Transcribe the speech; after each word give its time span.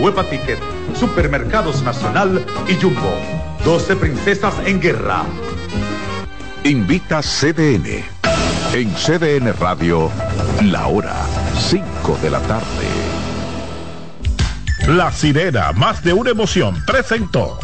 Huepa 0.00 0.24
Ticket, 0.24 0.58
Supermercados 0.98 1.82
Nacional 1.82 2.44
y 2.68 2.74
Jumbo. 2.74 3.14
12 3.64 3.96
princesas 3.96 4.54
en 4.66 4.80
guerra. 4.80 5.22
Invita 6.64 7.20
CDN. 7.22 8.02
En 8.72 8.92
CDN 8.94 9.52
Radio, 9.58 10.10
la 10.64 10.88
hora 10.88 11.14
5 11.56 12.18
de 12.20 12.30
la 12.30 12.40
tarde. 12.40 12.64
La 14.88 15.12
sirena, 15.12 15.72
más 15.72 16.02
de 16.02 16.14
una 16.14 16.30
emoción, 16.30 16.74
presentó. 16.84 17.58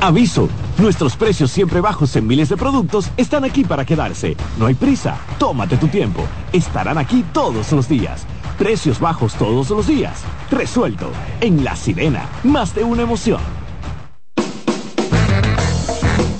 Aviso. 0.00 0.48
Nuestros 0.78 1.16
precios 1.16 1.50
siempre 1.50 1.80
bajos 1.80 2.14
en 2.14 2.26
miles 2.26 2.48
de 2.48 2.56
productos 2.56 3.10
están 3.16 3.44
aquí 3.44 3.64
para 3.64 3.84
quedarse. 3.84 4.36
No 4.58 4.66
hay 4.66 4.74
prisa. 4.74 5.16
Tómate 5.36 5.76
tu 5.76 5.88
tiempo. 5.88 6.24
Estarán 6.52 6.98
aquí 6.98 7.24
todos 7.32 7.72
los 7.72 7.88
días. 7.88 8.24
Precios 8.58 8.98
bajos 8.98 9.34
todos 9.34 9.70
los 9.70 9.86
días. 9.86 10.24
Resuelto. 10.50 11.12
En 11.40 11.62
La 11.62 11.76
Sirena. 11.76 12.28
Más 12.42 12.74
de 12.74 12.82
una 12.82 13.02
emoción. 13.02 13.40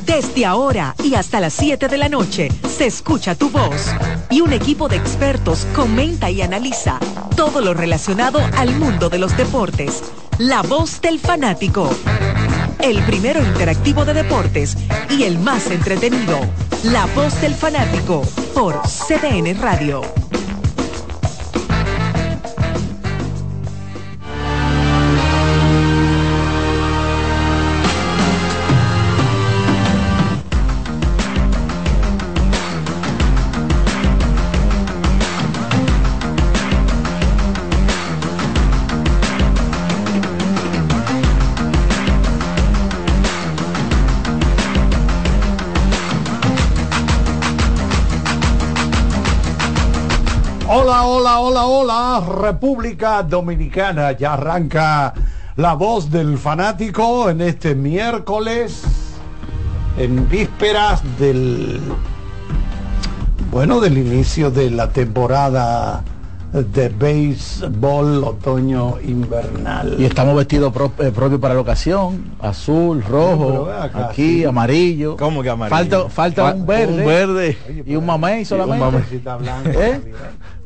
Desde 0.05 0.45
ahora 0.45 0.96
y 1.05 1.15
hasta 1.15 1.38
las 1.38 1.52
7 1.52 1.87
de 1.87 1.96
la 1.96 2.09
noche 2.09 2.48
se 2.69 2.87
escucha 2.87 3.37
tu 3.37 3.51
voz 3.51 3.95
y 4.30 4.41
un 4.41 4.52
equipo 4.52 4.88
de 4.88 4.96
expertos 4.96 5.65
comenta 5.77 6.29
y 6.29 6.43
analiza 6.43 6.98
todo 7.37 7.60
lo 7.60 7.73
relacionado 7.73 8.41
al 8.57 8.74
mundo 8.74 9.10
de 9.10 9.19
los 9.19 9.37
deportes. 9.37 10.02
La 10.38 10.62
voz 10.62 11.01
del 11.01 11.21
fanático. 11.21 11.88
El 12.80 13.01
primero 13.05 13.41
interactivo 13.45 14.05
de 14.05 14.15
deportes 14.15 14.77
y 15.09 15.23
el 15.23 15.38
más 15.38 15.71
entretenido. 15.71 16.41
La 16.82 17.07
voz 17.15 17.41
del 17.41 17.55
fanático 17.55 18.23
por 18.55 18.80
CDN 18.82 19.60
Radio. 19.60 20.02
Hola, 51.30 51.40
hola, 51.40 51.66
hola, 51.66 52.26
República 52.40 53.23
Dominicana. 53.23 54.12
Ya 54.12 54.32
arranca 54.32 55.12
la 55.57 55.74
voz 55.74 56.10
del 56.10 56.38
fanático 56.38 57.29
en 57.29 57.43
este 57.43 57.74
miércoles, 57.74 58.82
en 59.98 60.26
vísperas 60.26 61.02
del, 61.18 61.80
bueno, 63.51 63.79
del 63.79 63.98
inicio 63.98 64.50
de 64.50 64.70
la 64.70 64.88
temporada 64.88 66.03
de 66.50 66.88
béisbol 66.88 68.25
otoño 68.25 68.94
invernal. 69.04 69.97
Y 69.98 70.06
estamos 70.06 70.34
vestidos 70.34 70.72
pro- 70.72 70.92
eh, 70.98 71.12
propios 71.15 71.41
para 71.42 71.53
la 71.53 71.60
ocasión, 71.60 72.25
azul, 72.41 73.04
rojo, 73.04 73.69
acá, 73.70 74.06
aquí 74.09 74.38
sí. 74.38 74.44
amarillo. 74.47 75.15
¿Cómo 75.19 75.42
que 75.42 75.50
amarillo? 75.50 75.76
Falta, 75.76 76.09
falta 76.09 76.42
Fa- 76.44 76.54
un 76.54 76.66
verde, 76.66 77.00
un 77.00 77.04
verde. 77.06 77.59
y 77.84 77.94
un 77.97 78.06
mamey 78.06 78.47
solamente. 78.47 78.82
mamey. 78.82 79.03
Blanco, 79.42 79.78
¿Eh? 79.78 80.00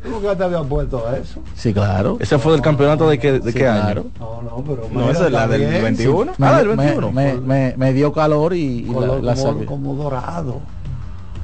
¿Tú 0.03 0.09
nunca 0.11 0.35
te 0.37 0.45
habías 0.45 0.67
puesto 0.67 1.05
eso? 1.15 1.41
Sí, 1.55 1.73
claro. 1.73 2.17
Ese 2.21 2.39
fue 2.39 2.53
del 2.53 2.61
campeonato 2.61 3.09
de 3.09 3.19
qué, 3.19 3.33
de 3.33 3.53
Sí, 3.53 3.59
qué 3.59 3.65
claro. 3.65 4.01
año. 4.03 4.11
No, 4.19 4.43
no, 4.43 4.65
pero 4.65 4.89
No, 4.93 5.11
esa 5.11 5.27
es 5.27 5.33
la 5.33 5.47
del 5.47 5.61
bien, 5.71 5.83
21. 5.83 6.33
Me, 6.39 6.47
Ah, 6.47 6.59
del 6.59 6.69
me- 6.71 6.77
21. 6.77 7.13
me- 7.13 7.35
me- 7.35 7.75
me 7.77 7.93
dio 7.93 8.13
calor 8.13 8.55
y, 8.55 8.59
y 8.81 8.83
sí, 8.85 8.89
la, 8.89 8.95
color 8.95 9.23
la 9.23 9.35
como, 9.37 9.67
como 9.67 9.95
dorado. 9.95 10.61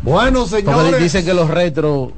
Bueno, 0.02 0.40
Porque 0.48 0.62
señores. 0.62 1.00
dicen 1.00 1.24
que 1.24 1.34
los 1.34 1.48
retros 1.48 2.10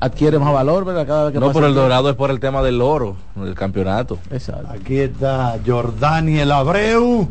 adquieren 0.00 0.40
más 0.42 0.52
valor, 0.52 0.84
¿verdad? 0.84 1.06
Cada 1.06 1.24
vez 1.24 1.32
que 1.32 1.40
No, 1.40 1.52
pero 1.52 1.66
el 1.66 1.74
dorado 1.74 2.10
es 2.10 2.16
por 2.16 2.30
el 2.30 2.40
tema 2.40 2.62
del 2.62 2.82
oro, 2.82 3.16
del 3.36 3.54
campeonato. 3.54 4.18
Exacto. 4.30 4.68
Aquí 4.70 4.98
está 4.98 5.56
Jordaniel 5.64 6.50
Abreu, 6.52 7.28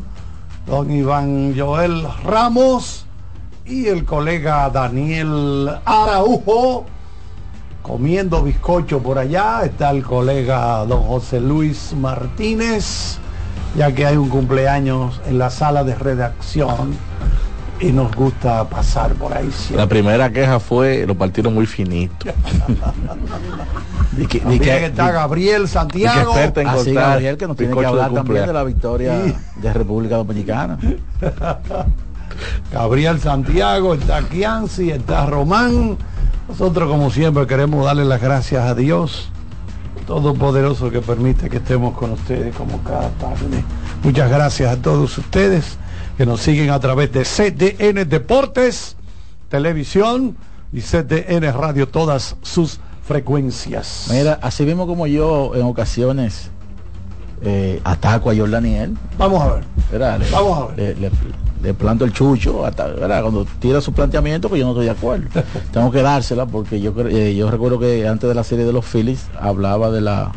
don 0.67 0.89
Iván 0.91 1.53
Joel 1.57 2.05
Ramos 2.23 3.05
y 3.65 3.87
el 3.87 4.05
colega 4.05 4.69
Daniel 4.69 5.69
Araujo 5.85 6.85
comiendo 7.83 8.41
bizcocho 8.41 8.99
por 9.03 9.19
allá. 9.19 9.61
Está 9.63 9.91
el 9.91 10.01
colega 10.03 10.83
don 10.85 11.03
José 11.03 11.39
Luis 11.39 11.93
Martínez, 11.95 13.17
ya 13.77 13.93
que 13.93 14.05
hay 14.07 14.17
un 14.17 14.29
cumpleaños 14.29 15.21
en 15.27 15.37
la 15.37 15.51
sala 15.51 15.83
de 15.83 15.93
redacción 15.93 16.95
y 17.79 17.91
nos 17.91 18.15
gusta 18.15 18.63
pasar 18.69 19.13
por 19.13 19.33
ahí 19.35 19.47
La 19.47 19.51
siempre. 19.51 19.87
primera 19.87 20.31
queja 20.31 20.59
fue 20.59 21.05
los 21.05 21.17
partidos 21.17 21.51
muy 21.53 21.65
finitos. 21.65 22.33
Di 24.15 24.27
que- 24.27 24.39
que- 24.59 24.85
está 24.85 25.07
di- 25.07 25.13
Gabriel 25.13 25.67
Santiago. 25.67 26.31
experta 26.31 26.61
en 26.61 26.67
Así 26.67 26.85
cortar 26.93 27.09
Gabriel 27.11 27.37
que 27.37 27.47
nos 27.47 27.57
tiene 27.57 27.73
que 27.73 27.79
de 27.81 27.85
hablar 27.87 28.13
también 28.13 28.45
de 28.45 28.53
la 28.53 28.63
victoria 28.63 29.21
Sí. 29.25 29.35
de 29.61 29.73
República 29.73 30.15
Dominicana. 30.17 30.77
Gabriel 32.71 33.19
Santiago, 33.19 33.93
está 33.95 34.21
Kianci, 34.21 34.91
está 34.91 35.25
Román. 35.25 35.97
Nosotros 36.47 36.89
como 36.89 37.09
siempre 37.09 37.47
queremos 37.47 37.85
darle 37.85 38.05
las 38.05 38.21
gracias 38.21 38.63
a 38.65 38.75
Dios 38.75 39.29
Todopoderoso 40.05 40.91
que 40.91 41.01
permite 41.01 41.49
que 41.49 41.57
estemos 41.57 41.97
con 41.97 42.11
ustedes 42.11 42.53
como 42.55 42.83
cada 42.83 43.09
tarde. 43.11 43.63
Muchas 44.03 44.29
gracias 44.29 44.71
a 44.71 44.81
todos 44.81 45.17
ustedes 45.17 45.77
que 46.17 46.25
nos 46.25 46.41
siguen 46.41 46.71
a 46.71 46.79
través 46.79 47.11
de 47.13 47.23
CDN 47.23 48.07
Deportes, 48.09 48.97
Televisión 49.49 50.35
y 50.73 50.81
CDN 50.81 51.53
Radio, 51.53 51.87
todas 51.87 52.35
sus 52.41 52.79
frecuencias. 53.03 54.07
Mira, 54.11 54.39
así 54.41 54.65
mismo 54.65 54.87
como 54.87 55.07
yo 55.07 55.55
en 55.55 55.63
ocasiones 55.63 56.51
eh, 57.43 57.81
ataco 57.83 58.29
a 58.31 58.35
Jordaniel, 58.35 58.95
Vamos 59.17 59.41
a 59.41 59.53
ver. 59.55 59.63
Le, 59.91 60.29
Vamos 60.31 60.57
a 60.59 60.65
ver. 60.75 60.97
Le, 60.97 61.09
le- 61.09 61.11
le 61.61 61.73
planto 61.73 62.03
el 62.03 62.11
chucho, 62.11 62.65
hasta. 62.65 62.91
Cuando 62.93 63.45
tira 63.59 63.79
su 63.79 63.93
planteamiento, 63.93 64.49
pues 64.49 64.59
yo 64.59 64.65
no 64.65 64.71
estoy 64.73 64.85
de 64.85 64.91
acuerdo. 64.91 65.27
Tengo 65.71 65.91
que 65.91 66.01
dársela 66.01 66.45
porque 66.45 66.81
yo 66.81 66.93
eh, 67.07 67.33
yo 67.35 67.49
recuerdo 67.49 67.79
que 67.79 68.05
antes 68.07 68.27
de 68.27 68.35
la 68.35 68.43
serie 68.43 68.65
de 68.65 68.73
los 68.73 68.83
Phillies 68.85 69.27
hablaba 69.39 69.89
de 69.89 70.01
la 70.01 70.31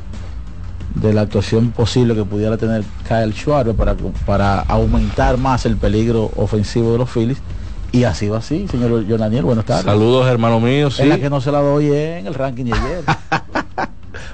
de 0.95 1.13
la 1.13 1.23
actuación 1.23 1.73
posible 1.73 2.15
que 2.15 2.25
pudiera 2.25 2.57
tener 2.57 2.85
Kyle 3.09 3.33
Schwarber 3.35 3.75
para, 3.75 3.95
para 4.25 4.61
aumentar 4.61 5.37
más 5.37 5.67
el 5.67 5.77
peligro 5.77 6.31
ofensivo 6.37 6.93
de 6.93 6.99
los 6.99 7.11
Phillies. 7.11 7.39
Y 7.93 8.05
ha 8.05 8.15
sido 8.15 8.37
así, 8.37 8.67
señor 8.69 9.05
Jordaniel, 9.09 9.45
buenas 9.45 9.65
tardes. 9.65 9.85
Saludos, 9.85 10.27
hermano 10.29 10.61
mío. 10.61 10.91
Sí. 10.91 11.03
Es 11.03 11.09
la 11.09 11.19
que 11.19 11.29
no 11.31 11.41
se 11.41 11.51
la 11.53 11.61
doy 11.61 11.87
en 11.93 12.27
el 12.27 12.35
ranking 12.35 12.65
de 12.67 12.73
ayer. 12.75 13.05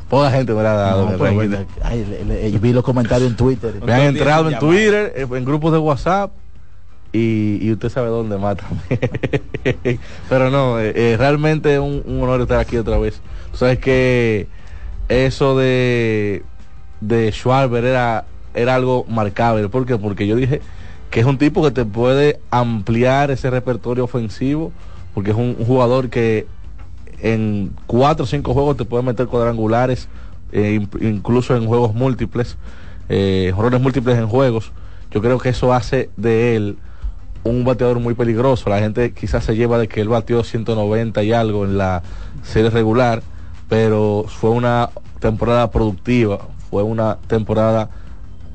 Poca 0.08 0.30
gente 0.30 0.52
me 0.54 0.62
la 0.62 0.72
ha 0.72 0.76
dado. 0.76 1.02
No, 1.02 1.06
en 1.08 1.12
el 1.14 1.18
pero 1.18 1.30
ranking. 1.38 1.48
bueno, 1.50 1.66
ay, 1.82 2.06
le- 2.08 2.24
le- 2.24 2.52
yo 2.52 2.60
vi 2.60 2.72
los 2.72 2.84
comentarios 2.84 3.30
en 3.30 3.36
Twitter. 3.36 3.74
Me 3.84 3.92
han 3.92 4.02
entrado 4.02 4.50
en 4.50 4.58
Twitter, 4.58 5.12
eh, 5.16 5.26
en 5.30 5.44
grupos 5.44 5.72
de 5.72 5.78
WhatsApp 5.78 6.32
y, 7.12 7.58
y 7.60 7.72
usted 7.72 7.88
sabe 7.90 8.08
dónde 8.08 8.38
más 8.38 8.56
también. 8.56 10.00
Pero 10.28 10.50
no, 10.50 10.80
eh, 10.80 10.92
eh, 10.94 11.16
realmente 11.18 11.74
es 11.74 11.80
un, 11.80 12.02
un 12.06 12.22
honor 12.22 12.40
estar 12.40 12.58
aquí 12.58 12.76
otra 12.76 12.98
vez. 12.98 13.20
Tú 13.52 13.58
sabes 13.58 13.78
que 13.78 14.46
eso 15.08 15.56
de, 15.58 16.42
de 17.00 17.30
Schwarber 17.32 17.84
era, 17.84 18.24
era 18.54 18.74
algo 18.74 19.04
marcable. 19.08 19.68
¿Por 19.68 19.84
qué? 19.86 19.96
Porque 19.98 20.26
yo 20.26 20.36
dije 20.36 20.60
que 21.10 21.20
es 21.20 21.26
un 21.26 21.36
tipo 21.36 21.62
que 21.62 21.70
te 21.70 21.84
puede 21.84 22.40
ampliar 22.50 23.30
ese 23.30 23.50
repertorio 23.50 24.04
ofensivo, 24.04 24.72
porque 25.12 25.32
es 25.32 25.36
un, 25.36 25.56
un 25.58 25.66
jugador 25.66 26.08
que 26.08 26.46
en 27.22 27.72
cuatro 27.86 28.24
o 28.24 28.26
cinco 28.26 28.52
juegos 28.52 28.76
te 28.76 28.84
puede 28.84 29.02
meter 29.04 29.26
cuadrangulares, 29.28 30.08
eh, 30.52 30.74
in- 30.74 30.90
incluso 31.00 31.56
en 31.56 31.66
juegos 31.66 31.94
múltiples, 31.94 32.56
eh, 33.08 33.52
múltiples 33.80 34.18
en 34.18 34.28
juegos. 34.28 34.72
Yo 35.10 35.22
creo 35.22 35.38
que 35.38 35.50
eso 35.50 35.72
hace 35.72 36.10
de 36.16 36.56
él 36.56 36.78
un 37.44 37.64
bateador 37.64 38.00
muy 38.00 38.14
peligroso. 38.14 38.70
La 38.70 38.78
gente 38.80 39.12
quizás 39.12 39.44
se 39.44 39.56
lleva 39.56 39.78
de 39.78 39.88
que 39.88 40.00
él 40.00 40.08
batió 40.08 40.42
190 40.44 41.22
y 41.22 41.32
algo 41.32 41.64
en 41.64 41.78
la 41.78 42.02
serie 42.42 42.70
regular, 42.70 43.22
pero 43.68 44.24
fue 44.28 44.50
una 44.50 44.90
temporada 45.18 45.70
productiva, 45.70 46.38
fue 46.70 46.82
una 46.82 47.18
temporada 47.26 47.88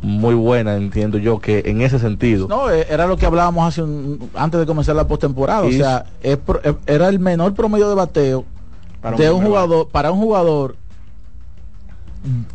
muy 0.01 0.35
buena, 0.35 0.75
entiendo 0.75 1.17
yo, 1.17 1.39
que 1.39 1.63
en 1.65 1.81
ese 1.81 1.99
sentido. 1.99 2.47
No, 2.47 2.69
eh, 2.71 2.85
era 2.89 3.07
lo 3.07 3.17
que 3.17 3.25
hablábamos 3.25 3.67
hace 3.67 3.81
un- 3.81 4.29
antes 4.35 4.59
de 4.59 4.65
comenzar 4.65 4.95
la 4.95 5.07
postemporada. 5.07 5.61
O 5.63 5.71
sea, 5.71 6.05
es 6.21 6.37
pro- 6.37 6.61
eh, 6.63 6.75
era 6.85 7.07
el 7.09 7.19
menor 7.19 7.53
promedio 7.55 7.89
de 7.89 7.95
bateo 7.95 8.45
Para 9.11 9.15
un 9.15 9.21
de 9.21 9.31
un 9.31 9.45
jugador 9.45 9.87
para 9.89 10.11
un 10.11 10.19
jugador 10.19 10.75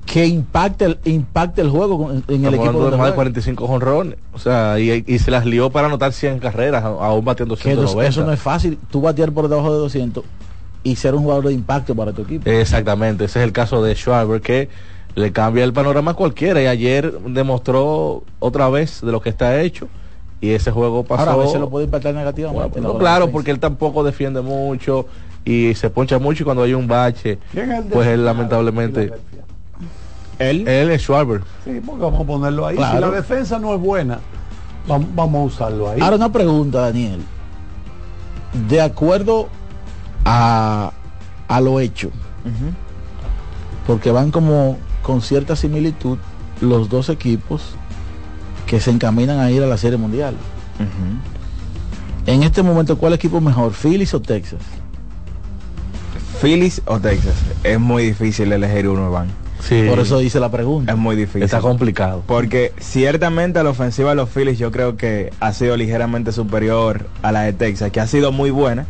que 0.06 0.26
impacta 0.26 0.84
el 0.84 0.99
impacta 1.04 1.62
el 1.62 1.70
juego 1.70 2.10
en 2.28 2.44
el 2.44 2.54
equipo 2.54 2.72
de 2.72 2.78
más 2.78 2.90
de 2.90 2.96
juega. 2.96 3.14
45 3.14 3.66
jonrones. 3.66 4.19
O 4.32 4.38
sea, 4.38 4.78
y, 4.78 5.04
y 5.06 5.19
se 5.19 5.31
las 5.31 5.46
lió 5.46 5.70
para 5.70 5.87
anotar 5.87 6.12
100 6.12 6.40
carreras, 6.40 6.84
aún 6.84 7.25
batiendo 7.25 7.56
Que 7.56 7.72
eso, 7.72 7.87
190. 7.87 8.08
eso 8.08 8.25
no 8.25 8.32
es 8.32 8.40
fácil. 8.40 8.78
Tú 8.90 9.00
batear 9.00 9.32
por 9.32 9.49
debajo 9.49 9.72
de 9.72 9.78
200 9.78 10.25
y 10.84 10.96
ser 10.96 11.14
un 11.14 11.22
jugador 11.22 11.46
de 11.46 11.54
impacto 11.54 11.94
para 11.94 12.12
tu 12.12 12.22
equipo. 12.22 12.50
Exactamente, 12.50 13.25
ese 13.25 13.38
es 13.38 13.44
el 13.44 13.52
caso 13.52 13.82
de 13.82 13.94
Schwarber 13.94 14.40
que 14.40 14.69
le 15.14 15.32
cambia 15.32 15.64
el 15.64 15.72
panorama 15.72 16.12
a 16.12 16.14
cualquiera 16.14 16.62
y 16.62 16.66
ayer 16.66 17.12
demostró 17.20 18.25
otra 18.40 18.69
vez 18.69 19.00
de 19.00 19.12
lo 19.12 19.20
que 19.20 19.28
está 19.28 19.60
hecho 19.60 19.88
y 20.40 20.50
ese 20.50 20.70
juego 20.70 21.04
pasó. 21.04 21.22
Ahora 21.22 21.34
a 21.34 21.44
veces 21.46 21.60
lo 21.60 21.70
puede 21.70 21.84
impactar 21.84 22.14
negativamente. 22.14 22.81
Bueno, 22.81 22.94
¿no? 22.94 22.99
claro, 22.99 23.31
porque 23.31 23.50
él 23.52 23.60
tampoco 23.60 24.02
defiende 24.02 24.40
mucho 24.40 25.06
y 25.44 25.75
se 25.75 25.91
poncha 25.91 26.19
mucho 26.19 26.43
y 26.43 26.44
cuando 26.44 26.62
hay 26.62 26.75
un 26.75 26.87
bache, 26.87 27.39
pues 27.93 28.09
él 28.09 28.25
lamentablemente... 28.25 29.12
Él. 30.39 30.67
Él 30.67 30.91
es 30.91 31.03
Schwarber. 31.03 31.43
Sí, 31.65 31.81
porque 31.87 32.03
vamos 32.03 32.23
a 32.23 32.25
ponerlo 32.25 32.67
ahí. 32.67 32.77
Claro. 32.77 32.94
Si 32.97 33.00
la 33.00 33.11
defensa 33.11 33.59
no 33.61 33.75
es 33.75 33.81
buena, 33.81 34.19
vam- 34.89 35.06
vamos 35.15 35.41
a 35.43 35.44
usarlo 35.55 35.89
ahí. 35.91 36.00
Ahora 36.00 36.17
una 36.17 36.33
pregunta, 36.33 36.81
Daniel. 36.81 37.21
De 38.69 38.81
acuerdo 38.81 39.49
a, 40.25 40.93
a 41.49 41.61
lo 41.61 41.79
hecho, 41.81 42.11
porque 43.87 44.11
van 44.11 44.31
como 44.31 44.79
con 45.03 45.23
cierta 45.23 45.55
similitud 45.55 46.19
los 46.61 46.88
dos 46.88 47.09
equipos 47.09 47.62
que 48.67 48.81
se 48.81 48.91
encaminan 48.91 49.38
a 49.38 49.50
ir 49.50 49.62
a 49.62 49.67
la 49.67 49.77
Serie 49.77 49.99
Mundial. 49.99 50.35
En 52.27 52.43
este 52.43 52.62
momento, 52.62 52.99
¿cuál 52.99 53.12
equipo 53.12 53.41
mejor, 53.41 53.73
Phillies 53.73 54.12
o 54.15 54.21
Texas? 54.21 54.61
Phillies 56.43 56.83
o 56.87 56.99
Texas. 56.99 57.35
Es 57.62 57.79
muy 57.79 58.05
difícil 58.05 58.53
elegir 58.53 58.89
uno, 58.89 59.09
Iván. 59.09 59.29
Sí. 59.61 59.85
Por 59.89 60.00
eso 60.00 60.21
hice 60.21 60.41
la 60.41 60.50
pregunta. 60.50 60.91
Es 60.91 60.99
muy 60.99 61.15
difícil. 61.15 61.44
Está 61.44 61.61
complicado. 61.61 62.25
Porque 62.27 62.73
ciertamente 62.81 63.61
a 63.61 63.62
la 63.62 63.71
ofensiva 63.71 64.11
de 64.11 64.17
los 64.17 64.29
Phillies 64.29 64.59
yo 64.59 64.73
creo 64.73 64.97
que 64.97 65.33
ha 65.39 65.53
sido 65.53 65.77
ligeramente 65.77 66.33
superior 66.33 67.06
a 67.23 67.31
la 67.31 67.43
de 67.43 67.53
Texas, 67.53 67.93
que 67.93 68.00
ha 68.00 68.09
sido 68.09 68.33
muy 68.33 68.50
buena. 68.50 68.87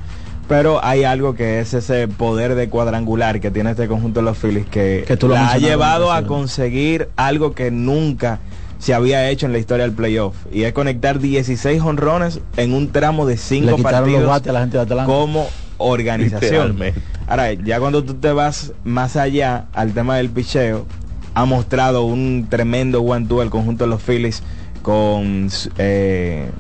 Pero 0.49 0.85
hay 0.85 1.05
algo 1.05 1.35
que 1.35 1.61
es 1.61 1.73
ese 1.75 2.09
poder 2.09 2.55
de 2.55 2.69
cuadrangular 2.69 3.39
que 3.41 3.51
tiene 3.51 3.71
este 3.71 3.87
conjunto 3.87 4.21
de 4.21 4.25
los 4.25 4.39
Phillies 4.39 4.67
que, 4.67 5.05
Que 5.07 5.17
tú 5.17 5.29
lo 5.29 5.35
la 5.35 5.53
ha 5.53 5.59
llevado 5.59 6.11
a 6.11 6.27
conseguir 6.27 7.11
algo 7.17 7.53
que 7.53 7.71
nunca 7.71 8.41
se 8.79 8.95
había 8.95 9.31
hecho 9.31 9.47
en 9.47 9.53
la 9.53 9.59
historia 9.59 9.85
del 9.85 9.95
playoff. 9.95 10.35
Y 10.53 10.65
es 10.65 10.73
conectar 10.73 11.21
16 11.21 11.81
honrones 11.83 12.41
en 12.57 12.75
un 12.75 12.91
tramo 12.91 13.27
de 13.27 13.37
5 13.37 13.67
Le 13.67 13.77
quitaron 13.77 13.83
los 13.83 14.01
partidos 14.01 14.27
bates 14.29 14.49
a 14.49 14.53
la 14.53 14.61
gente 14.61 14.77
de 14.79 14.83
Atlanta. 14.83 15.05
como 15.05 15.47
organización. 15.83 16.79
Ahora, 17.27 17.53
ya 17.53 17.79
cuando 17.81 18.03
tú 18.05 18.15
te 18.15 18.33
vas 18.33 18.73
más 18.85 19.17
allá 19.17 19.67
al 19.73 19.93
tema 19.93 20.17
del 20.17 20.31
picheo, 20.31 20.87
ha 21.35 21.45
mostrado 21.45 22.03
un 22.05 22.47
tremendo 22.51 23.01
one-two 23.03 23.41
al 23.41 23.51
conjunto 23.51 23.85
de 23.85 23.91
los 23.91 24.03
Phillies 24.03 24.43
con 24.83 25.49
eh, 25.79 26.51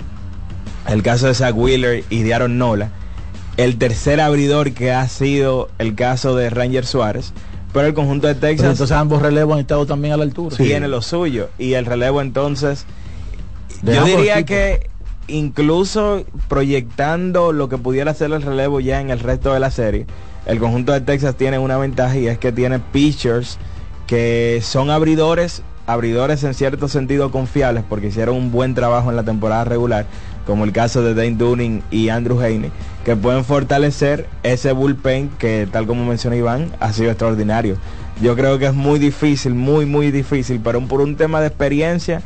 el 0.89 1.03
caso 1.03 1.27
de 1.27 1.35
Zach 1.35 1.55
Wheeler 1.57 2.05
y 2.09 2.23
de 2.23 2.35
Aaron 2.35 2.57
Nola. 2.59 2.91
El 3.57 3.77
tercer 3.77 4.21
abridor 4.21 4.73
que 4.73 4.93
ha 4.93 5.07
sido 5.09 5.69
el 5.79 5.95
caso 5.95 6.35
de 6.37 6.49
Ranger 6.49 6.87
Suárez. 6.87 7.33
Pero 7.75 7.87
el 7.87 7.95
conjunto 7.95 8.27
de 8.27 8.35
Pero 8.35 8.49
Texas 8.49 8.71
entonces 8.73 8.97
ambos 8.97 9.21
relevos 9.23 9.55
han 9.55 9.61
estado 9.61 9.87
también 9.87 10.15
a 10.15 10.17
la 10.19 10.25
altura. 10.25 10.57
tiene 10.57 10.89
lo 10.89 11.03
suyo. 11.03 11.49
Y 11.59 11.73
el 11.75 11.85
relevo 11.87 12.21
entonces, 12.21 12.87
De 13.83 13.95
yo 13.95 14.05
diría 14.05 14.39
equipos. 14.39 14.47
que 14.49 14.91
incluso 15.29 16.25
proyectando 16.49 17.53
lo 17.53 17.69
que 17.69 17.79
pudiera 17.79 18.15
ser 18.15 18.33
el 18.33 18.43
relevo 18.43 18.81
ya 18.81 19.01
en 19.01 19.11
el 19.11 19.21
resto 19.21 19.53
de 19.53 19.61
la 19.61 19.71
serie, 19.71 20.07
el 20.47 20.59
conjunto 20.59 20.93
de 20.93 21.01
Texas 21.01 21.37
tiene 21.37 21.59
una 21.59 21.79
ventaja 21.79 22.17
y 22.17 22.27
es 22.27 22.39
que 22.39 22.53
tiene 22.53 22.79
pitchers 22.79 23.59
que 24.07 24.61
son 24.63 24.91
abridores, 24.91 25.63
abridores 25.87 26.43
en 26.45 26.55
cierto 26.55 26.89
sentido 26.89 27.31
confiables 27.31 27.85
porque 27.89 28.09
hicieron 28.09 28.37
un 28.37 28.53
buen 28.53 28.75
trabajo 28.75 29.11
en 29.11 29.17
la 29.17 29.23
temporada 29.23 29.65
regular, 29.65 30.07
como 30.47 30.65
el 30.65 30.73
caso 30.73 31.03
de 31.03 31.15
Dane 31.15 31.37
Dunning 31.37 31.83
y 31.91 32.09
Andrew 32.09 32.41
Heine, 32.41 32.71
que 33.05 33.15
pueden 33.17 33.45
fortalecer 33.45 34.29
ese 34.43 34.73
bullpen 34.73 35.31
que 35.39 35.69
tal 35.71 35.87
como 35.87 36.05
mencionó 36.05 36.37
Iván, 36.37 36.73
ha 36.81 36.93
sido 36.93 37.11
extraordinario. 37.11 37.77
Yo 38.21 38.37
creo 38.37 38.59
que 38.59 38.67
es 38.67 38.75
muy 38.75 38.99
difícil, 38.99 39.55
muy 39.55 39.87
muy 39.87 40.11
difícil, 40.11 40.61
pero 40.63 40.81
por 40.83 41.01
un 41.01 41.17
tema 41.17 41.41
de 41.41 41.47
experiencia 41.47 42.23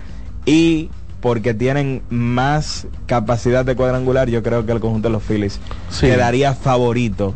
y 0.46 0.90
porque 1.26 1.54
tienen 1.54 2.02
más 2.08 2.86
capacidad 3.06 3.64
de 3.64 3.74
cuadrangular, 3.74 4.28
yo 4.30 4.44
creo 4.44 4.64
que 4.64 4.70
el 4.70 4.78
conjunto 4.78 5.08
de 5.08 5.12
los 5.12 5.24
Phillies 5.24 5.58
Sí. 5.88 6.06
quedaría 6.06 6.54
favorito 6.54 7.34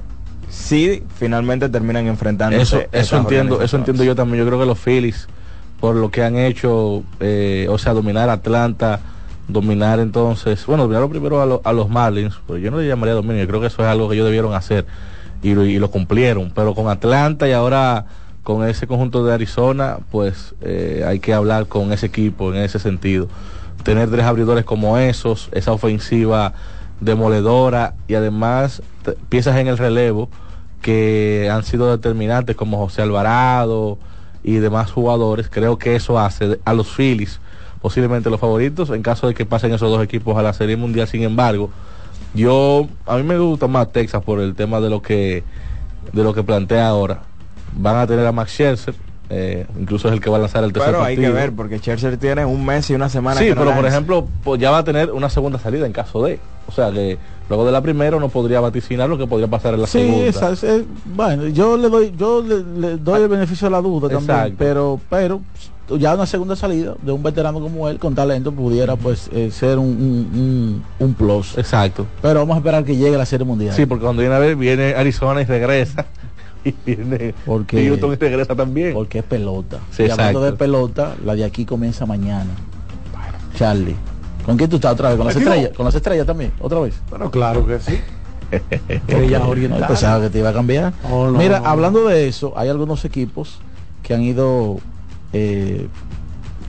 si 0.48 1.02
finalmente 1.16 1.68
terminan 1.68 2.06
enfrentando 2.06 2.56
Eso, 2.56 2.82
eso 2.92 3.16
entiendo, 3.16 3.60
eso 3.60 3.76
entiendo 3.76 4.04
yo 4.04 4.14
también. 4.14 4.44
Yo 4.44 4.46
creo 4.46 4.60
que 4.60 4.66
los 4.66 4.78
Phillies, 4.78 5.26
por 5.80 5.96
lo 5.96 6.08
que 6.08 6.22
han 6.22 6.36
hecho, 6.36 7.02
eh, 7.18 7.66
o 7.68 7.78
sea, 7.78 7.92
dominar 7.92 8.30
Atlanta, 8.30 9.00
dominar 9.48 9.98
entonces, 9.98 10.64
bueno, 10.66 10.84
dominaron 10.84 11.10
primero 11.10 11.42
a, 11.42 11.46
lo- 11.46 11.60
a 11.64 11.72
los 11.72 11.88
Marlins, 11.90 12.38
pero 12.46 12.60
yo 12.60 12.70
no 12.70 12.78
le 12.78 12.86
llamaría 12.86 13.14
dominio, 13.14 13.42
yo 13.42 13.48
creo 13.48 13.60
que 13.60 13.66
eso 13.66 13.82
es 13.82 13.88
algo 13.88 14.08
que 14.08 14.14
ellos 14.14 14.26
debieron 14.26 14.54
hacer 14.54 14.86
y 15.42 15.52
lo, 15.52 15.64
y 15.64 15.80
lo 15.80 15.90
cumplieron, 15.90 16.52
pero 16.54 16.76
con 16.76 16.86
Atlanta 16.86 17.48
y 17.48 17.52
ahora 17.52 18.04
con 18.44 18.68
ese 18.68 18.86
conjunto 18.86 19.24
de 19.24 19.34
Arizona, 19.34 19.98
pues 20.12 20.54
eh, 20.60 21.02
hay 21.04 21.18
que 21.18 21.34
hablar 21.34 21.66
con 21.66 21.92
ese 21.92 22.06
equipo 22.06 22.54
en 22.54 22.62
ese 22.62 22.78
sentido. 22.78 23.26
Tener 23.82 24.10
tres 24.10 24.24
abridores 24.24 24.64
como 24.64 24.98
esos, 24.98 25.48
esa 25.52 25.72
ofensiva 25.72 26.52
demoledora 27.00 27.94
y 28.08 28.14
además 28.14 28.82
piezas 29.28 29.56
en 29.56 29.68
el 29.68 29.78
relevo 29.78 30.28
que 30.82 31.48
han 31.50 31.64
sido 31.64 31.90
determinantes 31.90 32.56
como 32.56 32.78
José 32.78 33.02
Alvarado 33.02 33.98
y 34.44 34.54
demás 34.54 34.90
jugadores, 34.90 35.48
creo 35.50 35.78
que 35.78 35.96
eso 35.96 36.18
hace 36.18 36.58
a 36.64 36.72
los 36.72 36.88
Phillies 36.88 37.40
posiblemente 37.80 38.30
los 38.30 38.40
favoritos 38.40 38.90
en 38.90 39.02
caso 39.02 39.26
de 39.26 39.34
que 39.34 39.46
pasen 39.46 39.72
esos 39.72 39.90
dos 39.90 40.02
equipos 40.02 40.36
a 40.36 40.42
la 40.42 40.52
Serie 40.52 40.76
Mundial. 40.76 41.08
Sin 41.08 41.22
embargo, 41.22 41.70
yo 42.34 42.88
a 43.06 43.16
mí 43.16 43.22
me 43.22 43.38
gusta 43.38 43.66
más 43.66 43.92
Texas 43.92 44.22
por 44.22 44.40
el 44.40 44.54
tema 44.54 44.80
de 44.80 44.90
lo 44.90 45.02
que 45.02 45.42
de 46.12 46.24
lo 46.24 46.34
que 46.34 46.42
plantea 46.42 46.88
ahora. 46.88 47.22
Van 47.76 47.96
a 47.96 48.06
tener 48.06 48.26
a 48.26 48.32
Max 48.32 48.52
Scherzer, 48.52 48.94
eh, 49.30 49.66
incluso 49.78 50.08
es 50.08 50.14
el 50.14 50.20
que 50.20 50.28
va 50.28 50.36
a 50.36 50.40
lanzar 50.40 50.64
el 50.64 50.72
tercer 50.72 50.90
Pero 50.92 51.04
hay 51.04 51.16
que 51.16 51.30
ver, 51.30 51.52
porque 51.52 51.78
Scherzer 51.78 52.16
tiene 52.16 52.44
un 52.44 52.64
mes 52.66 52.90
y 52.90 52.94
una 52.94 53.08
semana. 53.08 53.38
Sí, 53.40 53.46
que 53.46 53.54
no 53.54 53.62
pero 53.62 53.76
por 53.76 53.86
ejemplo, 53.86 54.26
pues 54.44 54.60
ya 54.60 54.70
va 54.70 54.78
a 54.78 54.84
tener 54.84 55.10
una 55.12 55.30
segunda 55.30 55.58
salida 55.58 55.86
en 55.86 55.92
caso 55.92 56.22
de. 56.24 56.38
O 56.66 56.72
sea 56.72 56.90
que 56.92 57.18
luego 57.48 57.64
de 57.64 57.72
la 57.72 57.80
primera 57.80 58.18
no 58.18 58.28
podría 58.28 58.60
vaticinar 58.60 59.08
lo 59.08 59.18
que 59.18 59.26
podría 59.26 59.48
pasar 59.48 59.74
en 59.74 59.80
la 59.82 59.86
Sí, 59.86 59.98
segunda. 60.00 60.26
esa- 60.26 60.50
es- 60.52 60.62
es- 60.62 60.84
bueno, 61.04 61.46
yo 61.48 61.76
le 61.76 61.88
doy, 61.88 62.12
yo 62.16 62.42
le, 62.42 62.62
le 62.80 62.96
doy 62.96 63.22
el 63.22 63.28
beneficio 63.28 63.66
de 63.68 63.72
la 63.72 63.80
duda 63.80 64.08
también, 64.08 64.22
Exacto. 64.30 64.54
pero, 64.58 65.00
pero 65.08 65.40
ya 65.98 66.14
una 66.14 66.26
segunda 66.26 66.54
salida 66.54 66.94
de 67.02 67.10
un 67.10 67.20
veterano 67.24 67.58
como 67.58 67.88
él 67.88 67.98
con 67.98 68.14
talento 68.14 68.52
pudiera 68.52 68.94
pues 68.94 69.28
eh, 69.32 69.50
ser 69.50 69.78
un, 69.78 69.86
un, 69.86 70.40
un- 70.40 70.82
un 71.06 71.14
plus. 71.14 71.58
Exacto. 71.58 72.06
Pero 72.22 72.38
vamos 72.40 72.54
a 72.54 72.58
esperar 72.58 72.84
que 72.84 72.94
llegue 72.96 73.16
la 73.16 73.26
Serie 73.26 73.44
Mundial. 73.44 73.74
Sí, 73.74 73.86
porque 73.86 74.04
cuando 74.04 74.20
viene 74.20 74.36
a 74.36 74.38
ver, 74.38 74.54
viene 74.54 74.94
Arizona 74.94 75.40
y 75.42 75.44
regresa. 75.44 76.06
Y 76.64 76.74
viene 76.84 77.34
Porque- 77.46 77.82
y 77.82 77.90
regresa 77.90 78.54
también. 78.54 78.92
Porque 78.92 79.20
es 79.20 79.24
pelota. 79.24 79.78
Sí, 79.90 80.04
y 80.04 80.10
hablando 80.10 80.42
de 80.42 80.52
pelota, 80.52 81.14
la 81.24 81.34
de 81.34 81.44
aquí 81.44 81.64
comienza 81.64 82.04
mañana. 82.06 82.50
Charlie. 83.56 83.96
¿Con 84.44 84.56
quién 84.56 84.68
tú 84.70 84.76
estás 84.76 84.92
otra 84.92 85.08
vez? 85.10 85.16
¿Con 85.18 85.26
las 85.26 85.36
estrellas? 85.36 85.70
¿Con 85.76 85.86
las 85.86 85.94
estrellas 85.94 86.26
también? 86.26 86.52
¿Otra 86.60 86.80
vez? 86.80 86.94
Bueno, 87.10 87.30
claro 87.30 87.66
que 87.66 87.78
sí. 87.80 87.98
Estrellas 88.88 89.40
No, 89.44 89.48
orientales. 89.48 89.86
pensaba 89.86 90.20
que 90.22 90.30
te 90.30 90.38
iba 90.38 90.48
a 90.50 90.52
cambiar. 90.52 90.92
Oh, 91.10 91.26
no, 91.30 91.38
Mira, 91.38 91.58
hablando 91.64 92.06
de 92.08 92.26
eso, 92.28 92.52
hay 92.56 92.68
algunos 92.68 93.04
equipos 93.04 93.58
que 94.02 94.14
han 94.14 94.22
ido 94.22 94.78
eh, 95.32 95.88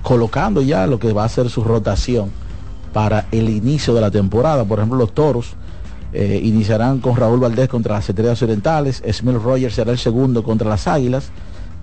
colocando 0.03 0.62
ya 0.62 0.86
lo 0.88 1.00
que 1.00 1.13
va 1.13 1.24
a 1.24 1.29
ser 1.29 1.50
su 1.50 1.63
rotación 1.63 2.29
para 2.93 3.25
el 3.31 3.50
inicio 3.50 3.93
de 3.93 4.01
la 4.01 4.12
temporada. 4.12 4.63
Por 4.65 4.79
ejemplo, 4.79 4.98
los 4.98 5.13
toros 5.13 5.53
eh, 6.13 6.39
iniciarán 6.43 6.99
con 6.99 7.15
Raúl 7.15 7.39
Valdés 7.39 7.69
contra 7.69 7.95
las 7.95 8.09
Estrellas 8.09 8.41
Orientales, 8.41 9.01
Smith 9.11 9.37
Rogers 9.41 9.75
será 9.75 9.91
el 9.91 9.97
segundo 9.97 10.43
contra 10.43 10.69
las 10.69 10.87
Águilas, 10.87 11.29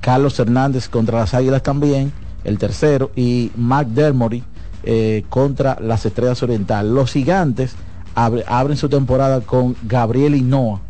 Carlos 0.00 0.38
Hernández 0.38 0.88
contra 0.88 1.18
las 1.20 1.34
Águilas 1.34 1.62
también, 1.62 2.12
el 2.44 2.58
tercero, 2.58 3.10
y 3.16 3.50
McDermott 3.56 4.42
eh, 4.84 5.24
contra 5.28 5.76
las 5.80 6.06
Estrellas 6.06 6.42
Orientales. 6.42 6.92
Los 6.92 7.12
gigantes 7.12 7.74
abre- 8.14 8.44
abren 8.46 8.76
su 8.76 8.88
temporada 8.88 9.40
con 9.40 9.76
Gabriel 9.82 10.34
Hinoa 10.34 10.80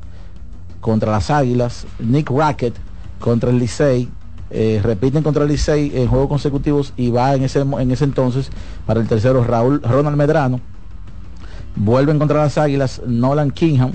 contra 0.81 1.11
las 1.13 1.31
Águilas, 1.31 1.87
Nick 1.99 2.31
Rackett 2.31 2.75
contra 3.19 3.51
el 3.51 3.59
Licey, 3.59 4.09
eh, 4.51 4.81
repiten 4.83 5.23
contra 5.23 5.43
el 5.43 5.49
Licey 5.51 5.93
en 5.95 6.07
juegos 6.09 6.29
consecutivos 6.29 6.93
y 6.97 7.11
va 7.11 7.35
en 7.35 7.43
ese, 7.45 7.61
en 7.61 7.91
ese 7.91 8.05
entonces 8.05 8.51
para 8.87 9.01
el 9.01 9.09
tercero 9.09 9.43
Raúl 9.45 9.83
Ronald 9.83 10.17
Medrano, 10.17 10.61
vuelven 11.79 12.19
contra 12.19 12.43
las 12.43 12.59
Águilas 12.59 13.01
Nolan 13.07 13.51
Kingham 13.51 13.93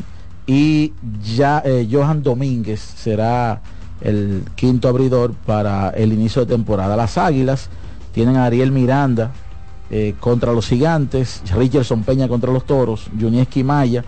y 0.48 0.94
ya 1.24 1.62
eh, 1.66 1.88
Johan 1.90 2.24
Domínguez 2.24 2.80
será 2.80 3.62
el 4.02 4.44
quinto 4.56 4.88
abridor 4.88 5.34
para 5.46 5.90
el 5.92 6.12
inicio 6.12 6.46
de 6.46 6.54
temporada. 6.54 6.96
Las 6.96 7.18
Águilas 7.18 7.70
tienen 8.14 8.36
a 8.36 8.46
Ariel 8.46 8.72
Miranda 8.72 9.32
eh, 9.90 10.16
contra 10.20 10.54
los 10.54 10.68
Gigantes, 10.68 11.42
Richardson 11.56 12.04
Peña 12.04 12.28
contra 12.28 12.52
los 12.52 12.66
Toros, 12.66 13.10
Junior 13.20 13.44
Esquimaya 13.44 14.04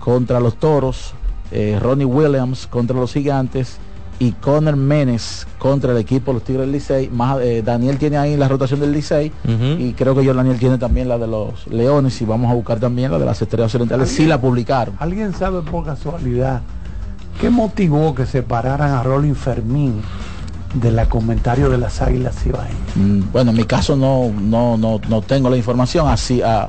contra 0.00 0.38
los 0.38 0.56
Toros, 0.56 1.14
eh, 1.50 1.78
Ronnie 1.80 2.04
Williams 2.04 2.66
contra 2.66 2.96
los 2.96 3.12
Gigantes 3.12 3.78
y 4.18 4.32
Conner 4.32 4.76
Menes 4.76 5.46
contra 5.58 5.92
el 5.92 5.98
equipo 5.98 6.30
de 6.30 6.34
los 6.34 6.44
Tigres 6.44 6.62
del 6.62 6.72
Licey. 6.72 7.08
Más, 7.10 7.40
eh, 7.42 7.62
Daniel 7.64 7.98
tiene 7.98 8.16
ahí 8.16 8.36
la 8.36 8.48
rotación 8.48 8.80
del 8.80 8.92
Licey 8.92 9.32
Ujú. 9.44 9.80
y 9.82 9.92
creo 9.94 10.14
que 10.14 10.24
yo 10.24 10.32
Daniel 10.34 10.58
tiene 10.58 10.78
también 10.78 11.08
la 11.08 11.18
de 11.18 11.26
los 11.26 11.66
Leones 11.66 12.20
y 12.22 12.24
vamos 12.24 12.50
a 12.50 12.54
buscar 12.54 12.78
también 12.80 13.10
la 13.10 13.18
de 13.18 13.24
las 13.26 13.40
Estrellas 13.42 13.74
Orientales. 13.74 14.08
Sí 14.08 14.26
la 14.26 14.40
publicaron. 14.40 14.94
¿Alguien 14.98 15.32
sabe 15.34 15.62
por 15.62 15.84
casualidad 15.84 16.62
¿qué 17.40 17.50
motivó 17.50 18.14
que 18.14 18.26
separaran 18.26 18.92
a 18.92 19.02
Rolling 19.02 19.34
Fermín 19.34 20.00
de 20.74 20.90
la 20.92 21.08
comentario 21.08 21.68
de 21.68 21.78
las 21.78 22.00
Águilas 22.00 22.36
Cibaeñas? 22.42 22.76
Mm, 22.94 23.20
Bueno, 23.32 23.50
en 23.50 23.56
mi 23.56 23.64
caso 23.64 23.96
no, 23.96 24.30
no, 24.40 24.76
no, 24.76 25.00
no 25.08 25.22
tengo 25.22 25.50
la 25.50 25.56
información. 25.56 26.06
Así, 26.08 26.40
a- 26.42 26.68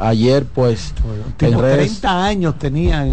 ayer, 0.00 0.44
pues, 0.46 0.92
en 1.40 1.50
Tipo, 1.50 1.62
redes, 1.62 2.00
30 2.00 2.24
años 2.24 2.58
tenía 2.58 3.06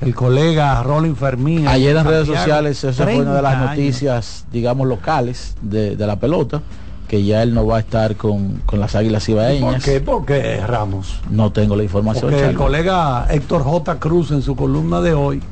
el, 0.00 0.08
el 0.08 0.14
colega 0.14 0.82
Rolling 0.82 1.14
Fermín. 1.14 1.66
ayer 1.68 1.96
en 1.96 2.04
redes 2.04 2.26
sociales, 2.26 2.82
esa 2.84 3.04
fue 3.04 3.16
una 3.20 3.34
de 3.34 3.42
las 3.42 3.52
30 3.52 3.70
años. 3.70 3.78
noticias, 3.78 4.44
digamos, 4.52 4.86
locales 4.88 5.56
de, 5.62 5.96
de 5.96 6.06
la 6.06 6.16
pelota, 6.16 6.62
que 7.08 7.24
ya 7.24 7.42
él 7.42 7.54
no 7.54 7.66
va 7.66 7.78
a 7.78 7.80
estar 7.80 8.16
con, 8.16 8.62
con 8.66 8.78
las 8.80 8.94
águilas 8.94 9.22
¿Por 9.24 9.26
cibaeñas. 9.26 9.84
qué? 9.84 10.00
Porque 10.00 10.64
Ramos. 10.66 11.20
No 11.30 11.50
tengo 11.52 11.74
la 11.76 11.82
información. 11.82 12.30
Porque 12.30 12.46
el 12.48 12.54
colega 12.56 13.26
Héctor 13.30 13.62
J. 13.64 13.98
Cruz 13.98 14.30
en 14.30 14.42
su 14.42 14.54
columna 14.54 15.00
de 15.00 15.14
hoy 15.14 15.42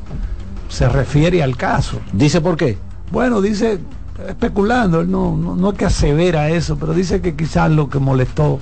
se 0.68 0.88
refiere 0.88 1.42
al 1.42 1.56
caso. 1.56 1.98
Dice 2.12 2.40
por 2.40 2.56
qué. 2.56 2.78
Bueno, 3.10 3.40
dice, 3.40 3.80
especulando, 4.28 5.00
él 5.00 5.10
no, 5.10 5.36
no, 5.36 5.56
no 5.56 5.70
es 5.70 5.78
que 5.78 5.86
asevera 5.86 6.50
eso, 6.50 6.76
pero 6.76 6.92
dice 6.94 7.20
que 7.20 7.34
quizás 7.34 7.70
lo 7.70 7.88
que 7.88 7.98
molestó 7.98 8.60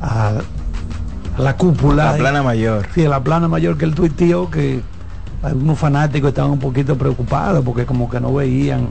a, 0.00 0.32
a 1.38 1.40
la 1.40 1.56
cúpula. 1.56 2.12
La 2.12 2.18
plana 2.18 2.42
mayor. 2.42 2.86
Sí, 2.94 3.04
a 3.04 3.08
la 3.08 3.24
plana 3.24 3.48
mayor 3.48 3.76
que 3.78 3.84
él 3.84 3.94
tuiteó 3.94 4.50
que 4.50 4.80
algunos 5.42 5.78
fanáticos 5.78 6.28
estaban 6.28 6.50
un 6.52 6.58
poquito 6.58 6.96
preocupados 6.96 7.64
porque 7.64 7.84
como 7.84 8.08
que 8.08 8.20
no 8.20 8.32
veían 8.34 8.88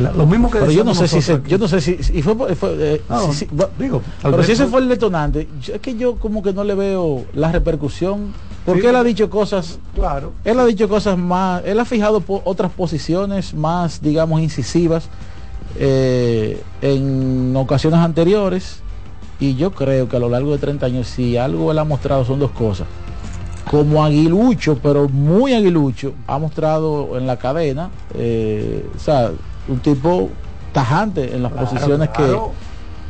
la- 0.00 0.10
lo 0.12 0.26
mismo 0.26 0.50
que 0.50 0.58
Pero 0.58 0.72
yo 0.72 0.82
no 0.82 0.94
sé 0.94 1.06
si 1.06 1.22
se, 1.22 1.40
yo 1.46 1.56
no 1.56 1.68
sé 1.68 1.80
si, 1.80 1.92
y 2.12 2.20
fue, 2.22 2.34
fue, 2.56 2.74
eh, 2.78 3.02
No, 3.08 3.32
si- 3.32 3.46
si- 3.46 3.48
digo, 3.78 4.02
pero 4.22 4.42
si 4.42 4.52
ese 4.52 4.64
fue- 4.64 4.72
fue 4.72 4.80
el 4.80 4.88
detonante, 4.88 5.46
yo- 5.60 5.74
es 5.74 5.80
que 5.80 5.94
yo 5.96 6.16
como 6.16 6.42
que 6.42 6.52
no 6.52 6.64
le 6.64 6.74
veo 6.74 7.24
la 7.34 7.52
repercusión, 7.52 8.32
porque 8.66 8.80
Sí. 8.82 8.86
él 8.88 8.96
ha 8.96 9.04
dicho 9.04 9.30
cosas, 9.30 9.78
Claro. 9.94 10.32
él 10.44 10.58
ha 10.58 10.64
dicho 10.64 10.88
cosas 10.88 11.16
más, 11.16 11.62
él 11.64 11.78
ha 11.78 11.84
fijado 11.84 12.20
po- 12.22 12.42
otras 12.44 12.72
posiciones 12.72 13.54
más, 13.54 14.00
digamos, 14.02 14.40
incisivas 14.40 15.08
eh, 15.76 16.60
en 16.82 17.54
ocasiones 17.56 17.98
anteriores, 18.00 18.80
y 19.40 19.56
yo 19.56 19.72
creo 19.72 20.08
que 20.08 20.16
a 20.16 20.20
lo 20.20 20.28
largo 20.28 20.52
de 20.52 20.58
30 20.58 20.86
años, 20.86 21.06
si 21.08 21.36
algo 21.36 21.70
él 21.72 21.78
ha 21.78 21.84
mostrado 21.84 22.24
son 22.24 22.38
dos 22.38 22.50
cosas. 22.52 22.86
Como 23.70 24.04
aguilucho, 24.04 24.78
pero 24.82 25.08
muy 25.08 25.54
aguilucho, 25.54 26.12
ha 26.26 26.38
mostrado 26.38 27.16
en 27.18 27.26
la 27.26 27.36
cadena, 27.38 27.90
eh, 28.14 28.86
o 28.94 28.98
sea, 28.98 29.30
un 29.68 29.78
tipo 29.80 30.30
tajante 30.72 31.34
en 31.34 31.42
las 31.42 31.52
Claro, 31.52 31.68
posiciones 31.68 32.08
claro. 32.10 32.52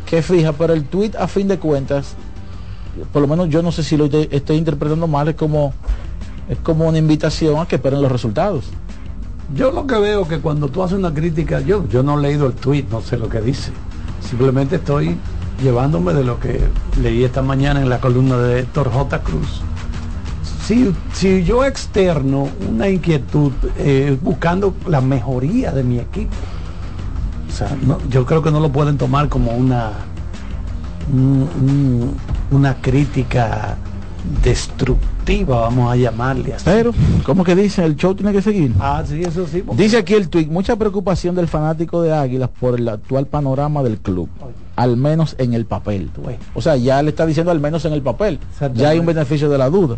que, 0.07 0.17
que 0.17 0.23
fija, 0.23 0.53
pero 0.53 0.73
el 0.73 0.85
tweet 0.85 1.13
a 1.19 1.27
fin 1.27 1.49
de 1.49 1.59
cuentas, 1.59 2.15
por 3.13 3.23
lo 3.23 3.29
menos 3.29 3.49
yo 3.49 3.63
no 3.63 3.73
sé 3.73 3.83
si 3.83 3.97
lo 3.97 4.05
estoy 4.07 4.57
interpretando 4.57 5.07
mal, 5.09 5.29
es 5.29 5.35
como, 5.35 5.75
es 6.49 6.59
como 6.59 6.87
una 6.87 6.99
invitación 6.99 7.59
a 7.59 7.67
que 7.67 7.77
esperen 7.77 8.01
los 8.01 8.13
resultados. 8.13 8.67
Yo 9.55 9.73
lo 9.73 9.87
que 9.87 9.99
veo 9.99 10.27
que 10.27 10.39
cuando 10.39 10.69
tú 10.69 10.83
haces 10.83 10.97
una 10.97 11.13
crítica, 11.13 11.61
yo, 11.61 11.87
yo 11.89 12.03
no 12.03 12.19
he 12.19 12.23
leído 12.23 12.47
el 12.47 12.55
tweet, 12.55 12.85
no 12.91 13.01
sé 13.03 13.17
lo 13.19 13.29
que 13.29 13.41
dice. 13.41 13.73
Simplemente 14.27 14.77
estoy 14.77 15.17
llevándome 15.63 16.15
de 16.15 16.25
lo 16.25 16.39
que 16.41 16.61
leí 17.03 17.25
esta 17.25 17.43
mañana 17.43 17.83
en 17.83 17.89
la 17.89 18.01
columna 18.01 18.39
de 18.39 18.61
Héctor 18.61 18.91
J. 18.91 19.23
Cruz. 19.23 19.63
Si, 20.67 20.93
si 21.13 21.45
yo 21.45 21.65
externo 21.65 22.49
una 22.71 22.89
inquietud 22.89 23.53
eh, 23.79 24.17
buscando 24.23 24.75
la 24.89 25.01
mejoría 25.03 25.73
de 25.73 25.83
mi 25.85 25.99
equipo, 25.99 26.33
o 27.49 27.53
sea, 27.53 27.77
no- 27.87 27.99
yo 28.09 28.25
creo 28.25 28.43
que 28.43 28.51
no 28.51 28.61
lo 28.61 28.71
pueden 28.73 28.97
tomar 28.97 29.29
como 29.29 29.53
una, 29.53 29.91
un- 31.13 31.49
un- 31.61 32.15
una 32.51 32.77
crítica 32.81 33.77
destructiva, 34.43 35.61
vamos 35.61 35.93
a 35.93 35.97
llamarle 35.97 36.55
así. 36.55 36.65
Pero, 36.65 36.93
como 37.25 37.45
que 37.45 37.55
dice, 37.55 37.85
el 37.85 37.97
show 37.97 38.15
tiene 38.15 38.33
que 38.33 38.41
seguir. 38.41 38.73
Ah, 38.81 39.03
sí, 39.07 39.21
eso 39.23 39.47
sí. 39.47 39.63
porque- 39.67 39.83
Dice 39.83 39.99
aquí 39.99 40.15
el 40.15 40.31
tweet, 40.31 40.47
mucha 40.47 40.77
preocupación 40.77 41.35
del 41.35 41.47
fanático 41.49 42.01
de 42.01 42.13
Águilas 42.15 42.49
por 42.59 42.79
el 42.79 42.89
actual 42.89 43.27
panorama 43.27 43.83
del 43.83 43.99
club, 43.99 44.31
al 44.77 44.97
menos 44.97 45.35
en 45.39 45.53
el 45.53 45.67
papel. 45.67 46.11
Bueno. 46.23 46.39
O 46.55 46.63
sea, 46.63 46.77
ya 46.77 47.03
le 47.03 47.11
está 47.11 47.27
diciendo 47.27 47.51
al 47.53 47.61
menos 47.61 47.85
en 47.85 47.93
el 47.93 48.01
papel. 48.01 48.39
Ya 48.75 48.89
hay 48.91 48.99
un 48.99 49.05
beneficio 49.07 49.51
de 49.51 49.59
la 49.59 49.69
duda. 49.69 49.97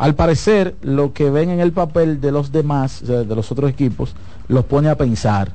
Al 0.00 0.14
parecer, 0.14 0.76
lo 0.80 1.12
que 1.12 1.28
ven 1.28 1.50
en 1.50 1.60
el 1.60 1.72
papel 1.72 2.20
de 2.22 2.32
los 2.32 2.50
demás, 2.52 3.02
o 3.02 3.06
sea, 3.06 3.16
de 3.18 3.34
los 3.36 3.52
otros 3.52 3.70
equipos, 3.70 4.14
los 4.48 4.64
pone 4.64 4.88
a 4.88 4.96
pensar. 4.96 5.52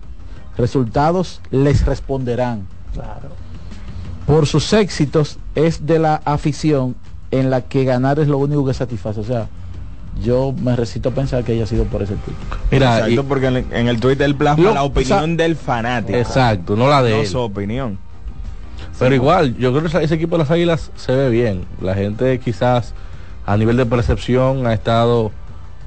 Resultados 0.55 1.41
les 1.49 1.83
responderán. 1.85 2.67
Claro. 2.93 3.29
Por 4.27 4.45
sus 4.45 4.71
éxitos 4.73 5.39
es 5.55 5.85
de 5.87 5.97
la 5.99 6.21
afición 6.25 6.95
en 7.31 7.49
la 7.49 7.61
que 7.61 7.85
ganar 7.85 8.19
es 8.19 8.27
lo 8.27 8.37
único 8.37 8.63
que 8.65 8.73
satisface. 8.75 9.19
O 9.19 9.23
sea, 9.23 9.47
yo 10.23 10.53
me 10.61 10.75
recito 10.75 11.09
a 11.09 11.11
pensar 11.11 11.43
que 11.43 11.53
haya 11.53 11.65
sido 11.65 11.85
por 11.85 12.03
ese 12.03 12.13
tweet. 12.13 12.35
Mira, 12.71 12.99
Exacto, 12.99 13.21
y- 13.21 13.25
porque 13.27 13.47
en, 13.47 13.57
en 13.73 13.87
el 13.87 13.99
Twitter 13.99 14.25
él 14.27 14.35
plasma 14.35 14.63
Lo- 14.63 14.73
la 14.75 14.83
opinión 14.83 15.19
o 15.23 15.25
sea, 15.25 15.35
del 15.35 15.55
fanático. 15.55 16.17
exacto, 16.19 16.75
no 16.75 16.87
la 16.87 17.01
de 17.01 17.11
No 17.11 17.17
él. 17.21 17.27
su 17.27 17.39
opinión. 17.39 17.97
Pero 18.99 19.13
igual, 19.15 19.57
yo 19.57 19.71
creo 19.75 19.89
que 19.89 20.03
ese 20.03 20.13
equipo 20.15 20.35
de 20.37 20.43
las 20.43 20.51
Águilas 20.51 20.91
se 20.95 21.13
ve 21.13 21.29
bien. 21.29 21.65
La 21.81 21.95
gente 21.95 22.39
quizás 22.39 22.93
a 23.45 23.57
nivel 23.57 23.77
de 23.77 23.85
percepción 23.85 24.65
ha 24.67 24.73
estado 24.73 25.31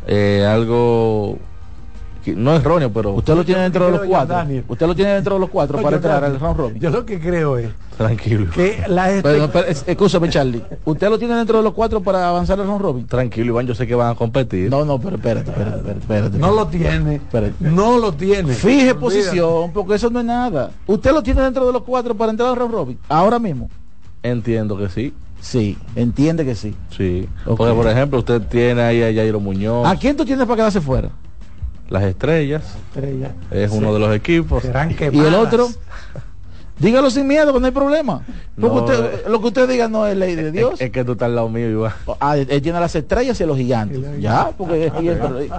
eh, 0.07 0.47
algo 0.49 1.39
que 2.25 2.35
no 2.35 2.55
erróneo, 2.57 2.93
pero 2.93 3.13
Usted 3.13 3.35
lo 3.35 3.45
tiene 3.45 3.63
dentro 3.63 3.87
de 3.87 3.93
los 3.93 4.07
cuatro. 4.07 4.37
Daniel. 4.37 4.65
Usted 4.69 4.87
lo 4.87 4.95
tiene 4.95 5.13
dentro 5.13 5.35
de 5.35 5.41
los 5.41 5.51
cuatro 5.51 5.77
No, 5.77 5.83
para 5.83 5.97
entrar 5.97 6.25
al 6.25 6.39
round 6.39 6.57
robin. 6.57 6.79
Yo 6.81 6.91
lo 6.91 7.05
que 7.07 7.21
creo 7.21 7.57
es 7.59 7.71
tranquilo. 7.97 8.51
que 8.53 8.85
la 8.89 9.11
escúchame, 9.87 10.29
Charlie. 10.29 10.63
¿Usted 10.85 11.09
lo 11.09 11.19
tiene 11.19 11.35
dentro 11.37 11.59
de 11.59 11.65
los 11.65 11.73
cuatro 11.73 12.01
para 12.01 12.29
avanzar 12.29 12.61
al 12.61 12.67
round 12.67 12.81
robin? 12.83 13.07
Tranquilo, 13.07 13.47
Iván, 13.47 13.67
yo 13.67 13.75
sé 13.75 13.87
que 13.87 13.95
van 13.95 14.11
a 14.13 14.15
competir. 14.15 14.71
No, 14.71 14.85
no, 14.85 15.01
pero 15.01 15.17
espérate, 15.17 15.51
espérate, 15.51 15.77
espérate. 15.79 15.99
espérate. 16.01 16.39
no 16.39 16.53
lo 16.53 16.67
tiene. 16.69 17.15
Espérate. 17.17 17.55
No 17.61 17.99
lo 17.99 18.13
tiene. 18.13 18.53
Fije 18.53 18.93
Olvídate. 18.93 18.99
posición, 19.01 19.73
porque 19.73 19.95
eso 19.95 20.11
no 20.11 20.21
es 20.21 20.27
nada. 20.27 20.71
¿Usted 20.87 21.13
lo 21.13 21.23
tiene 21.23 21.43
dentro 21.43 21.67
de 21.67 21.73
los 21.73 21.83
cuatro 21.83 22.15
para 22.15 22.31
entrar 22.31 22.51
al 22.51 22.57
round 22.57 22.73
robin? 22.75 22.99
Ahora 23.09 23.39
mismo. 23.39 23.69
Entiendo 24.23 24.77
que 24.77 24.89
sí. 24.89 25.15
Sí, 25.41 25.79
entiende 25.95 26.45
que 26.45 26.55
sí. 26.55 26.75
Sí. 26.97 27.29
Porque, 27.45 27.73
por 27.75 27.87
ejemplo, 27.89 28.19
usted 28.19 28.43
tiene 28.43 28.83
ahí 28.83 29.03
a 29.03 29.13
Jairo 29.15 29.41
Muñoz, 29.41 29.87
¿A 29.87 29.97
quién 29.97 30.17
tú 30.17 30.25
tienes 30.25 30.45
para 30.47 30.57
quedarse 30.57 30.81
fuera? 30.81 31.11
las 31.89 32.03
estrellas, 32.03 32.63
Estrella. 32.95 33.33
es 33.51 33.71
uno 33.73 33.95
de 33.95 33.99
los 34.01 34.15
equipos. 34.15 34.63
Serán 34.63 34.91
¿Y 34.91 35.19
el 35.21 35.35
otro? 35.35 35.69
Dígalo 36.79 37.11
sin 37.11 37.27
miedo, 37.27 37.53
que 37.53 37.59
no 37.61 37.67
hay 37.67 37.73
problema. 37.73 38.21
Porque 38.61 38.77
No, 38.77 38.85
usted- 38.85 39.05
eh. 39.05 39.23
lo 39.31 39.41
que 39.41 39.47
usted 39.49 39.69
diga 39.69 39.89
no 39.89 40.07
es 40.07 40.17
ley 40.17 40.35
de 40.37 40.53
Dios. 40.53 40.75
Es, 40.75 40.83
es 40.83 40.91
que 40.91 41.03
tú 41.05 41.13
estás 41.13 41.27
al 41.27 41.35
lado 41.37 41.49
mío, 41.49 41.69
Iván. 41.71 41.93
Ah, 42.21 42.37
él 42.37 42.47
tiene 42.63 42.79
las 42.79 42.95
estrellas 42.95 43.41
y 43.41 43.47
los 43.47 43.57
gigantes. 43.57 44.01
Ya, 44.21 44.51
porque 44.57 44.93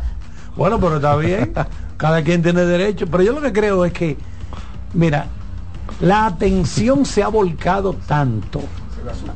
Bueno, 0.56 0.80
pero 0.80 0.98
está 0.98 1.16
bien. 1.16 1.52
Cada 1.98 2.22
quien 2.24 2.42
tiene 2.44 2.62
derecho. 2.64 3.06
Pero 3.08 3.24
yo 3.24 3.34
lo 3.34 3.42
que 3.42 3.52
creo 3.52 3.84
es 3.84 3.92
que, 3.92 4.16
mira, 4.94 5.26
la 6.00 6.26
atención 6.28 7.06
se 7.06 7.24
ha 7.24 7.28
volcado 7.28 7.94
tanto 8.08 8.62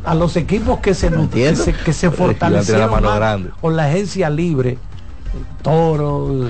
a 0.03 0.15
los 0.15 0.35
equipos 0.35 0.79
que 0.79 0.93
se, 0.93 1.09
que 1.09 1.15
Entiendo. 1.15 1.63
se, 1.63 1.73
que 1.73 1.93
se 1.93 2.09
la 2.09 2.87
mano 2.87 3.15
grande. 3.15 3.49
con 3.61 3.75
la 3.75 3.85
agencia 3.85 4.29
libre. 4.29 4.77
El 5.33 5.63
toro, 5.63 6.47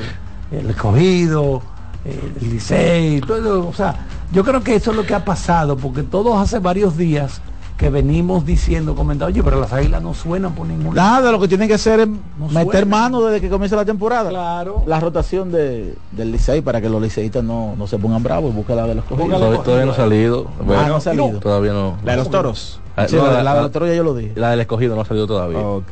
el, 0.52 0.70
escogido, 0.70 1.62
el 2.04 2.50
Licey, 2.50 3.22
todo 3.22 3.68
o 3.68 3.74
sea, 3.74 4.06
yo 4.32 4.44
creo 4.44 4.62
que 4.62 4.76
eso 4.76 4.92
es 4.92 4.98
lo 4.98 5.06
que 5.06 5.16
ha 5.16 5.24
pasado, 5.24 5.78
porque 5.78 6.04
todos 6.04 6.38
hace 6.38 6.60
varios 6.60 6.98
días 6.98 7.42
que 7.84 7.90
venimos 7.90 8.46
diciendo, 8.46 8.96
comentando, 8.96 9.26
oye, 9.34 9.44
pero 9.44 9.60
las 9.60 9.74
águilas 9.74 10.02
no 10.02 10.14
suenan 10.14 10.56
por 10.56 10.66
ningún 10.66 10.96
lado. 10.96 11.10
Nada, 11.16 11.32
lo 11.34 11.40
que 11.42 11.50
tienen 11.50 11.68
que 11.68 11.74
hacer 11.74 12.00
es 12.00 12.08
No 12.08 12.48
meter 12.48 12.72
suena. 12.72 12.86
mano 12.86 13.22
desde 13.26 13.42
que 13.42 13.50
comienza 13.50 13.76
la 13.76 13.84
temporada. 13.84 14.30
Claro. 14.30 14.84
La 14.88 15.02
rotación 15.02 15.52
de, 15.52 15.94
del 16.14 16.32
Licey 16.32 16.62
para 16.62 16.80
que 16.80 16.88
los 16.88 17.02
liceístas 17.02 17.44
no, 17.44 17.76
no 17.78 17.86
se 17.88 17.98
pongan 17.98 18.24
bravos 18.24 18.54
y 18.54 18.56
busquen 18.56 18.78
la 18.78 18.88
de 18.88 18.96
los 18.96 19.04
cogidos. 19.04 19.38
Todavía, 19.38 19.64
todavía 19.64 19.86
no 19.86 19.92
ha 19.92 19.96
salido. 19.96 20.48
Ah, 20.48 20.64
Bueno, 20.66 20.88
no 20.88 20.96
ha 20.96 21.02
salido. 21.02 21.40
Todavía 21.40 21.74
no. 21.74 21.98
La 22.06 22.12
de 22.14 22.18
los 22.20 22.30
toros. 22.30 22.80
Ah, 22.96 23.06
Sí, 23.08 23.18
no, 23.18 23.24
la, 23.28 23.32
la, 23.34 23.38
la 23.38 23.44
la- 23.44 23.56
del 23.56 23.66
otro 23.66 23.86
ya 23.86 23.94
yo 23.96 24.04
lo 24.04 24.16
dije. 24.16 24.32
la 24.36 24.52
del 24.52 24.62
escogido 24.62 24.96
no 24.96 25.02
ha 25.02 25.06
salido 25.06 25.28
todavía. 25.28 25.60
Ok. 25.60 25.92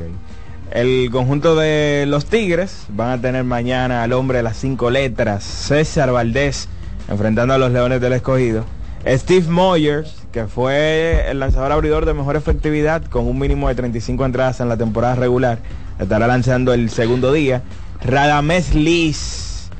El 0.70 1.10
conjunto 1.12 1.54
de 1.56 2.06
los 2.08 2.24
Tigres 2.24 2.86
van 2.88 3.10
a 3.10 3.20
tener 3.20 3.44
mañana 3.44 4.02
al 4.02 4.14
hombre 4.14 4.38
de 4.38 4.44
las 4.44 4.56
cinco 4.56 4.88
letras, 4.90 5.44
César 5.44 6.10
Valdés, 6.10 6.70
enfrentando 7.10 7.52
a 7.52 7.58
los 7.58 7.70
Leones 7.70 8.00
del 8.00 8.14
Escogido. 8.14 8.64
Steve 9.06 9.48
Moyers, 9.48 10.14
que 10.30 10.46
fue 10.46 11.28
el 11.28 11.40
lanzador 11.40 11.72
abridor 11.72 12.06
de 12.06 12.14
mejor 12.14 12.36
efectividad 12.36 13.04
con 13.04 13.26
un 13.26 13.38
mínimo 13.38 13.68
de 13.68 13.74
35 13.74 14.24
entradas 14.24 14.60
en 14.60 14.68
la 14.68 14.76
temporada 14.76 15.16
regular, 15.16 15.58
estará 15.98 16.26
lanzando 16.26 16.72
el 16.72 16.88
segundo 16.88 17.32
día. 17.32 17.62
Radames 18.04 18.74
Liz, 18.74 19.70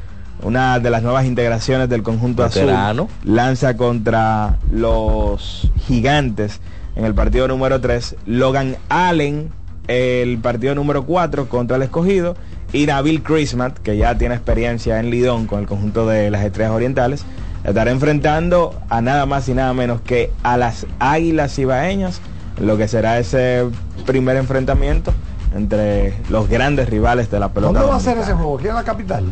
una 0.42 0.80
de 0.80 0.90
las 0.90 1.02
nuevas 1.02 1.24
integraciones 1.24 1.88
del 1.88 2.02
conjunto 2.02 2.42
Veterano. 2.42 3.04
azul, 3.04 3.34
lanza 3.34 3.76
contra 3.76 4.58
los 4.70 5.70
gigantes 5.86 6.60
en 6.96 7.04
el 7.04 7.14
partido 7.14 7.46
número 7.46 7.80
3. 7.80 8.16
Logan 8.26 8.76
Allen, 8.88 9.50
el 9.86 10.38
partido 10.38 10.74
número 10.74 11.04
4 11.04 11.48
contra 11.48 11.76
el 11.76 11.82
escogido. 11.82 12.36
Y 12.72 12.86
Nabil 12.86 13.22
Christmas, 13.22 13.74
que 13.82 13.98
ya 13.98 14.16
tiene 14.16 14.34
experiencia 14.34 14.98
en 14.98 15.10
Lidón 15.10 15.46
con 15.46 15.60
el 15.60 15.66
conjunto 15.66 16.06
de 16.06 16.30
las 16.30 16.42
Estrellas 16.42 16.72
Orientales, 16.72 17.24
estará 17.64 17.90
enfrentando 17.90 18.74
a 18.88 19.00
nada 19.00 19.26
más 19.26 19.48
y 19.48 19.54
nada 19.54 19.72
menos 19.72 20.00
que 20.00 20.32
a 20.42 20.56
las 20.56 20.86
Águilas 20.98 21.58
Ibaeñas, 21.58 22.20
lo 22.60 22.76
que 22.76 22.88
será 22.88 23.18
ese 23.18 23.64
primer 24.06 24.36
enfrentamiento 24.36 25.12
entre 25.54 26.14
los 26.30 26.48
grandes 26.48 26.88
rivales 26.88 27.30
de 27.30 27.38
la 27.38 27.50
pelota. 27.50 27.80
¿Dónde 27.80 27.90
va 27.90 27.96
a 27.96 28.00
ser 28.00 28.18
ese 28.18 28.32
juego? 28.32 28.58
¿Aquí 28.58 28.68
en 28.68 28.74
la 28.74 28.84
capital? 28.84 29.24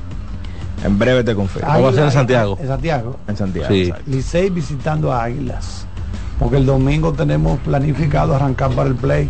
En 0.84 0.98
breve 0.98 1.24
te 1.24 1.34
confirmo. 1.34 1.68
va 1.68 1.88
a 1.88 1.92
ser 1.92 2.04
en 2.04 2.12
Santiago. 2.12 2.58
En 2.60 2.68
Santiago. 2.68 3.16
En 3.28 3.36
Santiago. 3.36 3.68
Sí. 3.68 3.92
Licey 4.06 4.50
visitando 4.50 5.12
a 5.12 5.24
Águilas. 5.24 5.86
Porque 6.38 6.56
el 6.56 6.64
domingo 6.64 7.12
tenemos 7.12 7.58
planificado 7.60 8.34
arrancar 8.34 8.70
para 8.70 8.88
el 8.88 8.94
play. 8.94 9.28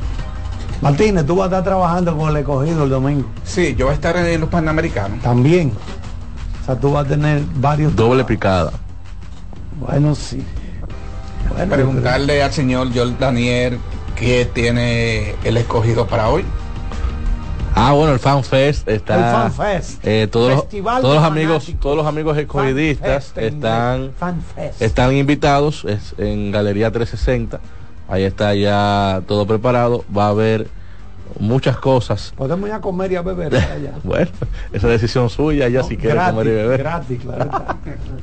Martínez, 0.80 1.26
tú 1.26 1.36
vas 1.36 1.46
a 1.46 1.46
estar 1.46 1.64
trabajando 1.64 2.16
con 2.16 2.30
el 2.30 2.36
escogido 2.36 2.84
el 2.84 2.90
domingo. 2.90 3.26
Sí, 3.44 3.74
yo 3.76 3.86
voy 3.86 3.92
a 3.92 3.94
estar 3.96 4.16
en 4.16 4.40
los 4.40 4.48
Panamericanos. 4.48 5.20
También. 5.20 5.72
O 6.62 6.66
sea, 6.66 6.76
tú 6.76 6.92
vas 6.92 7.04
a 7.04 7.08
tener 7.08 7.42
varios. 7.56 7.94
Doble 7.96 8.24
picada. 8.24 8.72
Bueno, 9.80 10.14
sí. 10.14 10.42
Bueno, 11.48 11.74
Preguntarle 11.74 12.42
al 12.42 12.52
señor 12.52 12.94
Joel 12.94 13.18
Daniel 13.18 13.78
qué 14.16 14.44
tiene 14.52 15.34
el 15.44 15.56
escogido 15.56 16.06
para 16.06 16.28
hoy. 16.28 16.44
Ah, 17.74 17.92
bueno, 17.92 18.12
el 18.12 18.18
Fan 18.18 18.44
Fest 18.44 18.86
está. 18.88 19.14
El 19.14 19.50
Fan 19.52 19.52
Fest. 19.52 20.04
eh, 20.06 20.28
todos, 20.30 20.50
los, 20.52 20.68
todos 20.68 21.14
los 21.14 21.24
amigos, 21.24 21.72
todos 21.80 21.96
los 21.96 22.06
amigos 22.06 22.36
escogidistas 22.36 23.32
están, 23.36 24.12
están 24.80 25.16
invitados 25.16 25.84
es 25.86 26.14
en 26.18 26.50
Galería 26.50 26.90
360. 26.90 27.60
Ahí 28.08 28.24
está 28.24 28.54
ya 28.54 29.22
todo 29.26 29.46
preparado. 29.46 30.04
Va 30.14 30.26
a 30.26 30.30
haber 30.30 30.68
muchas 31.38 31.76
cosas. 31.76 32.32
Podemos 32.36 32.68
ir 32.68 32.74
a 32.74 32.80
comer 32.80 33.12
y 33.12 33.16
a 33.16 33.22
beber 33.22 33.54
allá. 33.54 33.92
Bueno, 34.04 34.30
esa 34.72 34.88
decisión 34.88 35.30
suya, 35.30 35.68
ya 35.68 35.82
si 35.82 35.96
quiere 35.96 36.14
gratis, 36.14 36.32
comer 36.32 36.46
y 36.46 36.50
beber. 36.50 36.78
Gratis, 36.80 37.20
claro. 37.22 37.44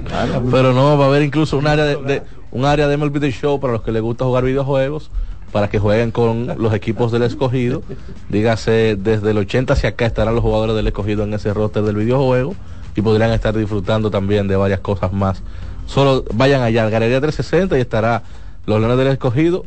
está. 0.06 0.42
Pero 0.52 0.74
no, 0.74 0.98
va 0.98 1.06
a 1.06 1.08
haber 1.08 1.22
incluso 1.24 1.58
un 1.58 1.68
área 1.68 1.86
de, 1.86 1.96
de- 2.04 2.24
un 2.52 2.66
área 2.66 2.88
de 2.88 2.98
MLB 2.98 3.20
The 3.20 3.32
Show 3.32 3.60
para 3.60 3.74
los 3.74 3.82
que 3.84 3.92
les 3.92 4.02
gusta 4.02 4.26
jugar 4.26 4.44
videojuegos, 4.46 5.12
para 5.52 5.70
que 5.70 5.80
jueguen 5.80 6.12
con 6.12 6.48
los 6.58 6.74
equipos 6.74 7.12
del 7.12 7.24
escogido. 7.24 7.82
Dígase, 8.30 8.96
desde 8.98 9.32
el 9.32 9.38
80 9.38 9.74
hacia 9.74 9.90
acá 9.90 10.06
estarán 10.06 10.34
los 10.36 10.44
jugadores 10.44 10.76
del 10.76 10.88
escogido 10.88 11.24
en 11.24 11.34
ese 11.34 11.54
roster 11.54 11.84
del 11.84 11.96
videojuego 11.96 12.56
y 12.96 13.02
podrían 13.02 13.32
estar 13.32 13.56
disfrutando 13.56 14.10
también 14.12 14.48
de 14.48 14.56
varias 14.56 14.80
cosas 14.80 15.14
más. 15.14 15.44
Solo 15.86 16.26
vayan 16.34 16.62
allá 16.62 16.84
al 16.84 16.92
Galería 16.92 17.22
360 17.22 17.78
y 17.78 17.82
estará 17.82 18.24
los 18.66 18.80
leones 18.80 18.98
del 18.98 19.08
escogido. 19.08 19.66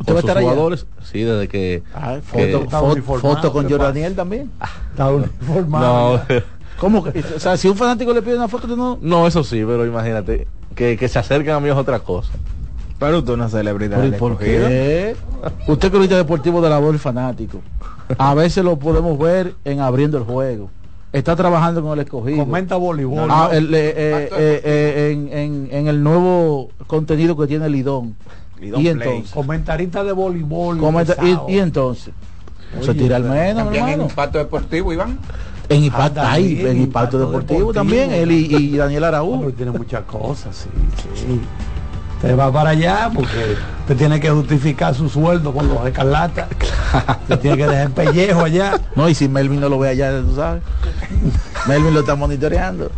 ¿Usted 0.00 0.12
va 0.14 0.18
a 0.18 0.20
sus 0.20 0.28
estar 0.30 0.38
allá? 0.38 0.48
jugadores, 0.50 0.86
sí, 1.02 1.22
desde 1.22 1.48
que, 1.48 1.82
Ah, 1.94 2.16
que- 2.32 2.48
foto, 2.52 2.64
está 2.64 2.80
foto- 2.80 3.02
foto 3.20 3.52
con. 3.52 3.68
Jordaniel 3.68 4.14
también. 4.14 4.50
Está 4.90 5.10
uniformado. 5.10 6.20
no, 6.28 6.34
¿Cómo 6.78 7.04
que? 7.04 7.20
O 7.36 7.38
sea, 7.40 7.56
si 7.56 7.68
un 7.68 7.76
fanático 7.76 8.12
le 8.12 8.20
pide 8.20 8.36
una 8.36 8.48
foto, 8.48 8.66
tú 8.66 8.76
no. 8.76 8.98
no, 9.00 9.26
eso 9.26 9.44
sí, 9.44 9.62
pero 9.66 9.86
imagínate, 9.86 10.48
que, 10.74 10.96
que 10.96 11.08
se 11.08 11.18
acerquen 11.18 11.54
a 11.54 11.60
mí 11.60 11.68
es 11.68 11.76
otra 11.76 12.00
cosa. 12.00 12.32
Pero 12.98 13.22
tú 13.22 13.34
una 13.34 13.48
celebridad. 13.48 14.00
¿Pero 14.00 14.16
por 14.18 14.38
qué? 14.38 15.16
Usted 15.66 15.90
que 15.92 16.02
es 16.02 16.08
deportivo 16.10 16.60
de 16.60 16.70
la 16.70 16.78
voz 16.78 17.00
fanático. 17.00 17.60
A 18.18 18.34
veces 18.34 18.64
lo 18.64 18.78
podemos 18.78 19.18
ver 19.18 19.54
en 19.64 19.80
abriendo 19.80 20.18
el 20.18 20.24
juego. 20.24 20.70
Está 21.12 21.36
trabajando 21.36 21.80
con 21.82 21.92
el 21.92 22.04
escogido. 22.04 22.38
Comenta 22.44 22.76
voleibol. 22.76 23.28
Ah, 23.30 23.50
eh, 23.52 23.58
eh, 23.70 24.28
eh, 24.36 24.60
eh, 24.64 25.10
en, 25.12 25.28
en- 25.38 25.68
en 25.70 25.86
el 25.86 26.02
nuevo 26.02 26.70
contenido 26.88 27.36
que 27.36 27.46
tiene 27.46 27.68
Lidón. 27.68 28.16
Y 28.60 28.88
entonces, 28.88 29.30
Comentarista 29.30 30.04
de 30.04 30.12
voleibol. 30.12 30.78
comenta- 30.78 31.16
y, 31.22 31.52
y 31.54 31.58
entonces, 31.58 32.14
se 32.80 32.94
tira 32.94 33.16
al 33.16 33.24
menos, 33.24 33.64
También 33.64 33.84
en 33.84 33.90
hermano. 33.90 34.08
impacto 34.10 34.38
deportivo, 34.38 34.92
Iván. 34.92 35.18
En 35.68 35.84
impacto, 35.84 36.20
Ah, 36.20 36.32
también, 36.34 36.66
en 36.66 36.76
impacto 36.82 36.82
Impacto 36.82 37.18
deportivo, 37.18 37.58
Deportivo. 37.58 37.72
también, 37.72 38.10
él 38.12 38.30
y, 38.32 38.54
y 38.54 38.76
Daniel 38.76 39.04
Araújo. 39.04 39.50
tiene 39.52 39.72
muchas 39.72 40.02
cosas, 40.04 40.54
sí, 40.56 40.68
sí. 41.14 41.40
Te 42.20 42.34
va 42.34 42.50
para 42.50 42.70
allá 42.70 43.10
porque 43.14 43.56
te 43.86 43.94
tiene 43.94 44.18
que 44.18 44.30
justificar 44.30 44.94
su 44.94 45.08
sueldo 45.08 45.52
con 45.52 45.68
los 45.68 45.86
escarlatas. 45.86 46.48
Te 47.28 47.36
tiene 47.36 47.56
que 47.56 47.66
dejar 47.66 47.90
pellejo 47.90 48.40
allá. 48.40 48.80
No, 48.94 49.08
y 49.08 49.14
si 49.14 49.28
Melvin 49.28 49.60
no 49.60 49.68
lo 49.68 49.78
ve 49.78 49.90
allá, 49.90 50.20
tú 50.20 50.36
sabes. 50.36 50.62
Melvin 51.66 51.92
lo 51.92 52.00
está 52.00 52.14
monitoreando. 52.14 52.90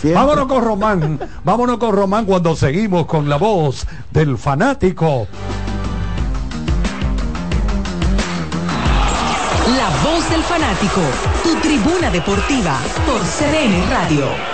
Siempre. 0.00 0.14
Vámonos 0.14 0.46
con 0.46 0.64
Román. 0.64 1.20
Vámonos 1.44 1.78
con 1.78 1.94
Román 1.94 2.24
cuando 2.24 2.56
seguimos 2.56 3.06
con 3.06 3.28
la 3.28 3.36
voz 3.36 3.86
del 4.10 4.38
fanático. 4.38 5.28
La 9.76 9.88
voz 10.02 10.30
del 10.30 10.42
fanático, 10.42 11.00
tu 11.42 11.54
tribuna 11.60 12.10
deportiva 12.10 12.78
por 13.06 13.20
CDN 13.20 13.90
Radio. 13.90 14.53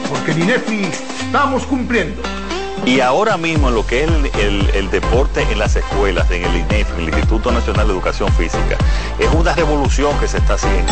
porque 0.11 0.31
en 0.31 0.43
INEFI 0.43 0.81
estamos 1.25 1.65
cumpliendo. 1.65 2.21
Y 2.85 2.99
ahora 2.99 3.37
mismo 3.37 3.69
lo 3.69 3.85
que 3.85 4.03
es 4.03 4.09
el, 4.09 4.25
el- 4.39 4.69
el 4.73 4.89
deporte 4.91 5.45
en 5.51 5.59
las 5.59 5.75
escuelas, 5.75 6.29
en 6.31 6.43
el 6.43 6.55
INEF, 6.57 6.91
en 6.95 7.01
el 7.01 7.09
Instituto 7.09 7.51
Nacional 7.51 7.87
de 7.87 7.93
Educación 7.93 8.31
Física, 8.33 8.77
es 9.19 9.29
una 9.33 9.53
revolución 9.53 10.17
que 10.19 10.27
se 10.27 10.37
está 10.37 10.55
haciendo. 10.55 10.91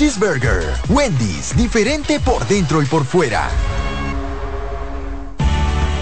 Wendy's, 0.89 1.55
diferente 1.55 2.19
por 2.19 2.47
dentro 2.47 2.81
y 2.81 2.87
por 2.87 3.05
fuera. 3.05 3.49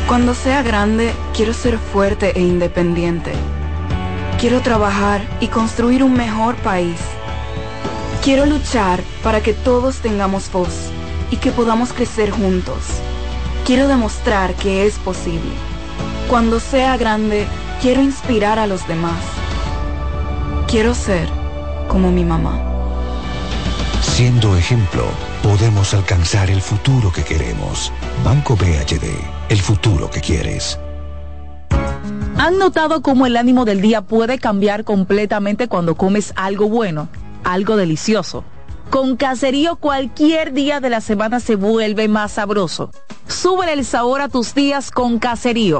Cuando 0.08 0.34
sea 0.34 0.64
grande, 0.64 1.12
quiero 1.36 1.54
ser 1.54 1.78
fuerte 1.78 2.32
e 2.34 2.40
independiente. 2.40 3.34
Quiero 4.40 4.62
trabajar 4.62 5.22
y 5.42 5.48
construir 5.48 6.02
un 6.02 6.14
mejor 6.14 6.56
país. 6.56 6.98
Quiero 8.24 8.46
luchar 8.46 9.02
para 9.22 9.42
que 9.42 9.54
todos 9.54 9.98
tengamos 9.98 10.50
voz 10.50 10.92
y 11.30 11.36
que 11.36 11.52
podamos 11.52 11.92
crecer 11.92 12.32
juntos. 12.32 12.86
Quiero 13.66 13.90
demostrar 13.90 14.54
que 14.54 14.86
es 14.88 14.98
posible. 15.00 15.52
Cuando 16.30 16.62
sea 16.62 16.96
grande, 16.96 17.46
quiero 17.82 18.02
inspirar 18.02 18.60
a 18.60 18.68
los 18.68 18.88
demás. 18.88 19.20
Quiero 20.70 20.96
ser 20.96 21.28
como 21.90 22.12
mi 22.12 22.24
mamá. 22.24 22.79
Siendo 24.20 24.58
ejemplo, 24.58 25.06
podemos 25.42 25.94
alcanzar 25.94 26.50
el 26.50 26.62
futuro 26.62 27.10
que 27.10 27.24
queremos. 27.24 27.90
Banco 28.22 28.58
BHD, 28.58 29.06
el 29.48 29.62
futuro 29.62 30.10
que 30.10 30.20
quieres. 30.20 30.78
¿Han 32.36 32.58
notado 32.58 33.02
cómo 33.02 33.28
el 33.28 33.38
ánimo 33.38 33.64
del 33.64 33.80
día 33.80 34.02
puede 34.02 34.38
cambiar 34.38 34.84
completamente 34.84 35.70
cuando 35.70 35.96
comes 35.96 36.34
algo 36.36 36.68
bueno, 36.68 37.08
algo 37.46 37.78
delicioso? 37.78 38.44
Con 38.90 39.16
Caserío 39.16 39.78
cualquier 39.78 40.52
día 40.52 40.82
de 40.82 40.90
la 40.90 41.00
semana 41.00 41.40
se 41.40 41.56
vuelve 41.56 42.10
más 42.10 42.34
sabroso. 42.34 42.92
Súbele 43.26 43.72
el 43.72 43.86
sabor 43.86 44.20
a 44.20 44.28
tus 44.28 44.54
días 44.54 44.92
con 44.92 45.20
Caserío. 45.20 45.80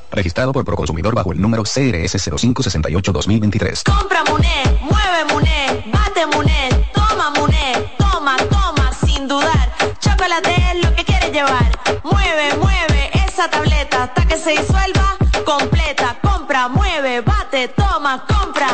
Registrado 0.11 0.51
por 0.51 0.65
Proconsumidor 0.65 1.15
bajo 1.15 1.31
el 1.31 1.41
número 1.41 1.63
CRS 1.63 2.15
0568-2023. 2.29 3.83
Compra 3.83 4.23
Muné, 4.25 4.79
mueve 4.81 5.25
Muné, 5.33 5.85
bate 5.91 6.25
Muné, 6.27 6.89
toma 6.93 7.29
Muné, 7.31 7.93
toma, 7.97 8.35
toma, 8.49 8.91
sin 9.05 9.27
dudar. 9.27 9.71
Chocolate 9.99 10.53
es 10.73 10.83
lo 10.83 10.93
que 10.95 11.05
quieres 11.05 11.31
llevar. 11.31 11.71
Mueve, 12.03 12.57
mueve 12.57 13.09
esa 13.25 13.49
tableta 13.49 14.03
hasta 14.03 14.27
que 14.27 14.37
se 14.37 14.51
disuelva 14.51 15.17
completa. 15.45 16.17
Compra, 16.21 16.67
mueve, 16.67 17.21
bate, 17.21 17.69
toma, 17.69 18.25
compra, 18.27 18.67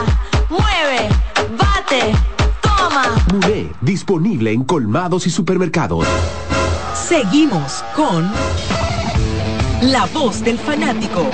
mueve, 0.50 1.08
bate, 1.52 2.16
toma. 2.62 3.16
Muné, 3.32 3.72
disponible 3.82 4.52
en 4.52 4.64
colmados 4.64 5.28
y 5.28 5.30
supermercados. 5.30 6.08
Seguimos 6.96 7.84
con 7.96 8.30
La 9.82 10.08
Voz 10.08 10.44
del 10.44 10.58
Fanático. 10.58 11.30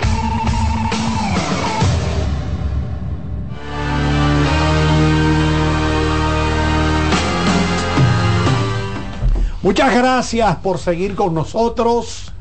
Muchas 9.62 9.96
gracias 9.96 10.58
por 10.58 10.78
seguir 10.78 11.16
con 11.16 11.34
nosotros. 11.34 12.34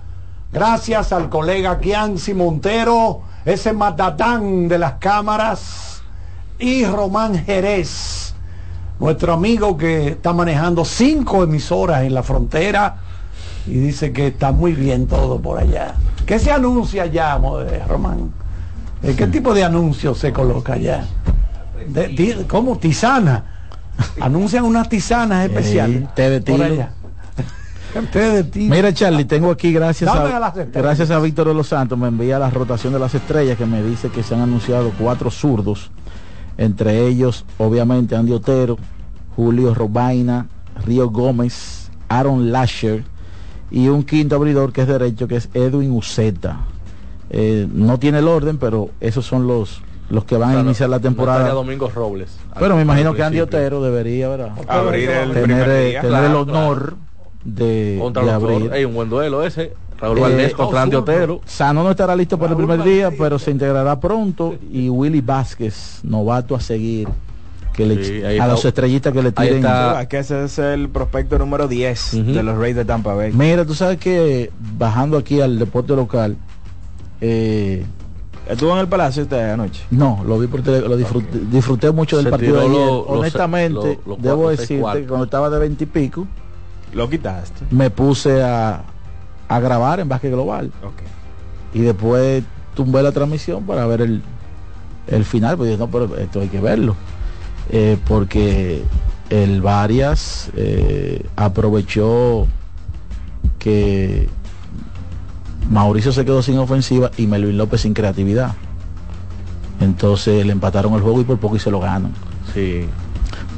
Gracias 0.53 1.13
al 1.13 1.29
colega 1.29 1.79
Kianci 1.79 2.35
Montero, 2.35 3.23
ese 3.45 3.73
matatán 3.73 4.67
de 4.67 4.79
las 4.81 4.95
cámaras, 4.95 6.03
y 6.59 6.85
Román 6.85 7.45
Jerez, 7.45 8.35
nuestro 8.99 9.35
amigo 9.35 9.77
que 9.77 10.09
está 10.09 10.33
manejando 10.33 10.85
cinco 10.85 11.45
emisoras 11.45 12.03
en 12.03 12.13
la 12.13 12.25
frontera 12.25 12.97
y 13.67 13.75
dice 13.75 14.13
que 14.13 14.29
está 14.29 14.53
muy 14.53 14.73
bien 14.73 15.07
todo 15.07 15.41
por 15.41 15.59
allá. 15.59 15.95
¿Qué 16.27 16.39
se 16.39 16.51
anuncia 16.53 17.05
allá, 17.05 17.39
eh, 17.69 17.83
Román? 17.89 18.33
Eh, 19.03 19.15
¿Qué 19.17 19.27
tipo 19.27 19.53
de 19.55 19.65
anuncio 19.65 20.15
se 20.15 20.33
coloca 20.33 20.75
allá? 20.75 21.05
De- 21.89 22.09
ti- 22.11 22.35
¿Cómo? 22.49 22.79
Tisana. 22.79 23.45
Anuncian 24.21 24.65
unas 24.65 24.89
tisanas 24.89 25.45
especiales. 25.45 26.13
té 26.15 26.31
de 26.31 26.41
por 26.41 26.63
allá. 26.63 26.93
Mira 28.55 28.93
Charlie, 28.95 29.25
tengo 29.27 29.51
aquí 29.51 29.73
gracias 29.73 30.13
Dame 30.13 30.31
a 30.33 30.37
a, 30.37 30.41
las 30.41 30.57
estrellas. 30.57 30.83
gracias 30.83 31.11
a 31.11 31.19
Víctor 31.19 31.49
de 31.49 31.55
los 31.55 31.69
Santos, 31.69 31.99
me 31.99 32.09
envía 32.09 32.39
la 32.39 32.49
rotación 32.49 32.93
de 32.95 32.99
las 32.99 33.15
estrellas 33.15 33.59
que 33.59 33.67
me 33.67 33.83
dice 33.83 34.09
que 34.09 34.23
se 34.23 34.35
han 34.35 34.41
anunciado 34.41 34.93
cuatro 34.99 35.31
zurdos, 35.31 35.91
entre 36.57 37.07
ellos 37.07 37.45
obviamente 37.59 38.17
Andy 38.17 38.33
Otero, 38.33 38.79
Julio 39.37 39.75
Robaina, 39.75 40.47
Río 40.87 41.11
Gómez, 41.11 41.91
Aaron 42.09 42.51
Lasher 42.51 43.05
y 43.73 43.89
un 43.89 44.05
quinto 44.05 44.37
abridor 44.37 44.73
que 44.73 44.83
es 44.83 44.87
derecho 44.87 45.27
que 45.27 45.37
es 45.37 45.49
Edwin 45.55 45.91
Uceta. 45.93 46.61
Eh, 47.31 47.67
no 47.73 47.99
tiene 47.99 48.19
el 48.19 48.29
orden, 48.29 48.59
pero 48.59 48.91
esos 49.01 49.25
son 49.27 49.47
los 49.47 49.81
los 50.11 50.27
que 50.27 50.37
van 50.37 50.55
a 50.59 50.61
iniciar 50.61 50.91
la 50.91 50.99
no 50.99 51.03
temporada. 51.03 51.49
Domingo 51.49 51.89
Robles. 51.89 52.37
Pero 52.61 52.77
me 52.77 52.83
imagino 52.83 53.15
que 53.15 53.23
Andy. 53.23 53.41
Otero 53.41 53.83
debería 53.83 54.29
¿verdad? 54.29 54.53
Abrir 54.69 55.09
el 55.09 55.29
tener, 55.31 55.45
primer 55.45 55.69
eh, 55.71 55.89
día. 55.89 56.01
tener 56.03 56.25
el 56.25 56.31
Claro, 56.31 56.41
honor 56.43 56.97
de, 57.45 57.97
Contra 57.99 58.23
de 58.23 58.27
los 58.27 58.35
abrir. 58.35 58.73
Hay 58.73 58.85
un 58.85 58.93
buen 58.95 59.09
duelo 59.09 59.43
ese. 59.43 59.73
Raúl 59.99 60.19
Eh, 60.19 60.21
Valdés 60.21 60.55
contra 60.55 60.83
Andy 60.83 60.97
Otero. 60.97 61.41
Sano 61.47 61.83
no 61.83 61.91
estará 61.93 62.15
listo 62.15 62.37
para 62.37 62.51
el 62.51 62.57
primer 62.59 62.83
día, 62.83 63.11
pero 63.17 63.39
se 63.39 63.51
integrará 63.53 63.99
pronto. 63.99 64.55
Y 64.71 64.91
Willy 64.91 65.23
Vázquez, 65.23 66.01
novato 66.03 66.55
a 66.55 66.61
seguir, 66.61 67.09
que 67.73 67.87
le, 67.87 68.05
Sí, 68.05 68.39
a 68.39 68.47
los 68.47 68.65
estrellitas 68.65 69.13
que 69.13 69.23
le 69.23 69.33
tiren. 69.33 69.57
está. 69.57 70.07
que 70.09 70.19
ese 70.19 70.45
es 70.45 70.59
el 70.59 70.89
prospecto 70.91 71.39
número 71.39 71.69
10 71.69 72.25
de 72.35 72.43
los 72.43 72.59
Rays 72.59 72.77
de 72.77 72.85
Tampa 72.85 73.15
Bay. 73.15 73.33
Mira, 73.33 73.65
tú 73.65 73.75
sabes 73.75 73.99
que 73.99 74.51
bajando 74.79 75.17
aquí 75.17 75.41
al 75.41 75.59
deporte 75.59 75.95
local, 75.97 76.37
eh, 77.21 77.85
¿Estuvo 78.49 78.73
en 78.73 78.79
el 78.81 78.89
Palacio 78.89 79.23
usted 79.23 79.51
anoche? 79.51 79.85
no, 79.91 80.23
lo 80.27 80.37
vi 80.39 80.49
por 80.49 80.63
tele- 80.63 80.81
lo 80.81 80.97
disfruté, 80.97 81.39
disfruté 81.51 81.91
mucho 81.93 82.17
del 82.17 82.25
Se 82.27 82.31
partido 82.31 82.57
de 82.57 82.63
ayer. 82.63 82.73
lo- 82.75 83.01
Honestamente, 83.03 83.99
lo- 84.05 84.17
lo 84.17 84.23
debo 84.23 84.51
decirte 84.51 85.01
que 85.03 85.07
cuando 85.07 85.25
estaba 85.27 85.49
de 85.49 85.59
20 85.61 85.85
y 85.85 85.87
pico, 85.87 86.27
Lo 86.93 87.09
quitaste. 87.09 87.65
me 87.71 87.89
puse 87.91 88.43
a, 88.43 88.83
a 89.49 89.61
grabar 89.61 90.01
en 90.01 90.09
básquet 90.09 90.33
global. 90.33 90.73
Y 91.73 91.81
después 91.83 92.43
tumbé 92.75 93.03
la 93.03 93.13
transmisión 93.13 93.65
para 93.65 93.87
ver 93.87 94.03
el, 94.03 94.23
el 95.07 95.25
final, 95.25 95.57
pues 95.57 95.71
dije, 95.71 95.79
no, 95.79 95.89
pero 95.89 96.15
esto 96.17 96.41
hay 96.41 96.49
que 96.49 96.61
verlo. 96.61 96.97
Eh, 97.73 97.97
porque 98.07 98.83
el 99.31 99.63
Varias 99.63 100.51
eh, 100.57 101.25
aprovechó 101.37 102.47
que 103.59 104.29
Mauricio 105.71 106.13
se 106.13 106.25
quedó 106.25 106.43
sin 106.43 106.59
ofensiva 106.59 107.11
y 107.17 107.27
Melvin 107.27 107.57
López 107.57 107.81
sin 107.81 107.95
creatividad. 107.95 108.55
Entonces 109.81 110.45
le 110.45 110.53
empataron 110.53 110.93
el 110.95 111.01
juego 111.01 111.21
y 111.21 111.25
por 111.25 111.39
poco 111.39 111.57
y 111.57 111.61
se 111.61 111.71
lo 111.71 111.81
ganan. 111.81 112.13
Sí. 112.53 112.85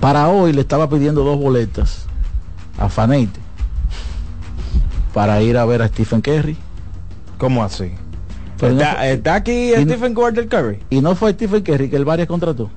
Para 0.01 0.29
hoy 0.29 0.53
le 0.53 0.61
estaba 0.61 0.89
pidiendo 0.89 1.25
dos 1.25 1.39
boletas 1.39 2.07
a 2.79 2.89
Fanate 2.89 3.41
para 5.13 5.41
ir 5.43 5.57
a 5.59 5.65
ver 5.65 5.83
a 5.83 5.89
Stephen 5.89 6.21
Curry. 6.21 6.57
¿Cómo 7.39 7.65
así? 7.65 7.91
Pero 8.59 8.75
no 8.75 8.81
¿Está, 8.81 8.95
fue- 8.97 9.13
está 9.13 9.35
aquí 9.35 9.73
Stephen 9.77 10.15
Curry? 10.15 10.79
Y 10.91 11.01
no 11.01 11.15
fue 11.17 11.33
Stephen 11.33 11.63
Curry 11.63 11.91
que 11.91 11.97
el 11.97 12.05
Varias 12.05 12.29
contrató. 12.29 12.71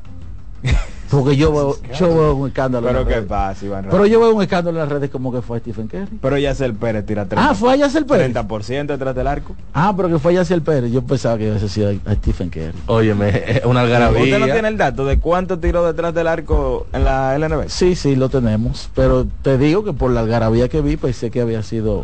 Porque 1.09 1.37
yo 1.37 1.51
veo, 1.53 1.77
yo 1.97 2.07
veo 2.09 2.35
un 2.35 2.47
escándalo. 2.49 2.87
en 2.87 2.93
Pero 2.93 2.99
las 3.05 3.07
qué 3.07 3.15
redes. 3.15 3.29
pasa, 3.29 3.65
Iván 3.65 3.85
Pero 3.89 4.05
yo 4.05 4.19
veo 4.19 4.35
un 4.35 4.41
escándalo 4.41 4.77
en 4.77 4.83
las 4.83 4.89
redes 4.89 5.09
como 5.09 5.31
que 5.31 5.41
fue 5.41 5.59
Stephen 5.59 5.87
Curry. 5.87 6.17
Pero 6.21 6.37
Yacel 6.37 6.73
Pérez 6.73 7.05
tira 7.05 7.25
30, 7.25 7.49
Ah, 7.49 7.55
fue 7.55 7.71
a 7.73 7.75
Yacel 7.77 8.05
Pérez. 8.05 8.33
30% 8.33 8.87
detrás 8.87 9.15
del 9.15 9.27
arco. 9.27 9.55
Ah, 9.73 9.93
pero 9.95 10.09
que 10.09 10.19
fue 10.19 10.33
Yaciel 10.33 10.61
Pérez. 10.61 10.91
Yo 10.91 11.01
pensaba 11.03 11.37
que 11.37 11.45
iba 11.45 11.55
a 11.55 11.59
decir 11.59 12.01
a 12.05 12.13
Stephen 12.15 12.49
Curry. 12.49 12.73
Óyeme, 12.87 13.29
es 13.47 13.65
una 13.65 13.81
algarabía. 13.81 14.21
¿Usted 14.23 14.39
no 14.39 14.45
tiene 14.45 14.67
el 14.67 14.77
dato 14.77 15.05
de 15.05 15.17
cuánto 15.19 15.59
tiró 15.59 15.85
detrás 15.85 16.13
del 16.13 16.27
arco 16.27 16.87
en 16.91 17.03
la 17.05 17.35
LNB? 17.37 17.69
Sí, 17.69 17.95
sí, 17.95 18.15
lo 18.15 18.27
tenemos. 18.29 18.89
Pero 18.93 19.25
te 19.43 19.57
digo 19.57 19.83
que 19.85 19.93
por 19.93 20.11
la 20.11 20.19
algarabía 20.21 20.67
que 20.67 20.81
vi, 20.81 20.97
pensé 20.97 21.31
que 21.31 21.39
había 21.41 21.63
sido 21.63 22.03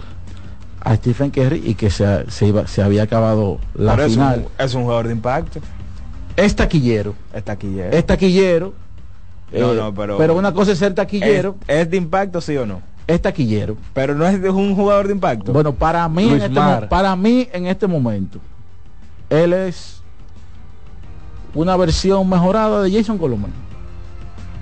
a 0.80 0.96
Stephen 0.96 1.30
Curry 1.32 1.62
y 1.66 1.76
que 1.76 1.90
se, 1.90 2.30
se, 2.32 2.48
iba, 2.48 2.68
se 2.68 2.82
había 2.82 3.04
acabado 3.04 3.58
la 3.76 3.96
Pero 3.96 4.06
es 4.08 4.14
final. 4.14 4.40
un- 4.46 4.66
Es 4.66 4.74
un, 4.76 4.84
jugador 4.84 5.08
de 5.08 5.14
impacto. 5.14 5.60
Es 6.36 6.56
taquillero. 6.56 7.14
Es 7.34 7.44
taquillero. 7.44 7.92
Es 7.96 8.06
taquillero. 8.06 8.74
No, 9.54 9.74
eh, 9.74 9.76
no, 9.76 9.94
pero- 9.94 10.36
una 10.36 10.54
cosa 10.54 10.72
es 10.72 10.80
ser 10.80 10.94
taquillero. 10.94 11.56
¿Es, 11.68 11.78
es 11.82 11.92
de 11.92 11.98
impacto, 11.98 12.42
sí 12.42 12.58
o 12.58 12.66
no? 12.66 12.82
Es, 13.06 13.22
taquillero. 13.22 13.76
Pero 13.94 14.16
no 14.16 14.26
es 14.26 14.42
de 14.42 14.50
un 14.50 14.76
jugador 14.76 15.08
de 15.08 15.14
impacto. 15.14 15.52
Bueno, 15.52 15.74
para 15.74 16.08
mí, 16.08 16.30
en 16.30 16.42
este, 16.42 16.50
Mar. 16.50 16.88
para 16.90 17.16
mí 17.16 17.48
en 17.52 17.68
este 17.68 17.86
momento, 17.86 18.40
él 19.30 19.54
es 19.54 20.02
una 21.54 21.76
versión 21.76 22.28
mejorada 22.30 22.82
de 22.82 22.92
Jason 22.92 23.18
Colomé. 23.18 23.48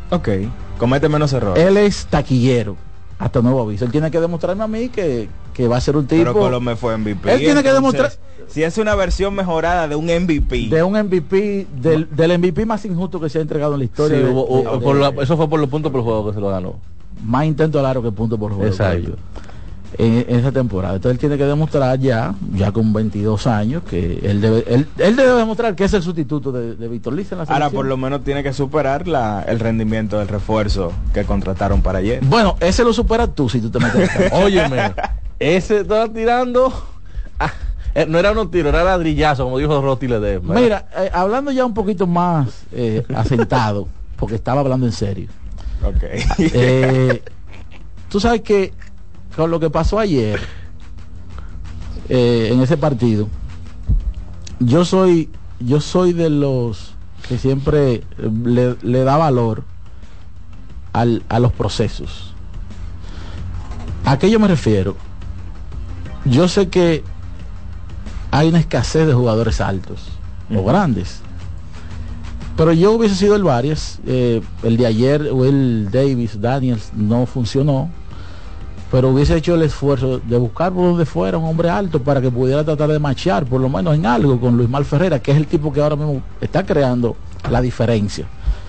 Ok. 0.10 0.30
Comete 0.78 1.08
menos 1.08 1.32
errores. 1.34 1.64
Él 1.64 1.78
es 1.78 2.06
taquillero. 2.08 2.76
Hasta 3.20 3.42
nuevo 3.42 3.62
aviso. 3.62 3.86
Él 3.86 3.92
tiene 3.92 4.10
que 4.10 4.20
demostrarme 4.20 4.64
a 4.64 4.68
mí 4.68 4.90
que, 4.90 5.30
que 5.62 5.68
va 5.68 5.78
a 5.78 5.82
ser 5.82 5.96
un 5.96 6.08
tipo. 6.08 6.22
Pero 6.24 6.34
Colomé 6.34 6.76
fue 6.76 6.98
MVP. 6.98 7.32
Él 7.34 7.40
tiene 7.40 7.62
que 7.64 7.72
demostrar- 7.72 8.12
Si 8.48 8.64
es 8.64 8.78
una 8.78 8.96
versión 8.96 9.34
mejorada 9.34 9.88
de 9.88 9.96
un 9.96 10.06
MVP. 10.10 10.68
de 10.70 10.84
un 10.84 10.94
MVP, 10.98 11.68
del, 11.82 12.08
del 12.16 12.38
MVP 12.40 12.66
más 12.66 12.84
injusto 12.86 13.20
que 13.22 13.30
se 13.30 13.38
ha 13.40 13.42
entregado 13.42 13.74
en 13.74 13.80
la 13.80 13.86
historia. 13.86 14.18
Sí, 14.18 14.24
de- 14.24 14.30
hubo- 14.30 14.46
de- 14.62 14.68
o- 14.68 14.78
de- 14.78 14.84
por 14.84 14.96
la- 14.98 15.24
eso 15.24 15.38
fue 15.38 15.48
por 15.50 15.60
los 15.60 15.70
puntos 15.70 15.92
por 15.92 16.02
juego 16.04 16.28
que 16.28 16.34
se 16.34 16.40
lo 16.42 16.50
ganó. 16.50 16.76
más 17.24 17.46
intento 17.46 17.82
largo 17.82 18.02
que 18.02 18.12
punto 18.12 18.38
por 18.38 18.52
juego. 18.52 18.66
Exacto. 18.68 19.12
En, 19.98 20.26
en 20.28 20.40
esa 20.40 20.52
temporada. 20.54 20.96
Entonces 20.96 21.16
él 21.16 21.20
tiene 21.20 21.38
que 21.38 21.44
demostrar 21.46 22.00
ya, 22.00 22.34
ya 22.56 22.72
con 22.72 22.94
22 22.94 23.46
años, 23.46 23.84
que 23.84 24.20
él 24.24 24.40
debe, 24.40 24.64
él, 24.68 24.88
él 24.98 25.16
debe 25.18 25.34
demostrar 25.34 25.76
que 25.76 25.84
es 25.84 25.94
el 25.94 26.02
sustituto 26.02 26.52
de, 26.54 26.76
de 26.76 26.88
Víctor 26.88 27.14
Liz 27.14 27.30
en 27.34 27.40
la 27.40 27.44
Ahora 27.44 27.56
selección. 27.58 27.74
por 27.78 27.86
lo 27.88 27.98
menos 27.98 28.24
tiene 28.24 28.42
que 28.42 28.54
superar 28.54 29.08
la, 29.08 29.44
el 29.48 29.60
rendimiento 29.60 30.18
del 30.18 30.30
refuerzo 30.30 30.94
que 31.14 31.26
contrataron 31.26 31.82
para 31.82 32.00
ayer. 32.00 32.22
Bueno, 32.26 32.56
ese 32.62 32.84
lo 32.86 32.94
superas 32.94 33.36
tú 33.36 33.50
si 33.50 33.60
tú 33.60 33.70
te 33.70 33.80
metes. 33.80 34.10
Óyeme, 34.32 34.94
ese 35.42 35.82
estaba 35.82 36.08
tirando. 36.08 36.72
ah, 37.40 37.52
eh, 37.96 38.06
no 38.08 38.18
era 38.20 38.32
unos 38.32 38.52
tiros, 38.52 38.74
era 38.74 38.84
ladrillazo, 38.84 39.44
como 39.46 39.58
dijo 39.58 39.82
Roti 39.82 40.08
Ledesma. 40.08 40.54
Mira, 40.56 40.88
eh, 40.98 41.10
hablando 41.14 41.52
ya 41.52 41.66
un 41.66 41.74
poquito 41.74 42.06
más 42.08 42.64
eh, 42.72 43.04
asentado, 43.16 43.88
porque 44.18 44.36
estaba 44.36 44.62
hablando 44.62 44.86
en 44.86 44.92
serio. 44.92 45.30
Ok. 45.84 46.04
Eh, 46.38 47.24
tú 48.10 48.20
sabes 48.20 48.42
que 48.42 48.74
con 49.36 49.50
lo 49.50 49.60
que 49.60 49.70
pasó 49.70 49.98
ayer 50.00 50.40
eh, 52.10 52.50
en 52.52 52.62
ese 52.62 52.78
partido, 52.78 53.28
yo 54.60 54.86
soy, 54.86 55.30
yo 55.60 55.82
soy 55.82 56.14
de 56.14 56.30
los 56.30 56.94
que 57.28 57.38
siempre 57.38 58.04
le, 58.44 58.76
le 58.84 59.04
da 59.04 59.18
valor 59.18 59.64
al- 60.94 61.24
a 61.30 61.40
los 61.40 61.52
procesos. 61.54 62.36
¿A 64.06 64.18
qué 64.20 64.30
yo 64.30 64.40
me 64.40 64.48
refiero? 64.48 64.96
Yo 66.26 66.48
sé 66.48 66.70
que 66.70 67.04
hay 68.32 68.50
una 68.50 68.60
escasez 68.60 69.08
de 69.08 69.14
jugadores 69.14 69.60
altos 69.62 70.10
o 70.56 70.64
grandes. 70.64 71.22
Pero 72.58 72.74
yo 72.74 72.92
hubiese 72.92 73.16
sido 73.16 73.36
el 73.36 73.44
Varias. 73.44 74.00
eh, 74.06 74.42
el 74.64 74.78
de 74.78 74.86
ayer, 74.86 75.30
Will 75.34 75.90
Davis, 75.90 76.40
Daniels, 76.40 76.92
no 76.96 77.26
funcionó. 77.26 77.90
Pero 78.92 79.10
hubiese 79.10 79.38
hecho 79.38 79.56
el 79.56 79.62
esfuerzo 79.64 80.20
de 80.20 80.38
buscar 80.38 80.74
por 80.74 80.84
donde 80.84 81.06
fuera 81.06 81.38
un 81.38 81.46
hombre 81.46 81.70
alto 81.70 82.02
para 82.04 82.20
que 82.22 82.30
pudiera 82.30 82.64
tratar 82.64 82.90
de 82.92 83.00
marchar, 83.00 83.46
por 83.46 83.62
lo 83.62 83.70
menos 83.70 83.96
en 83.96 84.06
algo, 84.06 84.38
con 84.40 84.58
Luis 84.58 84.70
Mal 84.70 84.84
Ferreira, 84.84 85.20
que 85.20 85.32
es 85.32 85.38
el 85.38 85.48
tipo 85.48 85.72
que 85.72 85.82
ahora 85.82 85.96
mismo 85.96 86.22
está 86.42 86.66
creando 86.66 87.16
la 87.50 87.62
diferencia. 87.62 88.26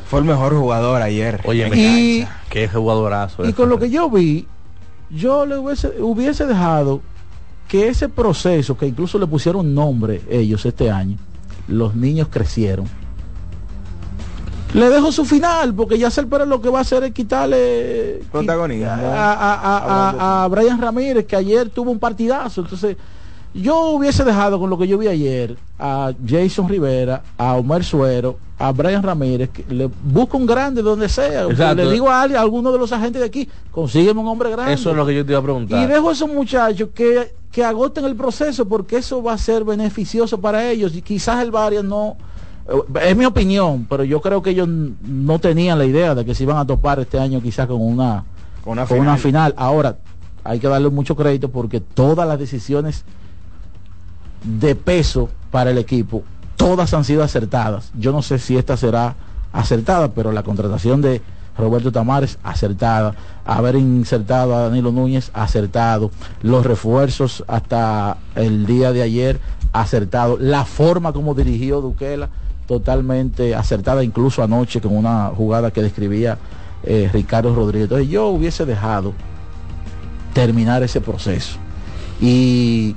Fue 0.09 0.21
el 0.21 0.25
mejor 0.25 0.55
jugador 0.57 1.03
ayer. 1.03 1.41
Oye, 1.45 1.67
en 1.67 1.73
Y- 1.77 2.27
qué 2.51 2.69
jugadorazo. 2.69 3.45
Y 3.49 3.53
con 3.53 3.69
lo 3.69 3.81
que 3.81 3.91
yo 3.91 4.09
vi, 4.09 4.47
yo 5.11 5.45
le 5.45 5.59
hubiese, 5.59 5.88
hubiese 6.01 6.47
dejado 6.47 7.01
que 7.68 7.88
ese 7.88 8.09
proceso, 8.09 8.77
que 8.77 8.87
incluso 8.87 9.18
le 9.18 9.27
pusieron 9.27 9.75
nombre 9.75 10.20
ellos 10.31 10.64
este 10.66 10.90
año, 10.90 11.16
los 11.68 11.94
niños 11.94 12.29
crecieron. 12.31 12.87
Le 14.75 14.88
dejo 14.88 15.12
su 15.12 15.27
final, 15.27 15.75
porque 15.75 15.98
ya 15.98 16.09
el 16.16 16.27
Pérez 16.29 16.48
lo 16.48 16.61
que 16.62 16.70
va 16.70 16.79
a 16.79 16.83
hacer 16.83 17.05
es 17.05 17.12
quitarle 17.12 18.20
Protagonismo. 18.33 18.87
a, 18.90 19.33
a- 19.33 19.55
a- 19.55 20.11
a- 20.40 20.44
a 20.44 20.48
Brian 20.48 20.81
Ramírez, 20.81 21.27
que 21.27 21.37
ayer 21.37 21.68
tuvo 21.68 21.90
un 21.90 21.98
partidazo. 21.98 22.62
Entonces, 22.62 22.96
yo 23.53 23.90
hubiese 23.90 24.25
dejado 24.25 24.59
con 24.59 24.70
lo 24.70 24.79
que 24.79 24.88
yo 24.88 24.96
vi 24.96 25.09
ayer 25.09 25.59
a 25.79 26.12
Jason 26.27 26.70
Rivera, 26.70 27.22
a 27.37 27.57
Omar 27.57 27.85
Suero, 27.85 28.38
a 28.59 28.72
Brian 28.72 29.03
Ramírez, 29.03 29.51
que 29.51 29.62
le 29.75 29.90
busco 30.05 30.38
un 30.38 30.46
grande 30.46 30.81
donde 30.81 31.07
sea. 31.11 31.42
Exacto. 31.42 31.75
Le 31.85 31.90
digo 31.92 32.09
a 32.09 32.22
alguien, 32.22 32.38
a 32.38 32.42
alguno 32.42 32.72
de 32.72 32.79
los 32.79 32.90
agentes 32.92 33.20
de 33.20 33.27
aquí, 33.27 33.46
consígueme 33.70 34.20
un 34.20 34.29
hombre 34.29 34.51
grande. 34.53 34.72
Eso 34.72 34.90
es 34.92 34.96
lo 34.96 35.05
que 35.05 35.14
yo 35.14 35.27
te 35.27 35.33
iba 35.33 35.40
a 35.40 35.42
preguntar. 35.42 35.83
Y 35.83 35.87
dejo 35.87 36.09
a 36.09 36.12
esos 36.14 36.31
muchachos 36.33 36.88
que, 36.94 37.35
que 37.53 37.62
agoten 37.65 38.07
el 38.07 38.17
proceso 38.17 38.67
porque 38.67 38.97
eso 38.97 39.23
va 39.23 39.35
a 39.35 39.38
ser 39.38 39.62
beneficioso 39.62 40.41
para 40.41 40.69
ellos. 40.71 40.97
Y 40.97 41.03
quizás 41.03 41.43
el 41.43 41.51
Varias 41.51 41.85
no, 41.85 42.17
eh, 42.67 43.09
es 43.11 43.17
mi 43.17 43.27
opinión, 43.27 43.87
pero 43.88 44.05
yo 44.05 44.21
creo 44.23 44.43
que 44.43 44.51
ellos 44.51 44.67
no 44.69 45.38
tenían 45.38 45.79
la 45.79 45.85
idea 45.85 46.15
de 46.15 46.25
que 46.25 46.35
se 46.35 46.45
iban 46.45 46.57
a 46.57 46.67
topar 46.67 46.99
este 46.99 47.19
año 47.19 47.41
quizás 47.43 47.67
con 47.67 47.81
una, 47.81 48.25
Con 48.65 48.73
una 48.73 48.83
con 48.87 48.97
final. 48.97 49.03
una 49.03 49.17
final. 49.19 49.55
Ahora, 49.59 49.99
hay 50.45 50.59
que 50.59 50.67
darle 50.67 50.88
mucho 50.88 51.15
crédito 51.15 51.51
porque 51.51 51.81
todas 51.81 52.27
las 52.27 52.38
decisiones 52.38 53.05
de 54.43 54.75
peso 54.75 55.29
para 55.51 55.71
el 55.71 55.79
equipo, 55.79 56.23
todas 56.57 56.95
han 56.95 57.05
sido 57.05 57.23
acertadas. 57.23 57.93
Yo 57.99 58.12
no 58.12 58.23
sé 58.23 58.38
si 58.38 58.57
esta 58.57 58.79
será 58.79 59.15
acertada, 59.53 60.09
pero 60.09 60.33
la 60.33 60.43
contratación 60.43 61.03
de 61.03 61.21
Roberto 61.57 61.93
Tamares, 61.93 62.38
acertada. 62.43 63.15
Haber 63.45 63.77
insertado 63.77 64.55
a 64.57 64.62
Danilo 64.62 64.93
Núñez, 64.93 65.31
acertado. 65.35 66.11
Los 66.43 66.65
refuerzos 66.65 67.45
hasta 67.47 68.17
el 68.35 68.67
día 68.67 68.93
de 68.93 69.03
ayer, 69.03 69.41
acertado. 69.73 70.37
La 70.38 70.65
forma 70.65 71.12
como 71.12 71.35
dirigió 71.35 71.81
Duquela, 71.81 72.29
totalmente 72.67 73.55
acertada, 73.55 74.05
incluso 74.05 74.43
anoche 74.43 74.81
con 74.81 74.97
una 74.97 75.29
jugada 75.29 75.71
que 75.71 75.83
describía 75.83 76.38
eh, 76.85 77.11
Ricardo 77.12 77.55
Rodríguez. 77.55 77.85
Entonces 77.85 78.09
yo 78.09 78.29
hubiese 78.29 78.65
dejado 78.65 79.12
terminar 80.33 80.83
ese 80.83 81.01
proceso. 81.01 81.59
Y 82.21 82.95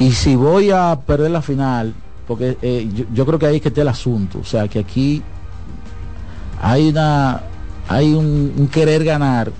y 0.00 0.12
si 0.12 0.34
voy 0.34 0.70
a 0.70 0.98
perder 1.06 1.30
la 1.30 1.42
final, 1.42 1.92
porque 2.26 2.56
eh, 2.62 2.88
yo, 2.94 3.04
yo 3.12 3.26
creo 3.26 3.38
que 3.38 3.44
ahí 3.44 3.56
es 3.56 3.62
que 3.62 3.68
está 3.68 3.82
el 3.82 3.88
asunto, 3.88 4.38
o 4.38 4.44
sea 4.44 4.66
que 4.66 4.78
aquí 4.78 5.22
hay 6.60 6.88
una 6.88 7.42
hay 7.88 8.14
un, 8.14 8.52
un 8.56 8.68
querer 8.68 9.04
ganar 9.04 9.50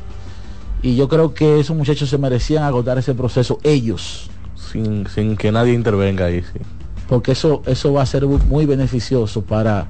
y 0.82 0.96
yo 0.96 1.08
creo 1.08 1.34
que 1.34 1.60
esos 1.60 1.76
muchachos 1.76 2.08
se 2.08 2.18
merecían 2.18 2.62
agotar 2.62 2.96
ese 2.98 3.14
proceso 3.14 3.58
ellos, 3.62 4.30
Sin, 4.54 5.06
sin 5.08 5.36
que 5.36 5.50
nadie 5.52 5.74
intervenga 5.74 6.26
ahí, 6.26 6.42
sí. 6.42 6.60
porque 7.08 7.32
eso 7.32 7.62
eso 7.66 7.92
va 7.92 8.02
a 8.02 8.06
ser 8.06 8.26
muy, 8.26 8.40
muy 8.48 8.66
beneficioso 8.66 9.42
para 9.42 9.88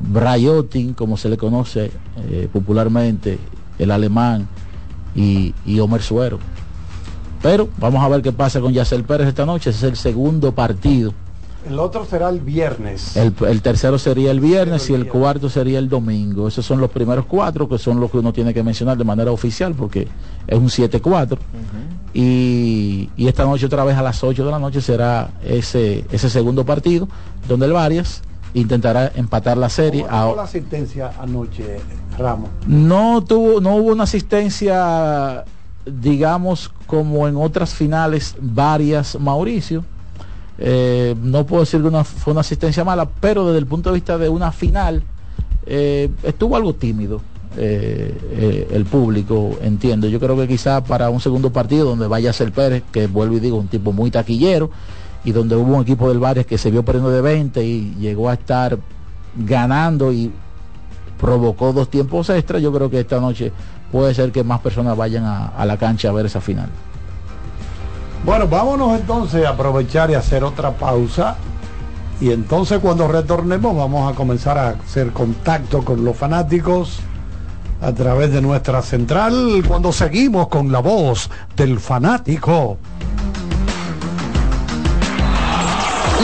Brayotin, 0.00 0.92
como 0.94 1.16
se 1.16 1.28
le 1.30 1.36
conoce 1.38 1.90
eh, 2.28 2.48
popularmente, 2.52 3.38
el 3.78 3.90
alemán 3.90 4.46
y, 5.14 5.54
y 5.64 5.80
Omer 5.80 6.02
Suero. 6.02 6.38
Pero 7.42 7.68
vamos 7.78 8.02
a 8.02 8.08
ver 8.08 8.20
qué 8.22 8.32
pasa 8.32 8.60
con 8.60 8.72
Yacel 8.72 9.04
Pérez 9.04 9.28
esta 9.28 9.46
noche. 9.46 9.70
Ese 9.70 9.86
es 9.86 9.92
el 9.92 9.96
segundo 9.96 10.52
partido. 10.52 11.14
El 11.68 11.78
otro 11.80 12.04
será 12.04 12.28
el 12.28 12.40
viernes. 12.40 13.16
El, 13.16 13.34
el 13.48 13.60
tercero 13.62 13.98
sería 13.98 14.30
el 14.30 14.40
viernes 14.40 14.88
y 14.88 14.94
el 14.94 15.08
cuarto 15.08 15.48
sería 15.50 15.78
el 15.78 15.88
domingo. 15.88 16.46
Esos 16.48 16.64
son 16.64 16.80
los 16.80 16.90
primeros 16.90 17.26
cuatro 17.26 17.68
que 17.68 17.76
son 17.78 17.98
los 18.00 18.10
que 18.10 18.18
uno 18.18 18.32
tiene 18.32 18.54
que 18.54 18.62
mencionar 18.62 18.96
de 18.96 19.04
manera 19.04 19.32
oficial 19.32 19.74
porque 19.74 20.06
es 20.46 20.58
un 20.58 20.68
7-4. 20.68 21.36
y, 22.14 23.10
y 23.16 23.26
esta 23.28 23.44
noche 23.44 23.66
otra 23.66 23.84
vez 23.84 23.96
a 23.96 24.02
las 24.02 24.22
8 24.22 24.44
de 24.44 24.50
la 24.50 24.58
noche 24.58 24.80
será 24.80 25.30
ese, 25.44 26.04
ese 26.12 26.30
segundo 26.30 26.64
partido 26.64 27.08
donde 27.48 27.66
el 27.66 27.72
Varias 27.72 28.22
intentará 28.54 29.12
empatar 29.16 29.58
la 29.58 29.68
serie. 29.68 30.02
¿Cómo 30.08 30.32
a- 30.32 30.36
la 30.36 30.42
asistencia 30.44 31.12
anoche, 31.20 31.78
Ramos? 32.16 32.48
no 32.66 33.22
tuvo, 33.22 33.60
no 33.60 33.76
hubo 33.76 33.92
una 33.92 34.04
asistencia, 34.04 35.44
digamos, 35.84 36.72
como 36.86 37.28
en 37.28 37.36
otras 37.36 37.74
finales 37.74 38.34
varias, 38.40 39.18
Mauricio. 39.20 39.84
Eh, 40.58 41.14
no 41.20 41.44
puedo 41.44 41.62
decir 41.62 41.80
que 41.80 41.88
una, 41.88 42.04
fue 42.04 42.32
una 42.32 42.40
asistencia 42.40 42.84
mala, 42.84 43.08
pero 43.20 43.46
desde 43.46 43.58
el 43.58 43.66
punto 43.66 43.90
de 43.90 43.94
vista 43.94 44.18
de 44.18 44.28
una 44.28 44.52
final, 44.52 45.02
eh, 45.66 46.10
estuvo 46.22 46.56
algo 46.56 46.74
tímido 46.74 47.20
eh, 47.56 48.68
el 48.70 48.84
público, 48.84 49.58
entiendo. 49.62 50.08
Yo 50.08 50.20
creo 50.20 50.36
que 50.36 50.48
quizá 50.48 50.82
para 50.82 51.10
un 51.10 51.20
segundo 51.20 51.52
partido 51.52 51.86
donde 51.86 52.06
vaya 52.06 52.30
a 52.30 52.32
ser 52.32 52.52
Pérez, 52.52 52.82
que 52.90 53.06
vuelvo 53.06 53.36
y 53.36 53.40
digo, 53.40 53.58
un 53.58 53.68
tipo 53.68 53.92
muy 53.92 54.10
taquillero, 54.10 54.70
y 55.24 55.32
donde 55.32 55.56
hubo 55.56 55.74
un 55.74 55.82
equipo 55.82 56.08
del 56.08 56.18
Bares 56.18 56.46
que 56.46 56.58
se 56.58 56.70
vio 56.70 56.84
perdiendo 56.84 57.10
de 57.10 57.20
20 57.20 57.64
y 57.64 57.94
llegó 57.98 58.28
a 58.28 58.34
estar 58.34 58.78
ganando 59.36 60.12
y 60.12 60.30
provocó 61.18 61.72
dos 61.72 61.90
tiempos 61.90 62.30
extra, 62.30 62.58
yo 62.58 62.72
creo 62.72 62.90
que 62.90 63.00
esta 63.00 63.20
noche 63.20 63.50
puede 63.90 64.14
ser 64.14 64.30
que 64.30 64.44
más 64.44 64.60
personas 64.60 64.96
vayan 64.96 65.24
a 65.24 65.64
la 65.64 65.76
cancha 65.78 66.10
a 66.10 66.12
ver 66.12 66.26
esa 66.26 66.40
final. 66.40 66.68
Bueno, 68.26 68.48
vámonos 68.48 68.98
entonces 68.98 69.46
a 69.46 69.50
aprovechar 69.50 70.10
y 70.10 70.14
hacer 70.14 70.42
otra 70.42 70.72
pausa. 70.72 71.36
Y 72.20 72.32
entonces 72.32 72.80
cuando 72.80 73.06
retornemos 73.06 73.76
vamos 73.76 74.12
a 74.12 74.16
comenzar 74.16 74.58
a 74.58 74.70
hacer 74.70 75.12
contacto 75.12 75.84
con 75.84 76.04
los 76.04 76.16
fanáticos 76.16 76.98
a 77.80 77.92
través 77.92 78.32
de 78.32 78.42
nuestra 78.42 78.82
central 78.82 79.62
cuando 79.68 79.92
seguimos 79.92 80.48
con 80.48 80.72
la 80.72 80.80
voz 80.80 81.30
del 81.54 81.78
fanático. 81.78 82.78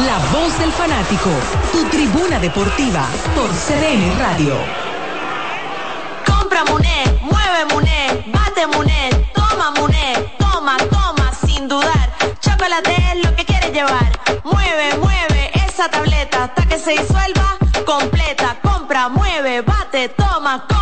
La 0.04 0.18
voz 0.32 0.58
del 0.58 0.72
fanático, 0.72 1.30
tu 1.70 1.84
tribuna 1.84 2.40
deportiva 2.40 3.06
por 3.36 3.48
CDN 3.48 4.18
Radio. 4.18 4.54
Compra 6.26 6.64
Muné, 6.64 7.04
mueve 7.22 7.72
Muné, 7.72 8.32
bate 8.32 8.66
Muné, 8.66 9.21
Mueve, 14.44 14.98
mueve 14.98 15.50
esa 15.66 15.88
tableta 15.88 16.44
hasta 16.44 16.66
que 16.66 16.78
se 16.78 16.90
disuelva 16.90 17.56
completa. 17.86 18.58
Compra, 18.62 19.08
mueve, 19.08 19.62
bate, 19.62 20.10
toma, 20.10 20.66
compra, 20.68 20.81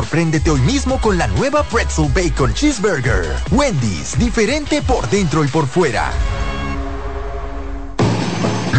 sorpréndete 0.00 0.50
hoy 0.50 0.60
mismo 0.62 0.98
con 0.98 1.18
la 1.18 1.26
nueva 1.26 1.62
Pretzel 1.62 2.10
Bacon 2.14 2.54
Cheeseburger. 2.54 3.36
Wendy's, 3.50 4.18
diferente 4.18 4.80
por 4.80 5.06
dentro 5.10 5.44
y 5.44 5.48
por 5.48 5.66
fuera. 5.66 6.10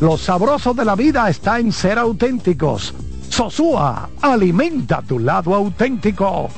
Lo 0.00 0.16
sabroso 0.16 0.72
de 0.72 0.86
la 0.86 0.94
vida 0.96 1.28
está 1.28 1.58
en 1.58 1.72
ser 1.72 1.98
auténticos. 1.98 2.94
Sosúa, 3.28 4.08
alimenta 4.22 5.02
tu 5.02 5.18
lado 5.18 5.54
auténtico. 5.54 6.48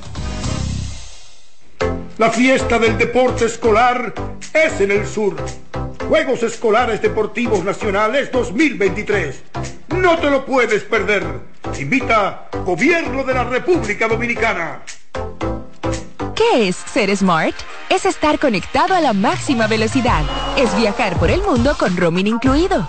La 2.19 2.31
fiesta 2.31 2.79
del 2.79 2.97
deporte 2.97 3.47
escolar 3.47 4.15
es 4.55 4.81
en 4.81 4.93
el 4.93 5.05
sur. 5.05 5.35
Juegos 6.09 6.45
Escolares 6.45 7.03
Deportivos 7.03 7.65
Nacionales 7.65 8.31
2023. 8.31 9.43
No 9.97 10.17
te 10.19 10.31
lo 10.31 10.47
puedes 10.47 10.85
perder. 10.85 11.25
Invita 11.81 12.49
Gobierno 12.65 13.25
de 13.25 13.35
la 13.35 13.43
República 13.43 14.07
Dominicana. 14.07 14.83
¿Qué 16.37 16.69
es 16.69 16.77
ser 16.77 17.15
smart? 17.17 17.57
Es 17.91 18.07
estar 18.07 18.39
conectado 18.39 18.95
a 18.95 19.01
la 19.01 19.13
máxima 19.13 19.67
velocidad. 19.67 20.23
Es 20.57 20.77
viajar 20.77 21.19
por 21.19 21.31
el 21.31 21.43
mundo 21.43 21.75
con 21.77 21.97
roaming 21.97 22.29
incluido. 22.29 22.89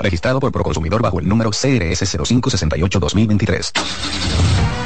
Registrado 0.00 0.40
por 0.40 0.50
Proconsumidor 0.50 1.02
bajo 1.02 1.20
el 1.20 1.28
número 1.28 1.50
CRS 1.50 2.18
0568-2023. 2.18 4.59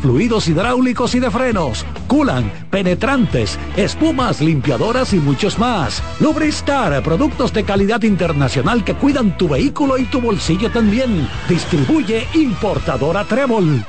fluidos 0.00 0.48
hidráulicos 0.48 1.14
y 1.14 1.20
de 1.20 1.30
frenos, 1.30 1.84
culan, 2.08 2.50
penetrantes, 2.70 3.58
espumas, 3.76 4.40
limpiadoras 4.40 5.12
y 5.12 5.18
muchos 5.18 5.58
más. 5.58 6.02
Lubristar, 6.18 7.02
productos 7.02 7.52
de 7.52 7.64
calidad 7.64 8.02
internacional 8.02 8.84
que 8.84 8.94
cuidan 8.94 9.36
tu 9.36 9.48
vehículo 9.48 9.98
y 9.98 10.04
tu 10.04 10.20
bolsillo 10.20 10.70
también. 10.70 11.28
Distribuye 11.48 12.26
importadora 12.34 13.24
Trébol. 13.24 13.84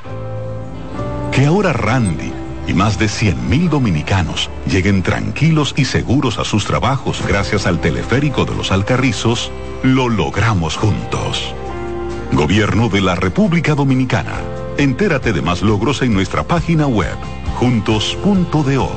Que 1.32 1.46
ahora 1.46 1.72
Randy 1.72 2.32
y 2.68 2.74
más 2.74 2.98
de 2.98 3.06
100.000 3.06 3.68
dominicanos 3.68 4.50
lleguen 4.66 5.02
tranquilos 5.02 5.74
y 5.76 5.84
seguros 5.84 6.38
a 6.38 6.44
sus 6.44 6.64
trabajos 6.64 7.22
gracias 7.26 7.66
al 7.66 7.80
teleférico 7.80 8.44
de 8.44 8.54
los 8.54 8.70
Alcarrizos, 8.70 9.50
lo 9.82 10.08
logramos 10.08 10.76
juntos. 10.76 11.52
Gobierno 12.32 12.88
de 12.88 13.00
la 13.00 13.16
República 13.16 13.74
Dominicana. 13.74 14.63
Entérate 14.76 15.32
de 15.32 15.40
más 15.40 15.62
logros 15.62 16.02
en 16.02 16.12
nuestra 16.12 16.42
página 16.42 16.88
web, 16.88 17.16
juntos.do. 17.60 18.90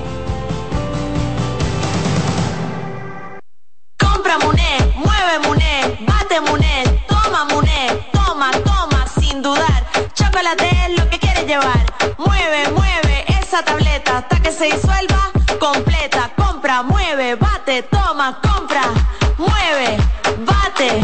Compra 3.99 4.39
Muné, 4.39 4.93
mueve 4.95 5.39
Muné, 5.47 6.05
bate 6.07 6.41
Muné, 6.41 7.03
toma 7.07 7.45
Muné, 7.45 7.89
toma, 8.11 8.51
toma, 8.65 9.05
sin 9.19 9.43
dudar. 9.43 9.85
Chocolate 10.15 10.67
es 10.87 10.97
lo 10.99 11.07
que 11.11 11.19
quieres 11.19 11.45
llevar. 11.45 11.85
Mueve, 12.17 12.71
mueve 12.75 13.25
esa 13.39 13.63
tableta 13.63 14.17
hasta 14.17 14.41
que 14.41 14.51
se 14.51 14.65
disuelva 14.65 15.31
completa. 15.59 16.31
Compra, 16.35 16.81
mueve, 16.81 17.35
bate, 17.35 17.83
toma, 17.83 18.39
compra, 18.41 18.81
mueve, 19.37 19.97
bate, 20.39 21.03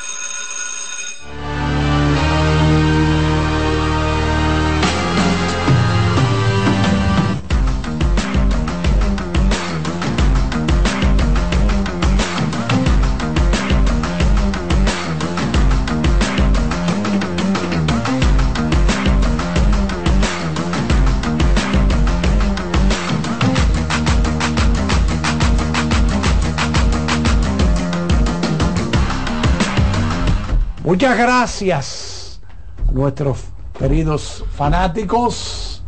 Muchas 30.91 31.17
gracias 31.17 32.41
a 32.85 32.91
nuestros 32.91 33.45
queridos 33.79 34.43
fanáticos. 34.51 35.81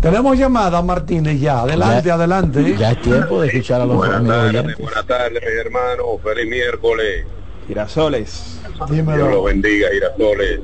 Tenemos 0.00 0.38
llamada, 0.38 0.80
Martínez, 0.82 1.40
ya. 1.40 1.62
Adelante, 1.62 2.06
Ya- 2.06 2.14
adelante. 2.14 2.76
Ya 2.78 2.92
es 2.92 3.00
tiempo 3.02 3.40
de 3.40 3.48
escuchar 3.48 3.80
a 3.80 3.86
los 3.86 3.96
Buenas 3.96 4.18
amigos 4.18 4.52
tardes, 4.52 4.78
buenas 4.78 5.06
tardes, 5.08 5.42
mi 5.42 5.58
hermano. 5.60 6.02
Feliz 6.22 6.48
miércoles. 6.48 7.26
Girasoles. 7.66 8.60
Dios 8.88 9.04
lo 9.18 9.42
bendiga, 9.42 9.88
Girasoles. 9.90 10.60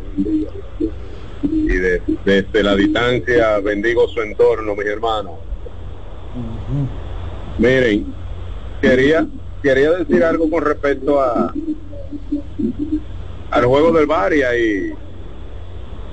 Y 1.43 1.67
de- 1.67 2.03
desde 2.25 2.63
la 2.63 2.77
distancia 2.77 3.59
bendigo 3.59 4.07
su 4.07 4.21
entorno, 4.23 4.77
mis 4.77 4.87
hermanos. 4.87 5.33
Miren, 7.59 8.15
quería 8.81 9.27
quería 9.61 9.91
decir 9.91 10.23
algo 10.23 10.49
con 10.49 10.63
respecto 10.65 11.21
a 11.21 11.53
al 13.57 13.65
juego 13.65 13.91
del 13.91 14.07
Varia 14.07 14.57
y, 14.57 14.93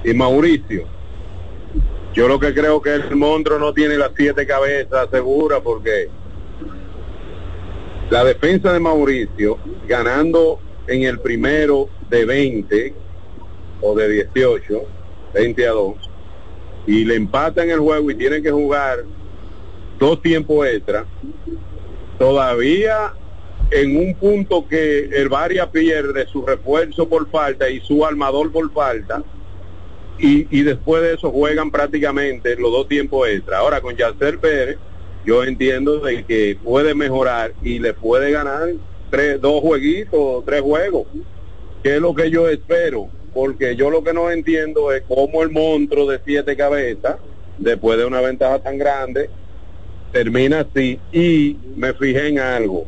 y 0.05 0.13
Mauricio. 0.13 0.85
Yo 2.13 2.27
lo 2.27 2.39
que 2.39 2.53
creo 2.53 2.81
que 2.81 2.93
el 2.93 3.15
monstruo 3.15 3.59
no 3.59 3.73
tiene 3.73 3.97
las 3.97 4.11
siete 4.15 4.47
cabezas 4.47 5.09
seguras 5.11 5.59
porque 5.61 6.07
la 8.09 8.23
defensa 8.23 8.71
de 8.71 8.79
Mauricio 8.79 9.57
ganando 9.87 10.59
en 10.87 11.03
el 11.03 11.19
primero 11.19 11.89
de 12.09 12.23
20 12.23 12.93
o 13.81 13.93
de 13.93 14.09
18, 14.09 14.81
20 15.33 15.67
a 15.67 15.71
2, 15.71 15.95
y 16.87 17.03
le 17.03 17.15
empatan 17.15 17.69
el 17.69 17.79
juego 17.79 18.09
y 18.09 18.15
tienen 18.15 18.41
que 18.41 18.51
jugar 18.51 19.03
dos 19.99 20.21
tiempos 20.21 20.65
extra, 20.67 21.05
todavía 22.17 23.13
en 23.74 23.97
un 23.97 24.13
punto 24.13 24.67
que 24.67 25.05
el 25.05 25.30
Varia 25.30 25.71
pierde 25.71 26.28
su 26.28 26.45
refuerzo 26.45 27.09
por 27.09 27.28
falta 27.30 27.67
y 27.69 27.80
su 27.80 28.05
armador 28.05 28.51
por 28.51 28.71
falta, 28.71 29.24
y, 30.19 30.45
y 30.55 30.61
después 30.61 31.01
de 31.01 31.15
eso 31.15 31.32
juegan 31.32 31.71
prácticamente 31.71 32.55
los 32.55 32.71
dos 32.71 32.88
tiempos 32.88 33.28
extra. 33.28 33.57
Ahora 33.57 33.82
con 33.82 33.95
Yacer 33.95 34.38
Pérez, 34.38 34.78
yo 35.26 35.43
entiendo 35.43 35.99
de 35.99 36.24
que 36.24 36.55
puede 36.63 36.93
mejorar 36.93 37.53
y 37.63 37.80
le 37.80 37.95
puede 37.95 38.32
ganar 38.32 38.69
tres, 39.09 39.41
dos 39.41 39.61
jueguitos, 39.61 40.45
tres 40.45 40.61
juegos, 40.61 41.07
que 41.82 41.95
es 41.95 42.01
lo 42.01 42.13
que 42.13 42.30
yo 42.30 42.47
espero, 42.47 43.09
porque 43.34 43.76
yo 43.76 43.89
lo 43.89 44.03
que 44.03 44.13
no 44.13 44.30
entiendo 44.30 44.91
es 44.91 45.01
cómo 45.07 45.41
el 45.41 45.49
monstruo 45.49 46.07
de 46.07 46.19
siete 46.24 46.55
cabezas, 46.55 47.15
después 47.57 47.97
de 47.97 48.05
una 48.05 48.21
ventaja 48.21 48.59
tan 48.59 48.78
grande, 48.78 49.32
termina 50.11 50.59
así 50.59 50.99
y 51.11 51.57
me 51.76 51.91
fijé 51.95 52.28
en 52.28 52.38
algo 52.38 52.86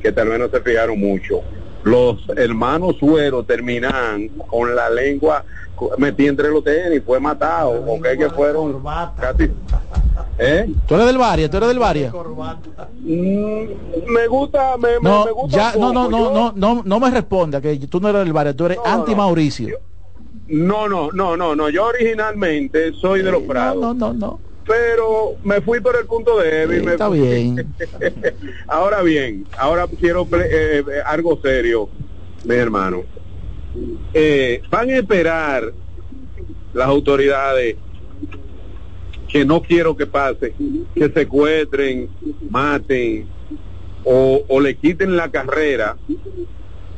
que 0.00 0.12
tal 0.12 0.28
vez 0.28 0.38
no 0.38 0.48
se 0.48 0.60
fijaron 0.60 0.98
mucho. 0.98 1.42
Los 1.84 2.16
hermanos 2.36 2.96
Suero 2.98 3.42
terminan 3.44 4.28
con 4.48 4.74
la 4.74 4.90
lengua 4.90 5.44
metí 5.96 6.26
entre 6.26 6.50
los 6.50 6.62
tenis, 6.62 7.02
fue 7.06 7.18
matado, 7.18 7.70
o 7.86 8.00
que, 8.02 8.18
que 8.18 8.28
fueron 8.30 8.82
casi... 9.18 9.50
¿Eh? 10.38 10.70
Tú 10.86 10.94
eres 10.94 11.06
del 11.06 11.16
Varia, 11.18 11.50
tú 11.50 11.56
eres 11.56 11.68
del 11.70 11.78
Varia. 11.78 12.12
Mm, 13.00 13.64
me 14.12 14.26
gusta, 14.28 14.76
me, 14.76 14.88
me- 15.00 15.08
No, 15.08 15.24
me 15.24 15.30
gusta 15.32 15.56
ya, 15.56 15.72
no, 15.78 15.92
no, 15.92 16.04
poco. 16.04 16.10
no, 16.10 16.18
Yo- 16.18 16.32
no, 16.34 16.52
no, 16.74 16.82
no 16.84 17.00
me 17.00 17.10
responda 17.10 17.60
que 17.62 17.76
tú 17.78 17.98
no 18.00 18.08
eres 18.10 18.24
del 18.24 18.32
Varia, 18.32 18.54
tú 18.54 18.66
eres 18.66 18.78
anti 18.84 19.14
Mauricio. 19.14 19.78
No, 20.48 20.88
no, 20.88 21.10
no, 21.12 21.36
no, 21.36 21.54
no. 21.56 21.68
Yo 21.70 21.86
originalmente 21.86 22.92
soy 22.92 23.22
de 23.22 23.30
los 23.30 23.42
Prados. 23.42 23.80
No, 23.80 23.94
no, 23.94 24.12
no. 24.12 24.40
Pero 24.66 25.36
me 25.42 25.60
fui 25.60 25.80
por 25.80 25.96
el 25.96 26.06
punto 26.06 26.38
débil. 26.38 26.82
me 26.84 26.92
está 26.92 27.08
fui- 27.08 27.20
bien. 27.20 27.74
ahora 28.68 29.02
bien, 29.02 29.46
ahora 29.58 29.88
quiero 29.98 30.28
eh, 30.32 30.48
eh, 30.80 30.84
algo 31.06 31.40
serio, 31.42 31.88
mi 32.44 32.54
hermano. 32.54 33.02
Eh, 34.12 34.62
van 34.70 34.90
a 34.90 34.96
esperar 34.96 35.72
las 36.72 36.86
autoridades 36.88 37.76
que 39.28 39.44
no 39.44 39.62
quiero 39.62 39.96
que 39.96 40.06
pase, 40.06 40.54
que 40.94 41.08
secuestren, 41.10 42.10
maten 42.50 43.28
o, 44.04 44.42
o 44.48 44.60
le 44.60 44.76
quiten 44.76 45.16
la 45.16 45.30
carrera 45.30 45.96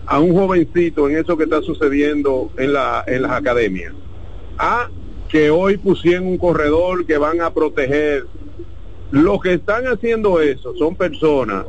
a 0.07 0.19
un 0.19 0.33
jovencito 0.35 1.09
en 1.09 1.17
eso 1.19 1.37
que 1.37 1.45
está 1.45 1.61
sucediendo 1.63 2.51
en, 2.57 2.73
la, 2.73 3.05
en 3.07 3.23
las 3.23 3.33
academias. 3.33 3.93
A 4.59 4.89
que 5.33 5.49
hoy 5.49 5.79
pusieron 5.79 6.27
un 6.27 6.37
corredor 6.37 7.07
que 7.07 7.17
van 7.17 7.41
a 7.41 7.51
proteger. 7.51 8.27
Los 9.11 9.41
que 9.41 9.55
están 9.55 9.87
haciendo 9.87 10.43
eso 10.43 10.75
son 10.77 10.95
personas 10.95 11.65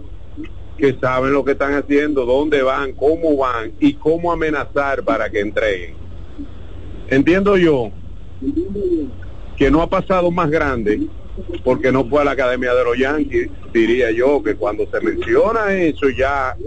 que 0.78 0.93
saben 0.99 1.32
lo 1.32 1.45
que 1.45 1.53
están 1.53 1.74
haciendo, 1.74 2.26
dónde 2.26 2.61
van, 2.61 2.91
cómo 2.91 3.38
van 3.38 3.72
y 3.80 3.93
cómo 3.93 4.34
amenazar 4.34 5.03
para 5.03 5.30
que 5.30 5.39
entreguen. 5.39 5.95
Entiendo 7.07 7.55
yo 7.55 7.89
que 9.55 9.72
no 9.72 9.82
ha 9.82 9.89
pasado 9.89 10.30
más 10.30 10.49
grande 10.49 10.99
porque 11.64 11.89
no 11.89 12.03
fue 12.09 12.22
a 12.22 12.26
la 12.26 12.32
Academia 12.32 12.74
de 12.74 12.84
los 12.84 12.97
Yankees, 12.97 13.49
diría 13.74 14.11
yo 14.11 14.43
que 14.43 14.55
cuando 14.55 14.86
se 14.91 14.99
menciona 14.99 15.74
eso 15.74 16.09
ya 16.09 16.57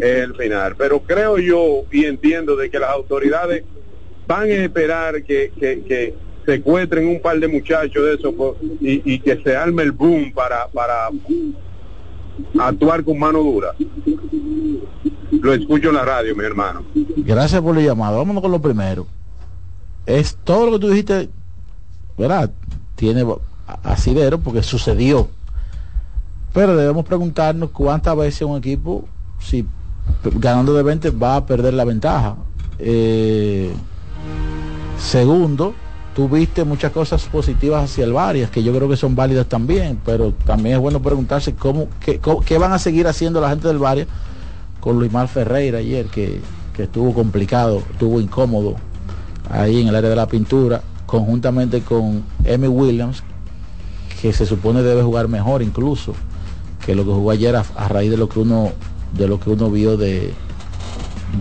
es 0.00 0.22
el 0.22 0.36
final. 0.36 0.76
Pero 0.76 1.00
creo 1.00 1.38
yo 1.38 1.82
y 1.90 2.04
entiendo 2.04 2.54
de 2.54 2.70
que 2.70 2.78
las 2.78 2.90
autoridades 2.90 3.64
van 4.28 4.42
a 4.44 4.54
esperar 4.54 5.24
que, 5.24 5.50
que, 5.58 5.82
que 5.82 6.25
secuestren 6.46 7.08
un 7.08 7.20
par 7.20 7.38
de 7.38 7.48
muchachos 7.48 8.02
de 8.02 8.14
esos 8.14 8.34
y, 8.80 9.14
y 9.14 9.18
que 9.18 9.36
se 9.42 9.56
arme 9.56 9.82
el 9.82 9.92
boom 9.92 10.32
para, 10.32 10.68
para 10.68 11.10
actuar 12.58 13.04
con 13.04 13.18
mano 13.18 13.40
dura. 13.40 13.72
Lo 15.32 15.52
escucho 15.52 15.88
en 15.88 15.94
la 15.96 16.04
radio, 16.04 16.34
mi 16.34 16.44
hermano. 16.44 16.84
Gracias 17.16 17.60
por 17.60 17.74
la 17.74 17.82
llamada. 17.82 18.16
Vámonos 18.16 18.42
con 18.42 18.52
lo 18.52 18.60
primero. 18.60 19.06
Es 20.06 20.36
todo 20.44 20.66
lo 20.66 20.72
que 20.72 20.78
tú 20.78 20.88
dijiste, 20.88 21.28
¿verdad? 22.16 22.50
Tiene 22.94 23.24
asidero 23.82 24.38
porque 24.38 24.62
sucedió. 24.62 25.28
Pero 26.52 26.76
debemos 26.76 27.04
preguntarnos 27.04 27.70
cuántas 27.70 28.16
veces 28.16 28.42
un 28.42 28.56
equipo, 28.56 29.04
si 29.40 29.66
ganando 30.36 30.72
de 30.74 30.82
20, 30.82 31.10
va 31.10 31.36
a 31.36 31.46
perder 31.46 31.74
la 31.74 31.84
ventaja. 31.84 32.36
Eh, 32.78 33.72
segundo, 34.98 35.74
tuviste 36.16 36.64
muchas 36.64 36.92
cosas 36.92 37.24
positivas 37.24 37.84
hacia 37.84 38.06
el 38.06 38.14
Varias, 38.14 38.48
que 38.48 38.62
yo 38.62 38.74
creo 38.74 38.88
que 38.88 38.96
son 38.96 39.14
válidas 39.14 39.46
también, 39.46 40.00
pero 40.02 40.32
también 40.32 40.76
es 40.76 40.80
bueno 40.80 41.02
preguntarse 41.02 41.54
cómo, 41.54 41.88
qué, 42.00 42.58
van 42.58 42.72
a 42.72 42.78
seguir 42.78 43.06
haciendo 43.06 43.38
la 43.38 43.50
gente 43.50 43.68
del 43.68 43.76
Varias 43.76 44.08
con 44.80 44.98
Luis 44.98 45.12
Mar 45.12 45.28
Ferreira 45.28 45.76
ayer, 45.78 46.06
que, 46.06 46.40
estuvo 46.78 47.12
complicado, 47.12 47.82
estuvo 47.90 48.18
incómodo 48.18 48.76
ahí 49.50 49.82
en 49.82 49.88
el 49.88 49.94
área 49.94 50.08
de 50.08 50.16
la 50.16 50.26
pintura, 50.26 50.80
conjuntamente 51.04 51.82
con 51.82 52.24
Emmy 52.44 52.68
Williams, 52.68 53.22
que 54.22 54.32
se 54.32 54.46
supone 54.46 54.82
debe 54.82 55.02
jugar 55.02 55.28
mejor 55.28 55.60
incluso 55.60 56.14
que 56.84 56.94
lo 56.94 57.04
que 57.04 57.10
jugó 57.10 57.30
ayer 57.30 57.56
a, 57.56 57.88
raíz 57.88 58.10
de 58.10 58.16
lo 58.16 58.28
que 58.28 58.38
uno 58.40 58.72
de 59.12 59.28
lo 59.28 59.38
que 59.38 59.50
uno 59.50 59.70
vio 59.70 59.98
de, 59.98 60.32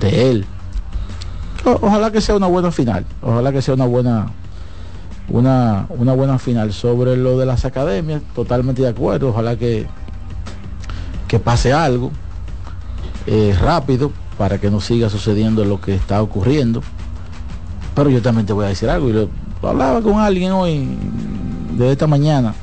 de 0.01 0.32
él. 0.32 0.45
Ojalá 1.63 2.11
que 2.11 2.19
sea 2.19 2.36
una 2.36 2.47
buena 2.47 2.71
final, 2.71 3.05
ojalá 3.21 3.53
que 3.53 3.61
sea 3.61 3.73
una 3.73 3.86
buena 3.86 4.32
una, 5.30 5.88
una 5.89 6.13
buena 6.13 6.39
final 6.39 6.73
sobre 6.73 7.17
lo 7.17 7.38
de 7.38 7.45
las 7.45 7.65
academias, 7.65 8.21
totalmente 8.34 8.82
de 8.82 8.89
acuerdo, 8.89 9.30
ojalá 9.30 9.55
que 9.55 9.88
que 11.28 11.39
pase 11.39 11.73
algo 11.73 12.11
eh, 13.28 13.55
rápido 13.59 14.11
para 14.38 14.59
que 14.59 14.69
no 14.69 14.82
siga 14.82 15.09
sucediendo 15.09 15.65
lo 15.65 15.82
que 15.82 15.95
está 15.95 16.21
ocurriendo. 16.21 16.82
Pero 17.95 18.09
yo 18.09 18.21
también 18.21 18.45
te 18.45 18.53
voy 18.53 18.65
a 18.65 18.69
decir 18.69 18.89
algo, 18.89 19.09
y 19.09 19.13
lo, 19.13 19.30
hablaba 19.63 20.01
con 20.01 20.19
alguien 20.19 20.51
hoy, 20.51 20.88
de 21.78 21.91
esta 21.91 22.07
mañana, 22.07 22.53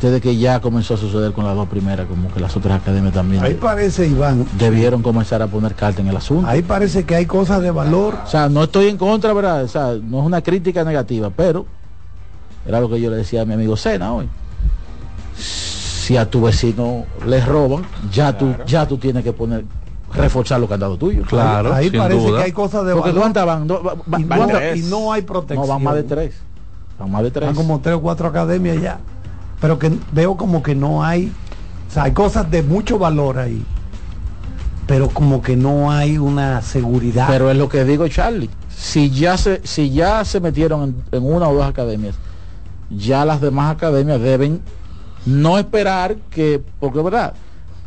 desde 0.00 0.20
que 0.20 0.36
ya 0.36 0.60
comenzó 0.60 0.94
a 0.94 0.96
suceder 0.96 1.32
con 1.32 1.44
las 1.46 1.54
dos 1.54 1.68
primeras, 1.68 2.06
como 2.06 2.30
que 2.32 2.40
las 2.40 2.54
otras 2.56 2.80
academias 2.80 3.14
también 3.14 3.42
Ahí 3.42 3.54
parece, 3.54 4.06
Iván, 4.06 4.44
debieron 4.58 5.02
comenzar 5.02 5.40
a 5.40 5.46
poner 5.46 5.74
carta 5.74 6.02
en 6.02 6.08
el 6.08 6.16
asunto. 6.16 6.46
ahí 6.48 6.62
parece 6.62 7.04
que 7.04 7.14
hay 7.14 7.26
cosas 7.26 7.62
de 7.62 7.70
valor. 7.70 8.18
O 8.24 8.26
sea, 8.26 8.48
no 8.48 8.64
estoy 8.64 8.88
en 8.88 8.98
contra, 8.98 9.32
¿verdad? 9.32 9.62
O 9.64 9.68
sea, 9.68 9.94
no 10.02 10.20
es 10.20 10.26
una 10.26 10.42
crítica 10.42 10.84
negativa, 10.84 11.30
pero 11.34 11.66
era 12.66 12.80
lo 12.80 12.88
que 12.90 13.00
yo 13.00 13.10
le 13.10 13.16
decía 13.16 13.42
a 13.42 13.44
mi 13.44 13.54
amigo 13.54 13.76
Sena 13.76 14.12
hoy. 14.12 14.28
Si 15.36 16.16
a 16.16 16.28
tu 16.28 16.42
vecino 16.42 17.04
le 17.26 17.44
roban, 17.44 17.84
ya 18.12 18.36
tú 18.36 18.54
ya 18.66 18.86
tú 18.86 18.98
tienes 18.98 19.24
que 19.24 19.32
poner 19.32 19.64
reforzar 20.12 20.60
los 20.60 20.68
candados 20.68 20.98
tuyos. 20.98 21.26
ahí 21.32 21.90
parece 21.90 22.26
que 22.32 22.42
hay 22.42 22.52
cosas 22.52 22.84
de 22.84 22.92
Porque 22.92 23.08
valor. 23.10 23.22
¿cuántas 23.22 23.46
van? 23.46 23.66
No, 23.66 23.82
va- 23.82 23.94
va- 23.94 24.20
y, 24.20 24.24
van 24.24 24.50
y 24.76 24.82
no 24.82 25.12
hay 25.12 25.22
protección. 25.22 25.66
No, 25.66 25.72
van 25.72 25.82
más 25.82 25.94
de 25.94 26.02
tres. 26.02 26.34
Van 26.98 27.10
más 27.10 27.22
de 27.22 27.30
tres. 27.30 27.46
Van 27.46 27.56
como 27.56 27.80
tres 27.80 27.96
o 27.96 28.00
cuatro 28.00 28.28
academias 28.28 28.80
ya. 28.80 28.98
Pero 29.60 29.78
que 29.78 29.92
veo 30.12 30.36
como 30.36 30.62
que 30.62 30.74
no 30.74 31.04
hay. 31.04 31.32
O 31.88 31.92
sea, 31.92 32.04
hay 32.04 32.12
cosas 32.12 32.50
de 32.50 32.62
mucho 32.62 32.98
valor 32.98 33.38
ahí. 33.38 33.64
Pero 34.86 35.08
como 35.08 35.40
que 35.40 35.56
no 35.56 35.90
hay 35.90 36.18
una 36.18 36.60
seguridad. 36.60 37.26
Pero 37.28 37.50
es 37.50 37.56
lo 37.56 37.68
que 37.68 37.84
digo, 37.84 38.06
Charlie. 38.08 38.50
Si 38.68 39.10
ya 39.10 39.36
se, 39.36 39.60
si 39.64 39.90
ya 39.90 40.24
se 40.24 40.40
metieron 40.40 41.04
en, 41.10 41.22
una 41.22 41.48
o 41.48 41.54
dos 41.54 41.64
academias, 41.64 42.16
ya 42.90 43.24
las 43.24 43.40
demás 43.40 43.74
academias 43.74 44.20
deben 44.20 44.60
no 45.24 45.58
esperar 45.58 46.16
que, 46.30 46.62
porque 46.80 47.00
verdad, 47.00 47.34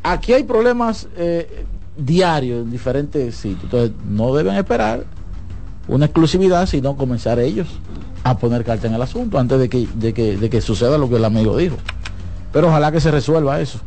aquí 0.02 0.34
hay 0.34 0.44
problemas 0.44 1.08
eh, 1.18 1.66
diarios 1.98 2.64
en 2.64 2.72
diferentes 2.72 3.36
sitios. 3.36 3.66
Entonces, 3.66 3.92
no 4.08 4.34
deben 4.34 4.56
esperar 4.56 5.04
una 5.88 6.06
exclusividad, 6.06 6.66
sino 6.66 6.98
comenzar 6.98 7.40
ellos 7.40 7.68
a 8.24 8.38
poner 8.38 8.64
carta 8.64 8.88
en 8.88 8.94
el 8.94 9.02
asunto 9.02 9.40
antes 9.40 9.60
de 9.60 9.70
que, 9.70 9.88
de 9.96 10.14
que, 10.14 10.38
de 10.38 10.50
que 10.50 10.62
suceda 10.62 10.98
lo 10.98 11.10
que 11.10 11.16
el 11.16 11.26
amigo 11.26 11.56
dijo. 11.58 11.78
Pero 12.52 12.68
ojalá 12.68 12.92
que 12.92 13.00
se 13.00 13.12
resuelva 13.12 13.60
eso. 13.62 13.80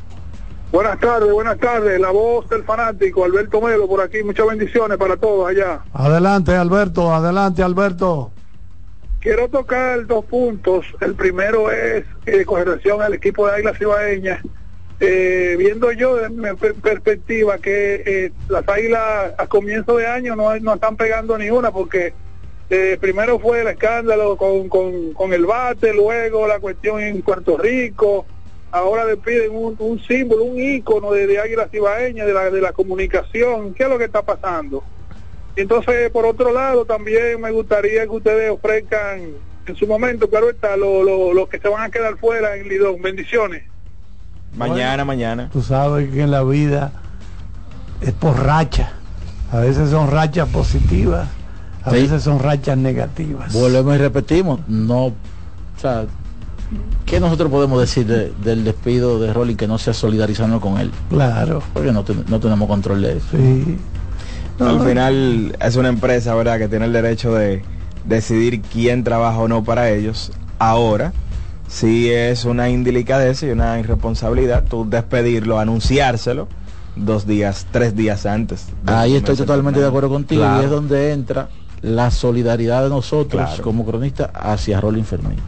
Buenas 0.73 1.01
tardes, 1.01 1.33
buenas 1.33 1.59
tardes. 1.59 2.01
La 2.01 2.11
voz 2.11 2.49
del 2.49 2.63
fanático, 2.63 3.25
Alberto 3.25 3.61
Melo, 3.61 3.89
por 3.89 4.01
aquí. 4.01 4.23
Muchas 4.23 4.47
bendiciones 4.47 4.97
para 4.99 5.17
todos 5.17 5.49
allá. 5.49 5.81
Adelante, 5.93 6.55
Alberto, 6.55 7.13
adelante, 7.13 7.63
Alberto. 7.63 8.31
Quiero 9.21 9.49
tocar 9.49 10.07
dos 10.07 10.25
puntos. 10.27 10.87
El 11.01 11.15
primero 11.15 11.71
es 11.73 12.05
eh, 12.27 12.45
con 12.45 12.65
relación 12.65 13.03
al 13.03 13.15
equipo 13.15 13.47
de 13.47 13.55
Águilas 13.55 13.81
Ibaeñas. 13.81 14.41
Eh, 15.01 15.57
viendo 15.59 15.91
yo 15.93 16.17
de 16.17 16.29
mi 16.31 16.55
per- 16.57 16.75
perspectiva 16.75 17.59
que 17.59 18.03
eh, 18.07 18.33
las 18.49 18.69
Águilas 18.69 19.33
a 19.39 19.47
comienzo 19.47 19.97
de 19.97 20.07
año 20.07 20.37
no, 20.37 20.55
no 20.61 20.75
están 20.75 20.97
pegando 20.97 21.37
ni 21.37 21.51
una 21.51 21.71
porque 21.73 22.13
eh, 22.71 22.97
primero 23.01 23.39
fue 23.39 23.61
el 23.61 23.69
escándalo 23.69 24.37
con, 24.37 24.69
con, 24.69 25.13
con 25.13 25.33
el 25.33 25.45
bate, 25.45 25.93
luego 25.93 26.47
la 26.47 26.61
cuestión 26.61 27.01
en 27.01 27.21
Puerto 27.23 27.59
Rico, 27.59 28.25
ahora 28.71 29.05
le 29.05 29.17
piden 29.17 29.51
un, 29.53 29.77
un 29.79 30.01
símbolo, 30.05 30.45
un 30.45 30.59
ícono 30.59 31.13
de, 31.13 31.27
de 31.27 31.41
Águilas 31.41 31.69
Ibaeñas, 31.73 32.27
de 32.27 32.33
la, 32.33 32.51
de 32.51 32.61
la 32.61 32.73
comunicación. 32.73 33.75
¿Qué 33.75 33.83
es 33.83 33.89
lo 33.89 33.99
que 33.99 34.05
está 34.05 34.23
pasando? 34.23 34.85
Entonces, 35.57 36.11
por 36.11 36.25
otro 36.25 36.53
lado, 36.53 36.85
también 36.85 37.41
me 37.41 37.51
gustaría 37.51 38.05
que 38.05 38.11
ustedes 38.11 38.51
ofrezcan 38.51 39.33
en 39.67 39.77
su 39.77 39.87
momento, 39.87 40.31
claro 40.31 40.49
está, 40.49 40.77
los 40.77 41.05
lo, 41.05 41.35
lo 41.35 41.49
que 41.49 41.59
se 41.59 41.69
van 41.69 41.83
a 41.83 41.91
quedar 41.91 42.17
fuera 42.17 42.57
en 42.57 42.69
Lidón. 42.69 43.03
Bendiciones. 43.03 43.65
Mañana, 44.57 45.05
mañana. 45.05 45.51
Tú 45.53 45.63
sabes 45.63 46.11
que 46.11 46.23
en 46.23 46.31
la 46.31 46.43
vida 46.43 46.93
es 48.01 48.13
por 48.13 48.43
racha. 48.43 48.93
A 49.53 49.59
veces 49.59 49.91
son 49.91 50.11
rachas 50.11 50.49
positivas, 50.49 51.29
a 51.83 51.91
Sí. 51.91 51.97
veces 51.97 52.23
son 52.23 52.39
rachas 52.39 52.77
negativas. 52.79 53.53
Volvemos 53.53 53.95
y 53.95 53.99
repetimos, 53.99 54.61
no, 54.69 55.07
o 55.07 55.15
sea, 55.81 56.05
¿qué 57.07 57.21
nosotros 57.21 57.51
podemos 57.51 57.81
decir 57.81 58.07
de- 58.07 58.33
del 58.45 58.65
despido 58.65 59.19
de 59.21 59.33
Rolling 59.33 59.57
que 59.57 59.67
no 59.67 59.79
sea 59.79 59.95
solidarizando 59.95 60.61
con 60.61 60.79
él? 60.79 60.91
Claro. 61.09 61.63
Porque 61.73 61.93
no, 61.93 62.05
ten- 62.05 62.25
no 62.29 62.39
tenemos 62.41 62.69
control 62.69 63.03
de 63.03 63.17
eso. 63.19 63.27
Sí. 63.33 63.77
Al 64.59 64.81
final 64.87 65.57
es 65.59 65.77
una 65.77 65.89
empresa, 65.89 66.35
¿verdad?, 66.35 66.59
que 66.59 66.69
tiene 66.69 66.85
el 66.85 66.93
derecho 66.93 67.33
de 67.33 67.63
decidir 68.05 68.61
quién 68.61 69.05
trabaja 69.05 69.39
o 69.39 69.49
no 69.49 69.65
para 69.65 69.91
ellos. 69.91 70.33
Ahora, 70.59 71.15
si 71.67 72.11
es 72.11 72.45
una 72.45 72.69
indelicadeza 72.69 73.47
y 73.47 73.51
una 73.51 73.79
irresponsabilidad, 73.81 74.65
tú 74.69 74.87
despedirlo, 74.89 75.59
anunciárselo 75.59 76.47
dos 76.97 77.27
días, 77.27 77.67
tres 77.71 77.97
días 77.97 78.27
antes. 78.27 78.67
Ahí 78.85 79.17
estoy 79.17 79.37
totalmente 79.37 79.81
de 79.81 79.87
acuerdo 79.87 80.11
contigo 80.11 80.43
Claro. 80.43 80.61
y 80.61 80.65
es 80.67 80.71
donde 80.71 81.13
entra 81.13 81.49
la 81.83 82.11
solidaridad 82.11 82.83
de 82.83 82.89
nosotros 82.91 83.43
Claro. 83.43 83.63
como 83.63 83.85
cronistas 83.87 84.31
hacia 84.35 84.81
Rolling 84.81 85.05
Fermín. 85.05 85.39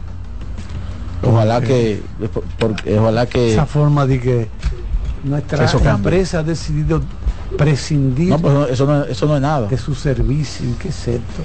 Ojalá 1.21 1.61
que, 1.61 2.01
porque, 2.59 2.99
ojalá 2.99 3.25
que 3.27 3.53
Esa 3.53 3.65
forma 3.65 4.05
de 4.05 4.19
que 4.19 4.47
nuestra 5.23 5.69
empresa 5.91 6.39
ha 6.39 6.43
decidido 6.43 7.01
prescindir 7.57 8.29
No, 8.29 8.39
pues 8.39 8.53
no, 8.53 8.65
eso 8.65 8.85
no, 8.85 9.03
eso 9.05 9.25
no 9.25 9.35
es 9.35 9.41
nada. 9.41 9.67
de 9.67 9.77
su 9.77 9.95
servicio. 9.95 10.65
¿Qué 10.79 10.89
es 10.89 11.07
esto? 11.07 11.41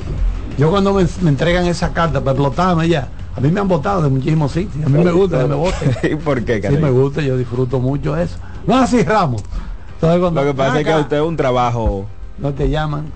Yo 0.57 0.70
cuando 0.70 0.93
me, 0.95 1.07
me 1.22 1.28
entregan 1.30 1.64
esa 1.66 1.93
carta 1.93 2.18
para 2.20 2.32
explotarme 2.32 2.89
ya, 2.89 3.09
a 3.36 3.41
mí 3.41 3.51
me 3.53 3.61
han 3.61 3.68
votado 3.68 4.03
de 4.03 4.09
muchísimos 4.09 4.51
sitios. 4.51 4.84
A 4.84 4.89
mí 4.89 5.05
me 5.05 5.12
gusta 5.12 5.39
que 5.43 5.47
me 5.47 5.55
voten. 5.55 5.97
¿Y 6.12 6.16
por 6.16 6.43
qué, 6.45 6.61
Sí 6.61 6.76
me 6.76 6.91
gusta, 6.91 7.20
yo 7.22 7.36
disfruto 7.36 7.78
mucho 7.78 8.16
eso. 8.16 8.36
No 8.66 8.76
así 8.78 9.03
Ramos. 9.03 9.43
Entonces, 9.95 10.20
cuando- 10.20 10.41
Lo 10.43 10.47
que 10.49 10.55
pasa 10.55 10.78
es 10.80 10.84
que 10.84 10.91
acá, 10.93 11.01
usted 11.03 11.16
es 11.18 11.22
un 11.22 11.36
trabajo 11.36 12.07
no 12.39 12.53
te 12.53 12.68
llaman. 12.68 13.07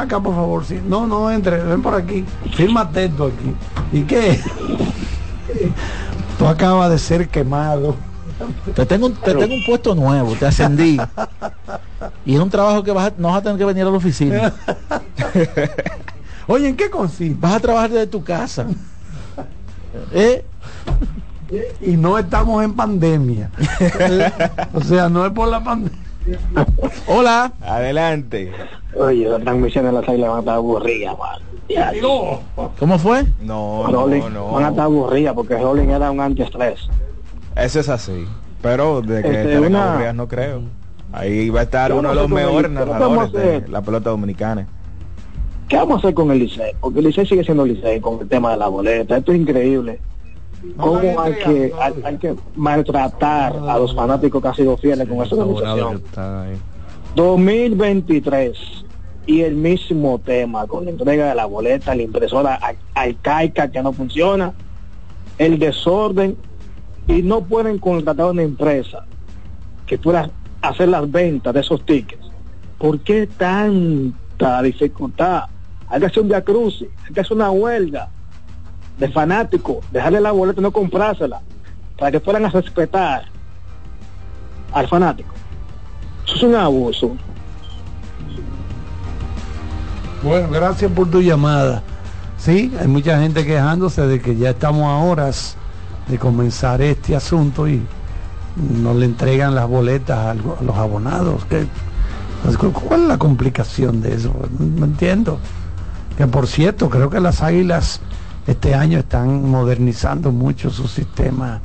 Acá 0.00 0.20
por 0.20 0.34
favor, 0.34 0.64
sí. 0.64 0.80
No, 0.86 1.06
no 1.06 1.30
entre, 1.30 1.62
ven 1.62 1.80
por 1.82 1.94
aquí. 1.94 2.24
Firma 2.54 2.90
esto 2.94 3.26
aquí. 3.26 3.54
¿Y 3.92 4.02
qué? 4.02 4.40
Tú 6.38 6.46
acabas 6.46 6.90
de 6.90 6.98
ser 6.98 7.28
quemado. 7.28 7.94
te 8.74 8.84
tengo, 8.86 9.06
un- 9.06 9.14
te 9.14 9.34
tengo 9.34 9.54
un 9.54 9.64
puesto 9.64 9.94
nuevo, 9.94 10.34
te 10.34 10.46
ascendí. 10.46 10.98
y 12.26 12.34
es 12.34 12.40
un 12.40 12.50
trabajo 12.50 12.82
que 12.82 12.90
vas 12.90 13.08
a, 13.08 13.12
no 13.16 13.28
vas 13.28 13.38
a 13.38 13.42
tener 13.42 13.58
que 13.58 13.64
venir 13.64 13.84
a 13.84 13.90
la 13.90 13.96
oficina. 13.96 14.52
Oye, 16.46 16.68
¿en 16.68 16.76
qué 16.76 16.90
consiste? 16.90 17.36
Vas 17.40 17.54
a 17.54 17.60
trabajar 17.60 17.90
desde 17.90 18.06
tu 18.06 18.22
casa. 18.22 18.66
¿Eh? 20.12 20.44
Y 21.80 21.96
no 21.96 22.18
estamos 22.18 22.64
en 22.64 22.74
pandemia. 22.74 23.50
o 24.74 24.80
sea, 24.82 25.08
no 25.08 25.24
es 25.24 25.32
por 25.32 25.48
la 25.48 25.62
pandemia. 25.62 26.03
Hola. 27.06 27.52
Adelante. 27.60 28.52
Oye, 28.96 29.28
la 29.28 29.38
transmisión 29.38 29.84
de 29.86 29.92
las 29.92 30.08
águilas 30.08 30.28
van 30.30 30.36
a 30.36 30.40
estar 30.40 30.54
aburridas, 30.56 31.16
¿Cómo 32.78 32.98
fue? 32.98 33.24
No, 33.40 33.86
Rolling, 33.90 34.20
no, 34.20 34.30
no. 34.30 34.52
Van 34.52 34.64
a 34.64 34.68
estar 34.68 34.84
aburridas 34.84 35.34
porque 35.34 35.56
Rolling 35.58 35.88
era 35.88 36.10
un 36.10 36.20
antiestrés. 36.20 36.88
Eso 37.56 37.80
es 37.80 37.88
así. 37.88 38.26
Pero 38.62 39.00
de 39.02 39.22
que 39.22 39.28
Este, 39.28 39.54
estén 39.54 39.64
una- 39.66 39.90
aburridas 39.92 40.14
no 40.14 40.28
creo. 40.28 40.62
Ahí 41.12 41.48
va 41.50 41.60
a 41.60 41.62
estar 41.64 41.92
uno 41.92 42.02
no 42.02 42.08
de 42.10 42.14
los 42.16 42.28
mejores 42.28 42.70
¿qué 42.70 42.74
vamos 42.74 42.88
a 42.88 42.98
narradores 42.98 43.32
de 43.62 43.68
la 43.68 43.82
pelota 43.82 44.10
dominicana. 44.10 44.66
¿Qué 45.68 45.76
vamos 45.76 45.96
a 45.96 45.98
hacer 45.98 46.14
con 46.14 46.30
el 46.30 46.38
Licey? 46.40 46.72
Porque 46.80 46.98
el 46.98 47.06
Licey 47.06 47.24
sigue 47.26 47.44
siendo 47.44 47.64
Licey 47.64 48.00
con 48.00 48.20
el 48.20 48.28
tema 48.28 48.50
de 48.52 48.56
la 48.56 48.68
boleta. 48.68 49.16
Esto 49.16 49.32
es 49.32 49.38
increíble. 49.40 50.00
¿Cómo 50.76 51.20
hay 51.20 51.34
que, 51.34 51.72
hay, 51.80 51.94
hay 52.04 52.16
que 52.16 52.34
maltratar 52.56 53.56
a 53.56 53.78
los 53.78 53.94
fanáticos 53.94 54.42
que 54.42 54.48
han 54.48 54.54
sido 54.54 54.76
fieles 54.76 55.08
con 55.08 55.22
esa 55.22 55.36
organización? 55.36 56.02
2023 57.14 58.84
y 59.26 59.42
el 59.42 59.54
mismo 59.54 60.18
tema 60.18 60.66
con 60.66 60.84
la 60.84 60.90
entrega 60.90 61.28
de 61.28 61.34
la 61.34 61.46
boleta, 61.46 61.94
la 61.94 62.02
impresora 62.02 62.58
arcaica 62.94 63.70
que 63.70 63.82
no 63.82 63.92
funciona, 63.92 64.52
el 65.38 65.58
desorden 65.58 66.36
y 67.06 67.22
no 67.22 67.42
pueden 67.42 67.78
contratar 67.78 68.26
una 68.26 68.42
empresa 68.42 69.06
que 69.86 69.98
pueda 69.98 70.30
hacer 70.62 70.88
las 70.88 71.10
ventas 71.10 71.54
de 71.54 71.60
esos 71.60 71.84
tickets. 71.84 72.24
¿Por 72.78 73.00
qué 73.00 73.26
tanta 73.26 74.62
dificultad? 74.62 75.44
Hay 75.88 76.00
que 76.00 76.06
hacer 76.06 76.22
un 76.22 76.30
crucis, 76.40 76.88
hay 77.06 77.14
que 77.14 77.20
hacer 77.20 77.36
una 77.36 77.50
huelga 77.50 78.08
de 78.98 79.08
fanáticos, 79.10 79.78
dejarle 79.90 80.20
la 80.20 80.32
boleta 80.32 80.60
no 80.60 80.70
comprársela, 80.70 81.40
para 81.98 82.12
que 82.12 82.20
puedan 82.20 82.50
respetar 82.50 83.24
al 84.72 84.88
fanático. 84.88 85.32
Eso 86.26 86.36
es 86.36 86.42
un 86.42 86.54
abuso. 86.54 87.16
Bueno, 90.22 90.48
gracias 90.50 90.90
por 90.92 91.10
tu 91.10 91.20
llamada. 91.20 91.82
Sí, 92.38 92.72
hay 92.80 92.88
mucha 92.88 93.18
gente 93.20 93.44
quejándose 93.44 94.06
de 94.06 94.20
que 94.20 94.36
ya 94.36 94.50
estamos 94.50 94.84
a 94.84 94.96
horas 95.04 95.56
de 96.08 96.18
comenzar 96.18 96.80
este 96.82 97.14
asunto 97.16 97.68
y 97.68 97.82
no 98.56 98.94
le 98.94 99.06
entregan 99.06 99.54
las 99.54 99.68
boletas 99.68 100.18
a 100.18 100.34
lo- 100.34 100.56
a 100.58 100.62
los 100.62 100.76
abonados. 100.76 101.44
¿Qué- 101.46 101.66
cu- 102.58 102.72
¿Cuál 102.72 103.02
es 103.02 103.08
la 103.08 103.18
complicación 103.18 104.00
de 104.00 104.14
eso? 104.14 104.34
No 104.58 104.84
entiendo. 104.86 105.38
Que 106.16 106.26
por 106.26 106.46
cierto, 106.46 106.88
creo 106.90 107.10
que 107.10 107.20
las 107.20 107.42
águilas 107.42 108.00
este 108.46 108.74
año 108.74 108.98
están 108.98 109.48
modernizando 109.48 110.30
mucho 110.32 110.70
su 110.70 110.86
sistema 110.86 111.60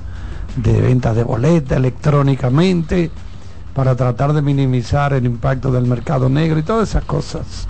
de 0.56 0.82
ventas 0.82 1.16
de 1.16 1.24
boletas 1.24 1.78
electrónicamente 1.78 3.12
para 3.74 3.96
tratar 3.96 4.34
de 4.34 4.42
minimizar 4.42 5.14
el 5.14 5.26
impacto 5.26 5.72
del 5.72 5.86
mercado 5.86 6.30
negro 6.30 6.60
y 6.60 6.64
todas 6.64 6.90
esas 6.90 7.04
cosas. 7.04 7.68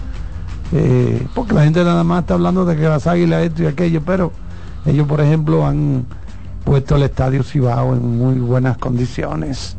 Eh, 0.71 1.25
porque 1.33 1.53
la 1.53 1.63
gente 1.63 1.83
nada 1.83 2.03
más 2.03 2.21
está 2.21 2.35
hablando 2.35 2.65
de 2.65 2.75
que 2.75 2.83
las 2.83 3.07
águilas 3.07 3.43
esto 3.43 3.63
y 3.63 3.65
aquello, 3.65 4.01
pero 4.05 4.31
ellos 4.85 5.07
por 5.07 5.21
ejemplo 5.21 5.65
han 5.65 6.05
puesto 6.63 6.95
el 6.95 7.03
estadio 7.03 7.43
Cibao 7.43 7.95
en 7.95 8.17
muy 8.17 8.35
buenas 8.35 8.77
condiciones 8.77 9.75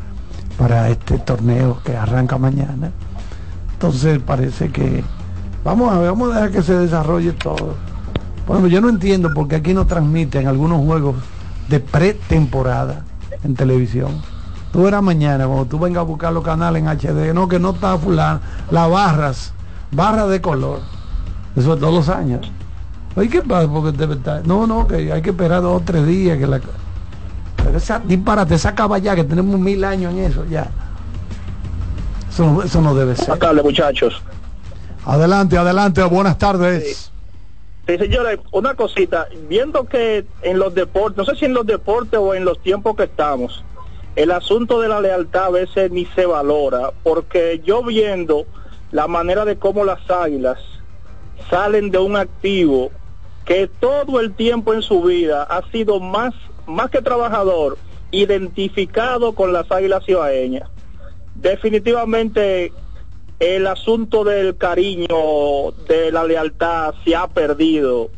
para 0.59 0.89
este 0.89 1.18
torneo 1.18 1.78
que 1.85 1.97
arranca 1.97 2.37
mañana. 2.37 2.91
Entonces 3.72 4.18
parece 4.18 4.70
que 4.70 5.03
vamos 5.64 5.93
a 5.93 5.99
ver, 5.99 6.11
vamos 6.11 6.33
a 6.33 6.35
dejar 6.35 6.51
que 6.51 6.62
se 6.62 6.74
desarrolle 6.74 7.33
todo. 7.33 7.74
Bueno, 8.51 8.67
yo 8.67 8.81
no 8.81 8.89
entiendo 8.89 9.31
porque 9.33 9.55
aquí 9.55 9.73
no 9.73 9.87
transmiten 9.87 10.49
algunos 10.49 10.85
juegos 10.85 11.15
de 11.69 11.79
pretemporada 11.79 13.05
en 13.45 13.55
televisión. 13.55 14.21
Tú 14.73 14.83
verás 14.83 15.05
mañana, 15.05 15.47
cuando 15.47 15.67
tú 15.67 15.79
vengas 15.79 16.01
a 16.01 16.03
buscar 16.03 16.33
los 16.33 16.43
canales 16.43 16.83
en 16.83 16.89
HD, 16.89 17.33
no, 17.33 17.47
que 17.47 17.61
no 17.61 17.71
está 17.71 17.97
fulano, 17.97 18.41
las 18.73 18.91
barras, 18.91 19.53
barras 19.93 20.29
de 20.31 20.41
color. 20.41 20.81
Eso 21.55 21.75
es 21.75 21.79
todos 21.81 21.95
los 21.95 22.09
años. 22.09 22.51
Oye, 23.15 23.29
¿qué 23.29 23.41
pasa? 23.41 23.69
Porque 23.71 23.97
debe 23.97 24.15
estar. 24.15 24.45
No, 24.45 24.67
no, 24.67 24.85
que 24.89 25.13
hay 25.13 25.23
que 25.23 25.31
esperar 25.31 25.63
dos 25.63 25.81
o 25.81 25.85
tres 25.85 26.05
días 26.05 26.37
que 26.37 26.49
la. 26.49 26.61
Pero 27.55 27.77
esa 27.79 28.01
disparate, 28.01 28.57
esa 28.57 28.75
ya 28.99 29.15
que 29.15 29.23
tenemos 29.23 29.61
mil 29.61 29.85
años 29.85 30.13
en 30.13 30.19
eso 30.25 30.45
ya. 30.51 30.67
Eso, 32.29 32.47
no- 32.53 32.63
eso 32.65 32.81
no 32.81 32.97
debe 32.97 33.15
ser. 33.15 33.39
Tardes, 33.39 33.63
muchachos. 33.63 34.21
Adelante, 35.07 35.57
adelante, 35.57 36.03
buenas 36.03 36.37
tardes. 36.37 36.97
Sí, 36.97 37.11
señores, 37.99 38.38
una 38.53 38.74
cosita, 38.74 39.28
viendo 39.49 39.84
que 39.84 40.24
en 40.43 40.59
los 40.59 40.74
deportes, 40.74 41.16
no 41.16 41.24
sé 41.24 41.36
si 41.36 41.45
en 41.47 41.55
los 41.55 41.66
deportes 41.66 42.18
o 42.20 42.34
en 42.34 42.45
los 42.45 42.59
tiempos 42.61 42.97
que 42.97 43.05
estamos, 43.05 43.64
el 44.16 44.30
asunto 44.32 44.80
de 44.80 44.88
la 44.88 45.01
lealtad 45.01 45.47
a 45.47 45.51
veces 45.51 45.91
ni 45.91 46.05
se 46.07 46.26
valora, 46.26 46.91
porque 47.03 47.61
yo 47.64 47.82
viendo 47.82 48.47
la 48.93 49.07
manera 49.07 49.45
de 49.45 49.57
cómo 49.57 49.84
las 49.84 50.11
águilas 50.11 50.59
salen 51.49 51.91
de 51.91 51.99
un 51.99 52.16
activo 52.16 52.91
que 53.45 53.68
todo 53.68 54.20
el 54.20 54.34
tiempo 54.34 54.74
en 54.74 54.82
su 54.82 55.03
vida 55.03 55.45
ha 55.45 55.62
sido 55.70 56.01
más, 56.01 56.34
más 56.66 56.91
que 56.91 57.03
trabajador, 57.03 57.78
identificado 58.11 59.32
con 59.34 59.53
las 59.53 59.70
águilas 59.70 60.05
cibaeñas. 60.05 60.68
Definitivamente 61.34 62.72
el 63.41 63.66
asunto 63.66 64.22
del 64.22 64.57
cariño, 64.57 65.72
de 65.88 66.12
la 66.12 66.24
lealtad 66.24 66.95
se 67.05 67.16
ha 67.16 67.26
perdido 67.26 68.11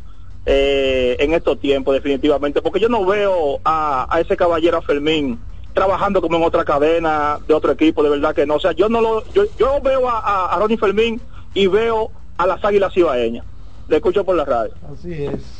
eh, 0.45 1.15
en 1.19 1.33
estos 1.33 1.59
tiempos 1.59 1.93
definitivamente, 1.93 2.61
porque 2.61 2.79
yo 2.81 2.89
no 2.89 3.05
veo 3.05 3.59
a, 3.63 4.05
a 4.13 4.19
ese 4.19 4.35
caballero 4.35 4.77
a 4.77 4.81
Fermín 4.81 5.39
trabajando 5.73 6.21
como 6.21 6.37
en 6.37 6.43
otra 6.43 6.63
cadena 6.65 7.39
de 7.47 7.53
otro 7.53 7.71
equipo, 7.71 8.03
de 8.03 8.09
verdad 8.09 8.35
que 8.35 8.45
no, 8.45 8.55
o 8.55 8.59
sea, 8.59 8.73
yo 8.73 8.89
no 8.89 9.01
lo, 9.01 9.23
yo, 9.33 9.43
yo 9.57 9.79
veo 9.81 10.07
a, 10.07 10.19
a, 10.19 10.53
a 10.53 10.59
Ronnie 10.59 10.77
Fermín 10.77 11.19
y 11.53 11.65
veo 11.67 12.11
a 12.37 12.45
las 12.45 12.63
águilas 12.63 12.93
cibaeñas, 12.93 13.45
le 13.87 13.95
escucho 13.95 14.23
por 14.25 14.35
la 14.35 14.43
radio. 14.45 14.73
Así 14.93 15.13
es. 15.13 15.57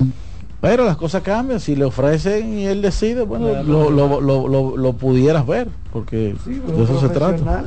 Pero 0.61 0.85
las 0.85 0.97
cosas 0.97 1.23
cambian, 1.23 1.59
si 1.59 1.75
le 1.75 1.85
ofrecen 1.85 2.57
y 2.59 2.65
él 2.67 2.81
decide, 2.81 3.23
bueno, 3.23 3.47
Claro. 3.49 3.63
lo, 3.63 3.89
lo, 3.89 4.21
lo, 4.21 4.47
lo- 4.47 4.77
lo 4.77 4.93
pudieras 4.93 5.45
ver, 5.47 5.67
porque 5.91 6.35
de 6.45 6.83
eso 6.83 6.99
se 6.99 7.09
trata. 7.09 7.63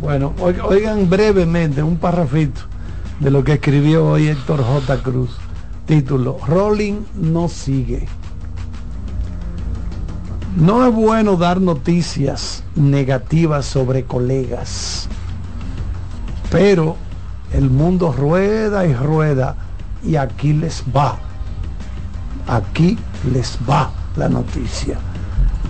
Bueno, 0.00 0.32
oiga- 0.40 0.64
oigan 0.66 1.08
brevemente 1.10 1.82
un 1.82 1.96
parrafito 1.96 2.62
de 3.20 3.30
lo 3.30 3.44
que 3.44 3.54
escribió 3.54 4.06
hoy 4.06 4.28
Héctor 4.28 4.62
J. 4.64 5.02
Cruz. 5.02 5.36
Título, 5.86 6.38
Rolling 6.46 7.00
no 7.16 7.48
sigue. 7.48 8.06
No 10.56 10.86
es 10.86 10.94
bueno 10.94 11.36
dar 11.36 11.60
noticias 11.60 12.64
negativas 12.74 13.66
sobre 13.66 14.04
colegas, 14.04 15.08
pero 16.50 16.96
el 17.52 17.70
mundo 17.70 18.12
rueda 18.12 18.86
y 18.86 18.94
rueda 18.94 19.56
y 20.04 20.16
aquí 20.16 20.52
les 20.52 20.82
va. 20.96 21.18
Aquí 22.48 22.98
les 23.32 23.58
va 23.68 23.90
la 24.16 24.28
noticia. 24.28 24.98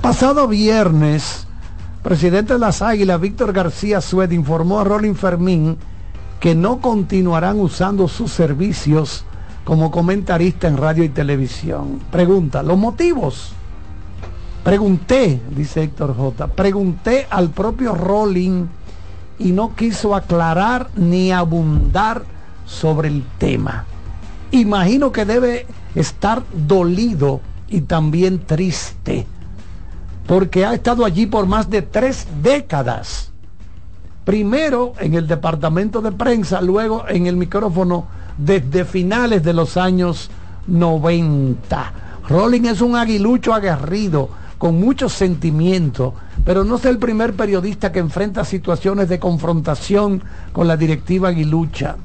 Pasado 0.01 0.49
viernes, 0.49 1.47
presidente 2.03 2.55
de 2.55 2.59
las 2.59 2.83
Águilas, 2.83 3.21
Víctor 3.21 3.53
García 3.53 4.01
Sued, 4.01 4.31
informó 4.31 4.81
a 4.81 4.85
Rolling 4.85 5.15
Fermín 5.15 5.77
que 6.41 6.55
no 6.55 6.81
continuarán 6.81 7.61
usando 7.61 8.09
sus 8.09 8.33
servicios 8.33 9.25
como 9.65 9.91
comentarista 9.91 10.69
en 10.69 10.79
radio 10.79 11.05
y 11.05 11.11
televisión. 11.11 12.01
Pregunta, 12.11 12.63
¿los 12.63 12.79
motivos? 12.79 13.53
Pregunté, 14.65 15.41
dice 15.55 15.83
Héctor 15.83 16.17
J, 16.17 16.49
pregunté 16.49 17.27
al 17.31 17.51
propio 17.51 17.95
Rolling 17.95 18.67
y 19.39 19.53
no 19.53 19.75
quiso 19.75 20.15
aclarar 20.15 20.91
ni 20.97 21.33
abundar 21.33 22.25
sobre 22.67 23.09
el 23.09 23.25
tema. 23.39 23.87
Imagino 24.51 25.13
que 25.13 25.25
debe 25.25 25.67
estar 25.95 26.43
dolido 26.53 27.41
y 27.69 27.83
también 27.83 28.45
triste, 28.45 29.27
porque 30.31 30.65
ha 30.65 30.75
estado 30.75 31.05
allí 31.05 31.27
por 31.27 31.47
más 31.47 31.69
de 31.69 31.83
tres 31.83 32.29
décadas. 32.41 33.33
Primero 34.25 34.93
en 35.01 35.15
el 35.15 35.27
departamento 35.27 36.01
de 36.01 36.13
prensa, 36.13 36.61
luego 36.61 37.05
en 37.09 37.27
el 37.27 37.37
micrófono 37.37 38.07
desde 38.39 38.85
finales 38.85 39.43
de 39.43 39.53
los 39.53 39.77
años 39.77 40.31
90. 40.69 41.93
Rolling 42.29 42.67
es 42.67 42.81
un 42.81 42.95
aguilucho 42.95 43.53
aguerrido, 43.53 44.29
con 44.57 44.79
mucho 44.79 45.09
sentimiento, 45.09 46.15
pero 46.45 46.63
no 46.63 46.77
es 46.77 46.85
el 46.85 46.99
primer 46.99 47.35
periodista 47.35 47.91
que 47.91 47.99
enfrenta 47.99 48.45
situaciones 48.45 49.09
de 49.09 49.19
confrontación 49.19 50.23
con 50.53 50.69
la 50.69 50.77
directiva 50.77 51.31
aguilucha. 51.31 51.97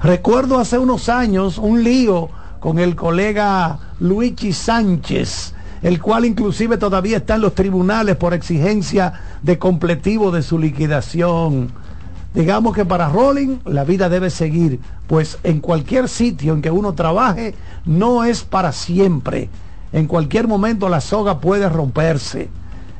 Recuerdo 0.00 0.60
hace 0.60 0.78
unos 0.78 1.08
años 1.08 1.58
un 1.58 1.82
lío 1.82 2.28
con 2.60 2.78
el 2.78 2.94
colega 2.94 3.80
Luigi 3.98 4.52
Sánchez, 4.52 5.55
el 5.82 6.00
cual 6.00 6.24
inclusive 6.24 6.78
todavía 6.78 7.18
está 7.18 7.34
en 7.36 7.42
los 7.42 7.54
tribunales 7.54 8.16
por 8.16 8.34
exigencia 8.34 9.12
de 9.42 9.58
completivo 9.58 10.30
de 10.30 10.42
su 10.42 10.58
liquidación. 10.58 11.70
Digamos 12.34 12.74
que 12.74 12.84
para 12.84 13.08
Rolling 13.08 13.58
la 13.64 13.84
vida 13.84 14.08
debe 14.08 14.30
seguir, 14.30 14.80
pues 15.06 15.38
en 15.42 15.60
cualquier 15.60 16.08
sitio 16.08 16.52
en 16.52 16.62
que 16.62 16.70
uno 16.70 16.94
trabaje 16.94 17.54
no 17.84 18.24
es 18.24 18.42
para 18.42 18.72
siempre. 18.72 19.48
En 19.92 20.06
cualquier 20.06 20.46
momento 20.46 20.88
la 20.88 21.00
soga 21.00 21.40
puede 21.40 21.68
romperse. 21.68 22.50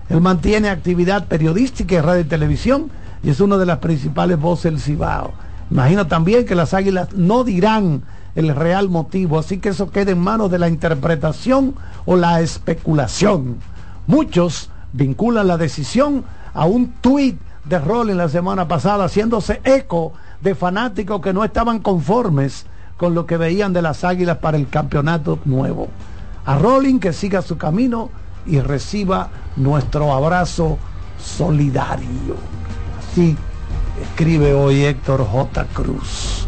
Él 0.08 0.20
mantiene 0.20 0.68
actividad 0.68 1.26
periodística 1.26 1.96
en 1.96 2.04
radio 2.04 2.20
y 2.22 2.24
televisión 2.24 2.90
y 3.22 3.30
es 3.30 3.40
una 3.40 3.58
de 3.58 3.66
las 3.66 3.78
principales 3.78 4.38
voces 4.40 4.72
del 4.72 4.80
Cibao. 4.80 5.32
Imagino 5.70 6.06
también 6.06 6.46
que 6.46 6.54
las 6.54 6.72
águilas 6.74 7.12
no 7.12 7.44
dirán 7.44 8.02
el 8.36 8.54
real 8.54 8.88
motivo, 8.88 9.38
así 9.38 9.58
que 9.58 9.70
eso 9.70 9.90
queda 9.90 10.12
en 10.12 10.20
manos 10.20 10.50
de 10.50 10.58
la 10.58 10.68
interpretación 10.68 11.74
o 12.04 12.16
la 12.16 12.40
especulación. 12.40 13.56
Muchos 14.06 14.70
vinculan 14.92 15.48
la 15.48 15.56
decisión 15.56 16.24
a 16.54 16.66
un 16.66 16.92
tuit 17.00 17.38
de 17.64 17.78
Rolling 17.78 18.14
la 18.14 18.28
semana 18.28 18.68
pasada, 18.68 19.06
haciéndose 19.06 19.60
eco 19.64 20.12
de 20.40 20.54
fanáticos 20.54 21.20
que 21.20 21.32
no 21.32 21.42
estaban 21.44 21.80
conformes 21.80 22.66
con 22.96 23.14
lo 23.14 23.26
que 23.26 23.36
veían 23.36 23.72
de 23.72 23.82
las 23.82 24.04
águilas 24.04 24.38
para 24.38 24.56
el 24.56 24.68
campeonato 24.68 25.38
nuevo. 25.44 25.88
A 26.44 26.56
Rolling 26.56 26.98
que 26.98 27.12
siga 27.12 27.42
su 27.42 27.58
camino 27.58 28.10
y 28.46 28.60
reciba 28.60 29.30
nuestro 29.56 30.12
abrazo 30.12 30.78
solidario. 31.18 32.36
Así 32.98 33.36
escribe 34.00 34.54
hoy 34.54 34.84
Héctor 34.84 35.26
J. 35.26 35.64
Cruz, 35.72 36.45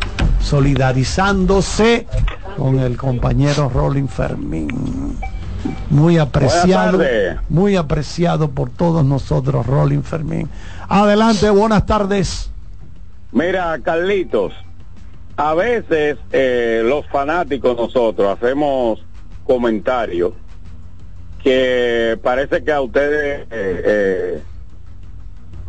solidarizándose 0.48 2.06
con 2.56 2.78
el 2.78 2.96
compañero 2.96 3.68
Rolling 3.68 4.08
Fermín. 4.08 5.14
Muy 5.90 6.16
apreciado, 6.16 7.00
muy 7.50 7.76
apreciado 7.76 8.50
por 8.50 8.70
todos 8.70 9.04
nosotros, 9.04 9.66
Rolling 9.66 10.02
Fermín. 10.02 10.48
Adelante, 10.88 11.50
buenas 11.50 11.84
tardes. 11.84 12.50
Mira, 13.30 13.78
Carlitos, 13.82 14.54
a 15.36 15.52
veces 15.52 16.16
eh, 16.32 16.80
los 16.82 17.06
fanáticos 17.08 17.76
nosotros 17.76 18.34
hacemos 18.34 19.04
comentarios 19.44 20.32
que 21.42 22.18
parece 22.22 22.64
que 22.64 22.72
a 22.72 22.80
ustedes, 22.80 23.42
eh, 23.42 23.46
eh, 23.50 24.42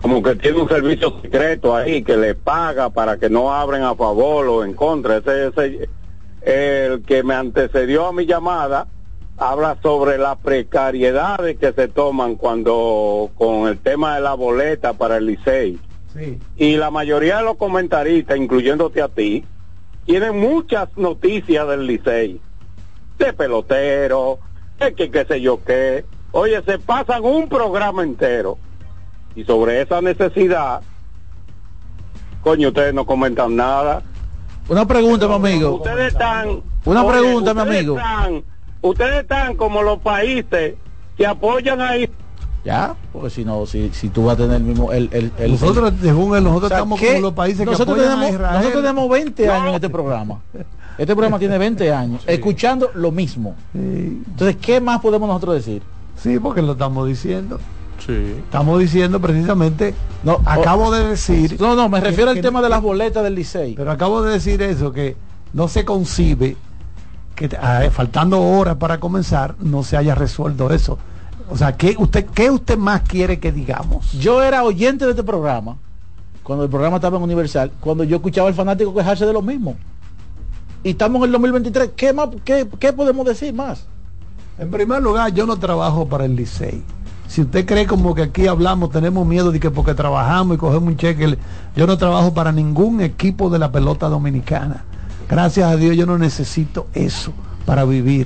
como 0.02 0.24
que 0.24 0.36
tiene 0.36 0.62
un 0.62 0.70
servicio 0.70 1.20
secreto 1.22 1.76
ahí 1.76 2.04
que 2.04 2.16
le 2.16 2.36
paga 2.36 2.90
para 2.90 3.18
que 3.18 3.30
no 3.30 3.54
abren 3.54 3.84
a 3.84 3.96
favor 3.96 4.48
o 4.48 4.64
en 4.64 4.74
contra. 4.74 5.18
Ese, 5.18 5.48
ese, 5.48 5.90
el 6.42 7.04
que 7.04 7.24
me 7.24 7.36
antecedió 7.36 8.08
a 8.08 8.14
mi 8.14 8.26
llamada 8.26 8.88
habla 9.38 9.78
sobre 9.82 10.18
las 10.18 10.38
precariedades 10.38 11.58
que 11.58 11.72
se 11.74 11.88
toman 11.88 12.36
cuando 12.36 13.30
con 13.36 13.68
el 13.68 13.78
tema 13.78 14.16
de 14.16 14.22
la 14.22 14.34
boleta 14.34 14.94
para 14.94 15.18
el 15.18 15.28
Licey. 15.28 15.80
Sí. 16.14 16.40
Y 16.58 16.76
la 16.76 16.92
mayoría 16.92 17.38
de 17.38 17.44
los 17.44 17.58
comentaristas, 17.58 18.38
incluyéndote 18.38 19.02
a 19.02 19.08
ti, 19.08 19.46
tienen 20.06 20.40
muchas 20.40 20.90
noticias 20.98 21.68
del 21.68 21.88
Licey. 21.88 22.42
De 23.18 23.34
pelotero, 23.34 24.40
de 24.80 24.94
que 24.94 25.12
qué 25.12 25.26
sé 25.26 25.42
yo 25.42 25.62
qué. 25.64 26.06
Oye, 26.32 26.62
se 26.64 26.80
pasan 26.80 27.24
un 27.24 27.50
programa 27.50 28.04
entero. 28.04 28.58
Y 29.36 29.44
sobre 29.44 29.82
esa 29.82 30.02
necesidad, 30.02 30.82
coño, 32.42 32.70
ustedes 32.70 32.94
no 32.94 33.06
comentan 33.06 33.56
nada. 33.56 34.02
Una 34.68 34.86
pregunta, 34.88 35.28
mi 35.28 35.36
amigo. 35.36 35.76
Ustedes 35.76 36.14
están... 36.14 36.62
Una 36.86 37.04
oye, 37.04 37.20
pregunta, 37.20 37.54
mi 37.54 37.62
amigo. 37.62 37.98
están- 37.98 38.44
ustedes 38.82 39.22
están 39.22 39.56
como 39.56 39.82
los 39.82 40.00
países 40.00 40.76
que 41.18 41.28
apoyan 41.28 41.82
ahí. 41.82 42.10
Ya, 42.66 42.96
porque 43.14 43.30
si 43.30 43.46
no, 43.46 43.66
si, 43.66 43.90
si 43.94 44.10
tú 44.10 44.26
vas 44.26 44.34
a 44.36 44.38
tener 44.44 44.58
el 44.58 44.64
mismo... 44.64 44.92
El, 44.92 45.10
el, 45.14 45.32
el- 45.38 45.52
Nosotros, 45.52 45.94
según 46.02 46.36
él, 46.36 46.44
nosotros 46.44 46.66
O 46.66 46.68
sea, 46.70 46.78
estamos 46.78 47.00
¿qué? 47.00 47.08
como 47.10 47.22
los 47.22 47.34
países 47.34 47.60
que 47.60 47.66
nosotros 47.72 47.98
apoyan 47.98 48.10
tenemos, 48.20 48.26
a 48.32 48.34
Israel. 48.36 48.58
Nosotros 48.58 48.82
tenemos 48.84 49.10
20 49.10 49.50
años 49.50 49.68
en 49.70 49.76
este 49.76 49.90
programa. 49.90 50.40
Este 50.98 51.14
programa 51.16 51.40
tiene 51.40 51.58
20 51.58 51.94
años, 51.94 52.24
escuchando 52.28 52.92
lo 52.94 53.12
mismo. 53.12 53.56
Entonces, 53.74 54.58
¿qué 54.58 54.82
más 54.82 55.00
podemos 55.00 55.28
nosotros 55.30 55.56
decir? 55.56 55.82
Sí, 56.18 56.38
porque 56.40 56.62
lo 56.62 56.74
estamos 56.74 57.08
diciendo. 57.08 57.60
Sí. 58.06 58.14
Estamos 58.46 58.80
diciendo 58.80 59.20
precisamente, 59.20 59.94
No, 60.24 60.40
acabo 60.46 60.86
o- 60.88 60.92
de 60.92 61.06
decir... 61.08 61.58
No, 61.60 61.76
no, 61.76 61.90
me 61.90 62.00
que- 62.02 62.08
refiero 62.10 62.30
al 62.32 62.36
que- 62.38 62.42
tema 62.42 62.62
de 62.62 62.70
las 62.70 62.82
boletas 62.82 63.24
del 63.24 63.36
Licey. 63.36 63.76
Pero 63.76 63.92
acabo 63.92 64.22
de 64.22 64.32
decir 64.34 64.62
eso, 64.62 64.92
que 64.92 65.16
no 65.54 65.68
se 65.68 65.84
concibe 65.86 66.56
que 67.36 67.50
ah, 67.62 67.84
faltando 67.92 68.42
horas 68.42 68.76
para 68.78 69.00
comenzar 69.00 69.56
no 69.60 69.84
se 69.84 69.96
haya 69.98 70.14
resuelto 70.16 70.72
eso. 70.72 70.98
O 71.50 71.58
sea, 71.58 71.76
¿qué 71.78 71.96
usted, 71.98 72.26
¿qué 72.28 72.52
usted 72.52 72.78
más 72.78 73.02
quiere 73.02 73.40
que 73.40 73.52
digamos? 73.52 74.12
Yo 74.14 74.44
era 74.44 74.64
oyente 74.64 75.06
de 75.06 75.12
este 75.12 75.24
programa, 75.24 75.78
cuando 76.44 76.64
el 76.66 76.70
programa 76.70 76.98
estaba 76.98 77.18
en 77.18 77.24
Universal, 77.24 77.72
cuando 77.80 78.04
yo 78.04 78.18
escuchaba 78.18 78.48
al 78.50 78.54
fanático 78.56 78.94
quejarse 78.94 79.26
de 79.26 79.34
lo 79.34 79.42
mismo. 79.42 79.76
Y 80.84 80.92
estamos 80.92 81.20
en 81.22 81.26
el 81.26 81.32
2023, 81.34 81.92
¿qué, 81.96 82.14
más, 82.14 82.30
qué, 82.46 82.68
qué 82.80 82.94
podemos 82.94 83.26
decir 83.26 83.54
más? 83.54 83.86
En 84.58 84.70
primer 84.70 85.02
lugar, 85.02 85.34
yo 85.34 85.46
no 85.46 85.58
trabajo 85.58 86.06
para 86.08 86.26
el 86.26 86.36
Licey. 86.36 86.84
Si 87.30 87.42
usted 87.42 87.64
cree 87.68 87.86
como 87.86 88.16
que 88.16 88.24
aquí 88.24 88.48
hablamos, 88.48 88.90
tenemos 88.90 89.26
miedo 89.26 89.52
de 89.52 89.60
que 89.60 89.70
porque 89.70 89.94
trabajamos 89.94 90.56
y 90.56 90.58
cogemos 90.58 90.90
un 90.90 90.98
cheque, 90.98 91.38
yo 91.76 91.86
no 91.86 91.96
trabajo 91.96 92.34
para 92.34 92.52
ningún 92.52 93.02
equipo 93.02 93.52
de 93.52 93.60
la 93.60 93.72
pelota 93.72 94.10
dominicana. 94.10 94.84
Gracias 95.30 95.72
a 95.72 95.76
Dios 95.76 95.96
yo 95.96 96.08
no 96.08 96.18
necesito 96.18 96.88
eso 96.96 97.32
para 97.68 97.86
vivir. 97.86 98.26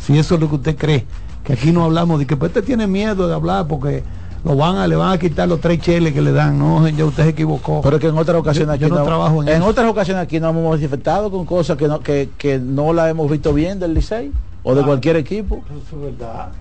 Si 0.00 0.16
eso 0.16 0.36
es 0.36 0.40
lo 0.40 0.48
que 0.48 0.54
usted 0.54 0.76
cree, 0.76 1.06
que 1.42 1.54
aquí 1.54 1.72
no 1.72 1.82
hablamos 1.84 2.20
de 2.20 2.26
que 2.28 2.36
pues, 2.36 2.50
usted 2.50 2.62
tiene 2.62 2.86
miedo 2.86 3.26
de 3.26 3.34
hablar 3.34 3.66
porque 3.66 4.04
lo 4.44 4.54
van 4.54 4.76
a, 4.76 4.86
le 4.86 4.94
van 4.94 5.12
a 5.12 5.18
quitar 5.18 5.48
los 5.48 5.60
tres 5.60 5.80
cheles 5.80 6.14
que 6.14 6.22
le 6.22 6.30
dan. 6.30 6.56
No, 6.56 6.88
ya 6.88 7.04
usted 7.04 7.24
se 7.24 7.28
equivocó. 7.30 7.80
Pero 7.82 7.98
que 7.98 8.06
en 8.06 8.16
otras 8.16 8.38
ocasiones 8.38 8.78
yo, 8.78 8.86
aquí 8.86 8.94
yo 8.94 9.00
no, 9.00 9.04
trabajo 9.04 9.42
en, 9.42 9.48
en 9.48 9.56
eso. 9.56 9.66
otras 9.66 9.90
ocasiones 9.90 10.22
aquí 10.22 10.38
nos 10.38 10.50
hemos 10.56 10.70
manifestado 10.70 11.32
con 11.32 11.44
cosas 11.44 11.76
que 11.76 11.88
no, 11.88 11.98
que, 11.98 12.30
que 12.38 12.60
no 12.60 12.92
la 12.92 13.10
hemos 13.10 13.28
visto 13.28 13.52
bien 13.52 13.80
del 13.80 13.92
Licey 13.92 14.30
o 14.62 14.72
de 14.76 14.82
Ah. 14.82 14.84
cualquier 14.86 15.16
equipo. 15.16 15.64
Eso 15.68 15.96
es 15.96 16.16
verdad. 16.16 16.52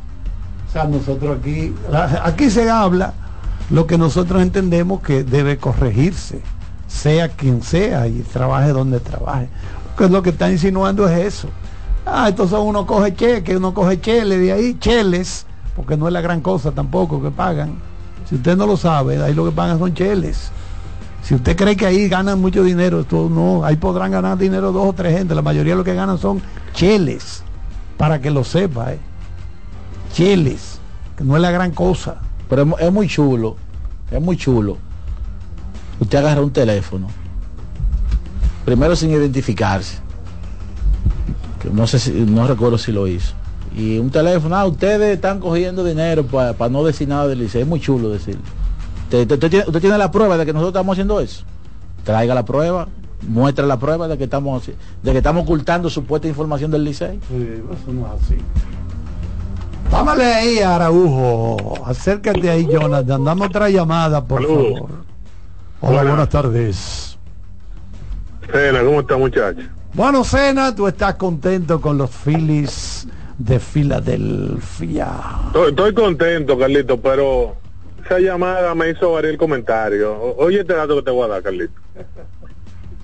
O 0.70 0.72
sea, 0.72 0.84
nosotros 0.84 1.39
aquí, 1.39 1.74
aquí 2.24 2.49
se 2.51 2.70
habla 2.70 3.13
lo 3.72 3.88
que 3.88 3.97
nosotros 3.97 4.41
entendemos 4.41 5.01
que 5.01 5.24
debe 5.24 5.57
corregirse, 5.57 6.41
sea 6.88 7.30
quien 7.30 7.63
sea 7.63 8.07
y 8.07 8.22
trabaje 8.22 8.70
donde 8.70 8.99
trabaje. 8.99 9.49
Porque 9.95 10.13
lo 10.13 10.22
que 10.22 10.30
está 10.30 10.51
insinuando 10.51 11.07
es 11.07 11.36
eso. 11.36 11.49
Ah, 12.05 12.30
entonces 12.30 12.57
uno 12.59 12.86
coge 12.86 13.15
cheque, 13.15 13.57
uno 13.57 13.74
coge 13.74 13.99
chele 13.99 14.38
de 14.38 14.51
ahí, 14.51 14.78
cheles, 14.80 15.45
porque 15.76 15.97
no 15.97 16.07
es 16.07 16.13
la 16.13 16.22
gran 16.22 16.41
cosa 16.41 16.72
tampoco 16.72 17.22
que 17.22 17.32
pagan. 17.32 17.76
Si 18.28 18.36
usted 18.36 18.55
no 18.55 18.67
lo 18.67 18.78
sabe, 18.78 19.22
ahí 19.22 19.34
lo 19.34 19.45
que 19.45 19.51
pagan 19.51 19.80
son 19.80 19.93
cheles. 19.93 20.51
Si 21.24 21.36
usted 21.36 21.55
cree 21.55 21.76
que 21.76 21.86
ahí 21.86 22.07
ganan 22.07 22.39
mucho 22.39 22.63
dinero, 22.63 23.05
no, 23.11 23.63
ahí 23.65 23.76
podrán 23.76 24.11
ganar 24.11 24.38
dinero 24.38 24.72
dos 24.72 24.89
o 24.89 24.93
tres 24.93 25.17
gente. 25.17 25.36
La 25.36 25.41
mayoría 25.41 25.74
de 25.74 25.78
lo 25.78 25.84
que 25.84 25.93
ganan 25.93 26.17
son 26.17 26.41
cheles, 26.74 27.43
para 27.97 28.22
que 28.22 28.32
lo 28.32 28.43
sepa, 28.43 28.93
eh. 28.93 28.99
Cheles, 30.20 30.80
que 31.17 31.24
no 31.24 31.36
es 31.38 31.41
la 31.41 31.51
gran 31.51 31.72
cosa. 31.72 32.17
Pero 32.49 32.63
es, 32.63 32.67
mu- 32.67 32.76
es 32.78 32.91
muy 32.91 33.07
chulo, 33.07 33.55
es 34.11 34.22
muy 34.22 34.36
chulo. 34.36 34.78
Usted 35.99 36.17
agarra 36.17 36.41
un 36.41 36.51
teléfono, 36.51 37.07
primero 38.65 38.95
sin 38.95 39.11
identificarse, 39.11 39.97
que 41.61 41.70
no 41.70 41.88
sé 41.88 41.99
si, 41.99 42.11
no 42.11 42.47
recuerdo 42.47 42.78
si 42.78 42.91
lo 42.91 43.07
hizo. 43.07 43.34
Y 43.76 43.97
un 43.97 44.09
teléfono, 44.09 44.55
ah, 44.55 44.65
ustedes 44.65 45.15
están 45.15 45.39
cogiendo 45.39 45.84
dinero 45.84 46.26
para 46.26 46.70
no 46.70 46.84
decir 46.84 47.07
nada 47.07 47.28
del 47.28 47.39
liceo. 47.39 47.61
Es 47.61 47.67
muy 47.67 47.80
chulo 47.80 48.09
decirlo. 48.09 48.41
Usted, 49.11 49.39
tiene, 49.82 49.97
la 49.97 50.11
prueba 50.11 50.38
de 50.38 50.45
que 50.45 50.53
nosotros 50.53 50.72
estamos 50.74 50.93
haciendo 50.95 51.20
eso. 51.20 51.43
Traiga 52.03 52.34
la 52.34 52.45
prueba, 52.45 52.88
muestra 53.28 53.65
la 53.65 53.78
prueba 53.78 54.07
de 54.07 54.17
que 54.17 54.24
estamos 54.26 54.65
de 55.03 55.11
que 55.11 55.17
estamos 55.17 55.43
ocultando 55.43 55.89
supuesta 55.89 56.28
información 56.28 56.72
del 56.72 56.84
liceo. 56.84 57.11
eso 57.13 57.93
no 57.93 58.07
es 58.07 58.24
así. 58.24 58.36
Vámale 59.92 60.24
ahí, 60.26 60.60
Araujo. 60.60 61.84
Acércate 61.86 62.50
ahí, 62.50 62.68
Jonathan. 62.68 63.24
Dame 63.24 63.46
otra 63.46 63.70
llamada, 63.70 64.24
por 64.24 64.44
favor. 64.46 64.90
Hola, 65.82 66.04
buenas 66.04 66.30
tardes. 66.30 67.18
Cena, 68.52 68.84
¿cómo 68.84 69.00
está 69.02 69.18
muchacho? 69.18 69.62
Bueno, 69.94 70.24
Cena, 70.24 70.76
tú 70.76 70.88
estás 70.88 71.16
contento 71.16 71.82
con 71.82 71.98
los 71.98 72.10
Phillies 72.12 73.08
de 73.38 73.60
Filadelfia. 73.60 75.08
Estoy, 75.48 75.70
estoy 75.70 75.94
contento, 75.94 76.58
Carlito, 76.58 77.00
pero 77.00 77.56
esa 78.06 78.20
llamada 78.20 78.76
me 78.76 78.90
hizo 78.92 79.12
variar 79.14 79.34
el 79.34 79.38
comentario. 79.40 80.14
O- 80.14 80.44
Oye 80.46 80.62
este 80.62 80.74
dato 80.74 80.96
que 80.98 81.04
te 81.04 81.12
voy 81.12 81.26
a 81.26 81.28
dar, 81.28 81.42
Carlito. 81.44 81.74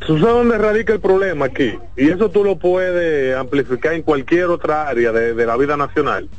¿Tú 0.06 0.20
sabes 0.20 0.36
dónde 0.36 0.58
radica 0.58 0.94
el 0.94 1.00
problema 1.00 1.46
aquí? 1.46 1.74
Y 1.98 2.10
eso 2.10 2.30
tú 2.30 2.44
lo 2.44 2.58
puedes 2.60 3.36
amplificar 3.36 3.94
en 3.94 4.04
cualquier 4.04 4.46
otra 4.48 4.88
área 4.88 5.12
de, 5.12 5.34
de 5.34 5.46
la 5.46 5.56
vida 5.58 5.78
nacional. 5.78 6.30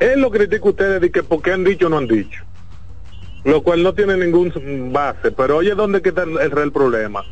Él 0.00 0.20
lo 0.20 0.30
critica 0.30 0.64
a 0.64 0.70
ustedes 0.70 1.00
de 1.00 1.10
que 1.12 1.22
porque 1.22 1.52
han 1.52 1.62
dicho 1.62 1.86
o 1.86 1.88
no 1.90 1.98
han 1.98 2.08
dicho. 2.08 2.42
Lo 3.44 3.62
cual 3.62 3.82
no 3.82 3.94
tiene 3.94 4.16
ningún 4.16 4.52
base. 4.92 5.30
Pero 5.30 5.58
oye, 5.58 5.74
¿dónde 5.74 6.02
queda 6.02 6.24
el, 6.24 6.38
el 6.40 6.50
real 6.50 6.72
problema? 6.72 7.22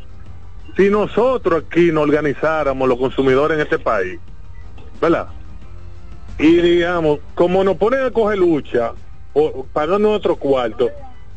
Si 0.76 0.88
nosotros 0.90 1.64
aquí 1.66 1.90
nos 1.90 2.04
organizáramos 2.04 2.88
los 2.88 2.98
consumidores 2.98 3.56
en 3.56 3.62
este 3.62 3.78
país, 3.78 4.20
¿verdad? 5.00 5.28
y 6.38 6.56
digamos, 6.58 7.18
como 7.34 7.64
nos 7.64 7.76
ponen 7.76 8.04
a 8.04 8.10
coger 8.12 8.38
lucha, 8.38 8.92
o 9.32 9.64
pagando 9.72 10.08
nuestro 10.10 10.36
cuarto, 10.36 10.88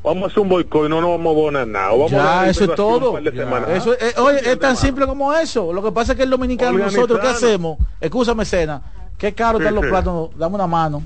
vamos 0.04 0.24
a 0.24 0.28
hacer 0.28 0.40
un 0.44 0.50
boicot 0.50 0.86
y 0.86 0.90
no 0.90 1.02
nos 1.02 1.10
vamos 1.12 1.28
a 1.28 1.40
abonar 1.40 1.68
nada. 1.68 1.90
vamos 1.90 2.12
Ya, 2.12 2.48
eso 2.50 2.66
es 2.66 2.76
todo. 2.76 3.18
Eso, 3.18 3.98
es- 3.98 4.18
oye, 4.20 4.40
es 4.52 4.60
tan 4.60 4.78
simple 4.78 5.08
como 5.08 5.34
eso. 5.34 5.74
Lo 5.74 5.82
que 5.82 5.92
pasa 5.92 6.12
es 6.12 6.18
que 6.18 6.24
el 6.24 6.30
dominicano, 6.30 6.78
nosotros, 6.78 7.20
¿qué 7.20 7.28
hacemos? 7.30 7.80
Escúchame, 8.00 8.46
cena. 8.46 8.82
Qué 9.18 9.34
caro 9.34 9.58
Sí, 9.58 9.64
están 9.64 9.76
los 9.76 9.84
sí. 9.86 9.90
plátanos. 9.90 10.30
Dame 10.38 10.56
una 10.56 10.68
mano. 10.68 11.04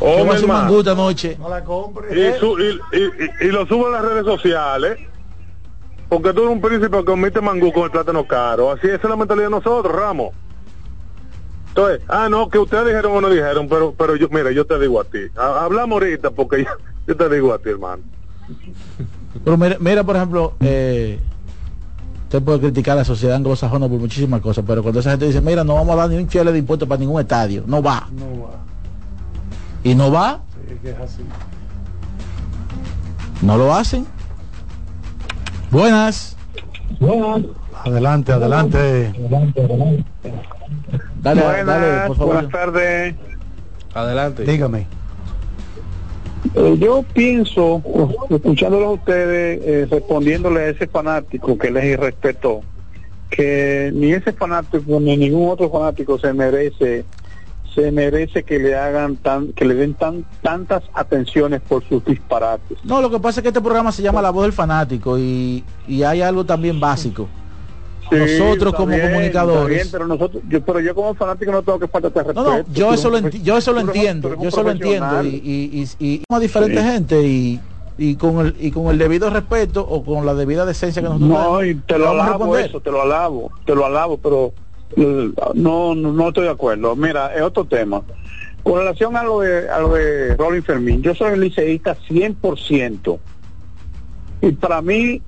Oh, 0.00 0.18
Yo 0.18 0.18
mi 0.18 0.24
voy 0.24 0.28
a 0.28 0.32
hacer 0.32 0.44
un 0.44 0.50
hermano. 0.50 0.64
mangú 0.64 0.78
esta 0.80 0.94
noche. 0.94 1.36
No 1.38 1.48
la 1.48 1.62
compre. 1.64 2.08
y, 2.36 2.38
su- 2.40 2.58
y, 2.58 2.80
y- 2.98 3.44
y- 3.44 3.48
y 3.48 3.52
lo 3.52 3.66
subo 3.66 3.86
a 3.88 3.90
las 3.90 4.02
redes 4.02 4.24
sociales, 4.24 4.98
porque 6.08 6.32
tú 6.32 6.40
eres 6.40 6.52
un 6.52 6.60
príncipe 6.60 6.96
que 6.98 7.04
comiste 7.04 7.40
mangú 7.40 7.72
con 7.72 7.84
el 7.84 7.90
plátano 7.90 8.26
caro. 8.26 8.70
Así 8.72 8.86
esa 8.86 8.96
es 8.96 9.04
la 9.04 9.16
mentalidad 9.16 9.46
de 9.46 9.50
nosotros, 9.50 9.94
Ramos. 9.94 10.30
Entonces, 11.68 12.00
ah, 12.08 12.28
no, 12.30 12.48
que 12.48 12.58
ustedes 12.58 12.86
dijeron 12.86 13.12
o 13.16 13.20
no 13.20 13.28
dijeron, 13.28 13.66
pero 13.68 13.92
pero 13.98 14.14
yo, 14.16 14.28
mira, 14.30 14.52
yo 14.52 14.64
te 14.64 14.78
digo 14.78 15.00
a 15.00 15.04
ti. 15.04 15.18
Ha- 15.36 15.64
Hablamos 15.64 15.94
ahorita 16.00 16.30
porque 16.30 16.64
yo, 16.64 16.70
yo 17.06 17.16
te 17.16 17.28
digo 17.28 17.52
a 17.52 17.58
ti, 17.58 17.70
hermano. 17.70 18.02
Pero 19.44 19.56
mira, 19.58 19.76
mira, 19.80 20.04
por 20.04 20.16
ejemplo, 20.16 20.54
eh, 20.60 21.18
usted 22.24 22.42
puede 22.42 22.60
criticar 22.60 22.92
a 22.92 23.00
la 23.00 23.04
sociedad 23.04 23.36
anglosajona 23.36 23.88
por 23.88 23.98
muchísimas 23.98 24.40
cosas, 24.40 24.64
pero 24.66 24.82
cuando 24.82 25.00
esa 25.00 25.10
gente 25.10 25.26
dice, 25.26 25.40
mira, 25.40 25.64
no 25.64 25.74
vamos 25.74 25.94
a 25.94 25.96
dar 25.96 26.10
ni 26.10 26.16
un 26.16 26.28
chile 26.28 26.52
de 26.52 26.58
impuestos 26.58 26.88
para 26.88 27.00
ningún 27.00 27.20
estadio, 27.20 27.64
no 27.66 27.82
va. 27.82 28.08
No 28.12 28.42
va. 28.44 28.50
Y 29.84 29.94
no 29.94 30.10
va, 30.10 30.40
Sí, 30.68 30.74
que 30.82 30.90
es 30.90 30.98
así. 30.98 31.22
no 33.42 33.56
lo 33.58 33.74
hacen. 33.74 34.06
Buenas. 35.70 36.36
Adelante, 37.84 38.32
adelante. 38.32 39.12
Dale, 41.20 41.42
Buenas, 41.42 41.66
dale, 41.66 42.06
por 42.08 42.16
favor. 42.16 42.34
buenas 42.34 42.50
tardes. 42.52 43.14
Adelante. 43.94 44.44
Dígame. 44.44 44.86
Eh, 46.54 46.76
yo 46.78 47.02
pienso, 47.14 47.82
escuchándolo 48.30 48.86
a 48.86 48.90
ustedes, 48.92 49.60
eh, 49.64 49.86
respondiéndole 49.90 50.60
a 50.60 50.68
ese 50.68 50.86
fanático 50.86 51.58
que 51.58 51.70
les 51.70 51.84
irrespetó, 51.84 52.60
que 53.30 53.90
ni 53.94 54.12
ese 54.12 54.32
fanático 54.32 55.00
ni 55.00 55.16
ningún 55.16 55.50
otro 55.50 55.70
fanático 55.70 56.18
se 56.18 56.32
merece 56.32 57.04
se 57.74 57.90
merece 57.90 58.44
que 58.44 58.58
le 58.58 58.74
hagan 58.76 59.16
tan, 59.16 59.52
que 59.52 59.64
le 59.64 59.74
den 59.74 59.94
tan, 59.94 60.24
tantas 60.42 60.82
atenciones 60.94 61.60
por 61.60 61.82
sus 61.88 62.04
disparates. 62.04 62.78
No, 62.84 63.00
lo 63.00 63.10
que 63.10 63.18
pasa 63.18 63.40
es 63.40 63.42
que 63.42 63.48
este 63.48 63.60
programa 63.60 63.90
se 63.92 64.02
llama 64.02 64.22
La 64.22 64.30
Voz 64.30 64.44
del 64.44 64.52
Fanático 64.52 65.18
y, 65.18 65.64
y 65.88 66.02
hay 66.02 66.20
algo 66.22 66.44
también 66.44 66.78
básico. 66.78 67.28
Sí, 68.10 68.16
Nosotros 68.16 68.74
como 68.74 68.94
bien, 68.94 69.08
comunicadores. 69.08 69.74
bien, 69.76 69.88
pero 69.90 70.06
nosotros, 70.06 70.42
yo, 70.48 70.60
pero 70.62 70.78
yo 70.78 70.94
como 70.94 71.14
fanático 71.14 71.50
no 71.50 71.62
tengo 71.62 71.78
que 71.78 71.88
faltarte 71.88 72.18
respeto. 72.22 72.42
No, 72.44 72.58
no, 72.58 72.64
yo 72.72 72.92
eso 72.92 73.08
lo, 73.10 73.18
enti- 73.18 73.42
yo 73.42 73.56
eso 73.56 73.72
lo 73.72 73.80
entiendo, 73.80 74.36
yo 74.40 74.48
eso 74.48 74.62
lo 74.62 74.70
entiendo 74.70 75.22
y, 75.24 75.28
y, 75.28 75.88
y, 75.98 76.06
y 76.06 76.22
a 76.28 76.38
diferente 76.38 76.80
Sí. 76.82 76.86
gente 76.88 77.22
y, 77.26 77.60
y 77.96 78.16
con 78.16 78.44
el 78.46 78.54
y 78.60 78.70
con 78.72 78.88
el 78.88 78.98
debido 78.98 79.30
respeto 79.30 79.80
o 79.88 80.04
con 80.04 80.26
la 80.26 80.34
debida 80.34 80.66
decencia 80.66 81.00
que 81.00 81.08
nosotros 81.08 81.30
No, 81.30 81.64
y 81.64 81.74
te 81.76 81.98
lo 81.98 82.10
alabo 82.10 82.58
eso, 82.58 82.78
te 82.80 82.90
lo 82.90 83.00
alabo, 83.02 83.50
te 83.64 83.74
lo 83.74 83.86
alabo, 83.86 84.18
pero 84.18 84.52
no, 85.54 85.94
no, 85.94 86.28
estoy 86.28 86.44
de 86.44 86.50
acuerdo. 86.50 86.96
Mira, 86.96 87.34
es 87.34 87.42
otro 87.42 87.64
tema. 87.64 88.02
Con 88.62 88.78
relación 88.78 89.16
a 89.16 89.22
lo 89.22 89.40
de, 89.40 89.68
a 89.68 89.78
lo 89.80 89.94
de 89.94 90.36
Rolling 90.36 90.62
Fermín, 90.62 91.02
yo 91.02 91.14
soy 91.14 91.38
liceísta 91.38 91.96
100%. 92.08 93.18
Y 94.40 94.52
para 94.52 94.80
mí, 94.80 95.20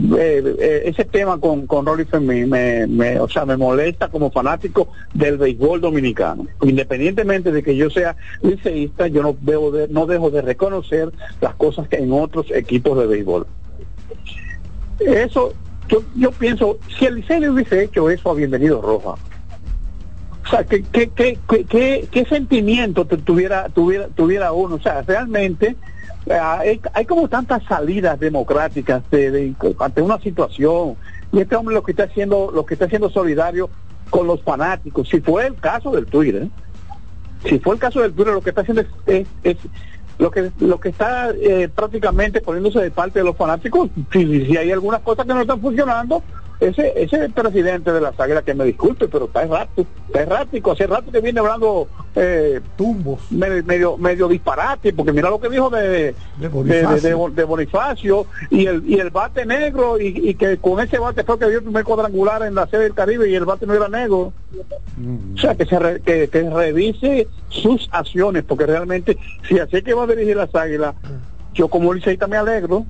eh, 0.00 0.56
eh, 0.60 0.82
ese 0.84 1.04
tema 1.04 1.38
con, 1.40 1.66
con 1.66 1.84
Rolly 1.84 2.04
Fermín 2.04 2.48
me, 2.48 2.86
me, 2.86 3.18
o 3.18 3.28
sea, 3.28 3.44
me 3.44 3.56
molesta 3.56 4.08
como 4.08 4.30
fanático 4.30 4.88
del 5.12 5.38
béisbol 5.38 5.80
dominicano. 5.80 6.46
Independientemente 6.62 7.50
de 7.50 7.62
que 7.62 7.76
yo 7.76 7.90
sea 7.90 8.16
liceísta, 8.42 9.08
yo 9.08 9.22
no, 9.22 9.36
debo 9.40 9.70
de, 9.72 9.88
no 9.88 10.06
dejo 10.06 10.30
de 10.30 10.42
reconocer 10.42 11.10
las 11.40 11.54
cosas 11.56 11.88
que 11.88 11.96
en 11.96 12.12
otros 12.12 12.46
equipos 12.52 12.96
de 12.98 13.06
béisbol. 13.06 13.46
Eso, 15.00 15.52
yo, 15.88 16.02
yo 16.14 16.30
pienso, 16.32 16.78
si 16.98 17.06
el 17.06 17.24
le 17.26 17.50
hubiese 17.50 17.84
hecho 17.84 18.10
eso 18.10 18.30
a 18.30 18.34
Bienvenido 18.34 18.80
Roja, 18.80 19.10
o 20.44 20.50
sea, 20.50 20.64
¿qué, 20.64 20.82
qué, 20.82 21.10
qué, 21.10 21.38
qué, 22.10 22.26
sentimiento 22.26 23.04
tuviera, 23.04 23.68
tuviera, 23.68 24.08
tuviera 24.08 24.52
uno? 24.52 24.76
O 24.76 24.80
sea, 24.80 25.02
realmente 25.02 25.76
eh, 26.26 26.80
hay, 26.94 27.04
como 27.04 27.28
tantas 27.28 27.62
salidas 27.64 28.18
democráticas 28.18 29.02
de- 29.10 29.30
de- 29.30 29.54
ante 29.78 30.00
una 30.00 30.18
situación. 30.20 30.96
Y 31.32 31.40
este 31.40 31.54
hombre 31.56 31.74
lo 31.74 31.82
que 31.82 31.92
está 31.92 32.04
haciendo, 32.04 32.50
lo 32.54 32.64
que 32.64 32.74
está 32.74 32.86
haciendo 32.86 33.10
solidario 33.10 33.68
con 34.08 34.26
los 34.26 34.40
fanáticos, 34.42 35.08
si 35.10 35.20
fue 35.20 35.46
el 35.46 35.54
caso 35.56 35.90
del 35.90 36.06
Twitter, 36.06 36.48
si 37.44 37.58
fue 37.58 37.74
el 37.74 37.80
caso 37.80 38.00
del 38.00 38.12
Twitter, 38.14 38.32
lo 38.32 38.40
que 38.40 38.48
está 38.50 38.62
haciendo 38.62 38.82
es 39.42 39.58
lo 40.18 40.30
que 40.30 40.50
lo 40.60 40.80
que 40.80 40.88
está 40.88 41.30
eh, 41.30 41.68
prácticamente 41.68 42.40
poniéndose 42.40 42.80
de 42.80 42.90
parte 42.90 43.20
de 43.20 43.24
los 43.24 43.36
fanáticos, 43.36 43.90
si, 44.12 44.46
si 44.46 44.56
hay 44.56 44.72
algunas 44.72 45.00
cosas 45.00 45.26
que 45.26 45.34
no 45.34 45.40
están 45.40 45.60
funcionando, 45.60 46.22
ese 46.60 46.92
ese 46.96 47.28
presidente 47.28 47.92
de 47.92 48.00
la 48.00 48.12
Águilas 48.18 48.42
que 48.44 48.54
me 48.54 48.64
disculpe, 48.64 49.06
pero 49.08 49.26
está 49.26 49.42
errático, 49.44 49.86
está 50.08 50.22
errático, 50.22 50.72
hace 50.72 50.86
rato 50.86 51.12
que 51.12 51.20
viene 51.20 51.38
hablando 51.40 51.86
eh, 52.16 52.60
tumbos, 52.76 53.20
medio, 53.30 53.62
medio 53.64 53.96
medio 53.96 54.28
disparate, 54.28 54.92
porque 54.92 55.12
mira 55.12 55.30
lo 55.30 55.38
que 55.40 55.48
dijo 55.48 55.70
de 55.70 56.14
Bonifacio. 56.48 57.28
de- 57.28 57.34
de 57.34 57.44
Bonifacio 57.44 58.26
y 58.50 58.66
el 58.66 58.82
y 58.88 58.98
el 58.98 59.10
bate 59.10 59.46
negro 59.46 60.00
y, 60.00 60.06
y 60.30 60.34
que 60.34 60.56
con 60.58 60.80
ese 60.80 60.98
bate 60.98 61.22
fue 61.22 61.38
que 61.38 61.46
dio 61.48 61.58
el 61.58 61.64
primer 61.64 61.84
cuadrangular 61.84 62.42
en 62.42 62.54
la 62.56 62.66
sede 62.66 62.84
del 62.84 62.94
Caribe 62.94 63.28
y 63.30 63.34
el 63.34 63.44
bate 63.44 63.64
no 63.66 63.74
era 63.74 63.88
negro. 63.88 64.32
O 65.34 65.38
sea, 65.38 65.54
que 65.54 65.64
se 65.64 65.78
re- 65.78 66.00
que, 66.00 66.28
que 66.28 66.50
revise 66.50 67.28
sus 67.50 67.88
acciones, 67.92 68.42
porque 68.42 68.66
realmente, 68.66 69.16
si 69.48 69.60
así 69.60 69.80
que 69.82 69.94
va 69.94 70.02
a 70.02 70.06
dirigir 70.08 70.36
las 70.36 70.52
águilas, 70.56 70.96
yo 71.54 71.68
como 71.68 71.94
liceísta 71.94 72.26
me 72.26 72.36
alegro 72.36 72.84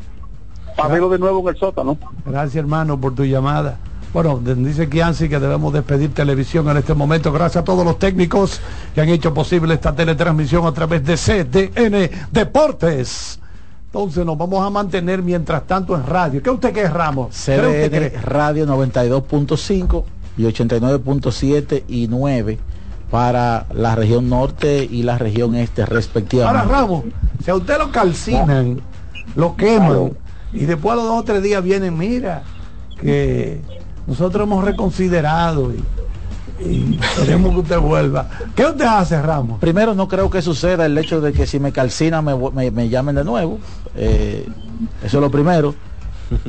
para 0.78 0.90
verlo 0.90 1.08
de 1.10 1.18
nuevo 1.18 1.40
en 1.40 1.54
el 1.54 1.60
sótano. 1.60 1.98
Gracias 2.24 2.54
hermano 2.54 2.98
por 3.00 3.14
tu 3.14 3.24
llamada. 3.24 3.78
Bueno, 4.14 4.40
dice 4.42 4.88
Kianci 4.88 5.28
que 5.28 5.38
debemos 5.38 5.72
despedir 5.72 6.14
televisión 6.14 6.68
en 6.70 6.76
este 6.78 6.94
momento. 6.94 7.32
Gracias 7.32 7.62
a 7.62 7.64
todos 7.64 7.84
los 7.84 7.98
técnicos 7.98 8.60
que 8.94 9.00
han 9.00 9.08
hecho 9.08 9.34
posible 9.34 9.74
esta 9.74 9.94
teletransmisión 9.94 10.66
a 10.66 10.72
través 10.72 11.04
de 11.04 11.16
CDN 11.16 12.08
Deportes. 12.30 13.40
Entonces 13.86 14.24
nos 14.24 14.38
vamos 14.38 14.64
a 14.64 14.70
mantener 14.70 15.20
mientras 15.20 15.66
tanto 15.66 15.96
en 15.96 16.06
radio. 16.06 16.42
¿Qué 16.42 16.50
usted 16.50 16.72
cree, 16.72 16.88
Ramos? 16.88 17.28
¿Qué 17.44 17.56
usted 17.56 17.90
CDN 17.90 17.96
cree? 17.96 18.20
Radio 18.22 18.66
92.5 18.66 20.04
y 20.38 20.42
89.7 20.44 21.82
y 21.88 22.06
9 22.06 22.58
para 23.10 23.66
la 23.74 23.96
región 23.96 24.28
norte 24.28 24.84
y 24.88 25.02
la 25.02 25.18
región 25.18 25.56
este 25.56 25.82
Ahora 25.82 25.94
respectivamente. 25.94 26.72
Ramos, 26.72 27.04
si 27.44 27.50
a 27.50 27.56
usted 27.56 27.78
lo 27.78 27.90
calcinan, 27.90 28.80
lo 29.34 29.56
queman 29.56 30.12
y 30.52 30.64
después 30.64 30.92
a 30.92 30.96
los 30.96 31.04
dos 31.06 31.20
o 31.20 31.24
tres 31.24 31.42
días 31.42 31.62
vienen, 31.62 31.96
mira, 31.96 32.42
que 33.00 33.60
nosotros 34.06 34.44
hemos 34.46 34.64
reconsiderado 34.64 35.72
y, 35.72 35.84
y 36.64 36.98
queremos 37.18 37.52
que 37.52 37.60
usted 37.60 37.78
vuelva. 37.78 38.28
¿Qué 38.54 38.64
usted 38.66 38.84
hace, 38.86 39.20
Ramos? 39.20 39.58
Primero, 39.60 39.94
no 39.94 40.08
creo 40.08 40.28
que 40.30 40.42
suceda 40.42 40.86
el 40.86 40.96
hecho 40.98 41.20
de 41.20 41.32
que 41.32 41.46
si 41.46 41.60
me 41.60 41.72
calcina 41.72 42.22
me, 42.22 42.34
me- 42.52 42.70
me 42.70 42.88
llamen 42.88 43.14
de 43.16 43.24
nuevo. 43.24 43.58
Eh, 43.94 44.46
eso 45.02 45.18
es 45.18 45.22
lo 45.22 45.30
primero. 45.30 45.74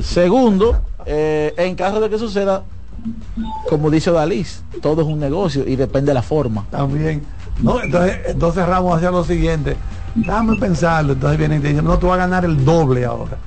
Segundo, 0.02 0.82
eh, 1.06 1.54
en 1.58 1.76
caso 1.76 2.00
de 2.00 2.10
que 2.10 2.18
suceda, 2.18 2.64
como 3.70 3.90
dice 3.90 4.12
Dalis, 4.12 4.64
todo 4.82 5.02
es 5.02 5.08
un 5.08 5.20
negocio 5.20 5.68
y 5.68 5.76
depende 5.76 6.10
de 6.12 6.16
la 6.16 6.22
forma. 6.22 6.66
También. 6.70 7.24
No, 7.62 7.82
entonces, 7.82 8.18
entonces 8.28 8.66
Ramos 8.66 8.96
hacía 8.98 9.12
lo 9.12 9.24
siguiente. 9.24 9.76
Dame 10.16 10.56
pensarlo. 10.58 11.14
Entonces 11.14 11.38
viene 11.38 11.58
y 11.58 11.60
te 11.60 11.68
dice, 11.70 11.82
no, 11.82 11.98
tú 12.00 12.08
vas 12.08 12.16
a 12.16 12.22
ganar 12.22 12.44
el 12.46 12.64
doble 12.66 13.06
ahora. 13.06 13.38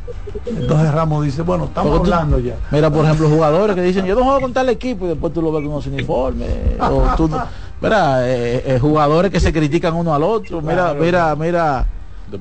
Entonces 0.47 0.93
Ramos 0.93 1.25
dice, 1.25 1.43
bueno, 1.43 1.65
estamos 1.65 1.91
Porque 1.99 2.09
tú- 2.09 2.15
hablando 2.15 2.39
ya. 2.39 2.55
Mira, 2.71 2.91
por 2.91 3.05
ejemplo, 3.05 3.29
jugadores 3.29 3.75
que 3.77 3.83
dicen, 3.83 4.05
yo 4.07 4.15
no 4.15 4.23
juego 4.25 4.41
con 4.41 4.53
tal 4.53 4.69
equipo 4.69 5.07
y 5.07 5.09
después 5.11 5.33
tú 5.33 5.43
lo 5.43 5.51
ves 5.53 5.63
con 5.63 5.73
unos 5.73 5.87
uniformes. 5.87 6.49
o 6.81 7.05
tú 7.17 7.29
no- 7.29 7.43
mira, 7.81 8.29
eh, 8.29 8.63
eh, 8.75 8.79
jugadores 8.81 9.31
que 9.31 9.41
se 9.41 9.53
critican 9.53 9.95
uno 9.95 10.15
al 10.15 10.23
otro. 10.23 10.61
Mira, 10.61 10.75
Claro. 10.95 11.01
mira, 11.01 11.37
mira. 11.37 11.87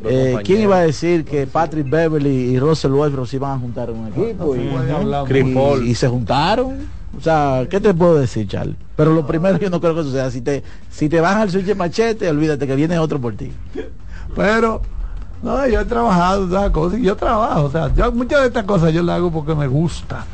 Eh. 0.05 0.37
¿Quién 0.45 0.61
iba 0.61 0.77
a 0.77 0.81
decir 0.81 1.25
que 1.25 1.47
Patrick 1.47 1.89
Beverly 1.89 2.29
y 2.53 2.59
Russell 2.59 2.91
Westbrook 2.93 3.27
se 3.27 3.35
iban 3.35 3.51
a 3.51 3.59
juntar 3.59 3.89
en 3.89 3.97
un 3.99 4.07
equipo? 4.07 5.77
y 5.81 5.95
se 5.95 6.07
juntaron. 6.07 7.00
O 7.17 7.21
sea, 7.21 7.67
¿qué 7.69 7.79
te 7.79 7.93
puedo 7.93 8.15
decir, 8.15 8.47
Charlie? 8.47 8.75
Pero 8.95 9.13
lo 9.13 9.27
primero 9.27 9.57
yo 9.57 9.69
no 9.69 9.81
creo 9.81 9.95
que 9.95 10.03
suceda. 10.03 10.31
Si 10.31 10.41
te, 10.41 10.63
si 10.89 11.09
te 11.09 11.19
bajan 11.19 11.43
el 11.43 11.51
switch 11.51 11.65
de 11.65 11.75
machete, 11.75 12.29
olvídate 12.29 12.65
que 12.67 12.75
viene 12.75 12.97
otro 12.99 13.19
por 13.19 13.35
ti. 13.35 13.51
Pero, 14.35 14.81
no, 15.43 15.67
yo 15.67 15.81
he 15.81 15.85
trabajado 15.85 16.47
esas 16.47 16.71
cosas 16.71 16.99
y 16.99 17.03
yo 17.03 17.15
trabajo. 17.15 17.63
O 17.65 17.71
sea, 17.71 17.93
yo 17.93 18.11
muchas 18.11 18.41
de 18.41 18.47
estas 18.47 18.63
cosas 18.63 18.93
yo 18.93 19.03
las 19.03 19.17
hago 19.17 19.31
porque 19.31 19.55
me 19.55 19.67
gusta. 19.67 20.25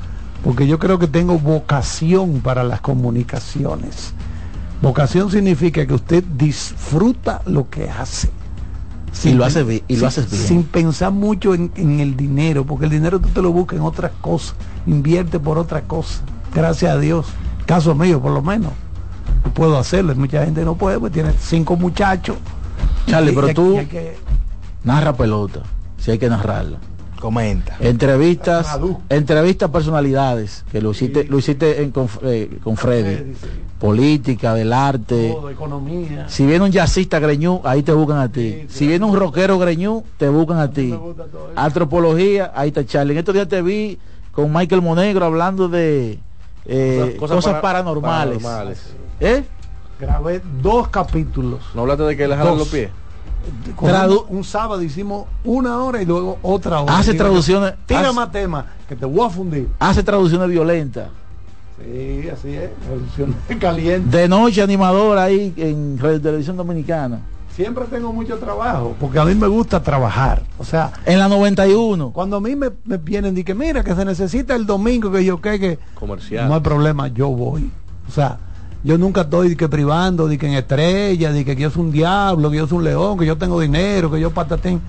Porque 0.44 0.68
yo 0.68 0.78
creo 0.78 1.00
que 1.00 1.08
tengo 1.08 1.40
vocación 1.40 2.42
para 2.42 2.64
las 2.64 2.80
comunicaciones. 2.82 4.14
Vocación 4.82 5.32
significa 5.32 5.86
que 5.88 5.94
usted 5.96 6.24
disfruta 6.24 7.42
lo 7.48 7.70
que 7.70 7.90
hace. 7.90 8.30
Y 9.24 9.34
lo 9.34 9.46
hace 9.46 9.84
y 9.88 9.96
lo 9.98 10.06
haces 10.06 10.30
bien. 10.30 10.44
Sin 10.44 10.64
pensar 10.64 11.12
mucho 11.12 11.56
en, 11.56 11.72
en 11.76 12.00
el 12.00 12.16
dinero, 12.16 12.66
porque 12.66 12.86
el 12.86 12.92
dinero 12.92 13.20
tú 13.20 13.30
te 13.30 13.42
lo 13.42 13.52
buscas 13.52 13.80
en 13.80 13.86
otras 13.86 14.12
cosas. 14.22 14.54
Invierte 14.86 15.40
por 15.40 15.58
otras 15.58 15.84
cosas. 15.84 16.22
Gracias 16.54 16.92
a 16.92 17.00
Dios. 17.00 17.26
Caso 17.66 17.94
mío, 17.96 18.22
por 18.22 18.32
lo 18.32 18.42
menos. 18.42 18.72
Puedo 19.54 19.78
hacerlo. 19.78 20.16
Mucha 20.16 20.44
gente 20.46 20.64
no 20.64 20.76
puede, 20.76 21.00
pues 21.00 21.12
tiene 21.14 21.32
cinco 21.40 21.76
muchachos. 21.76 22.38
Charlie, 23.08 23.32
Y- 23.32 23.36
pero 23.36 23.50
y- 23.50 23.54
tú- 23.54 23.74
y 23.76 23.78
hay 23.78 23.86
que- 23.86 24.16
Narra 24.84 25.14
pelota, 25.14 25.62
si 25.98 26.12
hay 26.12 26.18
que 26.18 26.30
narrarla. 26.30 26.78
Comenta. 27.20 27.76
Entrevistas, 27.80 28.78
entrevistas 29.10 29.70
a 29.70 29.72
personalidades, 29.72 30.64
que 30.72 30.82
lo 30.82 30.92
hiciste, 30.92 31.24
lo 31.26 31.40
hiciste 31.40 31.82
en, 31.82 31.90
con, 31.92 32.08
eh, 32.22 32.60
con 32.64 32.78
Freddy. 32.78 33.34
Política, 33.80 34.54
del 34.54 34.72
arte. 34.72 35.32
todo, 35.34 35.50
economía. 35.50 36.30
Si 36.30 36.46
viene 36.46 36.66
un 36.66 36.72
jazzista 36.72 37.20
greñú, 37.20 37.60
ahí 37.64 37.82
te 37.84 37.92
buscan 37.92 38.18
a 38.20 38.30
ti. 38.30 38.66
Si 38.70 38.88
viene 38.88 39.04
un 39.06 39.16
rockero 39.18 39.58
greñú, 39.58 40.04
te 40.18 40.30
buscan 40.30 40.60
a 40.60 40.70
ti. 40.72 40.96
Antropología, 41.56 42.52
ahí 42.56 42.70
está 42.70 42.86
Charlie. 42.86 43.14
En 43.14 43.20
estos 43.20 43.34
días 43.34 43.48
te 43.48 43.62
vi 43.62 43.98
con 44.32 44.54
Michael 44.54 44.82
Monegro 44.84 45.26
hablando 45.26 45.68
de 45.68 46.20
eh, 46.68 47.16
cosas, 47.20 47.44
para- 47.46 47.62
paranormales. 47.62 48.42
paranormales. 48.44 48.94
¿Eh? 49.20 49.44
Grabé 50.00 50.42
dos 50.62 50.90
capítulos. 50.90 51.60
¿No 51.74 51.82
hablaste 51.82 52.04
de 52.04 52.18
que 52.18 52.28
le 52.28 52.36
jalan 52.36 52.58
los 52.58 52.68
pies? 52.68 52.90
Tradu- 53.80 54.26
un, 54.30 54.38
un 54.40 54.44
sábado 54.44 54.82
hicimos 54.82 55.26
una 55.44 55.78
hora 55.84 56.02
y 56.02 56.06
luego 56.06 56.38
otra 56.42 56.82
hora. 56.82 56.98
Hace 56.98 57.14
traducciones- 57.14 57.76
Tira 57.86 58.02
hace- 58.02 58.14
más 58.14 58.32
temas 58.32 58.66
que 58.88 58.96
te 58.96 59.06
voy 59.06 59.26
a 59.26 59.30
fundir. 59.30 59.70
Hace 59.80 60.04
traducciones 60.04 60.50
violentas. 60.50 61.10
Sí, 61.80 62.28
así 62.30 62.56
es. 62.56 62.70
Traducción 62.86 63.36
caliente. 63.60 64.18
De 64.18 64.28
noche 64.28 64.62
animador 64.62 65.18
ahí 65.18 65.54
en 65.58 65.98
Radio 66.00 66.20
Televisión 66.22 66.58
Dominicana. 66.58 67.20
Siempre 67.58 67.86
tengo 67.86 68.14
mucho 68.14 68.38
trabajo 68.38 68.96
porque 69.00 69.18
a 69.18 69.26
mí 69.26 69.34
me 69.34 69.48
gusta 69.48 69.82
trabajar. 69.82 70.44
O 70.60 70.64
sea, 70.64 70.92
En 71.08 71.18
la 71.18 71.28
91. 71.28 72.12
cuando 72.12 72.38
a 72.38 72.40
mí 72.40 72.56
me, 72.56 72.70
me 72.86 72.98
vienen 72.98 73.36
y 73.36 73.44
que 73.44 73.56
mira 73.56 73.84
que 73.84 73.96
se 73.96 74.06
necesita 74.06 74.56
el 74.56 74.68
domingo 74.68 75.12
que 75.12 75.26
yo 75.26 75.42
que, 75.42 75.60
que 75.60 75.80
Comercial. 75.96 76.48
no 76.48 76.54
hay 76.54 76.62
problema, 76.62 77.08
yo 77.08 77.30
voy. 77.30 77.72
O 78.08 78.12
sea, 78.12 78.38
yo 78.84 79.00
nunca 79.00 79.22
estoy 79.22 79.50
de 79.50 79.58
que 79.58 79.68
privando, 79.68 80.28
de 80.28 80.38
que 80.38 80.46
en 80.46 80.54
estrella, 80.54 81.32
de 81.32 81.44
que 81.44 81.56
yo 81.56 81.72
soy 81.72 81.82
un 81.82 81.92
diablo, 81.92 82.52
que 82.52 82.58
yo 82.58 82.68
soy 82.68 82.78
un 82.78 82.84
león, 82.84 83.18
que 83.18 83.26
yo 83.26 83.38
tengo 83.40 83.60
dinero, 83.60 84.12
que 84.12 84.20
yo 84.20 84.30
patatín. 84.30 84.80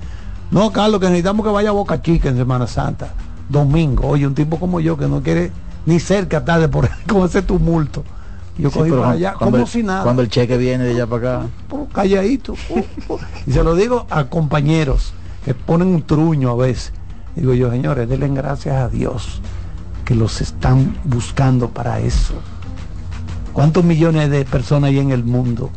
No, 0.50 0.70
Carlos, 0.70 1.00
que 1.00 1.06
necesitamos 1.06 1.46
que 1.46 1.50
vaya 1.52 1.70
a 1.70 1.72
Boca 1.72 2.02
Chica 2.02 2.28
en 2.28 2.36
Semana 2.36 2.66
Santa. 2.66 3.14
Domingo. 3.48 4.08
Oye, 4.08 4.26
un 4.26 4.34
tipo 4.34 4.58
como 4.60 4.78
yo 4.78 4.98
que 4.98 5.08
no 5.08 5.22
quiere 5.22 5.50
ni 5.86 5.98
cerca 6.00 6.44
tarde 6.44 6.68
por 6.68 6.86
con 7.08 7.24
ese 7.24 7.40
tumulto. 7.40 8.04
Yo 8.58 8.70
cogí 8.70 8.90
para 8.90 9.10
allá 9.10 9.34
cuando 9.34 9.56
como 9.56 9.64
el- 9.64 9.70
si 9.70 9.82
nada. 9.82 10.02
Cuando 10.02 10.22
el 10.22 10.28
cheque 10.28 10.56
viene 10.56 10.84
de 10.84 10.90
allá 10.92 11.06
para 11.06 11.38
acá. 11.38 11.46
Calladito. 11.92 12.54
Y 13.46 13.52
se 13.52 13.62
lo 13.62 13.74
digo 13.74 14.06
a 14.10 14.24
compañeros 14.24 15.12
que 15.44 15.54
ponen 15.54 15.88
un 15.88 16.02
truño 16.02 16.50
a 16.50 16.56
veces. 16.56 16.92
Digo 17.36 17.54
yo, 17.54 17.70
señores, 17.70 18.08
denle 18.08 18.28
gracias 18.28 18.74
a 18.76 18.88
Dios 18.88 19.40
que 20.04 20.14
los 20.14 20.40
están 20.40 20.96
buscando 21.04 21.68
para 21.68 22.00
eso. 22.00 22.34
¿Cuántos 23.52 23.84
millones 23.84 24.30
de 24.30 24.44
personas 24.44 24.88
hay 24.90 24.98
en 24.98 25.10
el 25.10 25.24
mundo? 25.24 25.70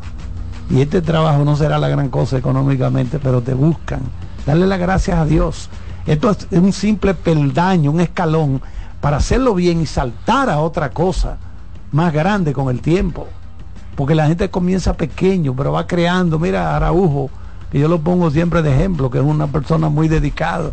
Y 0.69 0.81
este 0.81 1.01
trabajo 1.01 1.43
no 1.43 1.55
será 1.55 1.77
la 1.79 1.89
gran 1.89 2.09
cosa 2.09 2.37
económicamente, 2.37 3.19
pero 3.19 3.41
te 3.41 3.53
buscan. 3.53 3.99
Dale 4.45 4.65
las 4.65 4.79
gracias 4.79 5.17
a 5.19 5.25
Dios. 5.25 5.69
Esto 6.05 6.31
es 6.31 6.47
un 6.51 6.73
simple 6.73 7.13
peldaño, 7.13 7.91
un 7.91 7.99
escalón 8.01 8.61
para 9.01 9.17
hacerlo 9.17 9.53
bien 9.53 9.81
y 9.81 9.85
saltar 9.85 10.49
a 10.49 10.59
otra 10.61 10.89
cosa 10.91 11.37
más 11.91 12.13
grande 12.13 12.53
con 12.53 12.69
el 12.69 12.81
tiempo. 12.81 13.27
Porque 13.95 14.15
la 14.15 14.27
gente 14.27 14.49
comienza 14.49 14.93
pequeño, 14.93 15.53
pero 15.55 15.73
va 15.73 15.85
creando. 15.85 16.39
Mira, 16.39 16.75
Araujo, 16.75 17.29
que 17.71 17.79
yo 17.79 17.87
lo 17.87 17.99
pongo 17.99 18.31
siempre 18.31 18.61
de 18.61 18.73
ejemplo, 18.73 19.09
que 19.11 19.17
es 19.19 19.23
una 19.23 19.47
persona 19.47 19.89
muy 19.89 20.07
dedicada. 20.07 20.71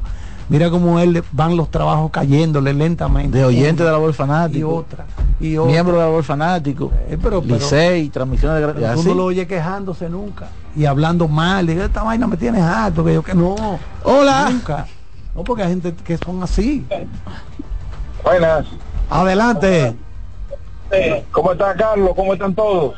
Mira 0.48 0.70
cómo 0.70 0.98
él 0.98 1.22
van 1.32 1.56
los 1.58 1.70
trabajos 1.70 2.10
cayéndole 2.10 2.72
lentamente. 2.72 3.36
De 3.36 3.44
oyente 3.44 3.84
de 3.84 3.90
la 3.90 3.98
voz 3.98 4.14
Y 4.14 4.16
fanático. 4.16 4.74
otra. 4.76 5.04
Y 5.40 5.58
otra. 5.58 5.70
Miembro 5.70 5.94
de 5.96 6.00
la 6.00 6.06
voz 6.08 6.24
fanático. 6.24 6.90
Eh, 7.08 7.18
pero- 7.22 7.42
pero- 7.42 7.56
Licey, 7.56 8.08
transmisiones 8.08 8.60
de 8.62 8.66
Pero 8.72 8.92
tú 8.94 9.00
así. 9.00 9.08
no 9.08 9.14
lo 9.14 9.24
oyes 9.26 9.46
quejándose 9.46 10.08
nunca. 10.08 10.48
Y 10.74 10.86
hablando 10.86 11.28
mal. 11.28 11.68
Y 11.68 11.72
esta 11.78 12.02
vaina 12.02 12.26
me 12.26 12.38
tienes 12.38 12.62
harto. 12.62 13.04
Que 13.04 13.12
yo 13.12 13.22
que 13.22 13.34
no. 13.34 13.56
Hola. 14.04 14.48
Nunca. 14.50 14.86
No, 15.34 15.44
porque 15.44 15.64
hay 15.64 15.68
gente 15.70 15.92
que 16.02 16.16
son 16.16 16.42
así. 16.42 16.86
Buenas. 18.24 18.66
Adelante. 19.10 19.94
¿Cómo 21.32 21.52
está 21.52 21.74
Carlos? 21.74 22.12
¿Cómo 22.14 22.32
están 22.32 22.54
todos? 22.54 22.96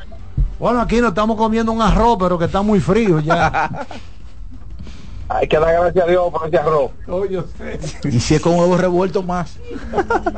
Bueno, 0.59 0.80
aquí 0.80 1.01
nos 1.01 1.11
estamos 1.11 1.36
comiendo 1.36 1.72
un 1.72 1.82
arroz, 1.82 2.16
pero 2.18 2.38
que 2.38 2.45
está 2.45 2.62
muy 2.62 2.80
frío 2.80 3.20
ya. 3.20 3.70
Hay 5.28 5.47
que 5.47 5.59
dar 5.59 5.72
gracias 5.74 6.05
a 6.05 6.09
Dios 6.09 6.30
por 6.32 6.49
ese 6.49 6.59
arroz. 6.59 6.91
Oh, 7.07 7.24
yo 7.24 7.45
sé. 7.57 7.78
Y 8.09 8.18
si 8.18 8.34
es 8.34 8.41
con 8.41 8.59
huevos 8.59 8.80
revueltos 8.80 9.24
más. 9.24 9.59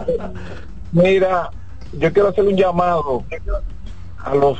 Mira, 0.92 1.50
yo 1.92 2.12
quiero 2.12 2.28
hacer 2.28 2.44
un 2.44 2.57
llamado 2.57 3.24
a 4.18 4.34
los 4.34 4.59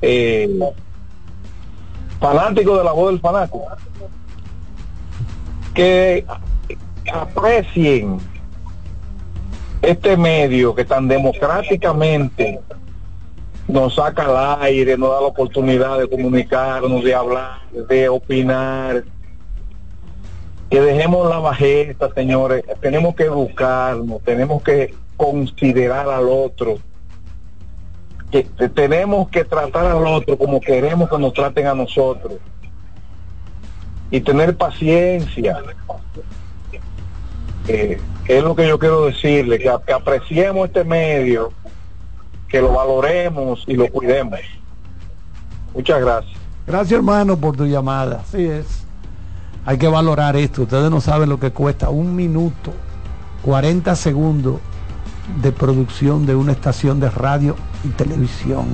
eh, 0.00 0.58
fanáticos 2.20 2.78
de 2.78 2.84
la 2.84 2.92
voz 2.92 3.10
del 3.10 3.20
fanático 3.20 3.66
que 5.74 6.24
aprecien 7.12 8.18
este 9.82 10.16
medio 10.16 10.74
que 10.74 10.84
tan 10.84 11.08
democráticamente 11.08 12.60
nos 13.68 13.96
saca 13.96 14.24
al 14.24 14.62
aire, 14.62 14.96
nos 14.96 15.10
da 15.10 15.20
la 15.20 15.26
oportunidad 15.26 15.98
de 15.98 16.08
comunicarnos, 16.08 17.02
de 17.02 17.14
hablar, 17.14 17.60
de 17.88 18.08
opinar. 18.08 19.04
Que 20.70 20.80
dejemos 20.80 21.28
la 21.28 21.38
bajeza, 21.38 22.10
señores. 22.14 22.64
Tenemos 22.80 23.14
que 23.14 23.24
educarnos, 23.24 24.22
tenemos 24.22 24.62
que 24.62 24.94
considerar 25.16 26.08
al 26.08 26.28
otro. 26.28 26.78
Que 28.30 28.44
tenemos 28.44 29.28
que 29.28 29.44
tratar 29.44 29.86
al 29.86 30.06
otro 30.06 30.38
como 30.38 30.60
queremos 30.60 31.10
que 31.10 31.18
nos 31.18 31.34
traten 31.34 31.66
a 31.66 31.74
nosotros. 31.74 32.34
Y 34.10 34.20
tener 34.20 34.56
paciencia. 34.56 35.62
Eh, 37.68 38.00
es 38.38 38.44
lo 38.44 38.54
que 38.54 38.68
yo 38.68 38.78
quiero 38.78 39.06
decirle, 39.06 39.58
que, 39.58 39.68
apreciemos 39.68 40.66
este 40.68 40.84
medio, 40.84 41.52
que 42.48 42.60
lo 42.60 42.72
valoremos 42.72 43.64
y 43.66 43.74
lo 43.74 43.88
cuidemos. 43.88 44.40
Muchas 45.74 46.00
gracias. 46.00 46.38
Gracias 46.66 46.92
hermano 46.92 47.36
por 47.36 47.56
tu 47.56 47.66
llamada. 47.66 48.20
Así 48.26 48.44
es. 48.44 48.84
Hay 49.64 49.78
que 49.78 49.88
valorar 49.88 50.36
esto. 50.36 50.62
Ustedes 50.62 50.90
no 50.90 51.00
saben 51.00 51.28
lo 51.28 51.38
que 51.38 51.50
cuesta 51.50 51.90
un 51.90 52.14
minuto, 52.16 52.72
40 53.42 53.94
segundos 53.96 54.60
de 55.40 55.52
producción 55.52 56.26
de 56.26 56.34
una 56.34 56.52
estación 56.52 57.00
de 57.00 57.10
radio 57.10 57.56
y 57.84 57.88
televisión. 57.88 58.66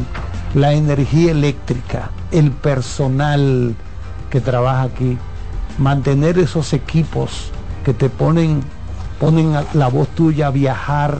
La 0.54 0.72
energía 0.72 1.32
eléctrica, 1.32 2.10
el 2.32 2.50
personal 2.52 3.74
que 4.30 4.40
trabaja 4.40 4.82
aquí, 4.82 5.18
mantener 5.78 6.38
esos 6.38 6.72
equipos 6.72 7.50
que 7.84 7.94
te 7.94 8.08
ponen, 8.08 8.60
ponen 9.20 9.52
la 9.74 9.88
voz 9.88 10.08
tuya 10.08 10.48
a 10.48 10.50
viajar 10.50 11.18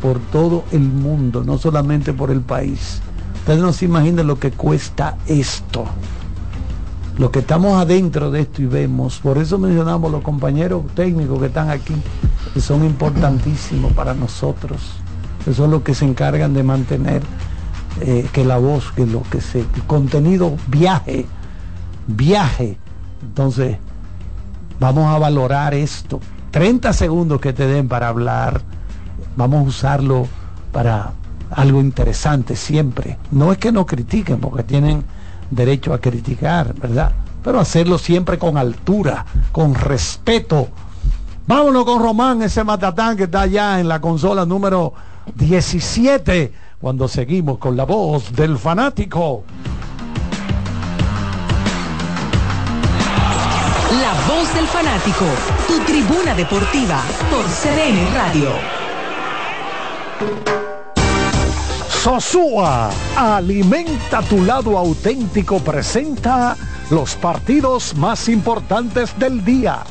por 0.00 0.18
todo 0.18 0.64
el 0.72 0.80
mundo, 0.80 1.44
no 1.44 1.58
solamente 1.58 2.12
por 2.12 2.30
el 2.30 2.40
país. 2.40 3.00
Ustedes 3.38 3.60
no 3.60 3.72
se 3.72 3.84
imaginan 3.84 4.26
lo 4.26 4.38
que 4.38 4.50
cuesta 4.50 5.16
esto. 5.26 5.84
Lo 7.18 7.30
que 7.30 7.38
estamos 7.38 7.80
adentro 7.80 8.30
de 8.30 8.40
esto 8.40 8.60
y 8.60 8.66
vemos, 8.66 9.18
por 9.20 9.38
eso 9.38 9.58
mencionamos 9.58 10.10
los 10.10 10.22
compañeros 10.22 10.82
técnicos 10.94 11.40
que 11.40 11.46
están 11.46 11.70
aquí, 11.70 11.94
que 12.52 12.60
son 12.60 12.84
importantísimos 12.84 13.92
para 13.92 14.14
nosotros. 14.14 14.80
Que 15.44 15.54
son 15.54 15.70
los 15.70 15.82
que 15.82 15.94
se 15.94 16.04
encargan 16.04 16.52
de 16.52 16.62
mantener 16.62 17.22
eh, 18.00 18.28
que 18.32 18.44
la 18.44 18.58
voz, 18.58 18.92
que 18.92 19.06
lo 19.06 19.22
que 19.22 19.40
se, 19.40 19.60
el 19.60 19.82
contenido 19.86 20.56
viaje, 20.66 21.24
viaje. 22.06 22.76
Entonces, 23.22 23.78
vamos 24.78 25.06
a 25.06 25.18
valorar 25.18 25.72
esto. 25.72 26.20
30 26.56 26.94
segundos 26.94 27.38
que 27.38 27.52
te 27.52 27.66
den 27.66 27.86
para 27.86 28.08
hablar, 28.08 28.62
vamos 29.36 29.58
a 29.58 29.68
usarlo 29.68 30.26
para 30.72 31.12
algo 31.50 31.82
interesante 31.82 32.56
siempre. 32.56 33.18
No 33.30 33.52
es 33.52 33.58
que 33.58 33.70
no 33.70 33.84
critiquen, 33.84 34.40
porque 34.40 34.62
tienen 34.62 35.04
derecho 35.50 35.92
a 35.92 35.98
criticar, 35.98 36.72
¿verdad? 36.72 37.12
Pero 37.44 37.60
hacerlo 37.60 37.98
siempre 37.98 38.38
con 38.38 38.56
altura, 38.56 39.26
con 39.52 39.74
respeto. 39.74 40.68
Vámonos 41.46 41.84
con 41.84 42.02
Román, 42.02 42.40
ese 42.40 42.64
matatán 42.64 43.18
que 43.18 43.24
está 43.24 43.42
allá 43.42 43.78
en 43.78 43.86
la 43.86 44.00
consola 44.00 44.46
número 44.46 44.94
17, 45.34 46.54
cuando 46.80 47.06
seguimos 47.06 47.58
con 47.58 47.76
la 47.76 47.84
voz 47.84 48.32
del 48.32 48.56
fanático. 48.56 49.44
La 53.92 54.12
voz 54.26 54.52
del 54.52 54.66
fanático, 54.66 55.24
tu 55.68 55.78
tribuna 55.84 56.34
deportiva 56.34 57.00
por 57.30 57.44
CDN 57.44 58.12
Radio. 58.14 58.50
Sosúa, 61.88 62.90
alimenta 63.14 64.22
tu 64.22 64.44
lado 64.44 64.76
auténtico, 64.76 65.60
presenta 65.60 66.56
los 66.90 67.14
partidos 67.14 67.94
más 67.94 68.28
importantes 68.28 69.16
del 69.20 69.44
día. 69.44 69.84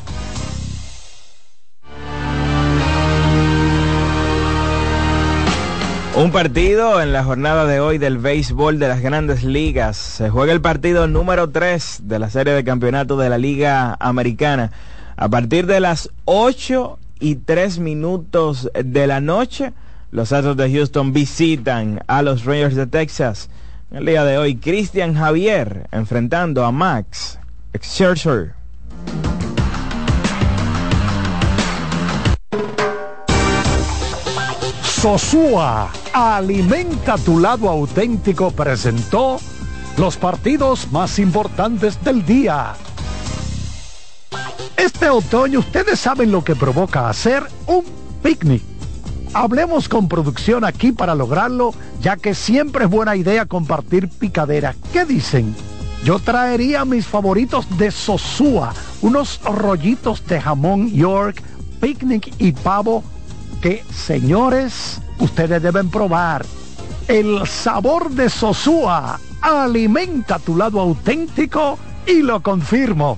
Un 6.18 6.32
partido 6.32 7.02
en 7.02 7.12
la 7.12 7.26
jornada 7.26 7.66
de 7.66 7.82
hoy 7.82 7.98
del 7.98 8.18
béisbol 8.18 8.80
de 8.80 8.88
las 8.88 9.02
grandes 9.02 9.44
ligas. 9.44 9.98
Se 9.98 10.30
juega 10.30 10.54
el 10.54 10.62
partido 10.62 11.08
número 11.10 11.50
3 11.50 12.04
de 12.04 12.20
la 12.20 12.30
serie 12.30 12.54
de 12.54 12.64
campeonato 12.64 13.18
de 13.18 13.28
la 13.28 13.38
Liga 13.38 13.98
Americana. 14.00 14.72
A 15.18 15.28
partir 15.28 15.66
de 15.66 15.82
las 15.82 16.10
8 16.24 17.00
y 17.20 17.36
3 17.36 17.80
minutos 17.80 18.72
de 18.74 19.08
la 19.08 19.20
noche, 19.20 19.74
los 20.12 20.32
Astros 20.32 20.56
de 20.56 20.72
Houston 20.72 21.12
visitan 21.12 22.02
a 22.08 22.22
los 22.22 22.46
Rangers 22.46 22.76
de 22.76 22.88
Texas. 22.88 23.50
El 23.92 24.06
día 24.06 24.24
de 24.24 24.38
hoy, 24.38 24.56
Cristian 24.56 25.16
Javier 25.16 25.90
enfrentando 25.92 26.64
a 26.64 26.72
Max 26.72 27.40
Scherzer. 27.78 28.54
Sosúa, 35.06 35.92
alimenta 36.14 37.16
tu 37.20 37.38
lado 37.38 37.70
auténtico, 37.70 38.50
presentó 38.50 39.38
los 39.98 40.18
partidos 40.18 40.92
más 40.92 41.20
importantes 41.20 42.04
del 42.04 42.26
día. 42.26 42.74
Este 44.76 45.08
otoño 45.08 45.60
ustedes 45.60 46.00
saben 46.00 46.32
lo 46.32 46.44
que 46.44 46.56
provoca 46.56 47.08
hacer 47.08 47.44
un 47.68 47.86
picnic. 48.24 48.64
Hablemos 49.36 49.88
con 49.88 50.08
producción 50.08 50.66
aquí 50.66 50.92
para 50.92 51.14
lograrlo, 51.14 51.76
ya 52.02 52.18
que 52.18 52.34
siempre 52.34 52.86
es 52.86 52.90
buena 52.90 53.16
idea 53.16 53.46
compartir 53.46 54.10
picadera. 54.10 54.74
¿Qué 54.92 55.06
dicen? 55.06 55.56
Yo 56.04 56.18
traería 56.18 56.84
mis 56.84 57.06
favoritos 57.06 57.78
de 57.78 57.92
Sosúa, 57.92 58.74
unos 59.04 59.40
rollitos 59.44 60.26
de 60.26 60.42
jamón 60.42 60.90
York, 60.90 61.44
picnic 61.80 62.34
y 62.40 62.54
pavo 62.54 63.04
que, 63.66 63.84
señores, 63.92 65.02
ustedes 65.18 65.60
deben 65.60 65.90
probar. 65.90 66.46
El 67.08 67.48
sabor 67.48 68.12
de 68.12 68.30
Sosúa 68.30 69.20
alimenta 69.42 70.38
tu 70.38 70.56
lado 70.56 70.80
auténtico 70.80 71.80
y 72.06 72.22
lo 72.22 72.44
confirmo. 72.44 73.18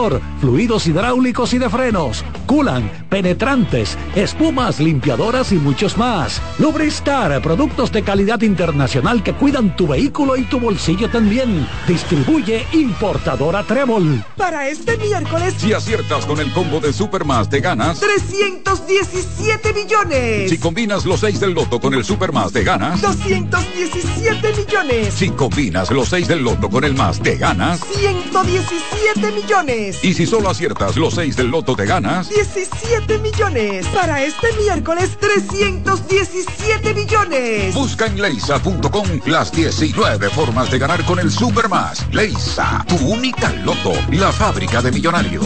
fluidos 0.39 0.87
hidráulicos 0.87 1.53
y 1.53 1.59
de 1.59 1.69
frenos, 1.69 2.23
culan, 2.47 2.89
penetrantes, 3.09 3.97
espumas, 4.15 4.79
limpiadoras 4.79 5.51
y 5.51 5.55
muchos 5.55 5.95
más. 5.97 6.41
Lubristar, 6.57 7.39
productos 7.41 7.91
de 7.91 8.01
calidad 8.01 8.41
internacional 8.41 9.21
que 9.21 9.33
cuidan 9.33 9.75
tu 9.75 9.87
vehículo 9.87 10.37
y 10.37 10.43
tu 10.43 10.59
bolsillo 10.59 11.07
también. 11.09 11.67
Distribuye 11.87 12.65
importadora 12.73 13.63
Trébol. 13.63 14.23
Para 14.37 14.67
este 14.69 14.97
miércoles, 14.97 15.53
Si 15.57 15.71
aciertas 15.71 16.25
con 16.25 16.39
el 16.39 16.51
combo 16.51 16.79
de 16.79 16.93
Supermas, 16.93 17.47
te 17.49 17.59
ganas. 17.59 17.99
317 17.99 19.73
millones. 19.73 20.49
Si 20.49 20.57
combinas 20.57 21.05
los 21.05 21.19
6 21.19 21.39
del 21.39 21.53
loto 21.53 21.79
con 21.79 21.93
el 21.93 22.03
Supermas, 22.03 22.51
te 22.51 22.63
ganas. 22.63 23.01
217 23.01 24.53
millones. 24.53 25.13
Si 25.13 25.29
combinas 25.29 25.91
los 25.91 26.09
6 26.09 26.27
del 26.27 26.43
loto 26.43 26.69
con 26.69 26.83
el 26.85 26.95
más, 26.95 27.19
te 27.19 27.35
ganas. 27.35 27.81
117 27.81 29.31
millones. 29.31 29.90
Y 30.01 30.13
si 30.13 30.25
solo 30.25 30.49
aciertas 30.49 30.95
los 30.95 31.15
6 31.15 31.35
del 31.35 31.47
loto, 31.47 31.75
te 31.75 31.85
ganas. 31.85 32.29
17 32.29 33.19
millones. 33.19 33.85
Para 33.87 34.23
este 34.23 34.47
miércoles, 34.57 35.17
317 35.19 36.93
millones. 36.93 37.73
Busca 37.73 38.05
en 38.07 38.21
leisa.com 38.21 39.07
las 39.25 39.51
19 39.51 40.29
formas 40.29 40.71
de 40.71 40.79
ganar 40.79 41.03
con 41.05 41.19
el 41.19 41.31
Supermas. 41.31 42.05
Leisa, 42.11 42.85
tu 42.87 42.95
única 42.95 43.51
loto, 43.63 43.93
la 44.11 44.31
fábrica 44.31 44.81
de 44.81 44.91
millonarios. 44.91 45.45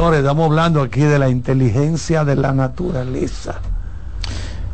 Señores, 0.05 0.19
estamos 0.23 0.45
hablando 0.45 0.83
aquí 0.83 1.01
de 1.01 1.17
la 1.17 1.29
inteligencia 1.29 2.23
de 2.23 2.35
la 2.35 2.53
naturaleza. 2.53 3.55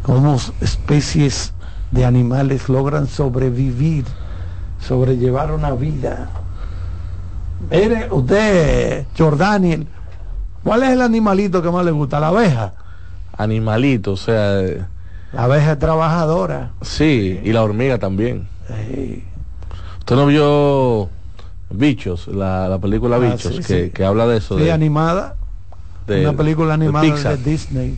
Cómo 0.01 0.35
especies 0.59 1.53
de 1.91 2.03
animales 2.03 2.67
logran 2.67 3.07
sobrevivir, 3.07 4.03
sobrellevar 4.81 5.53
una 5.53 5.71
vida. 5.71 6.27
Mire, 7.71 8.09
usted, 8.11 9.05
Jordaniel, 9.17 9.87
¿cuál 10.65 10.83
es 10.83 10.89
el 10.89 11.01
animalito 11.01 11.61
que 11.61 11.71
más 11.71 11.85
le 11.85 11.91
gusta? 11.91 12.19
¿La 12.19 12.27
abeja? 12.27 12.73
Animalito, 13.37 14.11
o 14.11 14.17
sea... 14.17 14.59
La 15.31 15.43
abeja 15.45 15.71
es 15.71 15.79
trabajadora. 15.79 16.71
Sí, 16.81 17.39
y 17.41 17.53
la 17.53 17.63
hormiga 17.63 17.99
también. 17.99 18.49
¿Usted 19.99 20.13
no 20.13 20.25
vio 20.25 21.09
Bichos, 21.73 22.27
la, 22.27 22.67
la 22.69 22.79
película 22.79 23.15
Ah, 23.17 23.19
Bichos, 23.19 23.55
sí, 23.55 23.61
que, 23.63 23.85
sí. 23.85 23.89
que 23.91 24.03
habla 24.05 24.27
de 24.27 24.37
eso? 24.37 24.57
Sí, 24.57 24.63
de, 24.65 24.71
animada. 24.71 25.35
de- 26.07 26.21
una 26.21 26.33
película 26.33 26.73
animada 26.73 27.05
de, 27.05 27.11
Pixar. 27.11 27.43
Disney. 27.43 27.97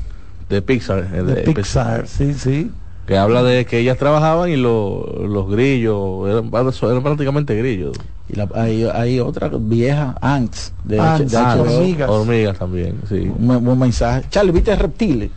de 0.50 0.62
Pixar. 0.62 1.00
eh, 1.14 1.24
De 1.24 1.36
de- 1.36 1.42
Pixar, 1.54 2.08
sí, 2.08 2.34
sí. 2.34 2.72
Que 3.06 3.18
habla 3.18 3.44
de 3.44 3.66
que 3.66 3.80
ellas 3.80 3.98
trabajaban 3.98 4.50
y 4.50 4.56
lo- 4.56 5.06
los 5.28 5.50
grillos, 5.50 6.28
eran, 6.30 6.50
eran 6.54 7.04
prácticamente 7.04 7.56
grillos. 7.56 7.98
Y 8.30 8.36
la- 8.36 8.48
hay, 8.56 8.84
hay 8.86 9.20
otra 9.20 9.50
vieja, 9.60 10.16
Ants, 10.22 10.74
de, 10.84 11.00
Ants, 11.00 11.32
de 11.32 11.38
HBO. 11.38 11.62
hormigas. 11.64 12.10
Hormigas 12.10 12.58
también, 12.60 13.00
sí. 13.10 13.30
Un 13.38 13.64
buen 13.64 13.80
mensaje. 13.80 14.26
Charlie, 14.30 14.52
¿viste 14.54 14.76
reptiles? 14.76 15.32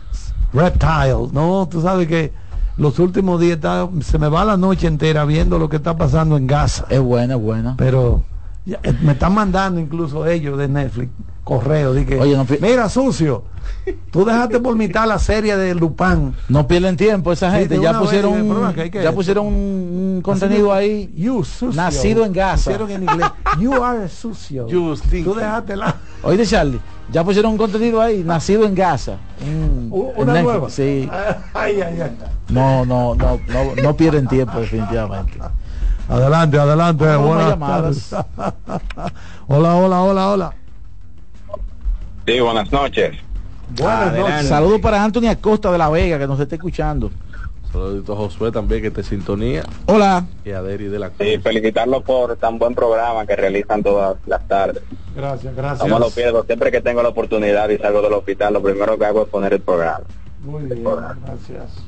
Reptile, 0.53 1.27
no, 1.33 1.67
tú 1.69 1.81
sabes 1.81 2.07
que 2.07 2.31
los 2.77 2.99
últimos 2.99 3.39
días 3.41 3.55
está- 3.57 3.89
se 4.01 4.17
me 4.19 4.27
va 4.29 4.45
la 4.45 4.57
noche 4.57 4.87
entera 4.87 5.25
viendo 5.25 5.57
lo 5.59 5.69
que 5.69 5.77
está 5.77 5.97
pasando 5.97 6.37
en 6.37 6.47
Gaza. 6.47 6.85
Es 6.89 6.99
buena, 7.01 7.35
es 7.35 7.41
buena. 7.41 7.75
Pero 7.77 8.23
ya, 8.65 8.79
eh, 8.83 8.93
me 9.01 9.13
están 9.13 9.33
mandando 9.33 9.79
incluso 9.79 10.25
ellos 10.27 10.57
de 10.57 10.67
Netflix 10.67 11.11
correo 11.43 11.93
de 11.93 12.05
que 12.05 12.19
Oye, 12.19 12.35
no 12.35 12.45
mira 12.59 12.89
sucio, 12.89 13.43
tú 14.11 14.25
dejaste 14.25 14.59
por 14.59 14.75
mitad 14.75 15.07
la 15.07 15.17
serie 15.17 15.55
de 15.55 15.73
Lupin. 15.75 16.35
No 16.49 16.67
pierden 16.67 16.97
tiempo 16.97 17.31
esa 17.31 17.49
gente. 17.51 17.79
ya 17.79 17.97
pusieron, 17.97 18.33
vez, 18.33 18.41
un- 18.41 18.73
que 18.73 18.89
ya 18.91 18.99
esto. 18.99 19.13
pusieron 19.15 19.45
un, 19.47 20.19
contenido 20.21 20.73
ahí. 20.73 21.09
You 21.15 21.45
sucio. 21.45 21.71
Nacido 21.81 22.25
en 22.25 22.33
Gaza. 22.33 22.65
Pusieron 22.71 22.91
en 22.91 23.03
inglés. 23.03 23.31
You 23.59 23.81
are 23.81 24.09
sucio. 24.09 24.65
Tú 24.65 25.33
dejaste 25.35 25.77
la 25.77 25.95
Oye, 26.23 26.45
Charlie, 26.45 26.81
ya 27.11 27.23
pusieron 27.23 27.51
un 27.53 27.57
contenido 27.57 28.01
ahí, 28.01 28.23
nacido 28.23 28.65
en 28.65 28.75
Gaza. 28.75 29.17
en 29.41 29.89
una 29.91 30.41
nueva. 30.41 30.69
Sí. 30.69 31.09
Ay, 31.53 31.81
ay, 31.81 32.01
ay. 32.01 32.17
No, 32.49 32.85
no, 32.85 33.15
no, 33.15 33.39
no, 33.47 33.75
no 33.81 33.95
pierden 33.95 34.27
tiempo 34.27 34.59
definitivamente. 34.59 35.37
Adelante, 36.09 36.57
adelante. 36.57 37.05
Vamos 37.05 37.25
a 37.25 37.27
Buenas 37.33 37.49
llamadas. 37.49 38.09
tardes. 38.09 39.13
hola, 39.47 39.75
hola, 39.75 40.01
hola, 40.01 40.29
hola. 40.29 40.53
Sí, 42.25 42.39
buenas 42.39 42.71
noches. 42.71 43.17
Buenas 43.77 44.13
noches. 44.15 44.47
Saludos 44.47 44.79
para 44.81 45.03
Anthony 45.03 45.27
Acosta 45.29 45.71
de 45.71 45.77
La 45.77 45.89
Vega, 45.89 46.17
que 46.17 46.27
nos 46.27 46.39
está 46.39 46.55
escuchando. 46.55 47.11
Saludito 47.71 48.13
a 48.13 48.15
Josué 48.15 48.51
también 48.51 48.81
que 48.81 48.91
te 48.91 49.03
sintonía. 49.03 49.63
Hola. 49.85 50.25
Y 50.45 50.51
a 50.51 50.61
Deri 50.61 50.85
de 50.85 50.99
la 50.99 51.09
Cruz. 51.09 51.27
Sí, 51.27 51.37
felicitarlo 51.39 52.01
por 52.01 52.35
tan 52.37 52.57
buen 52.59 52.73
programa 52.75 53.25
que 53.25 53.35
realizan 53.35 53.83
todas 53.83 54.17
las 54.25 54.47
tardes. 54.47 54.83
Gracias, 55.15 55.55
gracias. 55.55 55.87
No 55.87 55.99
me 55.99 56.05
lo 56.05 56.11
pierdo, 56.11 56.43
siempre 56.43 56.71
que 56.71 56.81
tengo 56.81 57.03
la 57.03 57.09
oportunidad 57.09 57.69
y 57.69 57.77
salgo 57.77 58.01
del 58.01 58.13
hospital, 58.13 58.53
lo 58.53 58.61
primero 58.61 58.97
que 58.97 59.05
hago 59.05 59.23
es 59.23 59.29
poner 59.29 59.53
el 59.53 59.61
programa. 59.61 60.05
Muy 60.41 60.63
bien, 60.63 60.83
gracias. 60.83 61.83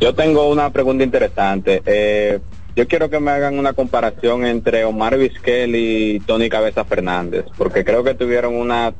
Yo 0.00 0.14
tengo 0.14 0.50
una 0.50 0.70
pregunta 0.70 1.04
interesante. 1.04 1.82
Eh, 1.86 2.40
yo 2.76 2.88
quiero 2.88 3.08
que 3.08 3.20
me 3.20 3.30
hagan 3.30 3.58
una 3.58 3.72
comparación 3.72 4.44
entre 4.44 4.84
Omar 4.84 5.16
Vizquel 5.16 5.76
y 5.76 6.20
Tony 6.20 6.48
Cabeza 6.48 6.84
Fernández, 6.84 7.44
porque 7.56 7.84
creo 7.84 8.02
que 8.02 8.14
tuvieron 8.14 8.56
una 8.56 8.92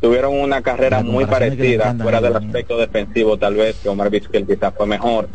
tuvieron 0.00 0.34
una 0.34 0.62
carrera 0.62 1.02
muy 1.02 1.26
parecida, 1.26 1.94
fuera 2.00 2.20
del 2.20 2.36
aspecto 2.36 2.78
defensivo 2.78 3.36
tal 3.36 3.54
vez, 3.54 3.76
que 3.82 3.88
Omar 3.88 4.10
Vizquel 4.10 4.46
quizás 4.46 4.72
fue 4.76 4.86
mejor. 4.86 5.28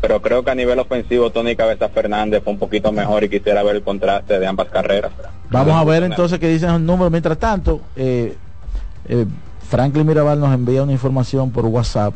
Pero 0.00 0.22
creo 0.22 0.44
que 0.44 0.50
a 0.50 0.54
nivel 0.54 0.78
ofensivo 0.78 1.30
Tony 1.30 1.56
Cabeza 1.56 1.88
Fernández 1.88 2.42
fue 2.44 2.52
un 2.52 2.58
poquito 2.58 2.92
mejor 2.92 3.24
y 3.24 3.28
quisiera 3.28 3.62
ver 3.62 3.76
el 3.76 3.82
contraste 3.82 4.38
de 4.38 4.46
ambas 4.46 4.68
carreras. 4.68 5.10
Vamos 5.50 5.74
a 5.74 5.84
ver 5.84 6.04
entonces 6.04 6.38
qué 6.38 6.48
dicen 6.48 6.70
los 6.70 6.80
números. 6.80 7.10
Mientras 7.10 7.36
tanto, 7.38 7.80
eh, 7.96 8.36
eh, 9.08 9.26
Franklin 9.68 10.06
Mirabal 10.06 10.38
nos 10.38 10.54
envía 10.54 10.84
una 10.84 10.92
información 10.92 11.50
por 11.50 11.66
WhatsApp 11.66 12.14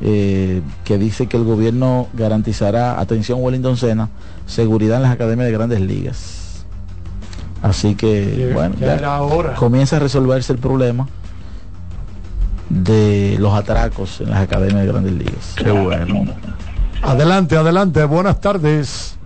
eh, 0.00 0.62
que 0.84 0.96
dice 0.96 1.26
que 1.26 1.36
el 1.36 1.44
gobierno 1.44 2.08
garantizará, 2.12 3.00
atención 3.00 3.42
Wellington 3.42 3.76
Sena, 3.76 4.10
seguridad 4.46 4.98
en 4.98 5.02
las 5.02 5.12
academias 5.12 5.46
de 5.46 5.52
grandes 5.52 5.80
ligas. 5.80 6.45
Así 7.68 7.94
que, 7.96 8.46
Ya- 8.48 8.54
bueno, 8.54 8.74
ya 8.78 8.86
ya 8.86 8.94
era 8.94 9.22
hora. 9.22 9.54
comienza 9.54 9.96
a 9.96 9.98
resolverse 9.98 10.52
el 10.52 10.58
problema 10.58 11.08
de 12.68 13.36
los 13.40 13.54
atracos 13.54 14.20
en 14.20 14.30
las 14.30 14.40
academias 14.40 14.82
de 14.82 14.86
grandes 14.92 15.12
ligas. 15.12 15.54
Qué 15.56 15.70
bueno. 15.70 16.24
Adelante, 17.02 17.56
adelante, 17.56 18.04
buenas 18.04 18.40
tardes. 18.40 19.16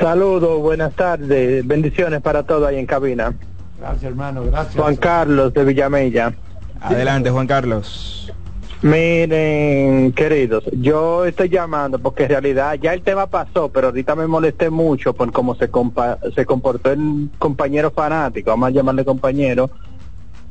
Saludos, 0.00 0.60
buenas 0.60 0.92
tardes, 0.94 1.66
bendiciones 1.66 2.20
para 2.22 2.42
todos 2.44 2.66
ahí 2.66 2.78
en 2.78 2.86
cabina. 2.86 3.32
Gracias, 3.78 4.04
hermano, 4.04 4.42
gracias. 4.44 4.76
Juan 4.76 4.96
Carlos 4.96 5.52
de 5.52 5.64
Villamella. 5.64 6.32
Adelante, 6.80 7.30
Juan 7.30 7.46
Carlos. 7.46 8.32
Miren, 8.82 10.10
queridos, 10.12 10.64
yo 10.72 11.24
estoy 11.24 11.48
llamando 11.48 12.00
porque 12.00 12.24
en 12.24 12.30
realidad 12.30 12.74
ya 12.82 12.92
el 12.92 13.02
tema 13.02 13.28
pasó, 13.28 13.68
pero 13.68 13.88
ahorita 13.88 14.16
me 14.16 14.26
molesté 14.26 14.70
mucho 14.70 15.14
por 15.14 15.30
cómo 15.30 15.54
se, 15.54 15.70
compa- 15.70 16.18
se 16.34 16.44
comportó 16.44 16.90
el 16.90 17.28
compañero 17.38 17.92
fanático, 17.92 18.50
vamos 18.50 18.66
a 18.68 18.72
llamarle 18.72 19.04
compañero, 19.04 19.70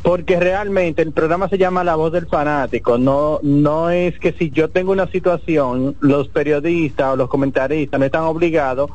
porque 0.01 0.39
realmente 0.39 1.01
el 1.01 1.11
programa 1.11 1.49
se 1.49 1.57
llama 1.57 1.83
La 1.83 1.95
Voz 1.95 2.13
del 2.13 2.25
Fanático, 2.25 2.97
no, 2.97 3.39
no 3.43 3.89
es 3.89 4.17
que 4.17 4.31
si 4.31 4.49
yo 4.49 4.69
tengo 4.69 4.93
una 4.93 5.07
situación, 5.07 5.97
los 5.99 6.29
periodistas 6.29 7.11
o 7.11 7.15
los 7.17 7.27
comentaristas 7.27 7.99
no 7.99 8.05
están 8.05 8.23
obligados 8.23 8.91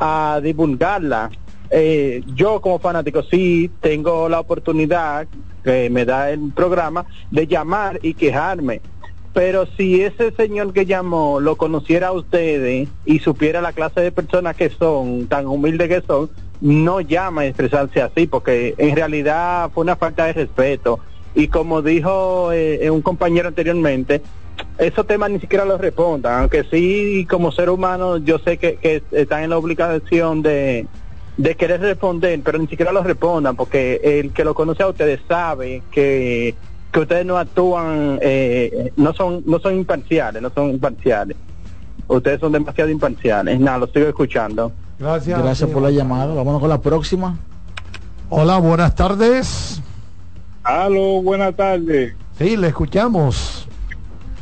a 0.00 0.40
divulgarla. 0.42 1.30
Eh, 1.72 2.24
yo 2.34 2.60
como 2.60 2.80
fanático 2.80 3.22
sí 3.22 3.70
tengo 3.80 4.28
la 4.28 4.40
oportunidad 4.40 5.28
que 5.62 5.90
me 5.90 6.04
da 6.04 6.30
el 6.30 6.52
programa 6.52 7.06
de 7.30 7.46
llamar 7.46 8.00
y 8.02 8.14
quejarme. 8.14 8.80
Pero 9.32 9.66
si 9.76 10.02
ese 10.02 10.32
señor 10.32 10.72
que 10.72 10.86
llamó 10.86 11.38
lo 11.38 11.56
conociera 11.56 12.08
a 12.08 12.12
ustedes 12.12 12.88
y 13.04 13.18
supiera 13.20 13.60
la 13.60 13.72
clase 13.72 14.00
de 14.00 14.10
personas 14.10 14.56
que 14.56 14.70
son, 14.70 15.26
tan 15.26 15.46
humildes 15.46 15.88
que 15.88 16.02
son, 16.04 16.30
no 16.60 17.00
llama 17.00 17.42
a 17.42 17.46
expresarse 17.46 18.02
así, 18.02 18.26
porque 18.26 18.74
en 18.76 18.96
realidad 18.96 19.70
fue 19.72 19.82
una 19.82 19.96
falta 19.96 20.26
de 20.26 20.32
respeto. 20.32 20.98
Y 21.34 21.46
como 21.46 21.80
dijo 21.80 22.52
eh, 22.52 22.90
un 22.90 23.02
compañero 23.02 23.48
anteriormente, 23.48 24.20
esos 24.78 25.06
temas 25.06 25.30
ni 25.30 25.38
siquiera 25.38 25.64
los 25.64 25.80
respondan, 25.80 26.40
aunque 26.40 26.64
sí 26.64 27.26
como 27.30 27.52
ser 27.52 27.70
humano 27.70 28.18
yo 28.18 28.38
sé 28.38 28.58
que, 28.58 28.76
que 28.76 29.02
están 29.12 29.44
en 29.44 29.50
la 29.50 29.58
obligación 29.58 30.42
de, 30.42 30.86
de 31.42 31.54
querer 31.56 31.80
responder, 31.80 32.38
pero 32.44 32.58
ni 32.58 32.66
siquiera 32.66 32.92
los 32.92 33.04
respondan, 33.04 33.56
porque 33.56 34.00
el 34.02 34.32
que 34.32 34.44
lo 34.44 34.54
conoce 34.54 34.82
a 34.82 34.88
ustedes 34.88 35.20
sabe 35.26 35.82
que, 35.90 36.54
que 36.92 37.00
ustedes 37.00 37.24
no 37.24 37.38
actúan, 37.38 38.18
eh, 38.20 38.92
no 38.96 39.14
son 39.14 39.42
no 39.46 39.58
son 39.58 39.74
imparciales, 39.76 40.42
no 40.42 40.50
son 40.50 40.70
imparciales. 40.70 41.36
Ustedes 42.08 42.40
son 42.40 42.52
demasiado 42.52 42.90
imparciales. 42.90 43.58
Nada, 43.58 43.78
lo 43.78 43.86
sigo 43.86 44.06
escuchando. 44.08 44.72
Gracias. 44.98 45.42
Gracias 45.42 45.70
por 45.70 45.80
la 45.80 45.90
llamada. 45.90 46.34
Vámonos 46.34 46.60
con 46.60 46.68
la 46.68 46.80
próxima. 46.80 47.38
Hola, 48.28 48.58
buenas 48.58 48.94
tardes. 48.94 49.80
Aló, 50.62 51.22
buenas 51.22 51.56
tardes. 51.56 52.14
Sí, 52.36 52.56
le 52.56 52.68
escuchamos. 52.68 53.66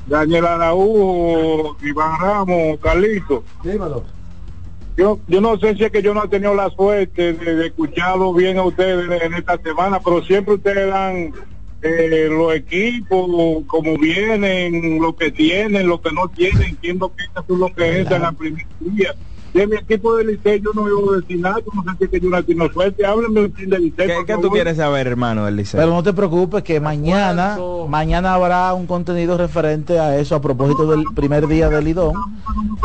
Daniel 0.08 0.46
Araújo, 0.46 1.76
Iván 1.82 2.18
Ramos, 2.20 2.78
Carlito. 2.82 3.44
Dímelo. 3.62 4.18
Yo, 4.98 5.20
yo 5.28 5.40
no 5.40 5.56
sé 5.60 5.76
si 5.76 5.84
es 5.84 5.92
que 5.92 6.02
yo 6.02 6.12
no 6.12 6.24
he 6.24 6.28
tenido 6.28 6.56
la 6.56 6.70
suerte 6.70 7.32
de, 7.32 7.54
de 7.54 7.66
escucharlo 7.68 8.34
bien 8.34 8.58
a 8.58 8.64
ustedes 8.64 9.22
en, 9.22 9.32
esta 9.32 9.56
semana, 9.58 10.00
pero 10.00 10.24
siempre 10.24 10.54
ustedes 10.54 10.88
dan 10.88 11.32
eh, 11.82 12.26
los 12.28 12.52
equipos, 12.52 13.64
como 13.68 13.96
vienen, 13.96 15.00
lo 15.00 15.14
que 15.14 15.30
tienen, 15.30 15.86
lo 15.86 16.00
que 16.00 16.10
no 16.10 16.26
tienen, 16.26 16.70
entiendo 16.70 17.14
que 17.14 17.22
estas 17.22 17.46
son 17.46 17.60
lo 17.60 17.72
que 17.72 18.00
es 18.00 18.10
en 18.10 18.22
la 18.22 18.32
primera 18.32 18.66
día. 18.80 19.14
De 19.54 19.66
mi 19.66 19.76
equipo 19.76 20.16
de 20.16 20.24
Licey 20.24 20.60
yo 20.60 20.70
no 20.74 21.12
a 21.12 21.16
decir 21.16 21.40
nada, 21.40 21.56
no 21.74 21.82
sé 21.82 21.98
si 21.98 22.04
es 22.04 22.10
que 22.10 22.20
yo 22.20 22.28
no 22.56 22.72
suerte, 22.72 23.04
háblenme 23.04 23.40
un 23.42 23.54
chin 23.54 23.70
de 23.70 23.78
Licey. 23.78 24.06
¿Qué, 24.06 24.16
qué 24.26 24.36
tú 24.38 24.50
quieres 24.50 24.76
saber, 24.76 25.06
hermano 25.06 25.46
del 25.46 25.56
Liceo? 25.56 25.80
Pero 25.80 25.92
no 25.92 26.02
te 26.02 26.12
preocupes 26.12 26.62
que 26.62 26.80
mañana, 26.80 27.58
mañana 27.88 28.34
habrá 28.34 28.74
un 28.74 28.86
contenido 28.86 29.36
referente 29.38 29.98
a 29.98 30.18
eso 30.18 30.36
a 30.36 30.40
propósito 30.40 30.86
del 30.90 31.04
primer 31.14 31.48
día 31.48 31.68
del 31.68 31.84
Lidón, 31.84 32.14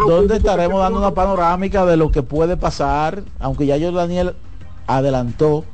donde 0.07 0.37
estaremos 0.37 0.79
dando 0.79 0.99
una 0.99 1.11
panorámica 1.11 1.85
de 1.85 1.97
lo 1.97 2.11
que 2.11 2.23
puede 2.23 2.57
pasar, 2.57 3.23
aunque 3.39 3.65
ya 3.65 3.77
yo 3.77 3.91
Daniel 3.91 4.35
adelantó 4.87 5.65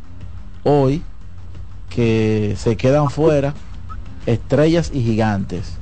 hoy 0.64 1.04
que 1.90 2.56
se 2.58 2.78
quedan 2.78 3.10
fuera 3.10 3.54
estrellas 4.26 4.92
y 4.94 5.02
gigantes. 5.02 5.79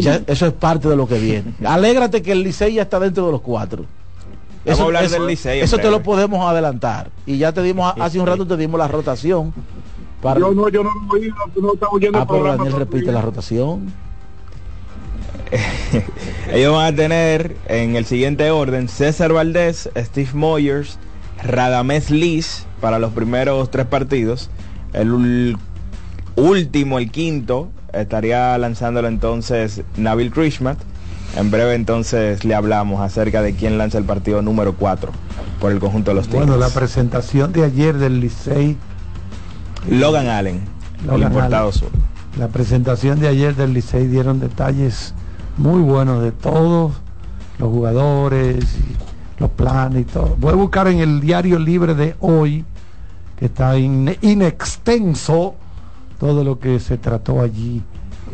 Ya, 0.00 0.20
eso 0.26 0.46
es 0.46 0.52
parte 0.52 0.88
de 0.88 0.96
lo 0.96 1.06
que 1.08 1.18
viene. 1.18 1.54
Alégrate 1.64 2.20
que 2.22 2.32
el 2.32 2.42
Licey 2.42 2.74
ya 2.74 2.82
está 2.82 3.00
dentro 3.00 3.26
de 3.26 3.32
los 3.32 3.40
cuatro. 3.40 3.84
Vamos 4.64 4.74
Eso, 4.78 4.82
a 4.82 4.84
hablar 4.86 5.04
eso- 5.04 5.14
del 5.14 5.26
Licey 5.26 5.60
eso 5.60 5.78
te 5.78 5.90
lo 5.90 6.02
podemos 6.02 6.46
adelantar. 6.46 7.10
Y 7.24 7.38
ya 7.38 7.52
te 7.52 7.62
dimos, 7.62 7.92
hace 7.98 8.20
un 8.20 8.26
rato 8.26 8.46
te 8.46 8.56
dimos 8.58 8.78
la 8.78 8.88
rotación. 8.88 9.54
Para... 10.20 10.38
Yo 10.38 10.52
no, 10.52 10.68
yo 10.68 10.84
no 10.84 10.90
lo 11.06 11.12
oí, 11.14 11.28
no, 11.56 11.62
no 11.62 11.72
estaba 11.74 11.92
oyendo 11.92 12.18
Ah, 12.18 12.22
el 12.22 12.26
pero 12.28 12.38
programa. 12.40 12.64
Daniel 12.64 12.78
repite 12.78 13.10
la 13.10 13.22
rotación. 13.22 13.90
Ellos 16.52 16.72
van 16.74 16.92
a 16.92 16.96
tener 16.96 17.56
en 17.66 17.96
el 17.96 18.04
siguiente 18.04 18.50
orden 18.50 18.88
César 18.88 19.32
Valdés, 19.32 19.88
Steve 19.96 20.30
Moyers, 20.34 20.98
Radamés 21.42 22.10
Liz 22.10 22.66
para 22.80 22.98
los 22.98 23.12
primeros 23.12 23.70
tres 23.70 23.86
partidos. 23.86 24.50
El 24.92 25.56
último, 26.36 26.98
el 26.98 27.10
quinto, 27.10 27.68
estaría 27.92 28.56
lanzándolo 28.58 29.08
entonces 29.08 29.82
Nabil 29.96 30.30
Krishmat. 30.30 30.78
En 31.36 31.50
breve 31.50 31.74
entonces 31.74 32.44
le 32.44 32.54
hablamos 32.54 33.00
acerca 33.00 33.40
de 33.40 33.54
quién 33.54 33.78
lanza 33.78 33.98
el 33.98 34.04
partido 34.04 34.42
número 34.42 34.74
4 34.74 35.12
por 35.60 35.70
el 35.70 35.78
conjunto 35.78 36.10
de 36.10 36.16
los 36.16 36.26
Tigres. 36.26 36.46
Bueno, 36.46 36.60
la 36.60 36.70
presentación 36.70 37.52
de 37.52 37.64
ayer 37.64 37.96
del 37.98 38.20
Licey, 38.20 38.76
Logan 39.88 40.26
Allen, 40.26 40.60
el 41.02 41.06
Logan 41.06 41.32
importado 41.32 41.68
Allen. 41.68 41.78
sur. 41.78 41.90
la 42.36 42.48
presentación 42.48 43.20
de 43.20 43.28
ayer 43.28 43.54
del 43.54 43.72
Licey 43.72 44.08
dieron 44.08 44.40
detalles 44.40 45.14
muy 45.56 45.82
buenos 45.82 46.22
de 46.22 46.32
todos 46.32 46.94
los 47.58 47.68
jugadores, 47.68 48.64
y 48.64 49.40
los 49.40 49.50
planes 49.50 50.02
y 50.02 50.04
todo. 50.04 50.36
Voy 50.38 50.52
a 50.52 50.56
buscar 50.56 50.88
en 50.88 50.98
el 50.98 51.20
diario 51.20 51.58
libre 51.58 51.94
de 51.94 52.14
hoy, 52.20 52.64
que 53.38 53.46
está 53.46 53.78
in, 53.78 54.16
in 54.20 54.42
extenso, 54.42 55.54
todo 56.20 56.44
lo 56.44 56.60
que 56.60 56.78
se 56.78 56.98
trató 56.98 57.40
allí 57.40 57.82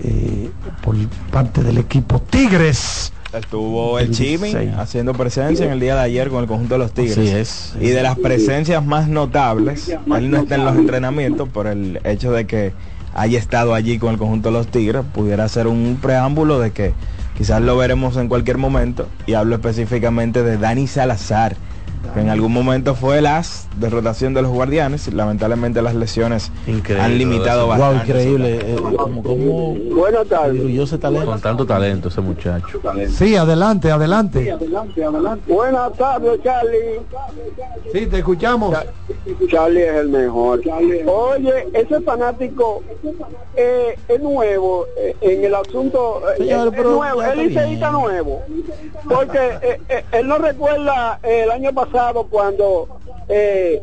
eh, 0.02 0.50
por 0.82 0.96
parte 1.30 1.62
del 1.62 1.78
equipo 1.78 2.20
Tigres. 2.20 3.12
Estuvo 3.32 3.98
el 3.98 4.06
El 4.06 4.12
Chimi 4.12 4.48
16. 4.50 4.74
haciendo 4.76 5.14
presencia 5.14 5.66
en 5.66 5.72
el 5.72 5.80
día 5.80 5.94
de 5.94 6.00
ayer 6.00 6.28
con 6.28 6.42
el 6.42 6.48
conjunto 6.48 6.74
de 6.74 6.78
los 6.78 6.92
Tigres. 6.92 7.16
Así 7.16 7.28
es. 7.28 7.74
Y 7.80 7.90
de 7.90 8.02
las 8.02 8.18
presencias 8.18 8.84
más 8.84 9.08
notables, 9.08 9.88
él 9.88 10.30
no 10.30 10.38
está 10.38 10.56
en 10.56 10.64
los 10.64 10.76
entrenamientos 10.76 11.48
por 11.48 11.68
el 11.68 12.00
hecho 12.04 12.32
de 12.32 12.46
que 12.46 12.72
haya 13.14 13.38
estado 13.38 13.72
allí 13.72 13.98
con 13.98 14.12
el 14.12 14.18
conjunto 14.18 14.50
de 14.50 14.58
los 14.58 14.66
Tigres, 14.66 15.04
pudiera 15.14 15.48
ser 15.48 15.66
un 15.68 15.98
preámbulo 16.02 16.58
de 16.58 16.72
que 16.72 16.92
quizás 17.38 17.62
lo 17.62 17.76
veremos 17.76 18.16
en 18.16 18.28
cualquier 18.28 18.58
momento. 18.58 19.06
Y 19.26 19.34
hablo 19.34 19.54
específicamente 19.54 20.42
de 20.42 20.58
Dani 20.58 20.86
Salazar, 20.88 21.56
que 22.12 22.20
en 22.20 22.28
algún 22.30 22.52
momento 22.52 22.94
fue 22.94 23.18
el 23.18 23.26
as 23.26 23.68
de 23.76 23.88
rotación 23.90 24.34
de 24.34 24.42
los 24.42 24.50
guardianes. 24.50 25.12
Lamentablemente 25.12 25.82
las 25.82 25.94
lesiones 25.94 26.50
han 27.00 27.18
limitado 27.18 27.66
Wow, 27.66 27.78
bastante. 27.78 28.06
increíble. 28.10 28.60
eh, 28.62 28.76
como, 28.96 29.22
como 29.22 29.74
Buenas 29.94 30.26
tardes. 30.28 31.00
talento. 31.00 31.26
Con 31.26 31.40
tanto 31.40 31.66
talento 31.66 32.08
ese 32.08 32.20
muchacho. 32.20 32.80
Sí, 33.08 33.36
adelante, 33.36 33.90
adelante. 33.90 34.54
Buenas 35.46 35.92
tardes, 35.94 36.40
Charlie. 36.42 37.00
Sí, 37.92 38.06
te 38.06 38.18
escuchamos. 38.18 38.76
Charlie 39.50 39.82
es 39.82 39.94
el 39.96 40.08
mejor. 40.08 40.60
Oye, 41.06 41.68
ese 41.72 42.00
fanático 42.00 42.82
eh, 43.56 43.98
es 44.08 44.20
nuevo 44.20 44.86
eh, 44.98 45.16
en 45.20 45.44
el 45.44 45.54
asunto. 45.54 46.22
eh, 46.32 46.38
Señor, 46.38 46.74
es 46.74 46.84
nuevo, 46.84 47.22
él 47.22 47.40
está 47.40 47.42
liceísta 47.62 47.90
nuevo. 47.90 48.42
Porque 49.08 49.38
eh, 49.62 49.80
eh, 49.88 50.04
él 50.12 50.26
no 50.28 50.38
recuerda 50.38 51.18
eh, 51.22 51.42
el 51.44 51.50
año 51.50 51.72
pasado 51.72 51.95
cuando 52.30 52.88
eh, 53.28 53.82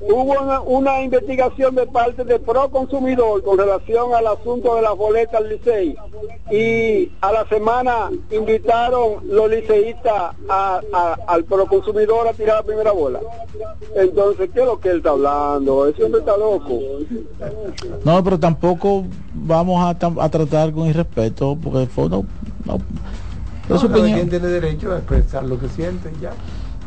hubo 0.00 0.22
una, 0.42 0.60
una 0.60 1.02
investigación 1.02 1.74
de 1.76 1.86
parte 1.86 2.24
de 2.24 2.38
Pro 2.40 2.68
Consumidor 2.68 3.42
con 3.44 3.56
relación 3.58 4.12
al 4.12 4.26
asunto 4.26 4.74
de 4.74 4.82
las 4.82 4.96
boletas 4.96 5.36
al 5.36 5.48
Licey 5.48 5.96
y 6.50 7.10
a 7.20 7.32
la 7.32 7.46
semana 7.48 8.10
invitaron 8.30 9.20
los 9.28 9.48
liceístas 9.50 10.34
a- 10.48 10.80
a- 10.92 11.16
al 11.28 11.44
Pro 11.44 11.66
Consumidor 11.66 12.26
a 12.28 12.32
tirar 12.32 12.56
la 12.56 12.62
primera 12.64 12.92
bola. 12.92 13.20
Entonces, 13.94 14.50
¿qué 14.52 14.60
es 14.60 14.66
lo 14.66 14.80
que 14.80 14.90
él 14.90 14.96
está 14.98 15.10
hablando? 15.10 15.86
Ese 15.86 16.02
hombre 16.04 16.20
está 16.20 16.36
loco. 16.36 16.78
No, 18.04 18.22
pero 18.24 18.38
tampoco 18.38 19.04
vamos 19.32 19.80
a, 19.84 19.94
tratar 20.28 20.72
con 20.72 20.86
irrespeto, 20.88 21.56
porque 21.62 21.86
fue 21.86 22.08
no, 22.08 22.26
no. 22.66 22.78
No, 23.66 23.78
quien 24.16 24.28
tiene 24.28 24.48
derecho 24.48 24.92
a 24.92 24.98
expresar 24.98 25.44
lo 25.44 25.58
que 25.58 25.68
siente 25.68 26.10
y 26.18 26.20
ya. 26.22 26.32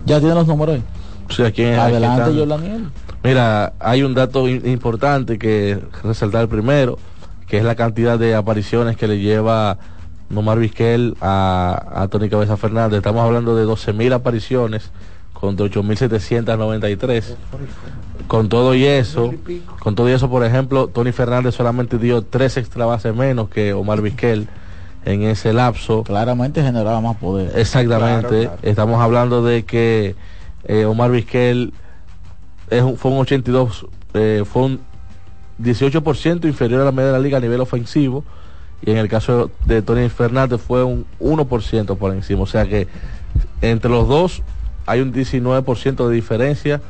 Ya 0.08 0.20
tienen 0.20 0.36
los 0.36 0.48
números 0.48 0.76
ahí. 0.76 0.84
Sí, 1.30 1.44
aquí 1.44 1.64
aquí 1.66 1.74
Adelante, 1.74 2.22
están. 2.22 2.36
Yolaniel. 2.38 2.90
Mira, 3.24 3.74
hay 3.80 4.04
un 4.04 4.14
dato 4.14 4.48
importante 4.48 5.38
que 5.38 5.80
resaltar 6.04 6.48
primero, 6.48 6.98
que 7.48 7.58
es 7.58 7.64
la 7.64 7.76
cantidad 7.76 8.18
de 8.18 8.36
apariciones 8.36 8.96
que 8.96 9.08
le 9.08 9.20
lleva 9.20 9.78
Nomar 10.30 10.60
Vizquel 10.60 11.16
a, 11.20 12.04
a 12.04 12.08
Tony 12.08 12.30
Cabeza 12.30 12.56
Fernández. 12.56 12.98
Estamos 12.98 13.22
hablando 13.24 13.56
de 13.56 13.66
12.000 13.66 14.14
apariciones 14.14 14.92
contra 15.34 15.66
8.793. 15.66 17.36
Con 18.28 18.50
todo 18.50 18.76
y 18.76 18.86
eso, 18.86 19.34
con 19.80 19.96
todo 19.96 20.10
y 20.10 20.14
eso, 20.14 20.30
por 20.30 20.44
ejemplo, 20.44 20.88
Tony 20.88 21.12
Fernández 21.12 21.56
solamente 21.56 21.98
dio 21.98 22.24
tres 22.24 22.58
extra 22.58 22.86
bases 22.86 23.16
menos 23.16 23.50
que 23.50 23.74
Omar 23.74 24.02
Vizquel 24.02 24.48
en 25.08 25.24
ese 25.24 25.54
lapso. 25.54 26.04
Claramente 26.04 26.62
generaba 26.62 27.00
más 27.02 27.16
poder. 27.18 27.52
Exactamente. 27.58 28.28
Claro, 28.28 28.42
claro. 28.44 28.58
Estamos 28.62 29.02
hablando 29.02 29.44
de 29.44 29.64
que 29.66 30.16
eh, 30.66 30.86
Omar 30.86 31.12
Vizquel 31.12 31.74
es 32.70 32.84
un- 32.84 32.98
fue 32.98 33.12
un 33.12 33.20
82, 33.20 33.86
eh, 34.14 34.44
fue 34.46 34.64
un 34.64 34.80
18% 35.60 36.46
inferior 36.48 36.82
a 36.82 36.86
la 36.86 36.92
media 36.92 37.08
de 37.08 37.14
la 37.14 37.20
liga 37.20 37.38
a 37.38 37.42
nivel 37.42 37.62
ofensivo. 37.62 38.24
Y 38.86 38.92
en 38.92 38.98
el 38.98 39.08
caso 39.08 39.50
de 39.66 39.82
Tony 39.82 40.08
Fernández 40.10 40.62
fue 40.62 40.84
un 40.84 41.06
1% 41.20 41.96
por 41.96 42.14
encima. 42.14 42.42
O 42.44 42.46
sea 42.46 42.66
que 42.66 42.88
entre 43.62 43.90
los 43.90 44.08
dos 44.08 44.44
hay 44.86 45.00
un 45.02 45.12
19% 45.14 46.08
de 46.08 46.14
diferencia 46.16 46.82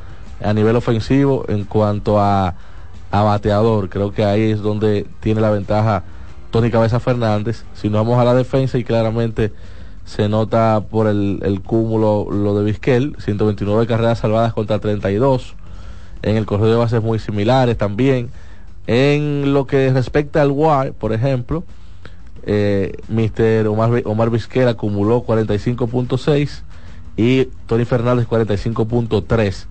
a 0.44 0.52
nivel 0.52 0.76
ofensivo 0.76 1.44
en 1.48 1.64
cuanto 1.64 2.20
a, 2.20 2.54
a 3.10 3.22
bateador. 3.22 3.88
Creo 3.88 4.12
que 4.12 4.24
ahí 4.24 4.50
es 4.50 4.60
donde 4.60 5.06
tiene 5.20 5.40
la 5.40 5.50
ventaja 5.50 6.02
Tony 6.50 6.70
Cabeza 6.70 7.00
Fernández. 7.00 7.64
Si 7.74 7.88
nos 7.88 8.06
vamos 8.06 8.20
a 8.20 8.24
la 8.24 8.34
defensa 8.34 8.78
y 8.78 8.84
claramente 8.84 9.52
se 10.04 10.28
nota 10.28 10.82
por 10.90 11.06
el, 11.06 11.40
el 11.42 11.60
cúmulo 11.60 12.28
lo 12.30 12.58
de 12.58 12.64
Vizquel, 12.64 13.16
129 13.18 13.86
carreras 13.86 14.20
salvadas 14.20 14.54
contra 14.54 14.78
32. 14.78 15.54
En 16.22 16.36
el 16.36 16.46
correo 16.46 16.70
de 16.70 16.76
bases 16.76 17.02
muy 17.02 17.18
similares 17.18 17.76
también. 17.76 18.30
En 18.86 19.52
lo 19.52 19.66
que 19.66 19.92
respecta 19.92 20.40
al 20.40 20.50
WAR, 20.50 20.92
por 20.92 21.12
ejemplo, 21.12 21.62
eh, 22.44 22.92
Mr. 23.08 23.66
Omar, 23.66 24.02
Omar 24.06 24.30
Vizquel 24.30 24.68
acumuló 24.68 25.22
45.6 25.22 26.62
y 27.18 27.44
Tony 27.66 27.84
Fernández 27.84 28.26
45.3. 28.26 29.66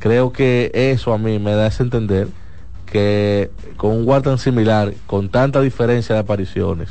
Creo 0.00 0.32
que 0.32 0.72
eso 0.74 1.12
a 1.12 1.18
mí 1.18 1.38
me 1.38 1.52
da 1.52 1.68
ese 1.68 1.84
entender 1.84 2.26
que 2.86 3.50
con 3.76 3.92
un 3.92 4.08
WAR 4.08 4.22
tan 4.22 4.38
similar, 4.38 4.94
con 5.06 5.28
tanta 5.28 5.60
diferencia 5.60 6.14
de 6.14 6.20
apariciones, 6.20 6.90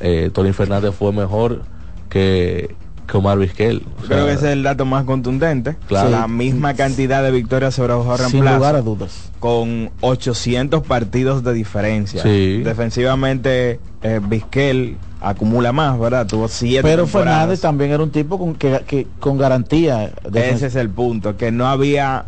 eh, 0.00 0.30
Tony 0.32 0.52
Fernández 0.52 0.94
fue 0.94 1.12
mejor 1.12 1.62
que, 2.10 2.74
que 3.06 3.16
Omar 3.16 3.38
Vizquel. 3.38 3.82
O 4.02 4.06
Creo 4.06 4.18
sea, 4.18 4.26
que 4.26 4.32
ese 4.32 4.46
es 4.46 4.52
el 4.52 4.62
dato 4.62 4.84
más 4.84 5.04
contundente. 5.04 5.76
Claro. 5.88 6.10
La 6.10 6.28
misma 6.28 6.74
cantidad 6.74 7.22
de 7.22 7.30
victorias 7.30 7.74
sobre 7.74 7.94
Sin 7.94 8.32
reemplazo. 8.32 8.56
lugar 8.56 8.76
a 8.76 8.82
dudas. 8.82 9.30
Con 9.40 9.90
800 10.00 10.82
partidos 10.86 11.42
de 11.44 11.52
diferencia. 11.52 12.22
Sí. 12.22 12.62
Defensivamente, 12.64 13.80
eh, 14.02 14.20
Vizquel 14.26 14.96
acumula 15.20 15.70
más, 15.72 15.98
¿verdad? 16.00 16.26
Tuvo 16.26 16.48
siete 16.48 16.82
Pero 16.82 17.04
temporadas. 17.04 17.34
Fernández 17.38 17.60
también 17.60 17.90
era 17.92 18.02
un 18.02 18.10
tipo 18.10 18.38
con, 18.38 18.54
que, 18.54 18.80
que- 18.86 19.06
con 19.20 19.38
garantía. 19.38 20.12
Ese 20.34 20.66
es 20.66 20.74
el 20.76 20.88
punto, 20.90 21.36
que 21.36 21.52
no 21.52 21.66
había 21.68 22.24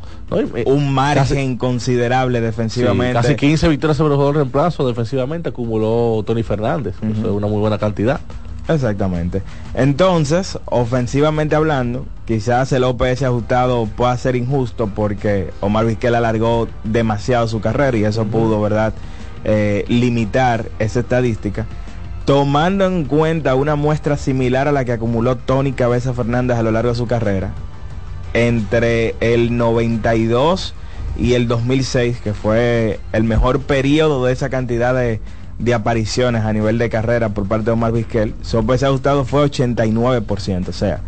un 0.66 0.92
margen 0.92 1.56
considerable 1.56 2.38
Sí, 2.38 2.44
defensivamente. 2.44 3.14
casi 3.14 3.34
15 3.36 3.68
victorias 3.68 3.96
sobre 3.96 4.14
el 4.14 4.20
de 4.20 4.32
reemplazo 4.32 4.86
defensivamente 4.86 5.48
acumuló 5.48 6.22
Tony 6.26 6.42
Fernández. 6.42 6.94
Eso 7.02 7.26
es 7.26 7.32
una 7.32 7.46
muy 7.46 7.58
buena 7.58 7.78
cantidad. 7.78 8.20
Exactamente. 8.68 9.42
Entonces, 9.74 10.58
ofensivamente 10.64 11.54
hablando, 11.54 12.06
quizás 12.26 12.72
el 12.72 12.84
OPS 12.84 13.22
ajustado 13.24 13.86
pueda 13.86 14.16
ser 14.16 14.36
injusto 14.36 14.86
porque 14.94 15.50
Omar 15.60 15.84
Vizquel 15.86 16.14
alargó 16.14 16.68
demasiado 16.82 17.46
su 17.46 17.60
carrera 17.60 17.96
y 17.96 18.04
eso 18.04 18.24
pudo, 18.24 18.60
¿verdad?, 18.60 18.94
Eh, 19.46 19.84
limitar 19.88 20.70
esa 20.78 21.00
estadística. 21.00 21.66
Tomando 22.24 22.86
en 22.86 23.04
cuenta 23.04 23.54
una 23.54 23.76
muestra 23.76 24.16
similar 24.16 24.68
a 24.68 24.72
la 24.72 24.86
que 24.86 24.92
acumuló 24.92 25.36
Tony 25.36 25.72
Cabeza 25.72 26.14
Fernández 26.14 26.56
a 26.56 26.62
lo 26.62 26.70
largo 26.70 26.92
de 26.92 26.96
su 26.96 27.06
carrera, 27.06 27.52
entre 28.32 29.14
el 29.20 29.54
92 29.58 30.72
y 31.18 31.34
el 31.34 31.46
2006, 31.46 32.20
que 32.22 32.32
fue 32.32 33.00
el 33.12 33.24
mejor 33.24 33.60
periodo 33.60 34.24
de 34.24 34.32
esa 34.32 34.48
cantidad 34.48 34.94
de, 34.94 35.20
de 35.58 35.74
apariciones 35.74 36.44
a 36.44 36.52
nivel 36.52 36.78
de 36.78 36.90
carrera 36.90 37.28
por 37.30 37.46
parte 37.46 37.66
de 37.66 37.70
Omar 37.72 37.92
Vizquel, 37.92 38.34
su 38.42 38.58
OPS 38.58 38.82
ajustado 38.84 39.24
fue 39.24 39.44
89%. 39.44 40.68
O 40.68 40.72
sea, 40.72 41.00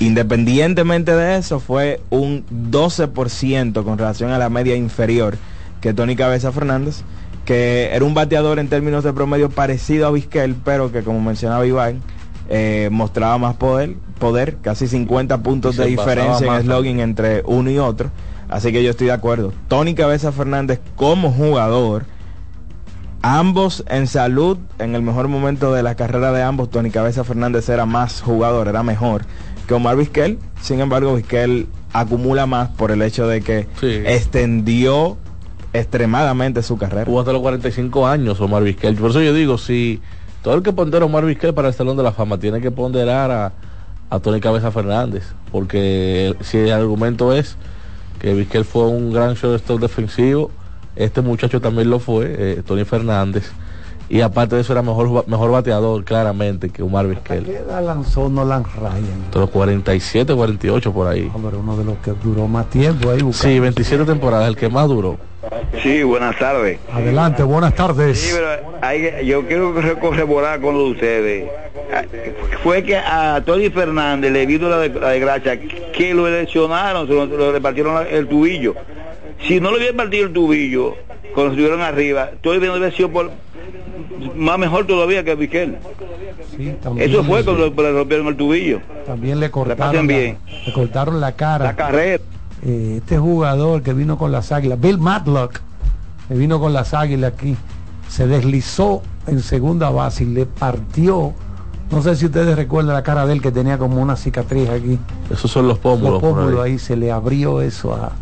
independientemente 0.00 1.14
de 1.14 1.36
eso, 1.36 1.60
fue 1.60 2.00
un 2.10 2.44
12% 2.70 3.84
con 3.84 3.98
relación 3.98 4.30
a 4.30 4.38
la 4.38 4.48
media 4.48 4.76
inferior 4.76 5.36
que 5.80 5.94
Tony 5.94 6.16
Cabeza 6.16 6.50
Fernández, 6.50 7.02
que 7.44 7.90
era 7.92 8.04
un 8.04 8.14
bateador 8.14 8.58
en 8.58 8.68
términos 8.68 9.04
de 9.04 9.12
promedio 9.12 9.50
parecido 9.50 10.06
a 10.06 10.10
Vizquel, 10.10 10.56
pero 10.64 10.90
que 10.90 11.02
como 11.02 11.20
mencionaba 11.20 11.66
Iván, 11.66 12.00
eh, 12.48 12.88
mostraba 12.90 13.38
más 13.38 13.56
poder, 13.56 13.94
poder, 14.18 14.56
casi 14.56 14.86
50 14.86 15.42
puntos 15.42 15.76
de 15.76 15.86
diferencia 15.86 16.56
en 16.56 16.62
slogan 16.62 17.00
entre 17.00 17.42
uno 17.46 17.70
y 17.70 17.78
otro. 17.78 18.10
Así 18.48 18.72
que 18.72 18.82
yo 18.82 18.90
estoy 18.90 19.06
de 19.06 19.12
acuerdo. 19.12 19.52
Tony 19.68 19.94
Cabeza 19.94 20.30
Fernández 20.30 20.80
como 20.96 21.32
jugador, 21.32 22.04
ambos 23.24 23.84
en 23.88 24.06
salud, 24.06 24.58
en 24.78 24.94
el 24.94 25.00
mejor 25.00 25.28
momento 25.28 25.72
de 25.72 25.82
la 25.82 25.94
carrera 25.94 26.30
de 26.30 26.42
ambos, 26.42 26.70
Tony 26.70 26.90
Cabeza 26.90 27.24
Fernández 27.24 27.70
era 27.70 27.86
más 27.86 28.20
jugador, 28.20 28.68
era 28.68 28.82
mejor 28.82 29.22
que 29.66 29.72
Omar 29.72 29.96
Vizquel. 29.96 30.38
Sin 30.60 30.80
embargo, 30.80 31.14
Vizquel 31.14 31.66
acumula 31.94 32.44
más 32.44 32.68
por 32.68 32.90
el 32.90 33.00
hecho 33.00 33.26
de 33.26 33.40
que 33.40 33.66
extendió 33.82 35.16
extremadamente 35.72 36.62
su 36.62 36.76
carrera. 36.76 37.06
Jugó 37.06 37.20
hasta 37.20 37.32
los 37.32 37.40
45 37.40 38.06
años 38.06 38.38
Omar 38.42 38.62
Vizquel. 38.62 38.94
Por 38.94 39.08
eso 39.08 39.22
yo 39.22 39.32
digo, 39.32 39.56
si 39.56 40.02
todo 40.42 40.54
el 40.54 40.62
que 40.62 40.74
pondera 40.74 41.06
Omar 41.06 41.24
Vizquel 41.24 41.54
para 41.54 41.68
el 41.68 41.74
Salón 41.74 41.96
de 41.96 42.02
la 42.02 42.12
Fama 42.12 42.38
tiene 42.38 42.60
que 42.60 42.70
ponderar 42.70 43.30
a, 43.30 43.52
a 44.10 44.20
Tony 44.20 44.40
Cabeza 44.40 44.70
Fernández. 44.70 45.24
Porque 45.50 46.36
si 46.42 46.58
el 46.58 46.72
argumento 46.72 47.32
es 47.32 47.56
que 48.20 48.34
Vizquel 48.34 48.66
fue 48.66 48.86
un 48.86 49.14
gran 49.14 49.32
shortstop 49.32 49.80
defensivo, 49.80 50.50
este 50.96 51.20
muchacho 51.20 51.60
también 51.60 51.90
lo 51.90 51.98
fue, 51.98 52.34
eh, 52.38 52.62
Tony 52.66 52.84
Fernández. 52.84 53.50
Y 54.06 54.20
aparte 54.20 54.54
de 54.54 54.60
eso 54.60 54.72
era 54.74 54.82
mejor, 54.82 55.26
mejor 55.28 55.50
bateador 55.50 56.04
claramente 56.04 56.68
que 56.68 56.82
Omar 56.82 57.06
Vizquel. 57.06 57.44
¿Qué 57.46 57.56
edad 57.56 57.82
lanzó 57.82 58.28
Nolan 58.28 58.62
Ryan? 58.78 59.30
De 59.32 59.38
los 59.40 59.48
47, 59.48 60.34
48 60.34 60.92
por 60.92 61.06
ahí. 61.08 61.30
Hombre, 61.34 61.56
uno 61.56 61.74
de 61.76 61.84
los 61.84 61.96
que 61.98 62.12
duró 62.22 62.46
más 62.46 62.68
tiempo 62.68 63.10
ahí. 63.10 63.22
buscando. 63.22 63.54
Sí, 63.54 63.60
27 63.60 64.04
temporadas, 64.04 64.48
el 64.48 64.56
que 64.56 64.68
más 64.68 64.88
duró. 64.88 65.16
Sí, 65.82 66.02
buenas 66.02 66.38
tardes. 66.38 66.78
Adelante, 66.92 67.42
buenas 67.42 67.74
tardes. 67.74 68.18
Sí, 68.20 68.34
pero 68.34 68.78
hay- 68.82 69.26
yo 69.26 69.46
quiero 69.46 69.74
corroborar 70.00 70.60
con 70.60 70.74
lo 70.74 70.84
de 70.84 70.90
ustedes. 70.90 71.48
Ah, 71.92 72.02
Fue 72.62 72.82
que 72.82 72.96
a 72.96 73.42
Tony 73.44 73.70
Fernández 73.70 74.30
le 74.32 74.44
vino 74.46 74.68
la, 74.68 74.78
de- 74.78 74.88
la 75.00 75.10
desgracia 75.10 75.58
que 75.60 76.12
lo 76.14 76.28
eleccionaron, 76.28 77.06
se 77.06 77.14
lo, 77.14 77.24
lo 77.26 77.52
repartieron 77.52 78.06
el 78.10 78.26
tubillo. 78.28 78.74
Si 79.46 79.60
no 79.60 79.70
le 79.70 79.76
hubieran 79.78 79.96
partido 79.96 80.26
el 80.26 80.32
tubillo, 80.32 80.94
cuando 81.34 81.52
estuvieron 81.52 81.80
arriba, 81.82 82.30
Tony 82.40 82.58
Fernández 82.60 82.78
hubiera 82.78 82.96
sido 82.96 83.10
por- 83.10 83.30
más 84.36 84.58
mejor 84.58 84.86
todavía 84.86 85.24
que 85.24 85.34
Vizquel. 85.34 85.76
Sí, 86.56 86.74
también, 86.82 87.10
Eso 87.10 87.24
fue 87.24 87.44
cuando 87.44 87.68
le 87.82 87.92
rompieron 87.92 88.26
el 88.28 88.36
tubillo. 88.36 88.80
También 89.06 89.40
le 89.40 89.50
cortaron, 89.50 89.94
la, 90.06 90.14
bien. 90.14 90.38
le 90.66 90.72
cortaron 90.72 91.20
la 91.20 91.32
cara. 91.32 91.64
La 91.66 91.76
carrera. 91.76 92.22
Eh, 92.64 92.94
este 92.98 93.18
jugador 93.18 93.82
que 93.82 93.92
vino 93.92 94.16
con 94.16 94.32
las 94.32 94.52
águilas, 94.52 94.80
Bill 94.80 94.98
Matlock, 94.98 95.60
que 96.28 96.34
vino 96.34 96.58
con 96.60 96.72
las 96.72 96.94
águilas 96.94 97.32
aquí, 97.34 97.56
se 98.08 98.26
deslizó 98.26 99.02
en 99.26 99.40
segunda 99.40 99.90
base 99.90 100.24
y 100.24 100.28
le 100.28 100.46
partió. 100.46 101.32
No 101.90 102.02
sé 102.02 102.16
si 102.16 102.26
ustedes 102.26 102.56
recuerdan 102.56 102.94
la 102.94 103.02
cara 103.02 103.26
de 103.26 103.34
él 103.34 103.42
que 103.42 103.52
tenía 103.52 103.76
como 103.76 104.00
una 104.00 104.16
cicatriz 104.16 104.68
aquí. 104.70 104.98
Esos 105.30 105.50
son 105.50 105.68
los 105.68 105.78
pómulos. 105.78 106.12
Los 106.14 106.22
pómulos 106.22 106.64
ahí. 106.64 106.72
ahí 106.72 106.78
se 106.78 106.96
le 106.96 107.10
abrió 107.12 107.60
eso 107.60 107.92
a, 107.94 108.12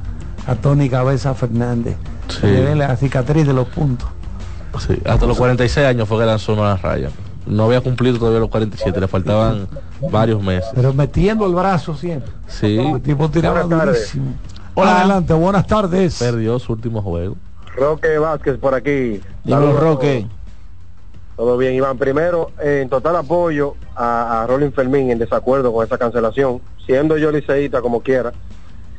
a 0.47 0.55
Tony 0.55 0.89
Cabeza 0.89 1.35
Fernández. 1.35 1.97
Sí. 2.29 2.47
Le 2.47 2.75
la 2.75 2.97
cicatriz 2.97 3.47
de 3.47 3.53
los 3.53 3.69
puntos. 3.69 4.09
Sí, 4.79 4.99
hasta 5.05 5.27
los 5.27 5.37
46 5.37 5.87
años 5.87 6.09
fue 6.09 6.19
que 6.19 6.27
lanzó 6.27 6.57
Nolan 6.57 6.81
Ryan. 6.81 7.11
No 7.47 7.65
había 7.65 7.81
cumplido 7.81 8.19
todavía 8.19 8.41
los 8.41 8.49
47, 8.51 9.01
le 9.01 9.09
faltaban 9.09 9.67
varios 10.11 10.43
meses. 10.43 10.71
Pero 10.75 10.95
metiendo 10.95 11.47
el 11.47 11.55
brazo 11.55 11.95
siempre. 11.95 12.31
Sí. 12.47 12.79
El 12.79 13.01
tipo 13.03 13.29
tiraba 13.29 13.63
Buenas 13.65 13.79
tardes. 13.79 14.13
durísimo. 14.15 14.35
Adelante, 14.77 15.35
buenas 15.35 15.67
tardes. 15.67 16.19
Perdió 16.19 16.59
su 16.59 16.73
último 16.73 17.03
juego. 17.03 17.37
Roque 17.77 18.17
Vázquez 18.19 18.57
por 18.59 18.75
aquí. 18.75 19.21
Dímelo, 19.45 19.79
Roque. 19.79 20.21
todos. 20.29 20.43
Todo 21.37 21.57
bien, 21.59 21.75
Iván. 21.75 21.99
Primero, 21.99 22.53
eh, 22.63 22.81
en 22.83 22.89
total 22.89 23.17
apoyo 23.17 23.75
a, 23.97 24.43
a 24.43 24.47
Rolling 24.47 24.71
Fermín 24.71 25.11
en 25.11 25.19
desacuerdo 25.19 25.73
con 25.73 25.85
esa 25.85 25.99
cancelación. 25.99 26.61
Siendo 26.87 27.17
yo 27.19 27.31
liceísta 27.33 27.81
como 27.83 28.01
quiera, 28.01 28.33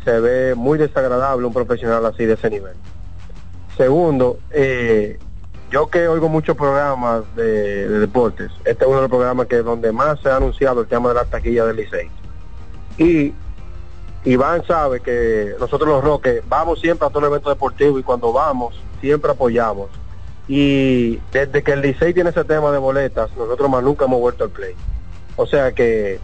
se 0.03 0.19
ve 0.19 0.55
muy 0.55 0.77
desagradable 0.77 1.45
un 1.45 1.53
profesional 1.53 2.05
así 2.05 2.25
de 2.25 2.33
ese 2.33 2.49
nivel. 2.49 2.73
Segundo, 3.77 4.37
eh, 4.51 5.17
yo 5.71 5.87
que 5.87 6.07
oigo 6.07 6.29
muchos 6.29 6.55
programas 6.55 7.23
de, 7.35 7.87
de 7.87 7.99
deportes, 7.99 8.51
este 8.65 8.83
es 8.83 8.87
uno 8.87 8.97
de 8.97 9.01
los 9.03 9.09
programas 9.09 9.47
que 9.47 9.57
donde 9.57 9.91
más 9.91 10.19
se 10.19 10.29
ha 10.29 10.37
anunciado 10.37 10.81
el 10.81 10.87
tema 10.87 11.09
de 11.09 11.15
la 11.15 11.25
taquilla 11.25 11.65
del 11.65 11.77
Licey. 11.77 12.09
Y 12.97 13.33
Iván 14.25 14.65
sabe 14.65 15.01
que 15.01 15.55
nosotros 15.59 15.89
los 15.89 16.03
Roques 16.03 16.43
vamos 16.47 16.79
siempre 16.79 17.07
a 17.07 17.09
todo 17.09 17.25
evento 17.25 17.49
deportivo 17.49 17.99
y 17.99 18.03
cuando 18.03 18.31
vamos 18.31 18.79
siempre 19.01 19.31
apoyamos. 19.31 19.89
Y 20.47 21.17
desde 21.31 21.63
que 21.63 21.71
el 21.71 21.81
Licey 21.81 22.13
tiene 22.13 22.29
ese 22.29 22.43
tema 22.43 22.71
de 22.71 22.77
boletas, 22.77 23.29
nosotros 23.35 23.69
más 23.69 23.83
nunca 23.83 24.05
hemos 24.05 24.19
vuelto 24.19 24.43
al 24.45 24.49
play. 24.49 24.75
O 25.35 25.45
sea 25.45 25.71
que 25.71 26.19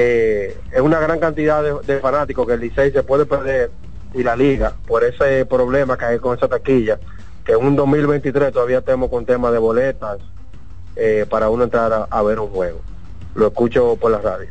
eh, 0.00 0.56
es 0.70 0.80
una 0.80 1.00
gran 1.00 1.18
cantidad 1.18 1.60
de, 1.82 1.98
fanáticos 1.98 2.46
que 2.46 2.52
el 2.52 2.60
Licey 2.60 2.92
se 2.92 3.02
puede 3.02 3.26
perder 3.26 3.72
y 4.14 4.22
la 4.22 4.36
liga 4.36 4.72
por 4.86 5.02
ese 5.02 5.44
problema 5.44 5.98
que 5.98 6.04
hay 6.04 6.18
con 6.20 6.36
esa 6.36 6.46
taquilla, 6.46 7.00
que 7.44 7.54
en 7.54 7.66
un 7.66 7.74
2023 7.74 8.52
todavía 8.52 8.80
tenemos 8.80 9.10
con 9.10 9.26
tema 9.26 9.50
de 9.50 9.58
boletas 9.58 10.20
eh, 10.94 11.26
para 11.28 11.50
uno 11.50 11.64
entrar 11.64 12.06
a, 12.08 12.22
ver 12.22 12.38
un 12.38 12.46
juego. 12.50 12.80
Lo 13.34 13.48
escucho 13.48 13.96
por 13.96 14.12
la 14.12 14.18
radio. 14.18 14.46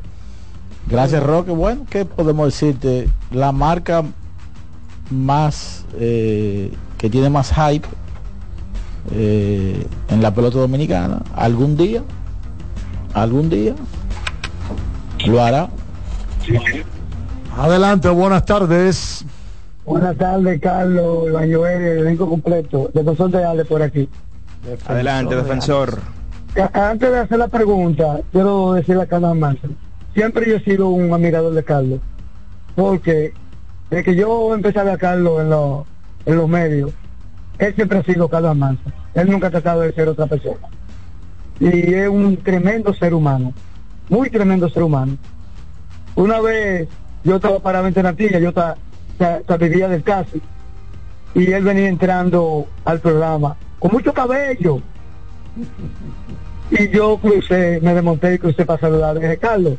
Gracias, 0.89 1.23
Roque. 1.23 1.51
Bueno, 1.51 1.85
¿qué 1.89 2.03
podemos 2.03 2.47
decirte? 2.47 3.07
La 3.31 3.53
marca 3.53 4.03
más 5.09 5.85
eh, 5.97 6.73
que 6.97 7.09
tiene 7.09 7.29
más 7.29 7.53
hype 7.53 7.87
en 9.13 10.21
la 10.21 10.33
pelota 10.33 10.57
dominicana, 10.57 11.21
algún 11.33 11.77
día, 11.77 12.03
algún 13.13 13.49
día 13.49 13.73
lo 15.27 15.41
hará. 15.41 15.69
Adelante, 17.57 18.09
buenas 18.09 18.45
tardes. 18.45 19.25
Buenas 19.85 20.17
tardes, 20.17 20.59
Carlos, 20.61 21.29
Joel, 21.31 21.81
el 21.81 21.97
elenco 21.99 22.29
completo. 22.29 22.89
Defensor 22.93 23.31
de 23.31 23.43
Ale 23.43 23.65
por 23.65 23.81
aquí. 23.81 24.09
Adelante, 24.85 25.35
defensor. 25.35 25.99
Antes 26.73 27.11
de 27.11 27.19
hacer 27.19 27.37
la 27.37 27.47
pregunta, 27.47 28.19
quiero 28.31 28.73
decirle 28.73 29.03
a 29.03 29.05
Carlos 29.05 29.35
Manson. 29.35 29.77
Siempre 30.13 30.49
yo 30.49 30.55
he 30.55 30.63
sido 30.63 30.89
un 30.89 31.13
admirador 31.13 31.53
de 31.53 31.63
Carlos. 31.63 31.99
Porque 32.75 33.33
desde 33.89 34.03
que 34.03 34.15
yo 34.15 34.53
empecé 34.53 34.79
a 34.79 34.83
ver 34.83 34.93
a 34.95 34.97
Carlos 34.97 35.41
en, 35.41 35.49
los 35.49 35.85
en 36.25 36.35
los 36.35 36.49
medios, 36.49 36.91
él 37.59 37.73
siempre 37.75 37.99
ha 37.99 38.03
sido 38.03 38.27
Carlos 38.27 38.55
Manson. 38.57 38.93
Él 39.13 39.29
nunca 39.29 39.47
ha 39.47 39.51
tratado 39.51 39.81
de 39.81 39.93
ser 39.93 40.07
otra 40.09 40.25
persona. 40.25 40.67
Y 41.59 41.93
es 41.93 42.07
un 42.07 42.37
tremendo 42.37 42.93
ser 42.93 43.13
humano. 43.13 43.53
Muy 44.09 44.29
tremendo 44.29 44.69
ser 44.69 44.83
humano. 44.83 45.17
Una 46.15 46.39
vez 46.39 46.87
yo 47.23 47.35
estaba 47.35 47.59
para 47.59 47.85
en 47.87 47.93
yo 48.41 48.53
ta- 48.53 48.75
ta- 49.17 49.41
ta- 49.41 49.57
vivía 49.57 49.87
del 49.87 50.03
caso 50.03 50.37
y 51.35 51.51
él 51.51 51.63
venía 51.63 51.89
entrando 51.89 52.65
al 52.85 52.99
programa 52.99 53.55
con 53.79 53.91
mucho 53.91 54.13
cabello. 54.13 54.81
Y 56.71 56.89
yo 56.89 57.17
crucé, 57.17 57.79
me 57.81 57.93
desmonté 57.93 58.33
y 58.35 58.37
crucé 58.39 58.65
para 58.65 58.79
saludar, 58.79 59.19
dije 59.19 59.37
Carlos. 59.37 59.73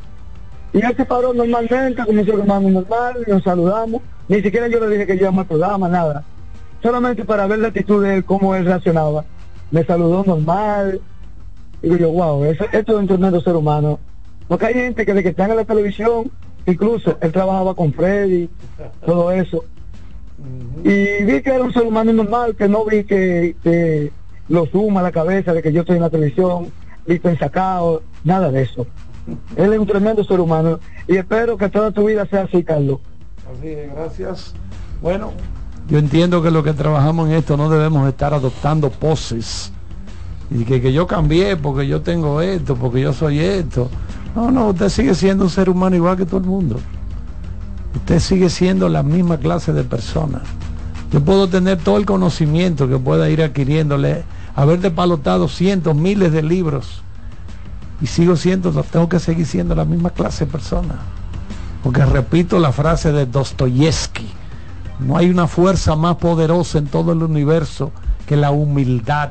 Y 0.73 0.85
él 0.85 0.95
se 0.97 1.05
paró 1.05 1.33
normalmente 1.33 2.05
como 2.05 2.25
ser 2.25 2.39
humano 2.39 2.69
normal, 2.69 3.17
y 3.27 3.31
nos 3.31 3.43
saludamos, 3.43 4.03
ni 4.29 4.43
siquiera 4.43 4.69
yo 4.69 4.81
le 4.81 4.89
dije 4.91 5.07
que 5.07 5.19
yo 5.19 5.29
amo 5.29 5.41
el 5.43 5.47
programa, 5.47 5.89
nada, 5.89 6.25
solamente 6.83 7.25
para 7.25 7.47
ver 7.47 7.59
la 7.61 7.69
actitud 7.69 8.03
de 8.05 8.17
él, 8.17 8.25
cómo 8.25 8.55
él 8.55 8.67
reaccionaba, 8.67 9.25
me 9.71 9.85
saludó 9.85 10.25
normal, 10.25 11.01
digo 11.83 11.97
yo, 11.97 12.11
wow, 12.11 12.45
esto 12.45 12.67
es 12.73 12.89
un 12.89 13.07
tremendo 13.07 13.41
ser 13.41 13.57
humano, 13.57 13.99
porque 14.49 14.67
hay 14.67 14.75
gente 14.75 15.07
que 15.07 15.13
desde 15.13 15.23
que 15.23 15.29
están 15.31 15.51
en 15.51 15.57
la 15.57 15.65
televisión, 15.65 16.31
incluso 16.67 17.17
él 17.21 17.33
trabajaba 17.33 17.75
con 17.75 17.93
Freddy, 17.93 18.49
todo 19.05 19.31
eso, 19.31 19.65
y 20.85 21.25
vi 21.25 21.43
que 21.43 21.51
era 21.51 21.65
un 21.65 21.73
ser 21.73 21.83
humano 21.83 22.13
normal, 22.13 22.55
que 22.57 22.69
no 22.69 22.85
vi 22.85 23.05
que, 23.05 23.57
que 23.63 24.13
lo 24.49 24.67
suma 24.67 25.01
a 25.01 25.03
la 25.03 25.13
cabeza 25.13 25.53
de 25.53 25.63
que 25.63 25.73
yo 25.73 25.81
estoy 25.81 25.97
en 25.97 26.03
la 26.03 26.11
televisión, 26.11 26.69
visto 27.07 27.29
ensacado, 27.29 28.03
nada 28.25 28.51
de 28.51 28.63
eso. 28.63 28.87
Él 29.57 29.73
es 29.73 29.79
un 29.79 29.87
tremendo 29.87 30.25
ser 30.25 30.41
humano 30.41 30.81
y 31.07 31.17
espero 31.17 31.59
que 31.59 31.69
toda 31.69 31.91
tu 31.91 32.07
vida 32.07 32.27
sea 32.27 32.43
así, 32.43 32.63
Carlos. 32.63 33.01
Así 33.53 33.69
es, 33.69 33.93
gracias. 33.93 34.55
Bueno, 35.03 35.33
yo 35.89 35.99
entiendo 35.99 36.43
que 36.43 36.51
los 36.51 36.65
que 36.65 36.75
trabajamos 36.75 37.29
en 37.29 37.37
esto 37.37 37.57
no 37.57 37.71
debemos 37.71 38.07
estar 38.09 38.35
adoptando 38.35 38.91
poses. 38.91 39.73
Y 40.51 40.65
que, 40.65 40.81
que 40.81 40.93
yo 40.93 41.07
cambié 41.07 41.57
porque 41.57 41.87
yo 41.87 42.01
tengo 42.03 42.41
esto, 42.41 42.77
porque 42.77 43.01
yo 43.01 43.13
soy 43.13 43.41
esto. 43.41 43.89
No, 44.35 44.51
no, 44.51 44.69
usted 44.69 44.89
sigue 44.89 45.15
siendo 45.15 45.45
un 45.45 45.51
ser 45.51 45.71
humano 45.71 45.97
igual 45.97 46.17
que 46.17 46.27
todo 46.27 46.39
el 46.39 46.47
mundo. 46.47 46.81
Usted 47.95 48.21
sigue 48.21 48.51
siendo 48.51 48.89
la 48.89 49.03
misma 49.03 49.39
clase 49.39 49.73
de 49.73 49.85
persona. 49.85 50.43
Yo 51.11 51.21
puedo 51.23 51.49
tener 51.49 51.79
todo 51.79 51.97
el 51.97 52.07
conocimiento 52.07 52.89
que 52.89 52.99
pueda 52.99 53.31
ir 53.31 53.43
adquiriéndole, 53.43 54.25
haber 54.55 54.81
despalotado 54.81 55.49
cientos, 55.49 55.97
miles 55.97 56.33
de 56.33 56.43
libros. 56.43 57.03
Y 58.01 58.07
sigo 58.07 58.37
siendo, 58.37 58.71
tengo 58.85 59.09
que 59.09 59.19
seguir 59.19 59.47
siendo 59.47 59.75
la 59.75 59.85
misma 59.85 60.11
clase 60.11 60.45
de 60.45 60.53
persona. 60.53 60.97
Porque 61.83 62.05
repito 62.05 62.59
la 62.59 62.73
frase 62.73 63.13
de 63.13 63.27
Dostoyevsky, 63.27 64.29
no 65.01 65.17
hay 65.17 65.31
una 65.31 65.47
fuerza 65.47 65.97
más 65.97 66.17
poderosa 66.17 66.79
en 66.79 66.87
todo 66.87 67.13
el 67.13 67.23
universo 67.23 67.93
que 68.27 68.37
la 68.37 68.51
humildad. 68.51 69.31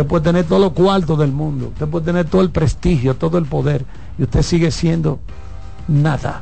Usted 0.00 0.08
puede 0.08 0.24
tener 0.24 0.44
todos 0.46 0.62
los 0.62 0.72
cuartos 0.72 1.18
del 1.18 1.30
mundo, 1.30 1.66
usted 1.66 1.86
puede 1.86 2.06
tener 2.06 2.24
todo 2.24 2.40
el 2.40 2.48
prestigio, 2.48 3.16
todo 3.16 3.36
el 3.36 3.44
poder, 3.44 3.84
y 4.18 4.22
usted 4.22 4.40
sigue 4.40 4.70
siendo 4.70 5.18
nada. 5.88 6.40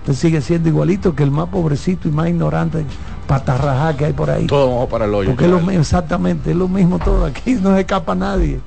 Usted 0.00 0.12
sigue 0.12 0.42
siendo 0.42 0.68
igualito 0.68 1.14
que 1.14 1.22
el 1.22 1.30
más 1.30 1.48
pobrecito 1.48 2.06
y 2.06 2.10
más 2.10 2.28
ignorante 2.28 2.84
patarrajá 3.26 3.96
que 3.96 4.04
hay 4.04 4.12
por 4.12 4.28
ahí. 4.28 4.46
Todo 4.46 4.68
vamos 4.68 4.90
para 4.90 5.06
el 5.06 5.14
hoyo. 5.14 5.30
Porque 5.30 5.46
es 5.46 5.50
lo 5.50 5.60
mismo, 5.60 5.80
exactamente, 5.80 6.50
es 6.50 6.56
lo 6.56 6.68
mismo 6.68 6.98
todo. 6.98 7.24
Aquí 7.24 7.54
no 7.54 7.72
se 7.74 7.80
escapa 7.80 8.14
nadie. 8.14 8.60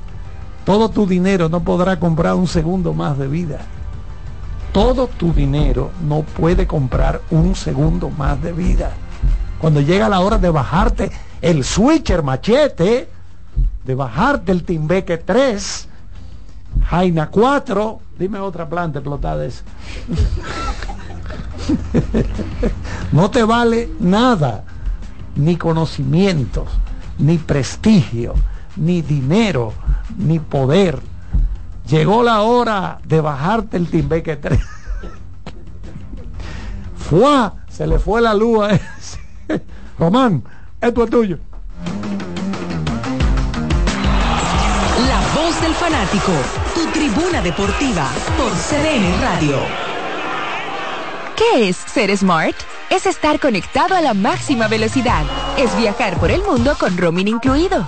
Todo 0.64 0.90
tu 0.90 1.06
dinero 1.06 1.48
no 1.48 1.60
podrá 1.60 2.00
comprar 2.00 2.34
un 2.34 2.48
segundo 2.48 2.96
más 2.96 3.20
de 3.20 3.28
vida. 3.28 3.60
Todo 4.72 5.06
tu 5.06 5.34
dinero 5.34 5.92
no 6.02 6.24
puede 6.24 6.66
comprar 6.66 7.22
un 7.30 7.54
segundo 7.54 8.10
más 8.10 8.42
de 8.42 8.54
vida. 8.54 8.92
Cuando 9.60 9.82
llega 9.82 10.10
la 10.10 10.22
hora 10.22 10.40
de 10.40 10.50
bajarte 10.50 11.12
el 11.44 11.64
switcher 11.64 12.24
machete, 12.24 13.14
de 13.86 13.96
bajarte 13.96 14.52
el 14.52 14.64
Timbeque 14.64 15.18
3, 15.18 15.88
Jaina 16.90 17.30
4, 17.30 18.00
dime 18.18 18.40
otra 18.40 18.68
planta 18.68 19.00
explotada 19.00 19.46
esa. 19.46 19.64
no 23.12 23.30
te 23.30 23.44
vale 23.44 23.90
nada, 24.00 24.64
ni 25.36 25.56
conocimientos, 25.56 26.68
ni 27.20 27.38
prestigio, 27.38 28.34
ni 28.76 29.02
dinero, 29.02 29.74
ni 30.18 30.40
poder. 30.40 31.00
Llegó 31.88 32.24
la 32.24 32.42
hora 32.42 33.00
de 33.06 33.22
bajarte 33.22 33.78
el 33.78 33.88
Timbeque 33.88 34.36
3. 34.36 34.60
Fue, 36.98 37.52
se 37.70 37.86
le 37.86 38.00
fue 38.00 38.20
la 38.20 38.34
luz 38.34 38.64
a 38.64 38.72
ese. 38.72 39.20
Román, 40.00 40.44
esto 40.82 41.04
es 41.04 41.10
tuyo. 41.12 41.38
Fanático, 45.86 46.32
tu 46.74 46.88
tribuna 46.88 47.44
deportiva 47.44 48.10
por 48.40 48.52
CDN 48.54 49.22
Radio. 49.22 49.60
¿Qué 51.36 51.70
es 51.70 51.78
ser 51.78 52.18
smart? 52.18 52.56
Es 52.90 53.06
estar 53.06 53.40
conectado 53.40 53.94
a 53.94 54.02
la 54.02 54.16
máxima 54.16 54.68
velocidad. 54.68 55.24
Es 55.60 55.78
viajar 55.78 56.20
por 56.20 56.32
el 56.32 56.42
mundo 56.42 56.76
con 56.80 56.98
roaming 56.98 57.28
incluido. 57.28 57.88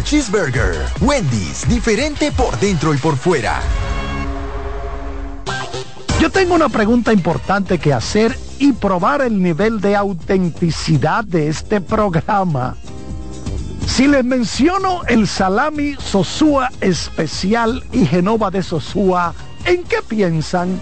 Cheeseburger. 0.03 0.75
Wendy's, 1.01 1.67
diferente 1.67 2.31
por 2.31 2.57
dentro 2.59 2.93
y 2.93 2.97
por 2.97 3.17
fuera. 3.17 3.61
Yo 6.19 6.29
tengo 6.29 6.53
una 6.53 6.69
pregunta 6.69 7.11
importante 7.11 7.79
que 7.79 7.93
hacer 7.93 8.37
y 8.59 8.73
probar 8.73 9.21
el 9.21 9.41
nivel 9.41 9.81
de 9.81 9.95
autenticidad 9.95 11.23
de 11.23 11.47
este 11.47 11.81
programa. 11.81 12.75
Si 13.87 14.07
les 14.07 14.23
menciono 14.23 15.01
el 15.07 15.27
salami 15.27 15.95
Sosúa 15.95 16.69
especial 16.79 17.83
y 17.91 18.05
Genova 18.05 18.51
de 18.51 18.61
Sosúa, 18.61 19.33
¿en 19.65 19.83
qué 19.83 19.97
piensan? 20.07 20.79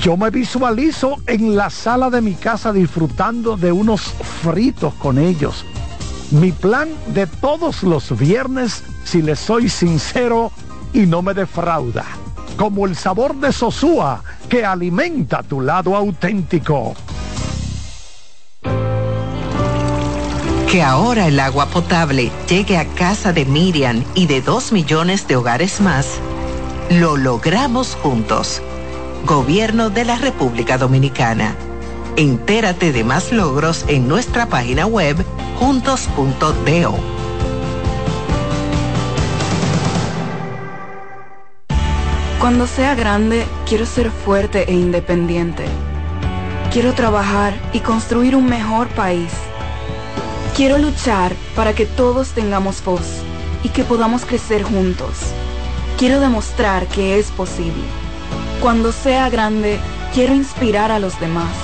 Yo 0.00 0.16
me 0.16 0.30
visualizo 0.30 1.18
en 1.26 1.56
la 1.56 1.70
sala 1.70 2.10
de 2.10 2.20
mi 2.20 2.34
casa 2.34 2.72
disfrutando 2.72 3.56
de 3.56 3.70
unos 3.70 4.00
fritos 4.42 4.94
con 4.94 5.18
ellos. 5.18 5.64
Mi 6.34 6.50
plan 6.50 6.88
de 7.14 7.28
todos 7.28 7.84
los 7.84 8.18
viernes, 8.18 8.82
si 9.04 9.22
les 9.22 9.38
soy 9.38 9.68
sincero 9.68 10.50
y 10.92 11.06
no 11.06 11.22
me 11.22 11.32
defrauda. 11.32 12.04
Como 12.56 12.86
el 12.86 12.96
sabor 12.96 13.36
de 13.36 13.52
Sosúa 13.52 14.20
que 14.48 14.64
alimenta 14.64 15.44
tu 15.44 15.60
lado 15.60 15.94
auténtico. 15.94 16.94
Que 20.68 20.82
ahora 20.82 21.28
el 21.28 21.38
agua 21.38 21.66
potable 21.66 22.32
llegue 22.48 22.78
a 22.78 22.84
casa 22.84 23.32
de 23.32 23.44
Miriam 23.44 24.02
y 24.16 24.26
de 24.26 24.40
dos 24.40 24.72
millones 24.72 25.28
de 25.28 25.36
hogares 25.36 25.80
más, 25.80 26.18
lo 26.90 27.16
logramos 27.16 27.94
juntos. 28.02 28.60
Gobierno 29.24 29.88
de 29.88 30.04
la 30.04 30.16
República 30.16 30.78
Dominicana. 30.78 31.54
Entérate 32.16 32.92
de 32.92 33.02
más 33.02 33.32
logros 33.32 33.84
en 33.88 34.06
nuestra 34.06 34.46
página 34.46 34.86
web 34.86 35.16
juntos.do. 35.58 36.94
Cuando 42.38 42.68
sea 42.68 42.94
grande, 42.94 43.44
quiero 43.66 43.84
ser 43.84 44.12
fuerte 44.12 44.70
e 44.70 44.74
independiente. 44.74 45.64
Quiero 46.72 46.92
trabajar 46.92 47.52
y 47.72 47.80
construir 47.80 48.36
un 48.36 48.46
mejor 48.46 48.86
país. 48.90 49.32
Quiero 50.54 50.78
luchar 50.78 51.32
para 51.56 51.74
que 51.74 51.84
todos 51.84 52.28
tengamos 52.28 52.84
voz 52.84 53.22
y 53.64 53.70
que 53.70 53.82
podamos 53.82 54.24
crecer 54.24 54.62
juntos. 54.62 55.32
Quiero 55.98 56.20
demostrar 56.20 56.86
que 56.86 57.18
es 57.18 57.32
posible. 57.32 57.82
Cuando 58.62 58.92
sea 58.92 59.28
grande, 59.30 59.80
quiero 60.12 60.32
inspirar 60.32 60.92
a 60.92 61.00
los 61.00 61.18
demás. 61.18 61.63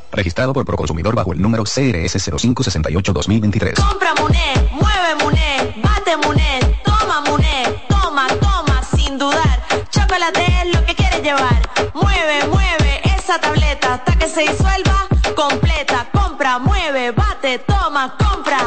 Registrado 0.11 0.53
por 0.53 0.65
Proconsumidor 0.65 1.15
bajo 1.15 1.33
el 1.33 1.41
número 1.41 1.63
CRS 1.63 2.15
0568-2023. 2.31 3.75
Compra 3.75 4.13
Muné, 4.15 4.53
mueve 4.71 5.15
Muné, 5.23 5.81
bate 5.81 6.17
Muné, 6.17 6.59
toma 6.83 7.21
Muné, 7.21 7.83
toma, 7.87 8.27
toma, 8.39 8.81
sin 8.95 9.17
dudar. 9.17 9.61
Chocolate 9.89 10.45
es 10.63 10.75
lo 10.75 10.85
que 10.85 10.95
quieres 10.95 11.23
llevar. 11.23 11.61
Mueve, 11.93 12.45
mueve 12.47 13.01
esa 13.17 13.39
tableta 13.39 13.93
hasta 13.95 14.17
que 14.17 14.27
se 14.27 14.41
disuelva 14.41 15.07
completa. 15.35 16.09
Compra, 16.11 16.59
mueve, 16.59 17.11
bate, 17.11 17.59
toma, 17.59 18.15
compra, 18.17 18.59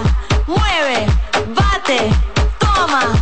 mueve, 0.47 1.07
bate, 1.55 2.34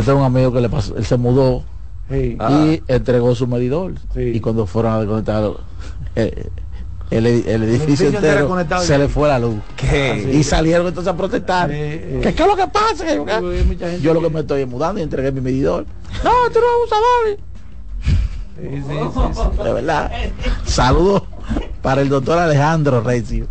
Yo 0.00 0.04
tengo 0.06 0.18
un 0.20 0.24
amigo 0.24 0.52
que 0.52 0.60
le 0.60 0.68
pasó, 0.68 0.96
él 0.96 1.04
se 1.04 1.16
mudó 1.16 1.62
Sí. 2.08 2.36
y 2.38 2.82
entregó 2.88 3.34
su 3.36 3.46
medidor. 3.46 3.94
Sí. 4.14 4.20
Y 4.34 4.40
cuando 4.40 4.66
fueron 4.66 4.94
a 4.94 4.98
desconectar 4.98 5.50
eh, 6.16 6.48
el, 7.10 7.26
el 7.26 7.62
edificio 7.64 8.08
entero 8.08 8.48
se 8.80 8.98
le 8.98 9.08
fue 9.08 9.28
la 9.28 9.38
luz. 9.38 9.56
¿Qué? 9.76 10.30
Y 10.32 10.42
salieron 10.42 10.86
entonces 10.88 11.12
a 11.12 11.16
protestar. 11.16 11.70
Eh. 11.72 12.20
¿Qué, 12.22 12.34
qué 12.34 12.42
es 12.42 12.48
lo 12.48 12.56
que 12.56 12.66
pasa? 12.66 13.04
Yo 14.00 14.14
lo 14.14 14.20
que 14.22 14.30
me 14.30 14.40
estoy 14.40 14.66
mudando 14.66 15.00
y 15.00 15.04
entregué 15.04 15.30
mi 15.32 15.40
medidor. 15.40 15.86
No, 16.24 16.30
tú 16.52 16.58
no 16.60 16.66
abusador. 16.76 17.38
Sí, 18.60 18.68
sí, 18.76 18.82
sí, 18.88 19.40
sí. 19.56 19.62
De 19.64 19.72
verdad. 19.72 20.10
Saludos 20.64 21.22
para 21.82 22.00
el 22.02 22.08
doctor 22.08 22.38
Alejandro 22.38 23.00
Recio. 23.02 23.46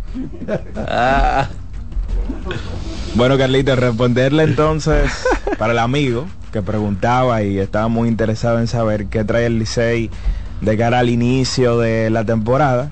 Ah. 0.76 1.48
Bueno, 3.14 3.36
Carlito, 3.36 3.74
responderle 3.74 4.44
entonces 4.44 5.10
para 5.58 5.72
el 5.72 5.80
amigo 5.80 6.26
que 6.52 6.62
preguntaba 6.62 7.42
y 7.42 7.58
estaba 7.58 7.88
muy 7.88 8.08
interesado 8.08 8.60
en 8.60 8.68
saber 8.68 9.06
qué 9.06 9.24
trae 9.24 9.46
el 9.46 9.58
Licey 9.58 10.10
de 10.60 10.76
cara 10.76 11.00
al 11.00 11.10
inicio 11.10 11.78
de 11.78 12.08
la 12.10 12.24
temporada. 12.24 12.90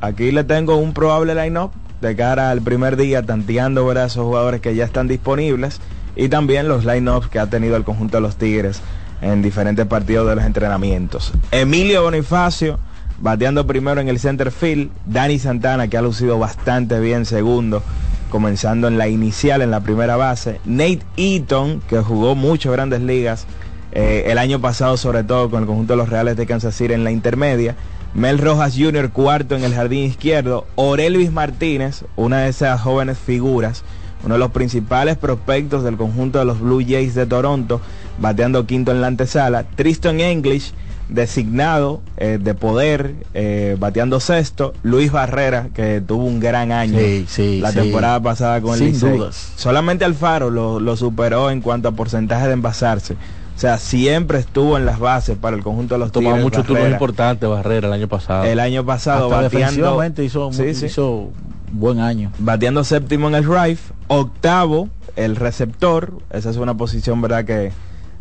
Aquí 0.00 0.32
le 0.32 0.44
tengo 0.44 0.76
un 0.76 0.94
probable 0.94 1.34
line-up 1.34 1.70
de 2.00 2.16
cara 2.16 2.50
al 2.50 2.62
primer 2.62 2.96
día, 2.96 3.22
tanteando 3.22 3.84
¿verdad? 3.84 4.06
esos 4.06 4.24
jugadores 4.24 4.60
que 4.60 4.74
ya 4.74 4.84
están 4.84 5.06
disponibles 5.06 5.80
y 6.16 6.28
también 6.28 6.66
los 6.66 6.84
line-ups 6.84 7.28
que 7.28 7.38
ha 7.38 7.48
tenido 7.48 7.76
el 7.76 7.84
conjunto 7.84 8.16
de 8.16 8.22
los 8.22 8.36
Tigres 8.36 8.80
en 9.20 9.42
diferentes 9.42 9.86
partidos 9.86 10.28
de 10.28 10.36
los 10.36 10.44
entrenamientos. 10.44 11.32
Emilio 11.50 12.02
Bonifacio 12.02 12.78
bateando 13.20 13.66
primero 13.66 14.00
en 14.00 14.08
el 14.08 14.18
center 14.18 14.50
field, 14.50 14.90
Dani 15.06 15.38
Santana 15.38 15.88
que 15.88 15.98
ha 15.98 16.02
lucido 16.02 16.38
bastante 16.38 17.00
bien 17.00 17.26
segundo, 17.26 17.82
comenzando 18.28 18.88
en 18.88 18.98
la 18.98 19.08
inicial 19.08 19.62
en 19.62 19.70
la 19.70 19.80
primera 19.80 20.16
base, 20.16 20.60
Nate 20.64 21.00
Eaton 21.16 21.80
que 21.88 21.98
jugó 21.98 22.34
mucho 22.34 22.72
grandes 22.72 23.00
ligas 23.00 23.46
eh, 23.92 24.24
el 24.26 24.38
año 24.38 24.60
pasado 24.60 24.96
sobre 24.96 25.24
todo 25.24 25.50
con 25.50 25.62
el 25.62 25.66
conjunto 25.66 25.94
de 25.94 25.96
los 25.96 26.08
Reales 26.08 26.36
de 26.36 26.46
Kansas 26.46 26.74
City 26.74 26.92
en 26.92 27.04
la 27.04 27.10
intermedia, 27.10 27.74
Mel 28.14 28.38
Rojas 28.38 28.74
Jr. 28.76 29.10
cuarto 29.10 29.56
en 29.56 29.64
el 29.64 29.74
jardín 29.74 30.04
izquierdo, 30.04 30.66
Orelvis 30.74 31.32
Martínez, 31.32 32.04
una 32.16 32.40
de 32.40 32.48
esas 32.48 32.80
jóvenes 32.80 33.18
figuras, 33.18 33.84
uno 34.24 34.34
de 34.34 34.40
los 34.40 34.50
principales 34.50 35.16
prospectos 35.16 35.84
del 35.84 35.96
conjunto 35.96 36.38
de 36.38 36.44
los 36.44 36.60
Blue 36.60 36.82
Jays 36.86 37.14
de 37.14 37.26
Toronto, 37.26 37.80
bateando 38.18 38.66
quinto 38.66 38.92
en 38.92 39.00
la 39.00 39.06
antesala, 39.06 39.64
Tristan 39.64 40.20
English, 40.20 40.72
designado 41.08 42.00
eh, 42.16 42.38
de 42.40 42.54
poder, 42.54 43.14
eh, 43.34 43.76
bateando 43.78 44.20
sexto, 44.20 44.74
Luis 44.82 45.10
Barrera, 45.10 45.68
que 45.74 46.00
tuvo 46.00 46.24
un 46.24 46.38
gran 46.40 46.70
año 46.72 46.98
Sí, 46.98 47.24
sí, 47.28 47.60
la 47.60 47.70
sí. 47.72 47.78
temporada 47.80 48.20
pasada 48.20 48.60
con 48.60 48.72
el 48.74 48.78
Sin 48.78 48.88
Licey. 48.92 49.10
dudas. 49.18 49.52
Solamente 49.56 50.04
Alfaro 50.04 50.50
lo, 50.50 50.80
lo 50.80 50.96
superó 50.96 51.50
en 51.50 51.60
cuanto 51.60 51.88
a 51.88 51.92
porcentaje 51.92 52.46
de 52.46 52.52
envasarse. 52.52 53.14
O 53.14 53.60
sea, 53.60 53.78
siempre 53.78 54.38
estuvo 54.38 54.76
en 54.76 54.86
las 54.86 55.00
bases 55.00 55.36
para 55.36 55.56
el 55.56 55.64
conjunto 55.64 55.94
de 55.96 55.98
los 55.98 56.12
Tomaba 56.12 56.36
Tigres. 56.36 56.44
muchos 56.44 56.62
turnos 56.64 56.82
Barrera. 56.82 56.94
importantes 56.96 57.48
Barrera 57.48 57.88
el 57.88 57.92
año 57.92 58.06
pasado. 58.08 58.44
El 58.44 58.60
año 58.60 58.84
pasado 58.86 59.24
Hasta 59.26 59.36
bateando, 59.42 59.58
defensivamente 59.66 60.24
hizo, 60.24 60.52
Sí, 60.52 60.74
sí. 60.74 60.86
hizo 60.86 61.30
buen 61.72 61.98
año. 62.00 62.30
bateando 62.38 62.84
séptimo 62.84 63.26
en 63.28 63.34
el 63.34 63.44
drive, 63.44 63.78
octavo 64.06 64.88
el 65.16 65.34
receptor, 65.34 66.12
esa 66.30 66.50
es 66.50 66.56
una 66.58 66.74
posición 66.76 67.20
verdad 67.20 67.44
que 67.44 67.72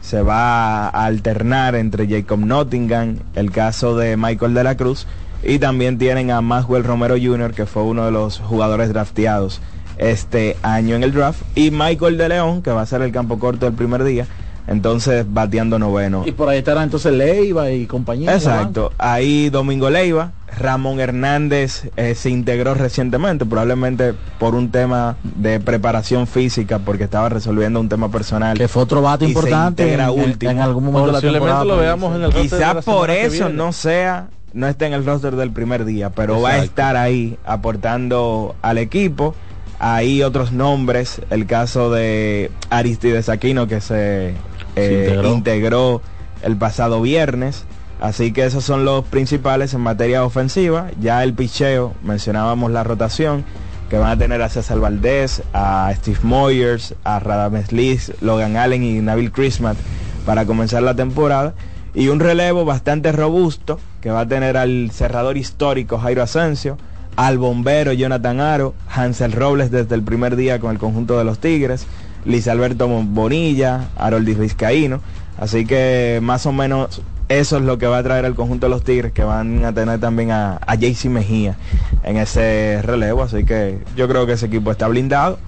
se 0.01 0.21
va 0.21 0.87
a 0.87 1.05
alternar 1.05 1.75
entre 1.75 2.07
Jacob 2.07 2.39
Nottingham, 2.39 3.17
el 3.35 3.51
caso 3.51 3.95
de 3.97 4.17
Michael 4.17 4.53
de 4.53 4.63
la 4.63 4.75
Cruz 4.75 5.07
y 5.43 5.59
también 5.59 5.97
tienen 5.97 6.31
a 6.31 6.41
Maxwell 6.41 6.83
Romero 6.83 7.15
Jr. 7.21 7.53
que 7.53 7.65
fue 7.65 7.83
uno 7.83 8.05
de 8.05 8.11
los 8.11 8.39
jugadores 8.39 8.89
drafteados 8.89 9.61
este 9.97 10.57
año 10.61 10.95
en 10.95 11.03
el 11.03 11.13
draft 11.13 11.41
y 11.55 11.71
Michael 11.71 12.17
de 12.17 12.29
León 12.29 12.61
que 12.61 12.71
va 12.71 12.81
a 12.81 12.85
ser 12.85 13.01
el 13.01 13.11
campo 13.11 13.39
corto 13.39 13.65
del 13.65 13.75
primer 13.75 14.03
día, 14.03 14.27
entonces 14.67 15.25
bateando 15.27 15.79
noveno. 15.79 16.23
Y 16.25 16.31
por 16.33 16.49
ahí 16.49 16.59
estará 16.59 16.83
entonces 16.83 17.13
Leiva 17.13 17.71
y 17.71 17.85
compañía. 17.85 18.33
Exacto. 18.33 18.91
Ahí 18.97 19.49
Domingo 19.49 19.89
Leiva, 19.89 20.31
Ramón 20.59 20.99
Hernández 20.99 21.89
eh, 21.95 22.15
se 22.15 22.29
integró 22.29 22.73
recientemente, 22.73 23.45
probablemente 23.45 24.13
por 24.39 24.55
un 24.55 24.69
tema 24.71 25.15
de 25.23 25.59
preparación 25.59 26.27
física, 26.27 26.79
porque 26.79 27.05
estaba 27.05 27.29
resolviendo 27.29 27.79
un 27.79 27.89
tema 27.89 28.09
personal. 28.09 28.57
Que 28.57 28.67
fue 28.67 28.83
otro 28.83 29.01
bate 29.01 29.25
y 29.25 29.27
se 29.29 29.31
importante 29.33 29.83
en, 29.83 29.89
integra 29.89 30.11
en- 30.13 30.19
último. 30.29 30.51
en 30.51 30.59
algún 30.59 30.83
momento 30.85 31.11
la 31.11 31.21
temporada. 31.21 31.63
lo 31.63 31.77
veamos 31.77 32.15
en 32.15 32.23
el 32.23 32.31
roster 32.31 32.43
de 32.43 32.49
Quizá 32.57 32.73
la 32.73 32.81
por 32.81 33.09
eso 33.09 33.49
no 33.49 33.71
sea, 33.71 34.27
no 34.53 34.67
esté 34.67 34.87
en 34.87 34.93
el 34.93 35.05
roster 35.05 35.35
del 35.35 35.51
primer 35.51 35.85
día, 35.85 36.09
pero 36.09 36.41
va 36.41 36.51
a 36.51 36.63
estar 36.63 36.97
ahí 36.97 37.37
aportando 37.45 38.55
al 38.61 38.77
equipo. 38.77 39.35
Hay 39.79 40.23
otros 40.23 40.53
nombres, 40.53 41.21
el 41.29 41.45
caso 41.45 41.91
de 41.91 42.49
Aristides 42.71 43.29
Aquino 43.29 43.67
que 43.67 43.79
se, 43.79 44.33
eh, 44.77 45.05
integró. 45.05 45.33
integró 45.33 46.01
el 46.43 46.57
pasado 46.57 47.01
viernes. 47.01 47.65
Así 47.99 48.31
que 48.31 48.45
esos 48.45 48.63
son 48.63 48.85
los 48.85 49.05
principales 49.05 49.73
en 49.73 49.81
materia 49.81 50.23
ofensiva. 50.23 50.87
Ya 50.99 51.23
el 51.23 51.33
picheo, 51.33 51.93
mencionábamos 52.03 52.71
la 52.71 52.83
rotación, 52.83 53.43
que 53.89 53.97
van 53.97 54.11
a 54.11 54.17
tener 54.17 54.41
a 54.41 54.49
César 54.49 54.79
Valdés, 54.79 55.41
a 55.53 55.91
Steve 55.95 56.19
Moyers, 56.21 56.93
a 57.03 57.19
Radames 57.19 57.71
Liz, 57.71 58.13
Logan 58.21 58.57
Allen 58.57 58.83
y 58.83 58.99
Nabil 58.99 59.31
Christmas 59.31 59.77
para 60.25 60.45
comenzar 60.45 60.83
la 60.83 60.95
temporada. 60.95 61.53
Y 61.95 62.09
un 62.09 62.19
relevo 62.19 62.65
bastante 62.65 63.11
robusto 63.11 63.79
que 64.01 64.11
va 64.11 64.21
a 64.21 64.27
tener 64.27 64.57
al 64.57 64.91
cerrador 64.91 65.37
histórico 65.37 65.97
Jairo 65.97 66.21
Asensio, 66.21 66.77
al 67.15 67.39
bombero 67.39 67.93
Jonathan 67.93 68.39
Aro, 68.39 68.75
Hansel 68.93 69.31
Robles 69.31 69.71
desde 69.71 69.95
el 69.95 70.03
primer 70.03 70.35
día 70.35 70.59
con 70.59 70.71
el 70.71 70.77
conjunto 70.77 71.17
de 71.17 71.23
los 71.23 71.39
Tigres, 71.39 71.87
Luis 72.27 72.47
Alberto 72.47 72.87
Bonilla, 72.87 73.89
Harold 73.97 74.37
Vizcaíno. 74.37 74.99
Así 75.39 75.65
que 75.65 76.19
más 76.21 76.45
o 76.45 76.51
menos 76.51 77.01
eso 77.29 77.57
es 77.57 77.63
lo 77.63 77.77
que 77.77 77.87
va 77.87 77.99
a 77.99 78.03
traer 78.03 78.25
el 78.25 78.35
conjunto 78.35 78.67
de 78.67 78.69
los 78.69 78.83
Tigres, 78.83 79.11
que 79.13 79.23
van 79.23 79.63
a 79.65 79.73
tener 79.73 79.99
también 79.99 80.31
a, 80.31 80.57
a 80.57 80.75
Mejía 81.09 81.57
en 82.03 82.17
ese 82.17 82.81
relevo. 82.83 83.23
Así 83.23 83.43
que 83.45 83.83
yo 83.95 84.07
creo 84.07 84.25
que 84.25 84.33
ese 84.33 84.47
equipo 84.47 84.71
está 84.71 84.87
blindado, 84.87 85.39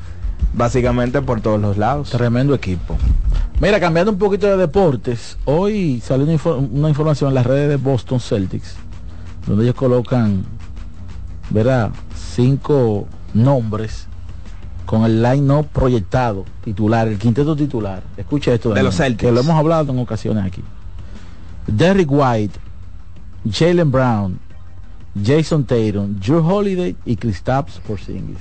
básicamente 0.54 1.22
por 1.22 1.42
todos 1.42 1.60
los 1.60 1.78
lados. 1.78 2.12
Tremendo 2.12 2.54
equipo. 2.54 2.96
Mira, 3.62 3.80
cambiando 3.80 4.12
un 4.12 4.18
poquito 4.18 4.48
de 4.48 4.56
deportes, 4.56 5.38
hoy 5.46 6.02
salió 6.02 6.24
una, 6.26 6.34
infor- 6.34 6.70
una 6.72 6.88
información 6.88 7.30
en 7.30 7.36
las 7.36 7.46
redes 7.46 7.68
de 7.68 7.76
Boston 7.76 8.20
Celtics, 8.20 8.76
donde 9.46 9.64
ellos 9.64 9.76
colocan, 9.76 10.46
verá, 11.50 11.92
cinco 12.16 13.08
nombres 13.34 14.08
con 14.90 15.04
el 15.04 15.22
line-up 15.22 15.68
proyectado, 15.68 16.46
titular, 16.64 17.08
el 17.08 17.20
quinteto 17.20 17.56
titular. 17.56 18.02
Escucha 18.18 18.56
esto. 18.56 18.74
De 18.74 18.82
los 18.82 18.96
Celtics. 18.98 19.22
Que 19.22 19.32
lo 19.32 19.42
hemos 19.42 19.56
hablado 19.56 19.94
en 19.94 20.00
ocasiones 20.00 20.44
aquí. 20.44 20.64
Derrick 21.68 22.10
White, 22.10 22.60
Jalen 23.48 23.92
Brown, 23.92 24.40
Jason 25.24 25.64
Tatum, 25.64 26.20
Drew 26.20 26.44
Holiday 26.44 26.96
y 27.06 27.18
Kristaps 27.18 27.80
Porzingis. 27.88 28.40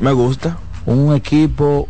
Me 0.00 0.12
gusta. 0.14 0.56
Un 0.86 1.14
equipo, 1.14 1.88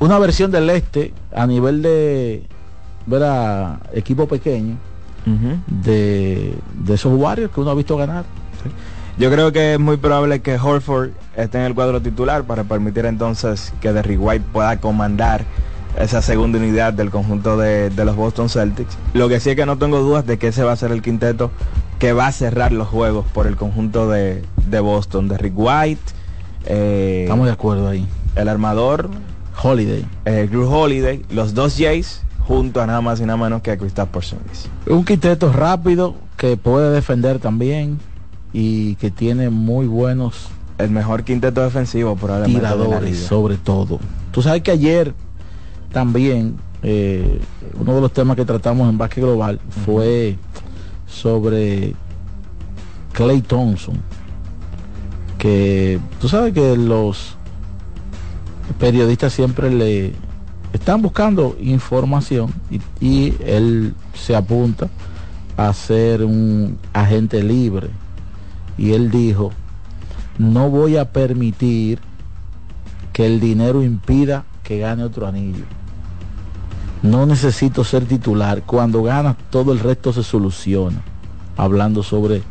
una 0.00 0.18
versión 0.18 0.50
del 0.50 0.70
este 0.70 1.14
a 1.32 1.46
nivel 1.46 1.82
de, 1.82 2.48
verá, 3.06 3.78
equipo 3.92 4.26
pequeño 4.26 4.76
de, 5.68 6.52
de 6.84 6.94
esos 6.94 7.16
Warriors 7.16 7.52
que 7.54 7.60
uno 7.60 7.70
ha 7.70 7.74
visto 7.76 7.96
ganar. 7.96 8.24
Yo 9.18 9.30
creo 9.30 9.52
que 9.52 9.74
es 9.74 9.78
muy 9.78 9.98
probable 9.98 10.42
que 10.42 10.58
Horford 10.58 11.10
esté 11.42 11.58
en 11.58 11.64
el 11.64 11.74
cuadro 11.74 12.00
titular 12.02 12.44
para 12.44 12.64
permitir 12.64 13.06
entonces 13.06 13.72
que 13.80 13.92
Derrick 13.92 14.20
White 14.20 14.44
pueda 14.52 14.78
comandar 14.80 15.44
esa 15.98 16.20
segunda 16.22 16.58
unidad 16.58 16.92
del 16.92 17.10
conjunto 17.10 17.56
de, 17.56 17.90
de 17.90 18.04
los 18.04 18.14
Boston 18.16 18.48
Celtics. 18.48 18.96
Lo 19.14 19.28
que 19.28 19.40
sí 19.40 19.50
es 19.50 19.56
que 19.56 19.66
no 19.66 19.78
tengo 19.78 20.00
dudas 20.00 20.26
de 20.26 20.38
que 20.38 20.48
ese 20.48 20.62
va 20.62 20.72
a 20.72 20.76
ser 20.76 20.92
el 20.92 21.02
quinteto 21.02 21.50
que 21.98 22.12
va 22.12 22.26
a 22.28 22.32
cerrar 22.32 22.72
los 22.72 22.86
juegos 22.88 23.24
por 23.32 23.46
el 23.46 23.56
conjunto 23.56 24.08
de, 24.08 24.44
de 24.66 24.80
Boston. 24.80 25.28
Derrick 25.28 25.54
White, 25.56 26.00
eh, 26.66 27.22
Estamos 27.24 27.46
de 27.46 27.52
acuerdo 27.52 27.88
ahí. 27.88 28.06
el 28.36 28.48
armador, 28.48 29.10
Holiday. 29.60 30.06
eh, 30.24 30.46
Drew 30.48 30.68
Holiday, 30.72 31.24
los 31.30 31.54
dos 31.54 31.74
Jays 31.76 32.22
junto 32.46 32.80
a 32.80 32.86
nada 32.86 33.00
más 33.00 33.20
y 33.20 33.24
nada 33.24 33.36
menos 33.36 33.62
que 33.62 33.72
a 33.72 33.76
Kristaps 33.76 34.10
Porzingis. 34.12 34.68
Un 34.86 35.04
quinteto 35.04 35.52
rápido 35.52 36.14
que 36.36 36.56
puede 36.56 36.92
defender 36.92 37.40
también 37.40 37.98
y 38.52 38.94
que 38.96 39.10
tiene 39.10 39.50
muy 39.50 39.86
buenos 39.86 40.48
El 40.78 40.90
mejor 40.90 41.24
quinteto 41.24 41.62
defensivo 41.62 42.14
probablemente 42.16 42.60
tiradores 42.60 43.18
sobre 43.18 43.56
todo. 43.56 43.98
Tú 44.30 44.42
sabes 44.42 44.62
que 44.62 44.70
ayer 44.70 45.12
también 45.92 46.56
eh, 46.82 47.40
uno 47.78 47.94
de 47.94 48.00
los 48.00 48.12
temas 48.12 48.36
que 48.36 48.44
tratamos 48.44 48.88
en 48.88 48.96
Básquet 48.96 49.24
Global 49.24 49.60
fue 49.84 50.36
sobre 51.06 51.94
Clay 53.12 53.42
Thompson. 53.42 53.96
Que 55.38 55.98
tú 56.20 56.28
sabes 56.28 56.52
que 56.52 56.76
los 56.76 57.36
periodistas 58.78 59.32
siempre 59.32 59.70
le 59.70 60.12
están 60.72 61.02
buscando 61.02 61.56
información 61.60 62.52
y, 62.70 62.80
y 63.04 63.34
él 63.44 63.94
se 64.14 64.36
apunta 64.36 64.88
a 65.56 65.72
ser 65.72 66.24
un 66.24 66.78
agente 66.92 67.42
libre. 67.42 67.88
Y 68.76 68.92
él 68.92 69.10
dijo, 69.10 69.50
no 70.38 70.70
voy 70.70 70.96
a 70.96 71.12
permitir 71.12 71.98
que 73.12 73.26
el 73.26 73.40
dinero 73.40 73.82
impida 73.82 74.44
que 74.62 74.78
gane 74.78 75.02
otro 75.02 75.26
anillo. 75.26 75.64
no 77.02 77.26
necesito 77.26 77.84
ser 77.84 78.06
titular. 78.06 78.62
Cuando 78.62 79.02
ganas, 79.02 79.36
todo 79.50 79.72
el 79.72 79.78
resto 79.78 80.12
se 80.12 80.24
soluciona. 80.24 81.00
Hablando 81.56 82.02
sobre 82.02 82.42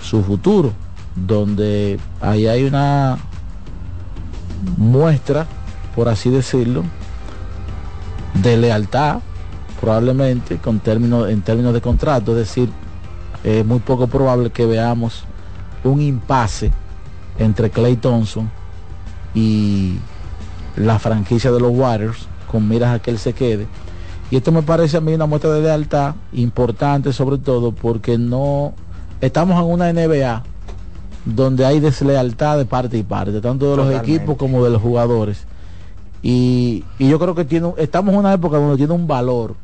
su 0.00 0.22
futuro, 0.22 0.72
donde 1.14 1.98
ahí 2.20 2.46
hay 2.46 2.64
una 2.64 3.18
muestra, 4.76 5.46
por 5.94 6.08
así 6.08 6.30
decirlo, 6.30 6.84
de 8.34 8.56
lealtad, 8.56 9.20
probablemente 9.80 10.58
con 10.58 10.80
términos, 10.80 11.28
en 11.28 11.42
términos 11.42 11.74
de 11.74 11.80
contrato, 11.80 12.32
es 12.32 12.38
decir, 12.48 12.70
es 13.44 13.64
muy 13.64 13.80
poco 13.80 14.06
probable 14.06 14.50
que 14.50 14.66
veamos 14.66 15.24
un 15.84 16.00
impasse 16.00 16.72
entre 17.38 17.70
Clay 17.70 17.96
Thompson 17.96 18.50
y 19.34 19.96
la 20.76 20.98
franquicia 20.98 21.50
de 21.50 21.60
los 21.60 21.72
Warriors 21.72 22.26
con 22.50 22.68
miras 22.68 22.94
a 22.94 22.98
que 23.00 23.10
él 23.10 23.18
se 23.18 23.32
quede. 23.32 23.66
Y 24.30 24.36
esto 24.36 24.52
me 24.52 24.62
parece 24.62 24.96
a 24.96 25.00
mí 25.00 25.12
una 25.12 25.26
muestra 25.26 25.52
de 25.52 25.62
lealtad 25.62 26.14
importante 26.32 27.12
sobre 27.12 27.38
todo 27.38 27.72
porque 27.72 28.18
no 28.18 28.72
estamos 29.20 29.58
en 29.62 29.70
una 29.70 29.92
NBA 29.92 30.42
donde 31.24 31.64
hay 31.64 31.80
deslealtad 31.80 32.58
de 32.58 32.64
parte 32.64 32.98
y 32.98 33.02
parte, 33.02 33.40
tanto 33.40 33.70
de 33.70 33.76
los 33.76 33.94
equipos 33.94 34.36
como 34.36 34.64
de 34.64 34.70
los 34.70 34.82
jugadores. 34.82 35.46
Y, 36.22 36.84
y 36.98 37.08
yo 37.08 37.18
creo 37.18 37.34
que 37.34 37.44
tiene, 37.44 37.72
estamos 37.78 38.12
en 38.14 38.20
una 38.20 38.32
época 38.32 38.56
donde 38.56 38.76
tiene 38.76 38.92
un 38.92 39.06
valor 39.06 39.54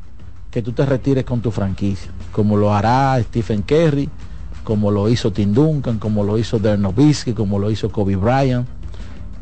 que 0.51 0.61
tú 0.61 0.71
te 0.71 0.85
retires 0.85 1.23
con 1.25 1.41
tu 1.41 1.51
franquicia, 1.51 2.11
como 2.31 2.57
lo 2.57 2.73
hará 2.73 3.21
Stephen 3.21 3.61
Curry, 3.61 4.09
como 4.69 4.91
lo 4.91 5.09
hizo 5.09 5.31
Tim 5.31 5.51
Duncan, 5.51 5.97
como 5.97 6.23
lo 6.23 6.37
hizo 6.37 6.59
Dirk 6.59 6.77
Nowitzki, 6.77 7.33
como 7.33 7.57
lo 7.57 7.71
hizo 7.71 7.89
Kobe 7.89 8.15
Bryant. 8.15 8.67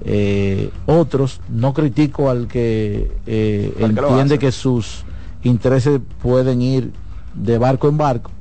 Eh, 0.05 0.69
otros, 0.85 1.41
no 1.49 1.73
critico 1.73 2.29
al 2.29 2.47
que 2.47 3.11
eh, 3.25 3.73
que 3.77 3.83
entiende 3.83 4.39
que 4.39 4.53
sus 4.53 5.03
intereses 5.43 5.99
pueden 6.21 6.61
ir 6.61 6.93
de 7.33 7.57
barco 7.57 7.89
en 7.89 7.97
barco, 7.97 8.31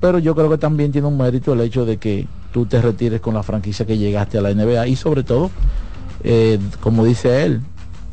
pero 0.00 0.18
yo 0.18 0.34
creo 0.34 0.48
que 0.48 0.56
también 0.56 0.92
tiene 0.92 1.08
un 1.08 1.18
mérito 1.18 1.52
el 1.52 1.60
hecho 1.60 1.84
de 1.84 1.98
que 1.98 2.26
tú 2.54 2.64
te 2.64 2.80
retires 2.80 3.20
con 3.20 3.34
la 3.34 3.42
franquicia 3.42 3.84
que 3.84 3.98
llegaste 3.98 4.38
a 4.38 4.40
la 4.40 4.54
NBA 4.54 4.86
y 4.86 4.96
sobre 4.96 5.24
todo, 5.24 5.50
eh, 6.24 6.58
como 6.80 7.04
dice 7.04 7.44
él, 7.44 7.60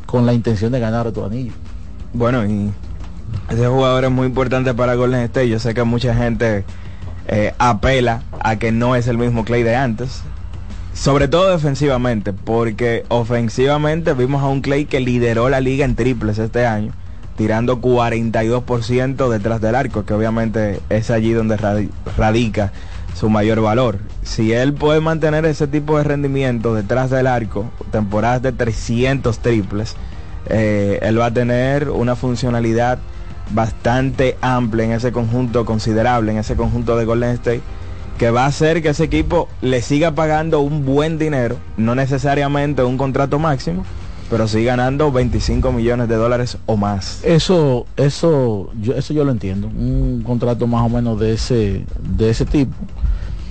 con 0.06 0.26
la 0.26 0.34
intención 0.34 0.74
de 0.74 0.82
ganar 0.82 1.14
tu 1.14 1.24
anillo. 1.24 1.54
Bueno, 2.12 2.46
y 2.46 2.72
ese 3.50 3.68
jugador 3.68 4.04
es 4.04 4.12
muy 4.12 4.28
importante 4.28 4.74
para 4.74 4.96
Golden 4.96 5.22
State. 5.22 5.48
Yo 5.48 5.60
sé 5.60 5.74
que 5.74 5.84
mucha 5.84 6.14
gente 6.14 6.66
eh, 7.28 7.54
apela 7.60 8.24
a 8.40 8.58
que 8.58 8.72
no 8.72 8.96
es 8.96 9.08
el 9.08 9.18
mismo 9.18 9.44
Clay 9.46 9.64
de 9.64 9.76
antes. 9.76 10.22
Sobre 10.94 11.28
todo 11.28 11.52
defensivamente, 11.52 12.34
porque 12.34 13.06
ofensivamente 13.10 14.14
vimos 14.14 14.42
a 14.42 14.48
un 14.48 14.62
Clay 14.62 14.86
que 14.86 15.00
lideró 15.00 15.48
la 15.50 15.60
liga 15.60 15.86
en 15.86 15.96
triples 15.96 16.40
este 16.40 16.66
año, 16.66 16.92
tirando 17.38 17.80
42% 17.82 19.30
detrás 19.30 19.62
del 19.62 19.76
arco, 19.76 20.06
que 20.06 20.14
obviamente 20.14 20.80
es 20.90 21.12
allí 21.12 21.34
donde 21.34 21.58
radi- 21.58 21.90
radica 22.18 22.72
su 23.16 23.30
mayor 23.30 23.62
valor. 23.62 24.00
Si 24.24 24.54
él 24.54 24.74
puede 24.74 25.00
mantener 25.00 25.46
ese 25.46 25.68
tipo 25.68 25.98
de 25.98 26.04
rendimiento 26.04 26.74
detrás 26.74 27.10
del 27.10 27.28
arco, 27.28 27.66
temporadas 27.92 28.42
de 28.42 28.52
300 28.52 29.40
triples, 29.40 29.96
eh, 30.50 31.00
él 31.02 31.20
va 31.20 31.28
a 31.28 31.34
tener 31.34 31.90
una 31.90 32.16
funcionalidad 32.16 33.00
bastante 33.52 34.38
amplia 34.42 34.86
en 34.86 34.92
ese 34.92 35.12
conjunto, 35.12 35.66
considerable 35.66 36.32
en 36.32 36.38
ese 36.38 36.56
conjunto 36.56 36.98
de 36.98 37.06
Golden 37.06 37.32
State, 37.32 37.62
que 38.18 38.32
va 38.32 38.44
a 38.44 38.48
hacer 38.48 38.82
que 38.82 38.90
ese 38.90 39.04
equipo 39.04 39.48
le 39.62 39.82
siga 39.82 40.12
pagando 40.16 40.60
un 40.62 40.86
buen 40.86 41.18
dinero, 41.18 41.58
no 41.78 41.96
necesariamente 41.96 42.84
un 42.84 42.98
contrato 42.98 43.38
máximo, 43.40 43.86
pero 44.30 44.48
sí 44.48 44.64
ganando 44.64 45.12
25 45.12 45.72
millones 45.72 46.10
de 46.10 46.16
dólares 46.16 46.58
o 46.66 46.76
más. 46.78 47.24
Eso, 47.24 47.86
eso, 47.96 48.72
yo, 48.82 48.94
eso 48.96 49.14
yo 49.14 49.24
lo 49.24 49.32
entiendo. 49.32 49.68
Un 49.68 50.24
contrato 50.26 50.68
más 50.68 50.84
o 50.84 50.90
menos 50.90 51.20
de 51.20 51.34
ese, 51.34 51.86
de 52.00 52.30
ese 52.30 52.46
tipo 52.46 52.76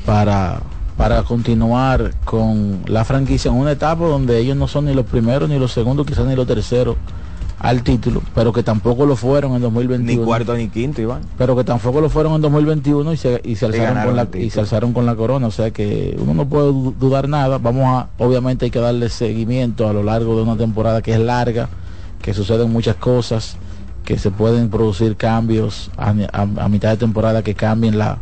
para, 0.05 0.61
para 0.97 1.23
continuar 1.23 2.13
con 2.25 2.83
la 2.87 3.05
franquicia 3.05 3.51
en 3.51 3.57
una 3.57 3.73
etapa 3.73 4.05
donde 4.05 4.39
ellos 4.39 4.57
no 4.57 4.69
son 4.69 4.87
ni 4.87 4.95
los 4.95 5.07
primeros, 5.07 5.49
ni 5.49 5.59
los 5.59 5.73
segundos, 5.73 6.07
quizás 6.07 6.27
ni 6.27 6.35
los 6.35 6.47
terceros 6.47 6.97
al 7.59 7.83
título, 7.83 8.23
pero 8.35 8.53
que 8.53 8.63
tampoco 8.63 9.07
lo 9.07 9.17
fueron 9.17 9.55
en 9.55 9.63
2021. 9.63 10.21
Ni 10.21 10.25
cuarto 10.27 10.55
ni 10.55 10.69
quinto, 10.69 11.01
Iván. 11.01 11.23
Pero 11.39 11.57
que 11.57 11.65
tampoco 11.65 12.01
lo 12.03 12.11
fueron 12.11 12.35
en 12.35 12.43
2021 12.43 13.13
y 13.13 13.17
se, 13.17 13.41
y 13.45 13.57
se, 13.57 13.67
alzaron, 13.67 13.95
con 14.05 14.17
la, 14.17 14.29
y 14.39 14.51
se 14.51 14.61
alzaron 14.61 14.93
con 14.93 15.07
la 15.07 15.17
corona. 15.17 15.47
O 15.47 15.51
sea 15.51 15.71
que 15.71 16.15
uno 16.21 16.35
no 16.35 16.47
puede 16.47 16.67
du- 16.67 16.95
dudar 16.99 17.29
nada. 17.29 17.57
Vamos 17.59 17.85
a, 17.87 18.09
obviamente 18.23 18.67
hay 18.67 18.71
que 18.71 18.79
darle 18.79 19.09
seguimiento 19.09 19.89
a 19.89 19.93
lo 19.95 20.03
largo 20.03 20.37
de 20.37 20.43
una 20.43 20.57
temporada 20.57 21.01
que 21.01 21.15
es 21.15 21.19
larga, 21.21 21.69
que 22.21 22.35
suceden 22.35 22.71
muchas 22.71 22.97
cosas, 22.97 23.57
que 24.05 24.19
se 24.19 24.31
pueden 24.31 24.69
producir 24.69 25.17
cambios 25.17 25.91
a, 25.97 26.11
a- 26.33 26.65
a 26.65 26.69
mitad 26.69 26.91
de 26.91 26.99
temporada 26.99 27.43
que 27.43 27.55
cambien 27.55 27.97
la, 27.97 28.19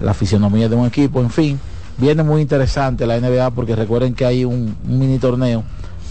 la 0.00 0.12
fisionomía 0.12 0.68
de 0.68 0.74
un 0.74 0.86
equipo. 0.86 1.20
En 1.20 1.30
fin, 1.30 1.60
viene 1.98 2.24
muy 2.24 2.42
interesante 2.42 3.06
la 3.06 3.18
NBA 3.20 3.52
porque 3.52 3.76
recuerden 3.76 4.14
que 4.14 4.24
hay 4.26 4.44
un, 4.44 4.76
un 4.88 4.98
mini 4.98 5.18
torneo 5.20 5.62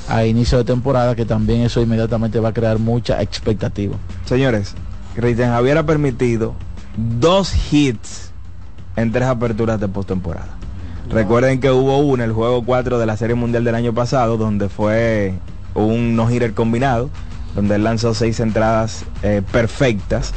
a 0.08 0.26
inicio 0.26 0.58
de 0.58 0.64
temporada 0.64 1.16
que 1.16 1.26
también 1.26 1.62
eso 1.62 1.82
inmediatamente 1.82 2.40
va 2.40 2.50
a 2.50 2.54
crear 2.54 2.80
mucha 2.80 3.22
expectativa. 3.22 3.96
Señores, 4.26 4.76
Cristian 5.16 5.52
Javier 5.52 5.78
ha 5.78 5.86
permitido 5.86 6.56
dos 6.98 7.54
hits 7.72 8.32
en 8.96 9.12
tres 9.12 9.28
aperturas 9.28 9.80
de 9.80 9.88
postemporada. 9.88 10.58
Recuerden 11.10 11.60
que 11.60 11.72
hubo 11.72 11.98
uno, 11.98 12.24
el 12.24 12.32
juego 12.32 12.64
4 12.64 12.98
de 12.98 13.06
la 13.06 13.18
Serie 13.18 13.36
Mundial 13.36 13.66
del 13.66 13.76
año 13.76 13.94
pasado, 13.94 14.38
donde 14.38 14.70
fue 14.70 15.34
un 15.76 16.16
no-hitter 16.16 16.54
combinado, 16.54 17.10
donde 17.54 17.76
él 17.76 17.84
lanzó 17.84 18.14
seis 18.14 18.40
entradas 18.40 19.04
eh, 19.24 19.42
perfectas. 19.52 20.34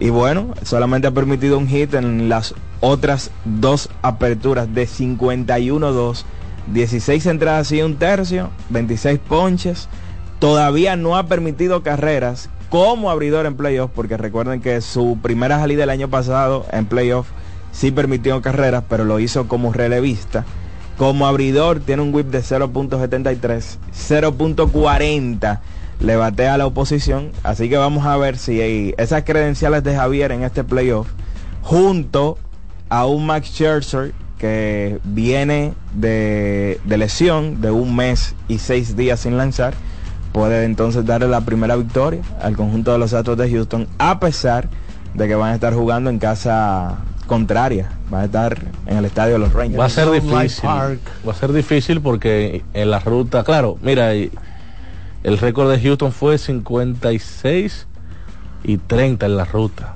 Y 0.00 0.10
bueno, 0.10 0.54
solamente 0.62 1.06
ha 1.06 1.10
permitido 1.10 1.58
un 1.58 1.68
hit 1.68 1.94
en 1.94 2.28
las 2.28 2.54
otras 2.80 3.30
dos 3.44 3.90
aperturas 4.02 4.72
de 4.74 4.86
51-2. 4.86 6.24
16 6.72 7.26
entradas 7.26 7.70
y 7.72 7.82
un 7.82 7.96
tercio, 7.96 8.50
26 8.70 9.18
ponches. 9.20 9.88
Todavía 10.38 10.96
no 10.96 11.16
ha 11.16 11.26
permitido 11.26 11.82
carreras 11.82 12.50
como 12.68 13.10
abridor 13.10 13.46
en 13.46 13.56
playoff, 13.56 13.90
porque 13.94 14.16
recuerden 14.16 14.60
que 14.60 14.80
su 14.80 15.18
primera 15.22 15.58
salida 15.58 15.84
el 15.84 15.90
año 15.90 16.08
pasado 16.08 16.66
en 16.72 16.86
playoff 16.86 17.28
sí 17.72 17.90
permitió 17.90 18.42
carreras, 18.42 18.84
pero 18.88 19.04
lo 19.04 19.20
hizo 19.20 19.48
como 19.48 19.72
relevista. 19.72 20.44
Como 20.98 21.26
abridor 21.26 21.80
tiene 21.80 22.02
un 22.02 22.14
whip 22.14 22.28
de 22.28 22.40
0.73, 22.40 23.78
0.40 23.92 25.60
le 26.00 26.16
batea 26.16 26.54
a 26.54 26.58
la 26.58 26.66
oposición. 26.66 27.32
Así 27.42 27.68
que 27.68 27.76
vamos 27.76 28.06
a 28.06 28.16
ver 28.16 28.38
si 28.38 28.60
hay 28.60 28.94
esas 28.98 29.24
credenciales 29.24 29.84
de 29.84 29.94
Javier 29.94 30.32
en 30.32 30.42
este 30.42 30.64
playoff, 30.64 31.08
junto 31.62 32.38
a 32.88 33.06
un 33.06 33.26
Max 33.26 33.48
Scherzer 33.48 34.12
que 34.38 34.98
viene 35.04 35.72
de, 35.94 36.80
de 36.84 36.96
lesión 36.98 37.60
de 37.60 37.70
un 37.70 37.96
mes 37.96 38.34
y 38.48 38.58
seis 38.58 38.96
días 38.96 39.20
sin 39.20 39.36
lanzar, 39.36 39.74
puede 40.32 40.64
entonces 40.64 41.06
darle 41.06 41.28
la 41.28 41.40
primera 41.40 41.76
victoria 41.76 42.20
al 42.42 42.56
conjunto 42.56 42.92
de 42.92 42.98
los 42.98 43.14
Astros 43.14 43.38
de 43.38 43.50
Houston, 43.50 43.88
a 43.98 44.20
pesar 44.20 44.68
de 45.14 45.28
que 45.28 45.34
van 45.34 45.52
a 45.52 45.54
estar 45.54 45.72
jugando 45.72 46.10
en 46.10 46.18
casa 46.18 46.98
contraria, 47.26 47.90
van 48.10 48.22
a 48.22 48.24
estar 48.26 48.58
en 48.86 48.98
el 48.98 49.04
estadio 49.04 49.34
de 49.34 49.38
los 49.38 49.52
Rangers. 49.52 49.80
Va 49.80 49.86
a 49.86 49.88
ser 49.88 50.10
difícil. 50.10 50.68
Va 50.68 51.32
a 51.32 51.34
ser 51.34 51.52
difícil 51.52 52.00
porque 52.00 52.62
en 52.74 52.90
la 52.90 53.00
ruta, 53.00 53.44
claro, 53.44 53.78
mira, 53.82 54.12
el 54.12 55.38
récord 55.38 55.70
de 55.70 55.80
Houston 55.80 56.12
fue 56.12 56.38
56 56.38 57.86
y 58.64 58.76
30 58.78 59.26
en 59.26 59.36
la 59.36 59.44
ruta 59.44 59.94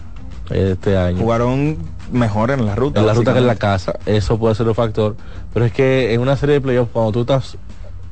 este 0.50 0.96
año. 0.96 1.18
Jugaron 1.18 1.78
mejor 2.10 2.50
en 2.50 2.66
la 2.66 2.74
ruta. 2.74 3.00
En 3.00 3.06
la 3.06 3.14
ruta 3.14 3.32
que 3.32 3.38
en 3.38 3.46
la 3.46 3.56
casa, 3.56 3.98
eso 4.06 4.38
puede 4.38 4.54
ser 4.54 4.68
un 4.68 4.74
factor. 4.74 5.16
Pero 5.52 5.64
es 5.64 5.72
que 5.72 6.14
en 6.14 6.20
una 6.20 6.36
serie 6.36 6.56
de 6.56 6.60
playoffs, 6.60 6.90
cuando 6.92 7.12
tú 7.12 7.20
estás 7.20 7.56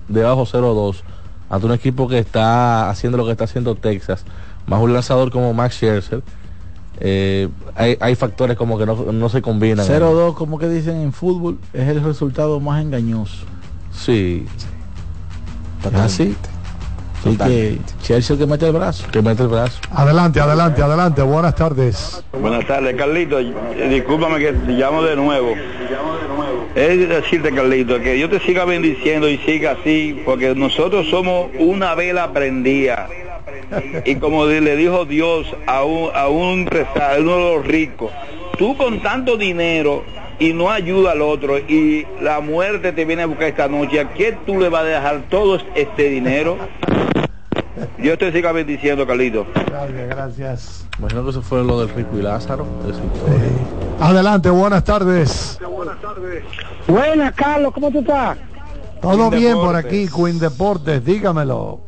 debajo 0.08 0.44
0-2, 0.44 1.02
ante 1.50 1.66
un 1.66 1.72
equipo 1.72 2.08
que 2.08 2.18
está 2.18 2.90
haciendo 2.90 3.18
lo 3.18 3.24
que 3.24 3.32
está 3.32 3.44
haciendo 3.44 3.74
Texas, 3.74 4.24
más 4.66 4.80
un 4.80 4.92
lanzador 4.92 5.30
como 5.30 5.52
Max 5.54 5.76
Scherzer, 5.76 6.22
eh, 7.00 7.48
hay, 7.74 7.96
hay 8.00 8.14
factores 8.16 8.56
como 8.56 8.78
que 8.78 8.86
no, 8.86 9.12
no 9.12 9.28
se 9.28 9.40
combinan. 9.40 9.86
0-2, 9.86 10.34
como 10.34 10.58
que 10.58 10.68
dicen 10.68 10.96
en 11.00 11.12
fútbol, 11.12 11.58
es 11.72 11.88
el 11.88 12.02
resultado 12.02 12.60
más 12.60 12.82
engañoso. 12.82 13.44
Sí. 13.92 14.46
Así. 15.94 16.36
Así 17.20 17.36
que 17.36 17.78
Chelsea 18.02 18.34
el 18.34 18.40
que 18.40 18.46
mete 18.46 18.66
el 18.66 18.72
brazo. 18.72 19.06
Que 19.10 19.22
mete 19.22 19.42
el 19.42 19.48
brazo. 19.48 19.80
Adelante, 19.90 20.40
adelante, 20.40 20.82
adelante. 20.82 21.22
Buenas 21.22 21.54
tardes. 21.54 22.22
Buenas 22.32 22.66
tardes, 22.66 22.94
Carlito. 22.96 23.38
Discúlpame 23.38 24.38
que 24.38 24.52
te 24.52 24.72
llamo 24.72 25.02
de 25.02 25.16
nuevo. 25.16 25.54
Es 26.74 27.08
decirte, 27.08 27.52
Carlito, 27.52 27.98
que 28.00 28.14
Dios 28.14 28.30
te 28.30 28.40
siga 28.40 28.64
bendiciendo 28.64 29.28
y 29.28 29.38
siga 29.38 29.72
así, 29.72 30.22
porque 30.24 30.54
nosotros 30.54 31.08
somos 31.08 31.48
una 31.58 31.94
vela 31.94 32.32
prendida. 32.32 33.08
Y 34.04 34.16
como 34.16 34.46
le 34.46 34.76
dijo 34.76 35.04
Dios 35.04 35.46
a 35.66 35.84
un, 35.84 36.10
a 36.14 36.28
un 36.28 36.60
empresario, 36.60 37.22
uno 37.22 37.36
de 37.36 37.56
los 37.56 37.66
ricos, 37.66 38.12
tú 38.56 38.76
con 38.76 39.00
tanto 39.00 39.36
dinero 39.36 40.04
y 40.39 40.52
no 40.52 40.70
ayuda 40.70 41.12
al 41.12 41.23
otro 41.23 41.59
y 41.59 42.06
la 42.20 42.40
muerte 42.40 42.93
te 42.93 43.05
viene 43.05 43.23
a 43.23 43.27
buscar 43.27 43.48
esta 43.48 43.69
noche, 43.69 44.01
¿a 44.01 44.10
qué 44.12 44.36
tú 44.47 44.59
le 44.60 44.69
vas 44.69 44.82
a 44.82 44.86
dejar 44.86 45.23
todo 45.28 45.59
este 45.74 46.09
dinero? 46.10 46.56
Dios 47.98 48.19
te 48.19 48.32
siga 48.32 48.52
bendiciendo, 48.52 49.06
Carlito. 49.06 49.47
Gracias, 49.66 50.09
gracias. 50.09 50.89
Imagino 50.98 51.24
que 51.24 51.31
eso 51.31 51.43
fue 51.43 51.62
lo 51.65 51.81
del 51.81 51.89
Rico 51.94 52.19
y 52.19 52.23
Lázaro. 52.23 52.66
historia. 52.89 53.48
Adelante, 54.01 54.51
buenas 54.51 54.85
tardes. 54.85 55.59
Buenas, 56.86 57.32
Carlos, 57.35 57.73
¿cómo 57.73 57.90
tú 57.90 58.01
estás? 58.01 58.39
Todo 59.01 59.31
Queen 59.31 59.43
bien 59.43 59.55
por 59.55 59.77
aquí, 59.77 60.09
Queen 60.09 60.39
Deportes, 60.40 61.05
dígamelo. 61.05 61.81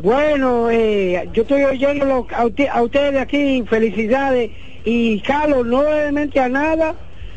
Bueno, 0.00 0.70
eh, 0.70 1.28
yo 1.32 1.42
estoy 1.42 1.64
oyendo 1.64 2.26
a, 2.36 2.44
usted- 2.46 2.68
a 2.72 2.82
ustedes 2.82 3.20
aquí, 3.20 3.64
felicidades. 3.68 4.50
Y 4.84 5.20
Carlos, 5.20 5.66
no 5.66 5.82
le 5.82 6.12
mente 6.12 6.38
a 6.40 6.48
nada, 6.48 6.94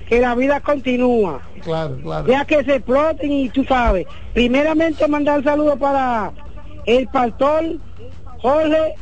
que 0.08 0.20
la 0.22 0.36
vida 0.36 0.60
continúa. 0.62 1.42
Claro, 1.64 1.98
claro. 2.02 2.28
Ya 2.28 2.46
que 2.46 2.64
se 2.64 2.76
exploten 2.76 3.32
y 3.32 3.50
tú 3.50 3.64
sabes. 3.66 4.08
Primeramente 4.34 5.08
mandar 5.08 5.44
saludos 5.44 5.78
para 5.78 6.32
el 6.86 7.08
pastor 7.08 7.64
Jorge 8.42 8.96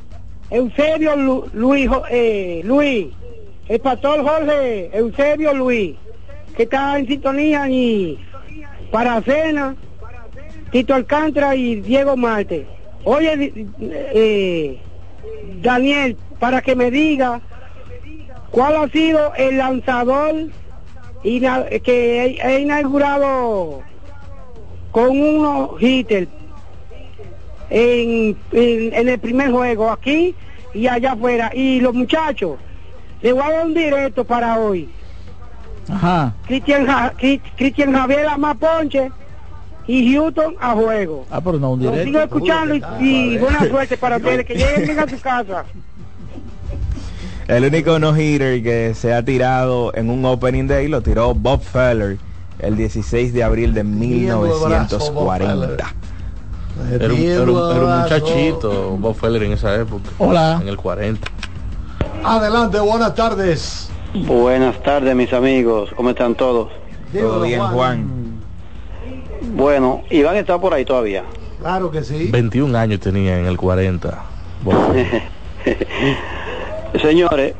Eusebio 0.49 1.15
Lu- 1.15 1.49
Luis, 1.53 1.89
eh, 2.09 2.61
Luis. 2.63 3.07
El 3.67 3.79
pastor 3.79 4.23
Jorge 4.23 4.89
Eusebio 4.97 5.53
Luis, 5.53 5.95
que 6.55 6.63
está 6.63 6.97
en 6.99 7.07
sintonía 7.07 7.67
y 7.69 8.19
para 8.91 9.21
cena, 9.21 9.75
Tito 10.71 10.93
Alcántara 10.93 11.55
y 11.55 11.75
Diego 11.81 12.15
Marte. 12.15 12.67
Oye, 13.03 13.51
eh, 13.81 14.79
Daniel, 15.61 16.17
para 16.39 16.61
que 16.61 16.75
me 16.75 16.91
diga 16.91 17.41
cuál 18.51 18.75
ha 18.77 18.87
sido 18.89 19.33
el 19.35 19.57
lanzador 19.57 20.35
que 21.83 22.37
he, 22.39 22.59
inaugurado 22.59 23.81
con 24.91 25.09
unos 25.19 25.81
hitters 25.81 26.27
en, 27.69 28.37
en, 28.51 28.93
en 28.93 29.09
el 29.09 29.19
primer 29.19 29.51
juego, 29.51 29.89
aquí 29.89 30.35
y 30.73 30.87
allá 30.87 31.13
afuera. 31.13 31.51
Y 31.53 31.79
los 31.79 31.93
muchachos, 31.95 32.57
les 33.21 33.33
voy 33.33 33.41
a 33.43 33.49
dar 33.49 33.65
un 33.65 33.73
directo 33.73 34.23
para 34.23 34.59
hoy. 34.59 34.87
Ajá. 35.89 36.33
Cristian, 36.45 36.85
Ja- 36.85 37.13
Cristian 37.55 37.93
Javier 37.93 38.27
a 38.27 38.37
más 38.37 38.55
ponche 38.57 39.11
y 39.87 40.13
Houston 40.13 40.55
a 40.59 40.73
juego. 40.73 41.25
Ah, 41.31 41.41
pero 41.41 41.59
no 41.59 41.71
un 41.71 41.83
Lo 41.83 41.91
directo. 41.91 42.05
sigo 42.11 42.19
escuchando 42.23 42.75
y, 42.75 42.83
y 43.05 43.37
buena 43.39 43.59
suerte 43.67 43.97
para 43.97 44.17
ustedes, 44.17 44.45
que 44.45 44.53
lleguen 44.55 44.83
bien 44.83 44.99
a 44.99 45.07
su 45.07 45.19
casa. 45.19 45.65
El 47.47 47.63
único 47.65 47.99
no-hitter 47.99 48.63
que 48.63 48.93
se 48.95 49.13
ha 49.13 49.23
tirado 49.23 49.91
en 49.95 50.09
un 50.09 50.25
opening 50.25 50.65
day 50.67 50.87
lo 50.87 51.01
tiró 51.01 51.33
Bob 51.35 51.61
Feller 51.61 52.17
el 52.59 52.75
16 52.75 53.33
de 53.33 53.43
abril 53.43 53.73
de 53.73 53.83
Metiendo 53.83 54.45
el 54.45 54.51
brazo, 54.67 54.97
Bob 55.11 55.31
1940. 55.39 55.93
Era 56.91 57.13
un, 57.13 57.19
era 57.21 57.41
un- 57.43 57.49
era 57.75 57.85
un 57.85 58.01
muchachito, 58.01 58.97
Bob 58.97 59.15
Feller 59.15 59.43
en 59.43 59.51
esa 59.53 59.75
época. 59.75 60.09
Hola. 60.17 60.57
En 60.61 60.67
el 60.67 60.77
40. 60.77 61.27
Adelante, 62.23 62.79
buenas 62.79 63.13
tardes. 63.13 63.89
Buenas 64.15 64.81
tardes, 64.81 65.15
mis 65.15 65.31
amigos. 65.31 65.91
¿Cómo 65.95 66.09
están 66.09 66.33
todos? 66.35 66.69
Todo 67.13 67.41
bien, 67.41 67.61
Juan. 67.61 68.07
Bueno, 69.55 70.01
Iván 70.09 70.35
está 70.37 70.59
por 70.59 70.73
ahí 70.73 70.83
todavía. 70.83 71.23
Claro 71.61 71.91
que 71.91 72.03
sí. 72.03 72.29
21 72.31 72.75
años 72.75 72.99
tenía 73.01 73.37
en 73.39 73.45
el 73.45 73.55
40. 73.57 74.23
Señores, 77.01 77.53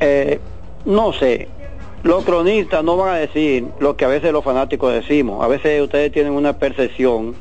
eh, 0.00 0.40
no 0.84 1.12
sé, 1.12 1.48
los 2.02 2.24
cronistas 2.24 2.82
no 2.84 2.96
van 2.96 3.14
a 3.14 3.18
decir 3.18 3.66
lo 3.80 3.96
que 3.96 4.04
a 4.04 4.08
veces 4.08 4.32
los 4.32 4.44
fanáticos 4.44 4.92
decimos. 4.92 5.44
A 5.44 5.48
veces 5.48 5.80
ustedes 5.82 6.12
tienen 6.12 6.32
una 6.32 6.52
percepción 6.54 7.34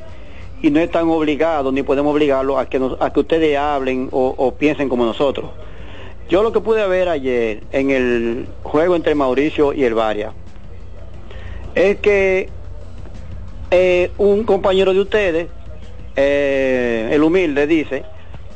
y 0.61 0.69
no 0.69 0.79
están 0.79 1.09
obligados 1.09 1.73
ni 1.73 1.81
podemos 1.83 2.13
obligarlos 2.13 2.57
a 2.59 2.67
que, 2.67 2.79
nos- 2.79 2.97
a 3.01 3.11
que 3.11 3.19
ustedes 3.21 3.57
hablen 3.57 4.09
o, 4.11 4.33
o 4.37 4.53
piensen 4.53 4.89
como 4.89 5.05
nosotros. 5.05 5.51
Yo 6.29 6.43
lo 6.43 6.51
que 6.51 6.61
pude 6.61 6.87
ver 6.87 7.09
ayer 7.09 7.63
en 7.71 7.89
el 7.91 8.47
juego 8.63 8.95
entre 8.95 9.15
Mauricio 9.15 9.73
y 9.73 9.83
el 9.83 9.93
Varia 9.95 10.31
es 11.75 11.97
que 11.97 12.49
eh, 13.71 14.11
un 14.17 14.43
compañero 14.43 14.93
de 14.93 14.99
ustedes, 14.99 15.47
eh, 16.15 17.09
el 17.11 17.23
humilde, 17.23 17.67
dice 17.67 18.03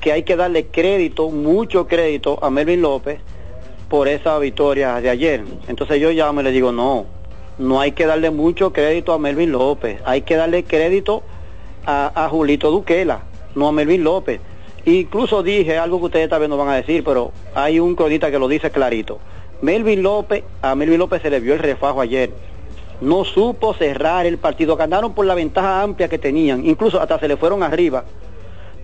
que 0.05 0.11
hay 0.11 0.21
que 0.21 0.35
darle 0.35 0.67
crédito, 0.67 1.31
mucho 1.31 1.87
crédito 1.87 2.37
a 2.43 2.51
Melvin 2.51 2.79
López 2.79 3.19
por 3.89 4.07
esa 4.07 4.37
victoria 4.37 5.01
de 5.01 5.09
ayer. 5.09 5.43
Entonces 5.67 5.99
yo 5.99 6.11
llamo 6.11 6.41
y 6.41 6.43
le 6.43 6.51
digo, 6.51 6.71
no, 6.71 7.07
no 7.57 7.81
hay 7.81 7.93
que 7.93 8.05
darle 8.05 8.29
mucho 8.29 8.71
crédito 8.71 9.13
a 9.13 9.17
Melvin 9.17 9.51
López, 9.51 9.99
hay 10.05 10.21
que 10.21 10.35
darle 10.35 10.63
crédito 10.63 11.23
a, 11.87 12.11
a 12.23 12.29
Julito 12.29 12.69
Duquela, 12.69 13.23
no 13.55 13.67
a 13.67 13.71
Melvin 13.71 14.03
López. 14.03 14.41
Incluso 14.85 15.41
dije 15.41 15.79
algo 15.79 15.97
que 15.97 16.05
ustedes 16.05 16.29
tal 16.29 16.41
vez 16.41 16.49
no 16.49 16.57
van 16.57 16.69
a 16.69 16.75
decir, 16.75 17.03
pero 17.03 17.31
hay 17.55 17.79
un 17.79 17.95
cronista 17.95 18.29
que 18.29 18.37
lo 18.37 18.47
dice 18.47 18.69
clarito. 18.69 19.17
Melvin 19.63 20.03
López, 20.03 20.43
a 20.61 20.75
Melvin 20.75 20.99
López 20.99 21.23
se 21.23 21.31
le 21.31 21.39
vio 21.39 21.55
el 21.55 21.59
refajo 21.61 21.99
ayer. 21.99 22.29
No 23.01 23.25
supo 23.25 23.73
cerrar 23.73 24.27
el 24.27 24.37
partido, 24.37 24.75
ganaron 24.75 25.15
por 25.15 25.25
la 25.25 25.33
ventaja 25.33 25.81
amplia 25.81 26.07
que 26.09 26.19
tenían, 26.19 26.63
incluso 26.63 27.01
hasta 27.01 27.17
se 27.17 27.27
le 27.27 27.37
fueron 27.37 27.63
arriba 27.63 28.05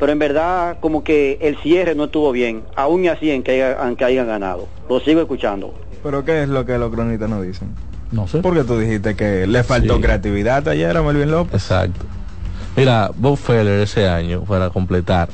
pero 0.02 0.14
en 0.14 0.18
verdad 0.18 0.78
como 0.80 1.03
que 1.03 1.38
el 1.41 1.57
cierre 1.57 1.94
no 1.94 2.06
estuvo 2.06 2.32
bien, 2.32 2.64
aún 2.76 3.06
y 3.06 3.07
así 3.07 3.30
en 3.30 3.44
que, 3.44 3.52
haya- 3.52 3.78
aunque 3.84 4.03
hayan 4.03 4.26
ganado. 4.26 4.68
Lo 4.90 4.99
sigo 4.99 5.22
escuchando. 5.22 5.76
Pero 6.02 6.26
¿qué 6.26 6.41
es 6.41 6.49
lo 6.49 6.65
que 6.65 6.76
los 6.80 6.91
cronistas 6.91 7.30
no 7.30 7.40
dicen? 7.40 7.69
No 8.11 8.28
sé. 8.28 8.40
Porque 8.40 8.64
tú 8.64 8.80
dijiste 8.80 9.15
que 9.15 9.45
le 9.45 9.61
faltó 9.64 9.98
Sí. 9.98 10.02
creatividad 10.02 10.68
ayer 10.68 10.98
a 10.98 11.03
Melvin 11.03 11.30
López. 11.30 11.53
Exacto. 11.53 12.03
Mira, 12.76 13.11
Bob 13.15 13.38
Feller 13.38 13.80
ese 13.80 14.07
año, 14.10 14.41
para 14.44 14.72
completar, 14.72 15.30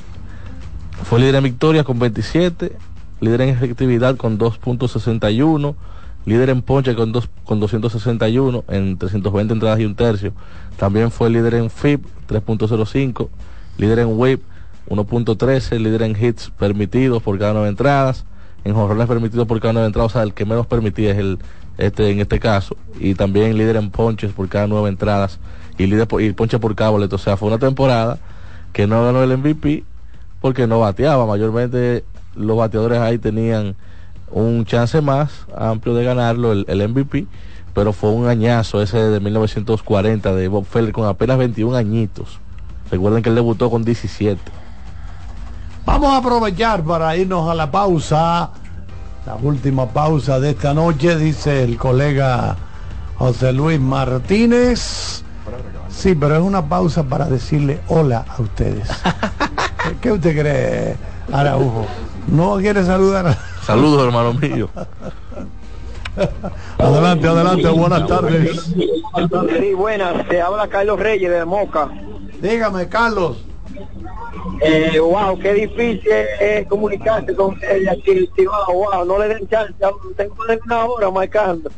fue 1.06 1.20
líder 1.22 1.36
en 1.36 1.44
victorias 1.46 1.86
con 1.86 1.98
27, 1.98 2.74
líder 3.22 3.42
en 3.42 3.50
efectividad 3.50 4.18
con 4.18 4.38
2.61, 4.38 5.76
líder 6.26 6.50
en 6.50 6.62
ponche 6.62 6.94
con, 6.94 7.14
dos, 7.14 7.30
con 7.46 7.62
261 7.62 8.66
en 8.68 8.98
320 8.98 9.54
entradas 9.54 9.80
y 9.80 9.86
un 9.86 9.96
tercio. 9.96 10.34
También 10.76 11.10
fue 11.10 11.30
líder 11.30 11.54
en 11.54 11.70
FIP 11.70 12.04
3.05, 12.28 13.30
líder 13.78 14.00
en 14.00 14.08
WHIP 14.20 14.42
1.13, 14.90 15.80
líder 15.80 16.04
en 16.04 16.16
hits 16.22 16.52
permitidos 16.58 17.22
por 17.22 17.38
cada 17.38 17.54
nueve 17.54 17.70
entradas, 17.70 18.26
en 18.64 18.74
jorrones 18.74 19.08
permitidos 19.08 19.48
por 19.48 19.60
cada 19.60 19.74
nueve 19.74 19.88
entradas, 19.88 20.12
o 20.12 20.14
sea, 20.14 20.24
el 20.24 20.34
que 20.34 20.46
menos 20.46 20.68
permitía 20.68 21.12
es 21.12 21.18
el 21.18 21.40
este 21.78 22.10
en 22.10 22.20
este 22.20 22.40
caso, 22.40 22.76
y 23.00 23.14
también 23.14 23.58
líder 23.58 23.76
en 23.76 23.92
ponches 23.92 24.32
por 24.32 24.48
cada 24.50 24.68
nueve 24.68 24.90
entradas 24.90 25.40
y 25.78 25.86
líder 25.86 26.08
por, 26.08 26.22
y 26.22 26.34
ponche 26.34 26.58
por 26.58 26.76
cada 26.76 26.90
boleto, 26.90 27.18
o 27.18 27.20
sea, 27.20 27.38
fue 27.38 27.50
una 27.50 27.60
temporada 27.60 28.18
que 28.74 28.88
no 28.88 29.04
ganó 29.04 29.24
el 29.24 29.38
MVP 29.38 29.84
porque 30.42 30.66
no 30.66 30.80
bateaba, 30.80 31.26
mayormente 31.26 32.04
los 32.36 32.58
bateadores 32.58 33.00
ahí 33.00 33.18
tenían 33.18 33.76
un 34.32 34.66
chance 34.66 35.02
más 35.02 35.46
amplio 35.56 35.96
de 35.96 36.04
ganarlo 36.04 36.52
el, 36.52 36.66
el 36.68 36.88
MVP, 36.88 37.28
pero 37.74 37.94
fue 37.94 38.10
un 38.10 38.28
añazo 38.28 38.82
ese 38.82 38.98
de 38.98 39.20
1940 39.20 40.34
de 40.34 40.48
Bob 40.48 40.66
Feller 40.66 40.92
con 40.92 41.08
apenas 41.08 41.38
21 41.38 41.76
añitos. 41.76 42.40
Recuerden 42.90 43.22
que 43.22 43.30
él 43.30 43.36
debutó 43.36 43.70
con 43.70 43.84
17. 43.84 44.40
Vamos 45.88 46.12
a 46.12 46.18
aprovechar 46.18 46.84
para 46.84 47.16
irnos 47.16 47.50
a 47.50 47.56
la 47.56 47.72
pausa. 47.72 48.50
La 49.26 49.36
última 49.42 49.88
pausa 49.88 50.38
de 50.38 50.50
esta 50.50 50.74
noche, 50.74 51.16
dice 51.16 51.64
el 51.64 51.78
colega 51.78 52.58
José 53.16 53.54
Luis 53.54 53.80
Martínez. 53.80 55.24
Sí, 55.88 56.14
pero 56.14 56.36
es 56.36 56.42
una 56.42 56.68
pausa 56.68 57.04
para 57.04 57.26
decirle 57.28 57.80
hola 57.88 58.26
a 58.28 58.42
ustedes. 58.42 58.90
¿Qué 60.02 60.12
usted 60.12 60.38
cree, 60.38 60.98
Araujo? 61.32 61.86
¿No 62.28 62.58
quiere 62.58 62.84
saludar? 62.84 63.38
Saludos, 63.64 64.08
hermano 64.08 64.34
mío. 64.34 64.70
Adelante, 66.78 67.28
adelante, 67.28 67.70
buenas 67.70 68.08
tardes. 68.08 68.74
Sí, 68.74 69.74
buenas, 69.74 70.28
te 70.28 70.42
habla 70.42 70.68
Carlos 70.68 71.00
Reyes 71.00 71.32
de 71.32 71.46
Moca. 71.46 71.90
Dígame, 72.42 72.90
Carlos. 72.90 73.47
Eh, 74.62 75.00
wow, 75.00 75.38
qué 75.40 75.54
difícil 75.54 76.12
es 76.40 76.68
comunicarse 76.68 77.36
con 77.36 77.54
ustedes 77.54 77.88
aquí. 77.88 78.30
Wow, 78.46 78.86
wow, 78.92 79.06
no 79.06 79.20
le 79.20 79.28
den 79.30 79.48
chance, 79.48 79.74
tengo 80.16 80.36
una 80.66 80.86
hora 80.86 81.12
marcando. 81.12 81.70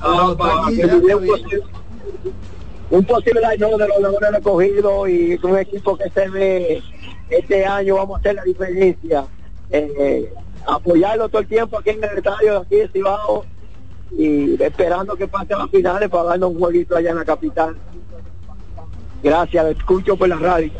Ah, 0.00 0.34
para 0.38 0.66
que 0.68 0.86
me 0.86 1.00
dé 1.00 1.14
un 1.14 1.26
posible- 1.26 1.62
un 2.90 3.04
posible 3.04 3.40
daño 3.40 3.76
de 3.76 3.88
los 3.88 4.00
leones 4.00 4.30
recogidos 4.32 5.08
y 5.08 5.38
un 5.42 5.58
equipo 5.58 5.96
que 5.96 6.08
se 6.10 6.28
ve 6.30 6.82
este 7.28 7.66
año 7.66 7.96
vamos 7.96 8.16
a 8.16 8.20
hacer 8.20 8.34
la 8.36 8.44
diferencia 8.44 9.26
Eh, 9.70 10.32
apoyarlo 10.66 11.28
todo 11.28 11.42
el 11.42 11.46
tiempo 11.48 11.78
aquí 11.78 11.90
en 11.90 12.02
el 12.02 12.16
estadio 12.16 12.60
aquí 12.60 12.76
de 12.76 12.88
Cibao 12.88 13.44
y 14.16 14.62
esperando 14.62 15.14
que 15.14 15.28
pase 15.28 15.52
a 15.52 15.58
las 15.58 15.70
finales 15.70 16.08
para 16.08 16.24
darnos 16.30 16.52
un 16.52 16.58
jueguito 16.58 16.96
allá 16.96 17.10
en 17.10 17.16
la 17.18 17.24
capital 17.26 17.76
gracias 19.22 19.64
lo 19.64 19.70
escucho 19.70 20.16
por 20.16 20.28
la 20.28 20.36
radio 20.36 20.70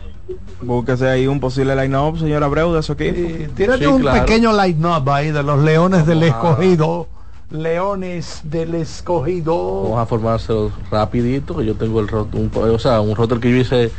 Búsquese 0.60 1.08
ahí 1.08 1.26
un 1.26 1.40
posible 1.40 1.74
line-up, 1.74 2.18
señor 2.18 2.42
Abreu, 2.44 2.72
de 2.74 2.82
su 2.82 2.92
equipo. 2.92 3.16
Tírate 3.54 3.86
un 3.88 4.02
pequeño 4.02 4.52
line-up 4.52 5.08
ahí 5.08 5.30
de 5.30 5.42
los 5.42 5.62
Leones 5.62 6.04
del 6.04 6.22
Escogido. 6.24 7.06
Leones 7.50 8.40
del 8.44 8.74
Escogido. 8.74 9.84
Vamos 9.84 9.98
a 10.00 10.04
formárselo 10.06 10.70
rapidito, 10.90 11.56
que 11.56 11.64
yo 11.64 11.76
tengo 11.76 12.00
el 12.00 12.08
rot- 12.08 12.34
un, 12.34 12.50
o 12.54 12.78
sea, 12.78 13.00
un 13.00 13.16
roster 13.16 13.38
que 13.40 13.50
yo 13.50 13.56
hice 13.56 13.90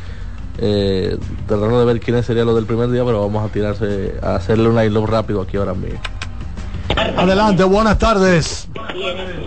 eh, 0.59 1.17
tratando 1.47 1.79
de 1.79 1.85
ver 1.85 1.99
quiénes 1.99 2.25
serían 2.27 2.45
los 2.45 2.55
del 2.55 2.65
primer 2.65 2.91
día, 2.91 3.03
pero 3.05 3.21
vamos 3.21 3.49
a 3.49 3.51
tirarse, 3.51 4.13
a 4.21 4.35
hacerle 4.35 4.69
un 4.69 4.75
line 4.75 5.05
rápido 5.07 5.41
aquí 5.41 5.57
ahora 5.57 5.73
mismo. 5.73 5.99
Adelante, 6.95 7.63
buenas 7.63 7.97
tardes. 7.97 8.67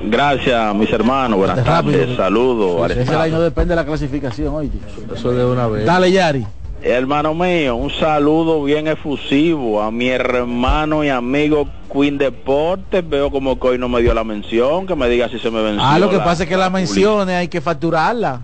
Gracias, 0.04 0.74
mis 0.74 0.90
hermanos. 0.90 1.38
Buenas 1.38 1.64
tardes. 1.64 2.16
Saludos. 2.16 2.90
Ese 2.90 3.12
line 3.12 3.30
no 3.30 3.40
depende 3.40 3.70
de 3.70 3.76
la 3.76 3.84
clasificación, 3.84 4.54
oye. 4.54 4.70
Eso 5.14 5.32
de 5.32 5.44
una 5.44 5.66
vez. 5.66 5.84
Dale, 5.84 6.10
Yari. 6.10 6.46
Hermano 6.84 7.32
mío, 7.34 7.76
un 7.76 7.90
saludo 7.92 8.64
bien 8.64 8.88
efusivo 8.88 9.80
a 9.82 9.92
mi 9.92 10.08
hermano 10.08 11.04
y 11.04 11.08
amigo 11.10 11.68
Queen 11.92 12.18
Deportes. 12.18 13.08
Veo 13.08 13.30
como 13.30 13.58
que 13.60 13.68
hoy 13.68 13.78
no 13.78 13.88
me 13.88 14.00
dio 14.02 14.12
la 14.14 14.24
mención, 14.24 14.86
que 14.86 14.96
me 14.96 15.08
diga 15.08 15.28
si 15.28 15.38
se 15.38 15.48
me 15.50 15.62
venció. 15.62 15.82
Ah, 15.84 15.98
lo 16.00 16.10
que 16.10 16.16
la- 16.16 16.24
pasa 16.24 16.42
es 16.42 16.48
que 16.48 16.56
la 16.56 16.70
menciones 16.70 17.36
hay 17.36 17.46
que 17.48 17.60
facturarla. 17.60 18.40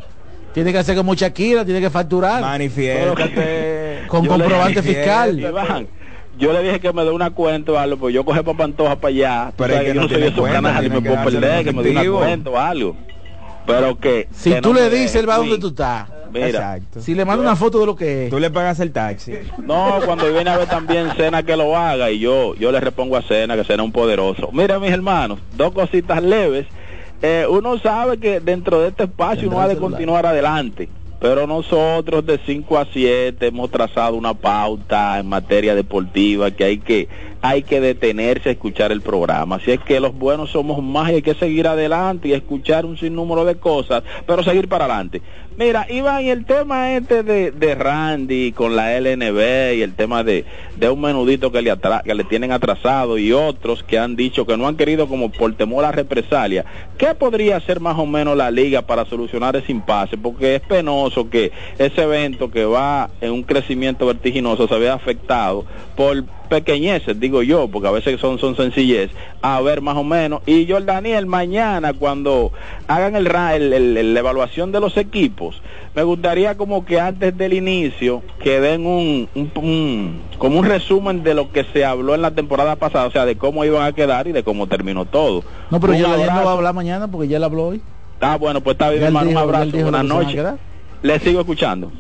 Tiene 0.55 0.71
que 0.73 0.79
hacer 0.79 0.97
como 0.97 1.15
Shakira, 1.15 1.65
tiene 1.65 1.81
que 1.81 1.91
facturar. 1.91 2.41
Manifiéstate. 2.41 4.03
Con 4.07 4.25
comprobante 4.27 4.83
fiscal. 4.83 5.39
Iván, 5.41 5.89
yo 6.39 6.53
le 6.53 6.63
dije 6.63 6.81
que 6.81 6.93
me 6.93 7.05
dé 7.05 7.11
una 7.11 7.31
cuenta 7.31 7.73
o 7.73 7.79
algo, 7.79 7.97
pues 7.97 8.15
yo 8.15 8.25
coge 8.25 8.43
para 8.43 8.57
Pantoja 8.57 8.97
para 8.97 9.09
allá. 9.09 9.53
Pero 9.57 9.75
es 9.75 9.81
que 9.81 9.95
yo 9.95 10.03
no 10.03 10.09
soy 10.09 10.21
de 10.21 10.33
cuenta, 10.33 10.63
canales 10.63 10.91
y 10.91 10.95
me 10.95 11.01
puedo 11.03 11.25
perder, 11.25 11.65
que 11.65 11.73
me 11.73 11.83
dé 11.83 11.91
una 11.91 12.19
cuenta 12.19 12.51
o 12.51 12.59
algo. 12.59 12.97
Pero 13.67 13.99
que... 13.99 14.29
Si 14.31 14.51
que 14.51 14.63
tú 14.63 14.73
no 14.73 14.81
le 14.81 14.89
dices, 14.89 15.17
él 15.17 15.29
va 15.29 15.37
donde 15.37 15.59
tú 15.59 15.69
estás. 15.69 16.09
Mira, 16.33 16.49
Exacto. 16.49 17.01
Si 17.01 17.15
le 17.15 17.25
manda 17.25 17.43
una 17.43 17.57
foto 17.57 17.81
de 17.81 17.87
lo 17.87 17.97
que 17.97 18.25
es. 18.25 18.31
Tú 18.31 18.39
le 18.39 18.51
pagas 18.51 18.81
el 18.81 18.93
taxi. 18.93 19.35
No, 19.59 20.01
cuando 20.05 20.31
viene 20.33 20.51
a 20.51 20.57
ver 20.59 20.69
también 20.69 21.11
Cena 21.17 21.43
que 21.43 21.57
lo 21.57 21.77
haga 21.77 22.11
y 22.11 22.19
yo 22.19 22.55
yo 22.55 22.71
le 22.73 22.81
repongo 22.81 23.17
a 23.17 23.23
Cena 23.23 23.57
que 23.57 23.65
Cena 23.65 23.83
es 23.83 23.87
un 23.87 23.93
poderoso. 23.93 24.51
Mira 24.53 24.79
mis 24.79 24.91
hermanos, 24.91 25.39
dos 25.57 25.73
cositas 25.73 26.23
leves. 26.23 26.67
Eh, 27.21 27.47
uno 27.49 27.79
sabe 27.79 28.19
que 28.19 28.41
dentro 28.41 28.81
de 28.81 28.89
este 28.89 29.05
espacio 29.05 29.49
uno 29.49 29.61
ha 29.61 29.69
de 29.69 29.77
continuar 29.77 30.25
adelante, 30.25 30.89
pero 31.21 31.47
nosotros 31.47 32.25
de 32.25 32.39
5 32.45 32.79
a 32.79 32.87
7 32.87 33.47
hemos 33.47 33.71
trazado 33.71 34.17
una 34.17 34.35
pauta 34.35 35.19
en 35.19 35.29
materia 35.29 35.75
deportiva 35.75 36.51
que 36.51 36.65
hay 36.65 36.79
que 36.79 37.09
hay 37.41 37.63
que 37.63 37.81
detenerse 37.81 38.49
a 38.49 38.53
escuchar 38.53 38.91
el 38.93 39.01
programa. 39.01 39.57
Así 39.57 39.71
es 39.71 39.81
que 39.81 40.01
los 40.01 40.15
buenos 40.15 40.51
somos 40.51 40.83
más 40.83 41.11
y 41.11 41.15
hay 41.15 41.23
que 41.23 41.35
seguir 41.35 41.67
adelante 41.69 42.29
y 42.29 42.33
escuchar 42.33 42.85
un 42.85 42.99
sinnúmero 42.99 43.45
de 43.45 43.57
cosas, 43.57 44.03
pero 44.27 44.43
seguir 44.43 44.69
para 44.69 44.85
adelante. 44.87 45.23
Mira, 45.57 45.87
Iván, 45.91 46.25
y 46.25 46.31
el 46.31 46.45
tema 46.45 46.95
este 46.95 47.23
de, 47.25 47.51
de 47.51 47.75
Randy 47.75 48.53
con 48.53 48.77
la 48.77 48.99
LNB 49.01 49.75
y 49.77 49.83
el 49.83 49.95
tema 49.95 50.23
de, 50.23 50.45
de 50.77 50.89
un 50.89 51.01
menudito 51.01 51.51
que 51.51 51.63
le, 51.63 51.73
atra- 51.73 52.03
que 52.05 52.15
le 52.15 52.23
tienen 52.25 52.53
atrasado 52.53 53.19
y 53.19 53.33
otros 53.33 53.83
que 53.83 53.99
han 53.99 54.15
dicho 54.15 54.47
que 54.47 54.57
no 54.57 54.69
han 54.69 54.77
querido 54.77 55.09
como 55.09 55.31
por 55.31 55.55
temor 55.55 55.85
a 55.85 55.91
represalia, 55.93 56.65
¿qué 56.97 57.15
podría 57.15 57.57
hacer 57.57 57.81
más 57.81 57.99
o 57.99 58.07
menos 58.07 58.37
la 58.37 58.51
liga 58.53 58.83
para 58.83 59.05
solucionar 59.05 59.57
ese 59.57 59.73
impasse? 59.73 60.17
Porque 60.17 60.55
es 60.55 60.61
penoso 60.61 61.29
que 61.29 61.51
ese 61.79 62.03
evento 62.03 62.51
que 62.51 62.65
va 62.65 63.11
en 63.21 63.33
un 63.33 63.43
crecimiento 63.43 64.07
vertiginoso 64.07 64.69
se 64.69 64.79
vea 64.79 64.95
afectado 64.95 65.65
por 65.97 66.25
pequeñeces, 66.49 67.19
digo 67.21 67.43
yo, 67.43 67.69
porque 67.69 67.89
a 67.89 67.93
veces 67.93 68.21
son, 68.21 68.39
son 68.39 68.57
sencillez, 68.57 69.11
a 69.43 69.61
ver 69.61 69.81
más 69.81 69.97
o 69.97 70.05
menos. 70.05 70.41
Y 70.47 70.67
yo, 70.67 70.81
Daniel, 70.81 71.27
mañana 71.27 71.93
cuando 71.93 72.53
hagan 72.87 73.15
el, 73.17 73.27
el- 73.27 73.73
el- 73.97 74.15
la 74.15 74.21
evaluación 74.21 74.73
de 74.73 74.81
los 74.81 74.97
equipos, 74.97 75.63
me 75.95 76.03
gustaría 76.03 76.57
como 76.57 76.85
que 76.85 76.99
antes 77.01 77.37
del 77.37 77.53
inicio 77.53 78.23
que 78.43 78.61
den 78.61 78.87
un, 78.87 79.29
un- 79.35 79.53
un- 79.57 80.23
como 80.39 80.59
un 80.59 80.65
resumen 80.65 81.23
de 81.23 81.35
lo 81.35 81.51
que 81.53 81.65
se 81.65 81.85
habló 81.85 82.15
en 82.15 82.23
la 82.23 82.31
temporada 82.33 82.77
pasada, 82.77 83.07
o 83.07 83.11
sea, 83.11 83.25
de 83.27 83.37
cómo 83.37 83.65
iban 83.65 83.83
a 83.87 83.93
quedar 83.93 84.27
y 84.29 84.33
de 84.33 84.43
cómo 84.43 84.67
terminó 84.67 85.05
todo. 85.05 85.43
No, 85.71 85.81
pero 85.81 85.93
yo 85.95 86.09
no 86.09 86.19
va 86.45 86.51
a 86.51 86.53
hablar 86.55 86.75
mañana 86.75 87.09
porque 87.09 87.29
ya 87.29 87.37
él 87.37 87.45
habló 87.45 87.67
hoy. 87.69 87.83
Ah, 88.21 88.37
bueno, 88.37 88.61
pues 88.61 88.75
está 88.75 88.91
bien, 88.91 89.03
hermano, 89.05 89.31
un 89.31 89.37
abrazo, 89.43 89.71
buenas 89.85 90.05
noches. 90.25 90.35
Le 91.03 91.19
sigo 91.21 91.41
escuchando. 91.41 91.93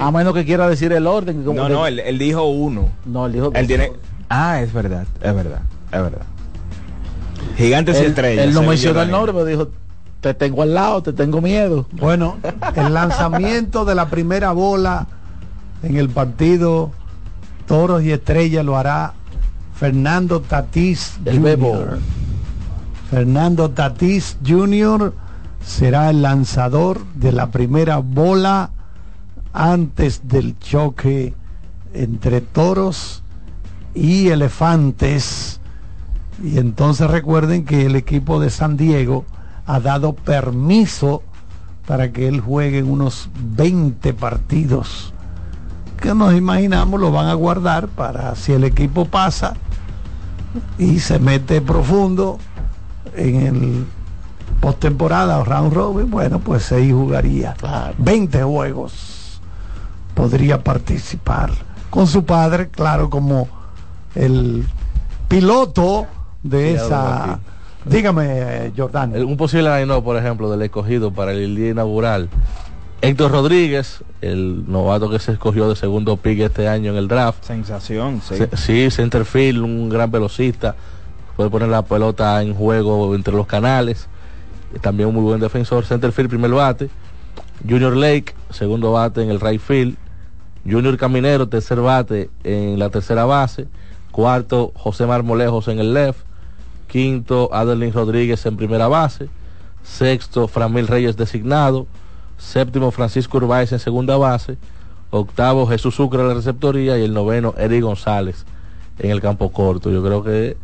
A 0.00 0.10
menos 0.10 0.34
que 0.34 0.44
quiera 0.44 0.68
decir 0.68 0.92
el 0.92 1.06
orden. 1.06 1.44
como 1.44 1.60
No, 1.62 1.66
que- 1.68 1.72
no, 1.72 1.86
él, 1.86 1.98
él 2.00 2.18
dijo 2.18 2.44
uno. 2.44 2.90
No, 3.06 3.26
él 3.26 3.32
dijo 3.32 3.50
Él 3.54 3.66
tiene. 3.66 3.92
Ah, 4.28 4.60
es 4.60 4.72
verdad, 4.72 5.06
es 5.22 5.34
verdad, 5.34 5.60
es 5.92 6.00
verdad. 6.02 6.22
Gigantes 7.56 8.00
y 8.00 8.04
estrellas. 8.06 8.44
él 8.46 8.54
no 8.54 8.62
mencionó 8.62 9.02
el 9.02 9.10
nombre, 9.10 9.32
pero 9.32 9.44
dijo, 9.44 9.68
te 10.20 10.34
tengo 10.34 10.62
al 10.62 10.74
lado, 10.74 11.02
te 11.02 11.12
tengo 11.12 11.40
miedo. 11.40 11.86
Bueno, 11.92 12.36
el 12.74 12.92
lanzamiento 12.94 13.84
de 13.84 13.94
la 13.94 14.08
primera 14.08 14.52
bola 14.52 15.06
en 15.82 15.96
el 15.96 16.08
partido 16.08 16.90
Toros 17.66 18.02
y 18.02 18.12
Estrellas 18.12 18.64
lo 18.64 18.76
hará 18.76 19.12
Fernando 19.74 20.40
Tatís 20.40 21.16
El 21.24 21.40
Bebo. 21.40 21.84
Fernando 23.10 23.70
Tatís 23.70 24.36
Jr. 24.46 25.12
será 25.64 26.10
el 26.10 26.22
lanzador 26.22 27.04
de 27.14 27.32
la 27.32 27.50
primera 27.50 27.98
bola 27.98 28.70
antes 29.52 30.28
del 30.28 30.58
choque 30.58 31.34
entre 31.92 32.40
toros 32.40 33.22
y 33.94 34.28
elefantes. 34.28 35.60
Y 36.42 36.58
entonces 36.58 37.08
recuerden 37.08 37.64
que 37.64 37.86
el 37.86 37.96
equipo 37.96 38.40
de 38.40 38.50
San 38.50 38.76
Diego 38.76 39.24
ha 39.66 39.80
dado 39.80 40.14
permiso 40.14 41.22
para 41.86 42.12
que 42.12 42.28
él 42.28 42.40
juegue 42.40 42.78
en 42.78 42.90
unos 42.90 43.28
20 43.56 44.14
partidos 44.14 45.14
que 46.04 46.14
nos 46.14 46.34
imaginamos 46.34 47.00
lo 47.00 47.10
van 47.10 47.28
a 47.28 47.32
guardar 47.32 47.88
para 47.88 48.34
si 48.34 48.52
el 48.52 48.64
equipo 48.64 49.06
pasa 49.06 49.54
y 50.76 51.00
se 51.00 51.18
mete 51.18 51.62
profundo 51.62 52.38
en 53.16 53.36
el 53.36 53.86
postemporada 54.60 55.38
o 55.38 55.44
round 55.44 55.72
robin, 55.72 56.10
bueno, 56.10 56.38
pues 56.38 56.70
ahí 56.72 56.90
jugaría 56.92 57.54
20 57.98 58.42
juegos. 58.42 59.40
Podría 60.14 60.62
participar 60.62 61.50
con 61.90 62.06
su 62.06 62.24
padre, 62.24 62.68
claro, 62.68 63.10
como 63.10 63.48
el 64.14 64.64
piloto 65.28 66.06
de 66.42 66.70
Sí, 66.78 66.84
esa. 66.84 67.38
Dígame, 67.84 68.26
eh, 68.28 68.72
Jordán. 68.76 69.14
Un 69.14 69.36
posible 69.36 69.78
line 69.80 70.00
por 70.00 70.16
ejemplo, 70.16 70.50
del 70.50 70.62
escogido 70.62 71.10
para 71.12 71.32
el 71.32 71.54
día 71.56 71.70
inaugural. 71.70 72.28
Héctor 73.02 73.32
Rodríguez, 73.32 74.02
el 74.22 74.64
novato 74.66 75.10
que 75.10 75.18
se 75.18 75.32
escogió 75.32 75.68
de 75.68 75.76
segundo 75.76 76.16
pick 76.16 76.40
este 76.40 76.66
año 76.68 76.92
en 76.92 76.96
el 76.96 77.08
draft. 77.08 77.44
Sensación, 77.44 78.22
sí. 78.26 78.36
Se- 78.36 78.56
Sí, 78.56 78.90
centerfield, 78.90 79.62
un 79.62 79.90
gran 79.90 80.10
velocista. 80.10 80.74
Puede 81.36 81.50
poner 81.50 81.68
la 81.68 81.82
pelota 81.82 82.40
en 82.40 82.54
juego 82.54 83.14
entre 83.14 83.34
los 83.34 83.46
canales. 83.46 84.08
También 84.80 85.08
un 85.08 85.14
muy 85.14 85.24
buen 85.24 85.40
defensor. 85.40 85.84
Centerfield, 85.84 86.28
primer 86.28 86.50
bate. 86.50 86.90
Junior 87.68 87.96
Lake, 87.96 88.34
segundo 88.50 88.92
bate 88.92 89.22
en 89.22 89.30
el 89.30 89.40
right 89.40 89.60
field. 89.60 89.96
Junior 90.68 90.96
Caminero, 90.96 91.48
tercer 91.48 91.80
bate 91.80 92.30
en 92.42 92.78
la 92.78 92.90
tercera 92.90 93.24
base. 93.24 93.66
Cuarto, 94.10 94.72
José 94.76 95.06
Marmolejos 95.06 95.68
en 95.68 95.78
el 95.78 95.94
left. 95.94 96.20
Quinto, 96.88 97.50
Adeline 97.52 97.92
Rodríguez 97.92 98.44
en 98.46 98.56
primera 98.56 98.88
base. 98.88 99.28
Sexto, 99.82 100.48
Framil 100.48 100.86
Reyes 100.86 101.16
designado. 101.16 101.86
Séptimo, 102.38 102.90
Francisco 102.90 103.38
Urbáez 103.38 103.72
en 103.72 103.78
segunda 103.78 104.16
base. 104.16 104.56
Octavo, 105.10 105.66
Jesús 105.66 105.94
Sucre 105.94 106.20
en 106.20 106.28
la 106.28 106.34
receptoría. 106.34 106.98
Y 106.98 107.02
el 107.04 107.14
noveno, 107.14 107.54
Eric 107.58 107.82
González 107.82 108.44
en 108.98 109.10
el 109.10 109.20
campo 109.20 109.52
corto. 109.52 109.90
Yo 109.90 110.02
creo 110.02 110.22
que 110.22 110.56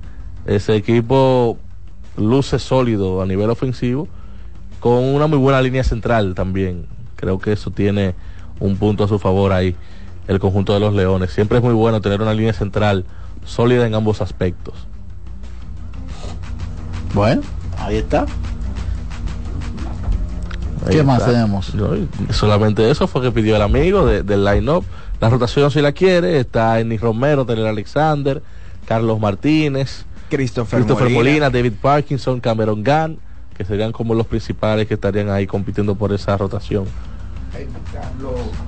ese 0.47 0.77
equipo 0.77 1.59
luce 2.21 2.59
sólido 2.59 3.23
a 3.23 3.27
nivel 3.27 3.51
ofensivo 3.51 4.07
con 4.79 4.93
una 5.05 5.27
muy 5.27 5.39
buena 5.39 5.61
línea 5.61 5.83
central 5.85 6.35
también. 6.35 6.87
Creo 7.17 7.39
que 7.39 7.53
eso 7.53 7.71
tiene 7.71 8.15
un 8.61 8.77
punto 8.77 9.05
a 9.05 9.09
su 9.09 9.19
favor 9.19 9.53
ahí, 9.53 9.75
el 10.29 10.39
conjunto 10.39 10.73
de 10.75 10.81
los 10.81 10.95
Leones. 10.95 11.33
Siempre 11.33 11.59
es 11.59 11.65
muy 11.65 11.75
bueno 11.75 12.01
tener 12.01 12.21
una 12.23 12.33
línea 12.35 12.53
central 12.53 13.05
sólida 13.45 13.87
en 13.87 13.95
ambos 13.95 14.21
aspectos. 14.23 14.75
Bueno, 17.15 17.43
ahí 17.79 17.97
está. 17.97 18.27
Ahí 20.87 20.93
¿Qué 20.97 21.03
más 21.03 21.25
tenemos? 21.27 21.75
No, 21.75 21.91
solamente 22.33 22.89
eso 22.91 23.07
fue 23.07 23.21
que 23.23 23.33
pidió 23.33 23.57
el 23.57 23.63
amigo 23.63 24.07
de- 24.07 24.23
del 24.23 24.45
line-up. 24.45 24.85
La 25.21 25.29
rotación 25.29 25.71
si 25.71 25.83
la 25.83 25.93
quiere, 25.93 26.39
está 26.41 26.81
Ennis 26.81 27.01
Romero, 27.03 27.45
Tener 27.45 27.67
Alexander, 27.67 28.43
Carlos 28.87 29.21
Martínez, 29.21 30.07
Christopher, 30.31 30.79
Christopher 30.81 31.09
Molina. 31.11 31.23
Molina. 31.49 31.51
David 31.51 31.73
Parkinson, 31.81 32.41
Cameron 32.41 32.83
Gunn, 32.85 33.19
que 33.57 33.65
serían 33.65 33.93
como 33.93 34.15
los 34.15 34.27
principales 34.27 34.87
que 34.87 34.95
estarían 34.95 35.29
ahí 35.31 35.47
compitiendo 35.47 35.95
por 35.95 36.13
esa 36.13 36.37
rotación. 36.37 36.85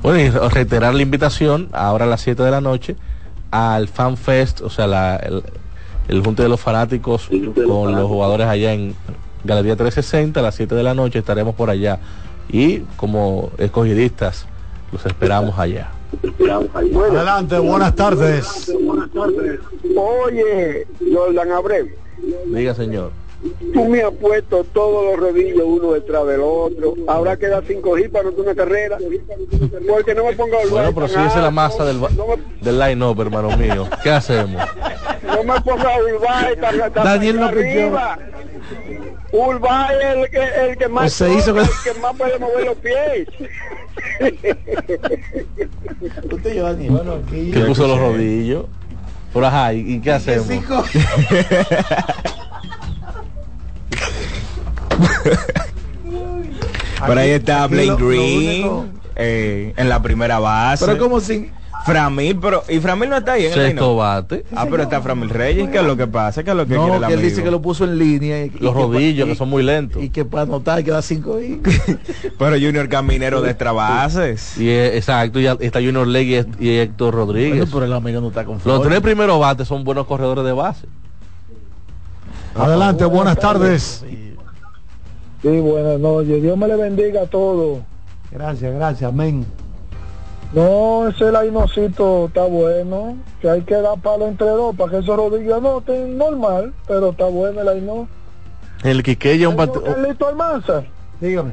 Bueno, 0.02 0.18
y 0.20 0.30
reiterar 0.52 0.92
la 0.94 1.02
invitación 1.02 1.68
ahora 1.72 2.04
a 2.04 2.08
las 2.08 2.20
7 2.20 2.42
de 2.42 2.50
la 2.50 2.60
noche 2.60 2.96
al 3.50 3.86
Fan 3.88 4.16
Fest, 4.16 4.60
o 4.60 4.70
sea, 4.70 4.86
la- 4.86 5.16
el, 5.16 5.42
el 6.08 6.22
junte 6.22 6.42
de 6.42 6.48
los 6.48 6.60
fanáticos 6.60 7.28
con 7.54 7.94
los 7.94 8.08
jugadores 8.08 8.46
allá 8.48 8.72
en 8.72 8.94
Galería 9.44 9.76
360 9.76 10.40
a 10.40 10.42
las 10.42 10.54
7 10.56 10.74
de 10.74 10.82
la 10.82 10.94
noche 10.94 11.18
estaremos 11.20 11.54
por 11.54 11.70
allá 11.70 11.98
y 12.48 12.80
como 12.96 13.50
escogidistas 13.58 14.46
los 14.92 15.06
esperamos 15.06 15.58
allá. 15.58 15.90
Adelante, 17.10 17.58
buenas 17.58 17.94
tardes. 17.94 18.72
Oye, 19.96 20.86
Jordan 21.12 21.52
Abreu, 21.52 21.88
Diga, 22.46 22.74
señor. 22.74 23.10
Tú 23.72 23.86
me 23.86 24.02
has 24.02 24.12
puesto 24.12 24.62
todos 24.72 25.04
los 25.04 25.18
rodillos 25.18 25.62
uno 25.64 25.92
detrás 25.92 26.24
del 26.28 26.40
otro. 26.42 26.94
Ahora 27.08 27.36
queda 27.36 27.60
cinco 27.66 27.98
hits 27.98 28.10
para 28.10 28.28
una 28.28 28.54
carrera. 28.54 28.98
Porque 29.88 30.14
no 30.14 30.24
me 30.24 30.32
ponga 30.34 30.58
a 30.58 30.70
Bueno, 30.70 30.94
pero 30.94 31.08
si 31.08 31.14
esa 31.14 31.26
es 31.26 31.42
la 31.42 31.50
masa 31.50 31.84
del, 31.84 32.00
del 32.60 32.78
line-up, 32.78 33.20
hermano 33.20 33.56
mío. 33.56 33.88
¿Qué 34.02 34.10
hacemos? 34.10 34.62
No 35.26 35.42
me 35.42 35.60
ponga 35.60 35.90
a 35.90 37.04
Daniel 37.04 37.40
no 37.40 37.46
arriba. 37.46 38.18
Urbay 39.32 39.96
es 39.96 40.14
el 40.16 40.30
que, 40.30 40.42
el 40.70 40.76
que 40.76 40.88
más 40.88 41.02
Pues 41.04 41.14
se 41.14 41.32
hizo 41.34 41.58
el 41.58 41.66
que 41.66 41.94
más 42.00 42.14
puede 42.16 42.38
mover 42.38 42.66
los 42.66 42.76
pies. 42.76 43.28
Usted 46.30 46.52
y 46.52 46.56
yo, 46.56 46.64
Daniel. 46.64 46.90
Bueno, 46.92 47.14
aquí. 47.26 47.50
Que 47.50 47.60
puso 47.60 47.88
los 47.88 47.98
rodillos. 47.98 48.66
Pero 49.32 49.46
ajá, 49.46 49.72
¿y, 49.72 49.94
y 49.94 50.00
qué 50.00 50.12
hacemos? 50.12 50.46
cinco? 50.46 50.84
Por 57.06 57.18
ahí 57.18 57.30
está 57.30 57.66
Blake 57.66 57.96
Green 57.98 58.92
eh, 59.16 59.72
en 59.76 59.88
la 59.88 60.02
primera 60.02 60.38
base. 60.38 60.84
Pero 60.84 60.98
como 60.98 61.20
sin... 61.20 61.50
Framil, 61.84 62.38
pero 62.38 62.62
y 62.68 62.78
Framil 62.78 63.10
no 63.10 63.16
está 63.16 63.32
ahí 63.32 63.46
en 63.46 63.52
el 63.52 63.54
Sexto 63.54 63.80
line-up? 63.84 63.96
bate. 63.98 64.44
Ah, 64.54 64.66
pero 64.70 64.82
está 64.84 65.00
Framil 65.02 65.30
Reyes, 65.30 65.68
¿qué 65.70 65.78
es 65.78 65.84
lo 65.84 65.96
que 65.96 66.06
pasa? 66.06 66.42
¿Qué 66.44 66.50
es 66.50 66.56
lo 66.56 66.64
que 66.66 66.74
quiere 66.76 66.86
No, 66.86 66.94
el 66.96 67.06
que 67.06 67.12
él 67.14 67.20
dice 67.20 67.34
amigo? 67.34 67.44
que 67.44 67.50
lo 67.50 67.62
puso 67.62 67.84
en 67.84 67.98
línea. 67.98 68.44
Y, 68.44 68.48
y 68.48 68.58
Los 68.60 68.74
que 68.74 68.82
rodillos, 68.82 69.28
que 69.28 69.34
son 69.34 69.48
muy 69.48 69.62
lentos. 69.62 70.02
Y 70.02 70.10
que 70.10 70.24
para 70.24 70.42
anotar 70.44 70.82
queda 70.84 71.02
cinco 71.02 71.40
y 71.40 71.60
Pero 72.38 72.52
Junior 72.52 72.88
Caminero 72.88 73.40
de 73.42 73.50
extra 73.50 73.72
bases. 73.72 74.56
Y 74.58 74.68
eh, 74.68 74.96
exacto, 74.96 75.40
y 75.40 75.46
está 75.46 75.80
Junior 75.80 76.06
Legui 76.06 76.44
y 76.60 76.68
Héctor 76.76 77.14
Rodríguez. 77.14 77.58
Bueno, 77.58 77.70
pero 77.72 77.84
el 77.86 77.92
amigo 77.92 78.20
no 78.20 78.28
está 78.28 78.44
con 78.44 78.58
Los 78.64 78.82
tres 78.82 79.00
primeros 79.00 79.40
bates 79.40 79.66
son 79.66 79.84
buenos 79.84 80.06
corredores 80.06 80.44
de 80.44 80.52
base. 80.52 80.86
Adelante, 82.54 83.04
buenas 83.06 83.38
tardes. 83.38 84.04
Sí, 85.42 85.48
buenas 85.60 85.98
noches. 85.98 86.40
Dios 86.42 86.56
me 86.56 86.68
le 86.68 86.76
bendiga 86.76 87.22
a 87.22 87.26
todos. 87.26 87.80
Gracias, 88.30 88.72
gracias, 88.74 89.08
amén. 89.08 89.44
No, 90.52 91.08
ese 91.08 91.32
lainocito 91.32 92.26
está 92.26 92.44
bueno. 92.44 93.16
Que 93.40 93.48
hay 93.48 93.62
que 93.62 93.74
dar 93.74 93.98
palo 94.00 94.26
entre 94.26 94.48
dos 94.48 94.76
para 94.76 94.90
que 94.90 94.98
esos 94.98 95.16
rodillos 95.16 95.62
no 95.62 95.78
estén 95.78 96.18
normal. 96.18 96.74
Pero 96.86 97.10
está 97.10 97.24
bueno 97.26 97.60
el 97.60 97.66
laino. 97.66 98.08
El 98.82 99.02
Quiqueya 99.02 99.48
un 99.48 99.56
partido. 99.56 99.84
Carlito 99.84 100.26
Almanza, 100.28 100.82
Dígame. 101.20 101.52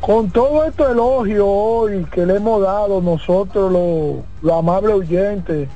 con 0.00 0.30
todo 0.30 0.64
este 0.64 0.82
elogio 0.82 1.46
hoy 1.46 2.04
que 2.10 2.26
le 2.26 2.36
hemos 2.36 2.60
dado 2.60 3.00
nosotros 3.00 3.72
los 3.72 4.24
los 4.42 4.58
amables 4.58 4.94
oyentes, 4.94 5.68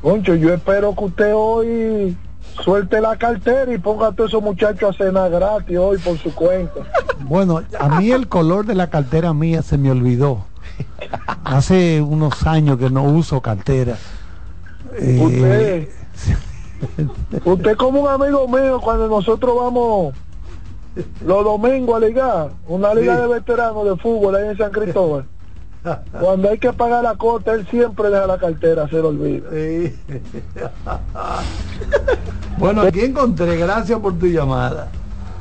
Concho, 0.00 0.34
yo 0.36 0.54
espero 0.54 0.94
que 0.94 1.04
usted 1.04 1.32
hoy 1.34 2.16
suelte 2.64 3.00
la 3.00 3.16
cartera 3.16 3.72
y 3.72 3.78
ponga 3.78 4.08
a 4.08 4.12
todos 4.12 4.30
esos 4.30 4.42
muchachos 4.42 4.94
a 4.94 5.04
cenar 5.04 5.30
gratis 5.30 5.76
hoy 5.76 5.98
por 5.98 6.16
su 6.18 6.34
cuenta. 6.34 6.80
Bueno, 7.20 7.60
a 7.78 8.00
mí 8.00 8.10
el 8.10 8.28
color 8.28 8.64
de 8.64 8.74
la 8.74 8.88
cartera 8.90 9.34
mía 9.34 9.60
se 9.62 9.76
me 9.76 9.90
olvidó. 9.90 10.44
Hace 11.44 12.00
unos 12.02 12.46
años 12.46 12.78
que 12.78 12.90
no 12.90 13.04
uso 13.04 13.40
cartera. 13.40 13.96
Eh, 14.94 15.18
Usted, 15.20 15.88
usted 17.44 17.76
como 17.76 18.00
un 18.02 18.08
amigo 18.08 18.46
mío 18.48 18.80
cuando 18.80 19.08
nosotros 19.08 19.54
vamos 19.56 20.14
los 21.24 21.44
domingos 21.44 21.96
a 22.02 22.06
ligar, 22.06 22.50
una 22.66 22.92
liga 22.94 23.14
Sí. 23.16 23.22
de 23.22 23.28
veteranos 23.28 23.84
de 23.84 23.96
fútbol 23.96 24.34
ahí 24.36 24.48
en 24.48 24.56
San 24.58 24.70
Cristóbal. 24.72 25.24
Cuando 26.20 26.50
hay 26.50 26.58
que 26.58 26.72
pagar 26.72 27.02
la 27.04 27.14
cuota, 27.14 27.52
él 27.52 27.66
siempre 27.70 28.10
deja 28.10 28.26
la 28.26 28.36
cartera, 28.36 28.88
se 28.88 28.96
lo 28.96 29.08
olvida. 29.08 29.48
Sí. 29.50 29.96
bueno, 32.58 32.82
aquí 32.82 33.00
encontré, 33.00 33.56
gracias 33.56 33.98
por 34.00 34.18
tu 34.18 34.26
llamada. 34.26 34.88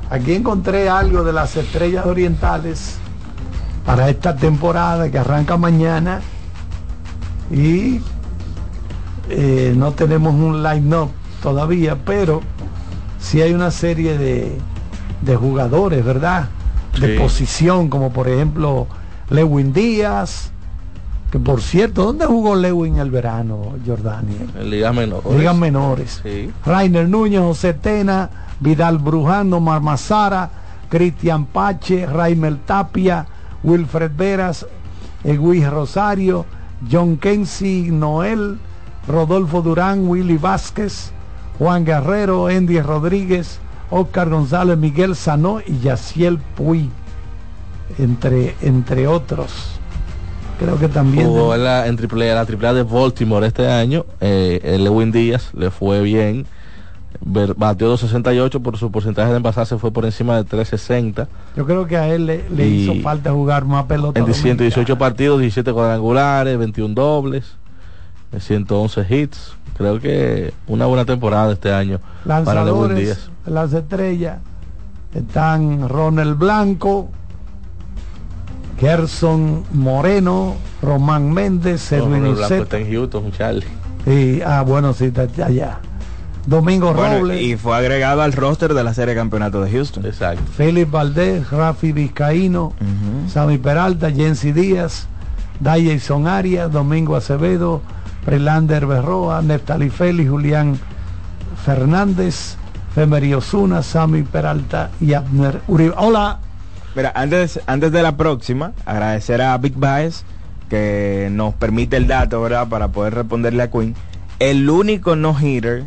Aquí 0.10 0.34
encontré 0.36 0.88
algo 0.88 1.24
de 1.24 1.34
las 1.34 1.56
estrellas 1.58 2.06
orientales 2.06 2.98
para 3.88 4.10
esta 4.10 4.36
temporada 4.36 5.10
que 5.10 5.18
arranca 5.18 5.58
mañana 5.58 6.20
y 7.50 8.02
eh, 9.30 9.74
no 9.76 9.94
tenemos 9.94 10.34
un 10.36 10.62
line-up 10.62 11.10
todavía, 11.42 11.98
pero 12.06 12.42
sí 13.20 13.42
hay 13.42 13.54
una 13.54 13.72
serie 13.72 14.18
de, 14.18 14.58
de 15.22 15.36
jugadores, 15.36 16.04
¿verdad? 16.04 16.50
De 17.00 17.14
Sí. 17.14 17.20
posición, 17.20 17.90
como 17.90 18.12
por 18.12 18.28
ejemplo 18.28 18.88
Lewin 19.30 19.72
Díaz, 19.72 20.52
que 21.32 21.40
por 21.40 21.62
cierto, 21.62 22.04
¿dónde 22.06 22.26
jugó 22.26 22.56
Lewin 22.56 22.98
el 22.98 23.10
verano, 23.12 23.74
Jordania? 23.86 24.36
En 24.60 24.70
ligas 24.70 24.94
menores. 24.94 25.32
Ligas 25.34 25.56
menores. 25.56 26.20
Sí. 26.24 26.52
Rainer 26.66 27.08
Núñez, 27.08 27.40
José 27.42 27.74
Tena, 27.74 28.30
Vidal 28.60 28.98
Brujano, 28.98 29.60
Marmazara, 29.62 30.50
Cristian 30.90 31.46
Pache, 31.46 32.06
Raimel 32.06 32.60
Tapia, 32.60 33.26
Wilfred 33.64 34.12
Veras, 34.16 34.66
Eguis 35.24 35.70
Rosario, 35.70 36.46
John 36.90 37.18
Kensi, 37.18 37.90
Noel, 37.92 38.58
Rodolfo 39.08 39.62
Durán, 39.62 40.08
Willy 40.08 40.38
Vázquez, 40.38 41.12
Juan 41.58 41.86
Guerrero, 41.86 42.48
Andy 42.48 42.80
Rodríguez, 42.82 43.60
Oscar 43.90 44.30
González, 44.30 44.78
Miguel 44.78 45.16
Sanó 45.16 45.60
y 45.66 45.80
Yaciel 45.80 46.40
Puy, 46.56 46.90
entre, 47.98 48.56
entre 48.62 49.08
otros. 49.08 49.80
Creo 50.60 50.80
que 50.80 50.88
también... 50.88 51.28
Jugó 51.28 51.54
en 51.54 51.64
la, 51.64 51.88
en 51.88 51.96
triple, 51.96 52.32
A, 52.32 52.44
la 52.44 52.74
de 52.74 52.84
Baltimore 52.84 53.46
este 53.46 53.72
año. 53.72 54.06
Eh, 54.20 54.60
el 54.64 54.84
Lewin 54.84 55.12
Díaz 55.12 55.52
le 55.54 55.70
fue 55.70 56.02
bien. 56.02 56.48
Batió 57.30 57.88
268, 57.88 58.62
por 58.62 58.78
su 58.78 58.90
porcentaje 58.92 59.32
de 59.32 59.38
envasarse 59.38 59.78
fue 59.78 59.92
por 59.92 60.06
encima 60.06 60.38
de 60.38 60.44
360. 60.46 61.28
Yo 61.56 61.66
creo 61.66 61.86
que 61.86 61.98
a 61.98 62.08
él 62.14 62.26
le, 62.26 62.50
le 62.50 62.68
hizo 62.68 62.96
falta 63.02 63.32
jugar 63.32 63.66
más 63.66 63.84
pelota. 63.86 64.18
En 64.20 64.26
dominicana. 64.26 64.44
118 64.44 64.98
partidos, 64.98 65.40
17 65.42 65.74
cuadrangulares, 65.74 66.58
21 66.58 66.94
dobles, 66.96 67.56
eh, 68.32 68.40
111 68.40 69.06
hits. 69.10 69.54
Creo 69.78 70.00
que 70.00 70.54
una 70.68 70.86
buena 70.86 71.06
temporada 71.06 71.52
este 71.54 71.72
año 71.74 72.00
para 72.26 72.44
lanzadores, 72.44 72.98
Díaz. 72.98 73.30
las 73.46 73.74
estrellas 73.74 74.40
están 75.14 75.88
Ronald 75.88 76.38
Blanco, 76.38 77.10
Gerson 78.80 79.64
Moreno, 79.74 80.56
Román 80.82 81.32
Méndez, 81.32 81.92
No, 81.92 81.98
Edwin 81.98 82.12
Ronald 82.14 82.38
Blanco 82.38 82.64
está 82.64 82.78
en 82.80 82.92
Houston, 82.92 83.32
Charlie. 83.32 83.66
y 84.06 84.42
ah 84.42 84.62
bueno 84.62 84.94
sí 84.94 85.06
está 85.06 85.28
allá. 85.46 85.80
Domingo 86.48 86.94
Bueno, 86.94 87.20
Robles, 87.20 87.42
y 87.42 87.58
fue 87.58 87.76
agregado 87.76 88.22
al 88.22 88.32
roster 88.32 88.74
de 88.74 88.82
la 88.82 88.94
serie 88.94 89.14
de 89.14 89.20
campeonato 89.20 89.62
de 89.62 89.70
Houston. 89.70 90.06
Exacto. 90.06 90.42
Félix 90.56 90.90
Valdés, 90.90 91.52
Rafi 91.52 91.92
Vizcaíno, 91.92 92.72
Sammy 93.28 93.58
Peralta, 93.58 94.10
Jensi 94.10 94.54
Díaz, 94.54 95.08
Dyson 95.60 96.26
Arias, 96.26 96.72
Domingo 96.72 97.18
Acevedo, 97.18 97.82
Prelander 98.24 98.86
Berroa, 98.86 99.42
Neftali 99.42 99.90
Félix, 99.90 100.30
Julián 100.30 100.80
Fernández, 101.66 102.56
Femery 102.96 103.34
Osuna, 103.34 103.84
Sammy 103.84 104.24
Peralta 104.24 104.90
y 105.02 105.14
Abner 105.14 105.60
Uribe. 105.68 105.94
Hola. 105.98 106.40
Mira, 106.96 107.12
antes, 107.14 107.60
antes 107.68 107.92
de 107.92 108.02
la 108.02 108.16
próxima, 108.16 108.72
agradecer 108.86 109.42
a 109.42 109.58
Big 109.58 109.76
Baez 109.76 110.24
que 110.70 111.28
nos 111.30 111.54
permite 111.56 111.98
el 111.98 112.08
dato, 112.08 112.42
¿verdad? 112.42 112.70
Para 112.70 112.88
poder 112.88 113.16
responderle 113.16 113.64
a 113.64 113.70
Queen. 113.70 113.96
El 114.40 114.70
único 114.70 115.18
no-hitter, 115.18 115.86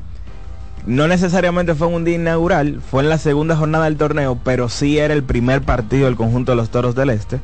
no 0.86 1.08
necesariamente 1.08 1.74
fue 1.74 1.88
en 1.88 1.94
un 1.94 2.04
día 2.04 2.16
inaugural, 2.16 2.80
fue 2.80 3.02
en 3.02 3.08
la 3.08 3.18
segunda 3.18 3.56
jornada 3.56 3.84
del 3.84 3.96
torneo, 3.96 4.38
pero 4.42 4.68
sí 4.68 4.98
era 4.98 5.14
el 5.14 5.22
primer 5.22 5.62
partido 5.62 6.06
del 6.06 6.16
conjunto 6.16 6.52
de 6.52 6.56
los 6.56 6.70
Toros 6.70 6.94
del 6.94 7.10
Este. 7.10 7.40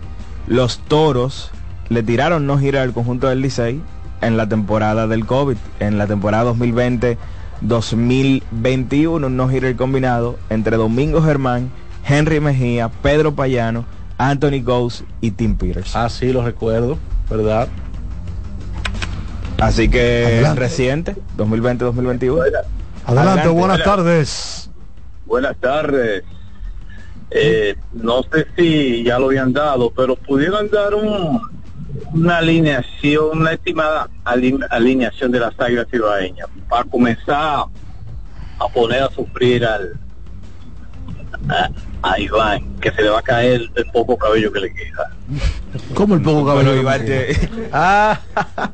Los 0.47 0.79
Toros 0.79 1.51
le 1.89 2.03
tiraron 2.03 2.47
no-hitter 2.47 2.81
al 2.81 2.93
conjunto 2.93 3.29
del 3.29 3.43
Licey 3.43 3.81
en 4.23 4.37
la 4.37 4.49
temporada 4.49 5.07
del 5.07 5.27
COVID, 5.27 5.57
en 5.81 5.99
la 5.99 6.07
temporada 6.07 6.51
2020-2021, 6.53 9.27
un 9.27 9.37
no-hitter 9.37 9.77
combinado 9.77 10.39
entre 10.51 10.77
Domingo 10.77 11.23
Germán, 11.23 11.71
Henry 12.09 12.41
Mejía, 12.41 12.89
Pedro 12.89 13.35
Payano, 13.35 13.85
Anthony 14.19 14.63
Ghost 14.65 15.03
y 15.21 15.33
Tim 15.33 15.57
Peters. 15.57 15.95
Ah, 15.95 16.09
sí, 16.09 16.33
lo 16.33 16.43
recuerdo, 16.43 16.99
¿verdad? 17.29 17.69
Así 19.59 19.89
que 19.89 20.25
Adelante. 20.27 20.61
reciente, 20.61 21.17
2020-2021. 21.37 22.43
Adelante, 23.07 23.49
buenas 23.49 23.77
Hola. 23.77 23.85
tardes. 23.85 24.71
Buenas 25.27 25.57
tardes. 25.59 26.25
Eh, 27.31 27.75
no 27.93 28.23
sé 28.33 28.47
si 28.57 29.03
ya 29.05 29.19
lo 29.19 29.27
habían 29.27 29.53
dado, 29.53 29.91
pero 29.91 30.17
pudieron 30.17 30.69
dar 30.71 30.95
un, 30.95 31.41
una 32.13 32.39
alineación, 32.39 33.39
una 33.41 33.53
estimada 33.53 34.09
ali- 34.25 34.59
alineación 34.71 35.33
de 35.33 35.41
las 35.41 35.59
águilas 35.59 35.87
cibaeñas 35.91 36.47
para 36.69 36.85
comenzar 36.85 37.65
a 38.59 38.69
poner 38.73 39.03
a 39.03 39.11
sufrir 39.11 39.65
al 39.65 39.93
a, 41.49 41.69
a 42.03 42.21
Iván, 42.21 42.77
que 42.81 42.91
se 42.93 43.03
le 43.03 43.11
va 43.11 43.19
a 43.19 43.23
caer 43.23 43.63
el 43.75 43.87
poco 43.93 44.17
cabello 44.17 44.53
que 44.53 44.61
le 44.61 44.73
queda. 44.73 45.11
¿Cómo 45.95 46.15
el 46.15 46.23
poco 46.23 46.47
cabello? 46.47 46.71
Bueno, 46.71 46.81
Iván, 46.81 47.05
te- 47.05 47.51
Ah, 47.73 48.21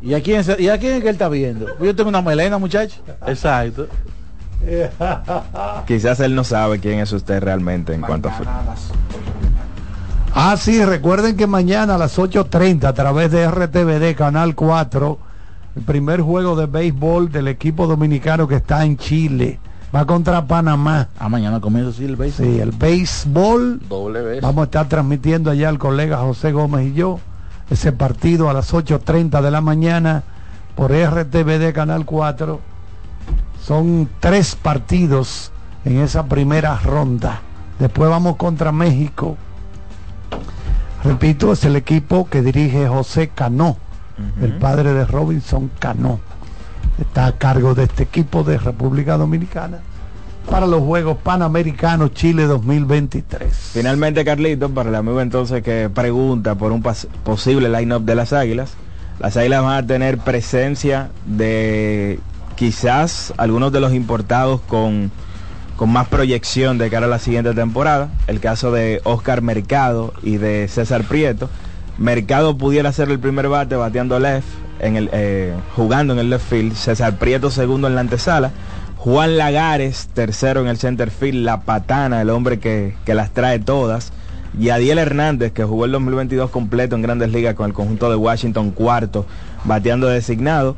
¿y 0.01 0.15
a 0.15 0.23
quién, 0.23 0.43
y 0.59 0.69
a 0.69 0.79
quién 0.79 0.95
es 0.95 1.03
que 1.03 1.09
él 1.09 1.15
está 1.15 1.29
viendo? 1.29 1.67
Yo 1.81 1.95
tengo 1.97 2.09
una 2.11 2.23
melena, 2.23 2.59
muchacho. 2.59 3.01
Exacto. 3.27 3.89
Quizás 5.87 6.21
él 6.21 6.35
no 6.35 6.45
sabe 6.45 6.79
quién 6.79 7.01
es 7.01 7.13
usted 7.13 7.43
realmente 7.43 7.95
en 7.95 8.01
cuanto 8.01 8.29
a 8.29 8.33
fútbol. 8.33 8.53
Ah, 10.35 10.57
sí, 10.57 10.83
recuerden 10.85 11.37
que 11.37 11.47
mañana 11.47 11.97
a 11.97 11.99
las 11.99 12.19
8.30 12.19 12.85
a 12.85 12.93
través 12.95 13.31
de 13.31 13.47
RTVD 13.51 14.17
Canal 14.17 14.55
4, 14.55 15.19
el 15.77 15.83
primer 15.83 16.23
juego 16.23 16.57
de 16.57 16.67
béisbol 16.67 17.31
del 17.31 17.49
equipo 17.49 17.87
dominicano 17.87 18.49
que 18.49 18.57
está 18.57 18.85
en 18.85 18.97
Chile. 18.97 19.59
Va 19.95 20.07
contra 20.07 20.47
Panamá. 20.47 21.09
Ah, 21.19 21.29
mañana 21.29 21.61
comienza 21.61 21.93
sí 21.93 22.07
el 22.07 22.17
béisbol. 22.17 22.47
Sí, 22.47 22.61
el 22.61 22.71
béisbol. 22.71 23.81
Doble 23.87 24.23
vez. 24.23 24.41
Vamos 24.41 24.63
a 24.63 24.65
estar 24.65 24.89
transmitiendo 24.89 25.51
allá 25.51 25.69
el 25.69 25.79
colega 25.79 26.17
José 26.19 26.53
Gómez 26.53 26.87
y 26.87 26.95
yo 26.95 27.21
ese 27.69 27.93
partido 27.93 28.49
a 28.49 28.55
las 28.55 28.73
8.30 28.73 29.43
de 29.43 29.51
la 29.51 29.61
mañana 29.61 30.23
por 30.77 30.93
RTVD 30.93 31.75
Canal 31.75 32.07
4. 32.07 32.72
Son 33.65 34.09
tres 34.21 34.57
partidos 34.57 35.53
en 35.85 36.01
esa 36.01 36.27
primera 36.27 36.79
ronda. 36.79 37.41
Después 37.79 38.11
vamos 38.11 38.37
contra 38.37 38.73
México. 38.73 39.37
Repito, 41.05 41.53
es 41.53 41.65
el 41.65 41.77
equipo 41.77 42.29
que 42.29 42.43
dirige 42.43 42.87
José 42.89 43.29
Cano, 43.29 43.77
el 44.41 44.53
padre 44.55 44.93
de 44.93 45.05
Robinson 45.05 45.71
Cano. 45.79 46.21
Está 46.99 47.27
a 47.27 47.39
cargo 47.39 47.75
de 47.75 47.85
este 47.85 48.05
equipo 48.05 48.45
de 48.45 48.59
República 48.59 49.17
Dominicana 49.17 49.81
para 50.51 50.67
los 50.67 50.83
Juegos 50.83 51.19
Panamericanos 51.23 52.13
Chile 52.15 52.47
2023. 52.47 53.53
Finalmente, 53.73 54.25
Carlito, 54.25 54.71
para 54.71 54.91
el 54.91 54.95
amigo 54.95 55.21
entonces 55.21 55.63
que 55.63 55.89
pregunta 55.89 56.55
por 56.55 56.73
un 56.73 56.83
posible 57.25 57.69
line-up 57.69 58.03
de 58.03 58.15
las 58.15 58.33
Águilas, 58.33 58.75
las 59.19 59.37
Águilas 59.37 59.63
van 59.63 59.85
a 59.85 59.87
tener 59.87 60.19
presencia 60.19 61.11
de 61.27 62.19
quizás 62.63 63.35
algunos 63.39 63.73
de 63.73 63.81
los 63.81 63.93
importados 63.93 64.61
con, 64.61 65.11
con 65.75 65.91
más 65.91 66.07
proyección 66.07 66.79
de 66.79 66.91
cara 66.91 67.07
a 67.07 67.09
la 67.09 67.19
siguiente 67.19 67.55
temporada. 67.55 68.09
El 68.29 68.39
caso 68.39 68.71
de 68.71 69.01
Oscar 69.03 69.43
Mercado 69.43 70.15
y 70.23 70.37
de 70.37 70.69
César 70.69 71.03
Prieto. 71.03 71.51
Mercado 71.99 72.57
pudiera 72.57 72.93
ser 72.93 73.11
el 73.11 73.19
primer 73.19 73.49
bate 73.49 73.75
bateando 73.75 74.21
left, 74.21 74.47
en 74.79 74.95
el, 74.95 75.11
eh, 75.13 75.53
jugando 75.75 76.13
en 76.13 76.21
el 76.21 76.31
left 76.31 76.49
field. 76.49 76.77
César 76.77 77.19
Prieto 77.19 77.51
segundo 77.51 77.89
en 77.89 77.97
la 77.97 78.03
antesala. 78.03 78.53
Juan 78.97 79.37
Lagares, 79.39 80.09
tercero 80.15 80.61
en 80.61 80.69
el 80.69 80.79
center 80.79 81.11
field, 81.11 81.45
la 81.45 81.63
patana, 81.63 82.23
el 82.23 82.31
hombre 82.31 82.61
que, 82.61 82.95
que 83.05 83.15
las 83.15 83.33
trae 83.33 83.59
todas. 83.59 84.13
Y 84.57 84.69
Adiel 84.69 84.99
Hernández, 84.99 85.51
que 85.51 85.65
jugó 85.65 85.85
el 85.87 85.91
2022 85.91 86.49
completo 86.51 86.95
en 86.95 87.03
grandes 87.03 87.33
ligas 87.33 87.57
con 87.57 87.67
el 87.67 87.73
conjunto 87.73 88.09
de 88.09 88.15
Washington, 88.15 88.71
cuarto, 88.71 89.27
bateando 89.65 90.07
designado. 90.07 90.77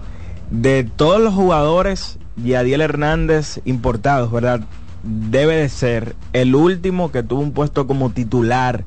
De 0.51 0.85
todos 0.85 1.21
los 1.21 1.35
jugadores, 1.35 2.19
Yadiel 2.37 2.81
Hernández 2.81 3.61
importados, 3.65 4.31
¿verdad? 4.31 4.61
Debe 5.03 5.57
de 5.57 5.69
ser 5.69 6.15
el 6.33 6.55
último 6.55 7.11
que 7.11 7.23
tuvo 7.23 7.41
un 7.41 7.53
puesto 7.53 7.87
como 7.87 8.11
titular 8.11 8.85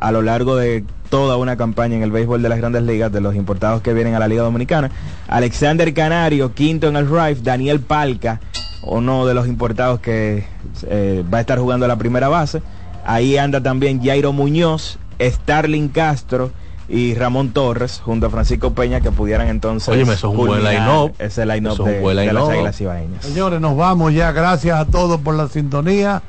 a 0.00 0.12
lo 0.12 0.22
largo 0.22 0.56
de 0.56 0.84
toda 1.10 1.36
una 1.36 1.56
campaña 1.56 1.96
en 1.96 2.02
el 2.02 2.10
béisbol 2.10 2.42
de 2.42 2.48
las 2.48 2.58
grandes 2.58 2.82
ligas 2.82 3.10
de 3.12 3.20
los 3.20 3.34
importados 3.34 3.82
que 3.82 3.94
vienen 3.94 4.14
a 4.14 4.18
la 4.18 4.28
Liga 4.28 4.42
Dominicana. 4.42 4.90
Alexander 5.26 5.92
Canario, 5.92 6.54
quinto 6.54 6.88
en 6.88 6.96
el 6.96 7.08
drive, 7.08 7.38
Daniel 7.42 7.80
Palca, 7.80 8.40
uno 8.82 9.26
de 9.26 9.34
los 9.34 9.48
importados 9.48 10.00
que 10.00 10.44
eh, 10.86 11.24
va 11.32 11.38
a 11.38 11.40
estar 11.40 11.58
jugando 11.58 11.88
la 11.88 11.96
primera 11.96 12.28
base. 12.28 12.62
Ahí 13.04 13.36
anda 13.36 13.62
también 13.62 14.02
Jairo 14.02 14.32
Muñoz, 14.32 14.98
Starling 15.20 15.88
Castro 15.88 16.50
y 16.88 17.14
Ramón 17.14 17.50
Torres 17.50 18.00
junto 18.02 18.26
a 18.26 18.30
Francisco 18.30 18.72
Peña 18.72 19.00
que 19.00 19.10
pudieran 19.10 19.48
entonces 19.48 19.88
Óyeme, 19.88 20.14
eso 20.14 20.28
es 20.28 20.30
un 20.32 20.36
buen 20.36 20.62
culminar 20.62 20.88
line-up. 20.88 21.12
ese 21.18 21.44
line-up 21.44 21.72
Eso 21.74 21.82
es 21.82 21.88
un 21.88 21.94
de, 21.94 22.00
buen 22.00 22.16
de 22.16 22.32
las. 22.32 22.48
Águilas 22.48 22.80
Ibaeñas. 22.80 23.24
Señores, 23.24 23.60
nos 23.60 23.76
vamos 23.76 24.14
ya. 24.14 24.32
Gracias 24.32 24.78
a 24.78 24.84
todos 24.86 25.20
por 25.20 25.34
la 25.34 25.48
sintonía. 25.48 26.22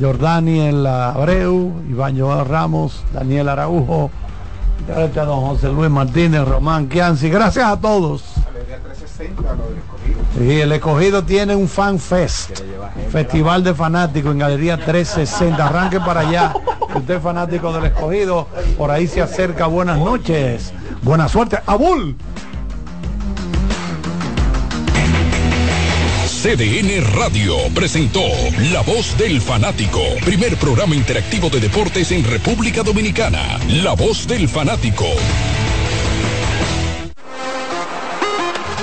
Jordaniel 0.00 0.86
Abreu, 0.86 1.72
Iván 1.88 2.18
Joel 2.18 2.46
Ramos, 2.46 3.02
Daniel 3.12 3.48
Araujo, 3.48 4.10
gracias 4.86 5.16
a 5.16 5.24
don 5.24 5.40
José 5.40 5.72
Luis 5.72 5.90
Martínez, 5.90 6.46
Román 6.46 6.88
Kianci. 6.88 7.30
Gracias 7.30 7.64
a 7.66 7.80
todos. 7.80 8.22
Sí, 10.38 10.60
el 10.60 10.70
escogido 10.70 11.24
tiene 11.24 11.56
un 11.56 11.68
fan 11.68 11.98
fest, 11.98 12.60
festival 13.10 13.64
de 13.64 13.74
fanáticos 13.74 14.30
en 14.30 14.38
Galería 14.38 14.76
360. 14.76 15.66
Arranque 15.66 15.98
para 15.98 16.20
allá. 16.20 16.54
Usted 16.94 17.16
es 17.16 17.22
fanático 17.22 17.72
del 17.72 17.86
escogido, 17.86 18.46
por 18.76 18.92
ahí 18.92 19.08
se 19.08 19.20
acerca. 19.20 19.66
Buenas 19.66 19.98
noches, 19.98 20.72
buena 21.02 21.28
suerte. 21.28 21.58
Abul. 21.66 22.16
CDN 26.40 27.16
Radio 27.16 27.56
presentó 27.74 28.22
La 28.72 28.82
Voz 28.82 29.18
del 29.18 29.40
Fanático, 29.40 30.00
primer 30.24 30.56
programa 30.56 30.94
interactivo 30.94 31.50
de 31.50 31.58
deportes 31.58 32.12
en 32.12 32.22
República 32.22 32.84
Dominicana. 32.84 33.58
La 33.68 33.94
Voz 33.94 34.28
del 34.28 34.48
Fanático. 34.48 35.06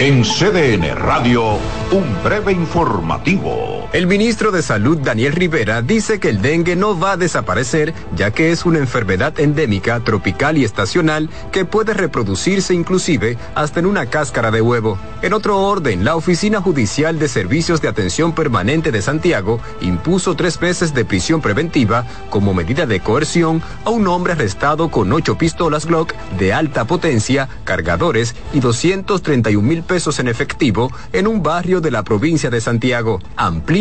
En 0.00 0.24
CDN 0.24 0.92
Radio, 0.96 1.56
un 1.92 2.22
breve 2.24 2.50
informativo. 2.50 3.83
El 3.94 4.08
ministro 4.08 4.50
de 4.50 4.60
Salud, 4.60 4.98
Daniel 4.98 5.34
Rivera, 5.34 5.80
dice 5.80 6.18
que 6.18 6.28
el 6.28 6.42
dengue 6.42 6.74
no 6.74 6.98
va 6.98 7.12
a 7.12 7.16
desaparecer, 7.16 7.94
ya 8.16 8.32
que 8.32 8.50
es 8.50 8.64
una 8.64 8.80
enfermedad 8.80 9.38
endémica, 9.38 10.00
tropical 10.00 10.58
y 10.58 10.64
estacional 10.64 11.30
que 11.52 11.64
puede 11.64 11.94
reproducirse 11.94 12.74
inclusive 12.74 13.38
hasta 13.54 13.78
en 13.78 13.86
una 13.86 14.06
cáscara 14.06 14.50
de 14.50 14.60
huevo. 14.60 14.98
En 15.22 15.32
otro 15.32 15.60
orden, 15.60 16.04
la 16.04 16.16
Oficina 16.16 16.60
Judicial 16.60 17.20
de 17.20 17.28
Servicios 17.28 17.80
de 17.80 17.86
Atención 17.86 18.34
Permanente 18.34 18.90
de 18.90 19.00
Santiago 19.00 19.60
impuso 19.80 20.34
tres 20.34 20.60
meses 20.60 20.92
de 20.92 21.04
prisión 21.04 21.40
preventiva 21.40 22.04
como 22.30 22.52
medida 22.52 22.86
de 22.86 22.98
coerción 22.98 23.62
a 23.84 23.90
un 23.90 24.08
hombre 24.08 24.32
arrestado 24.32 24.90
con 24.90 25.12
ocho 25.12 25.38
pistolas 25.38 25.86
Glock 25.86 26.14
de 26.36 26.52
alta 26.52 26.84
potencia, 26.84 27.48
cargadores 27.62 28.34
y 28.52 28.58
231 28.58 29.62
mil 29.64 29.84
pesos 29.84 30.18
en 30.18 30.26
efectivo 30.26 30.90
en 31.12 31.28
un 31.28 31.44
barrio 31.44 31.80
de 31.80 31.92
la 31.92 32.02
provincia 32.02 32.50
de 32.50 32.60
Santiago. 32.60 33.20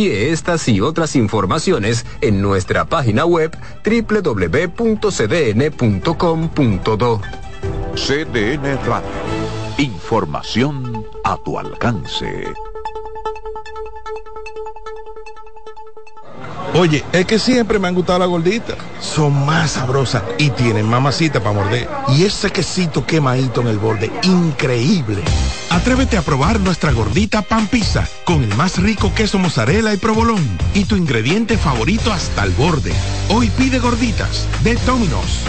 Amplíe 0.03 0.31
estas 0.33 0.67
y 0.67 0.81
otras 0.81 1.15
informaciones 1.15 2.05
en 2.19 2.41
nuestra 2.41 2.83
página 2.83 3.23
web 3.25 3.57
www.cdn.com.do. 3.85 4.81
CDN 7.95 8.85
Radio, 8.85 9.07
información 9.77 11.05
a 11.23 11.37
tu 11.37 11.57
alcance. 11.57 12.51
Oye, 16.73 17.05
es 17.13 17.25
que 17.25 17.39
siempre 17.39 17.79
me 17.79 17.87
han 17.87 17.95
gustado 17.95 18.19
las 18.19 18.27
gorditas. 18.27 18.75
Son 18.99 19.45
más 19.45 19.71
sabrosas 19.71 20.23
y 20.37 20.49
tienen 20.49 20.85
mamacita 20.85 21.39
para 21.39 21.55
morder. 21.55 21.87
Y 22.09 22.25
ese 22.25 22.51
quesito 22.51 23.05
quemadito 23.05 23.61
en 23.61 23.67
el 23.67 23.77
borde, 23.77 24.11
increíble. 24.23 25.23
Atrévete 25.73 26.17
a 26.17 26.21
probar 26.21 26.59
nuestra 26.59 26.91
gordita 26.91 27.41
pan 27.41 27.65
pizza 27.67 28.07
con 28.25 28.43
el 28.43 28.55
más 28.55 28.77
rico 28.77 29.11
queso 29.15 29.39
mozzarella 29.39 29.91
y 29.91 29.97
provolón 29.97 30.47
y 30.75 30.85
tu 30.85 30.95
ingrediente 30.95 31.57
favorito 31.57 32.13
hasta 32.13 32.43
el 32.43 32.51
borde. 32.51 32.93
Hoy 33.29 33.49
pide 33.49 33.79
gorditas 33.79 34.47
de 34.63 34.75
Domino's. 34.85 35.39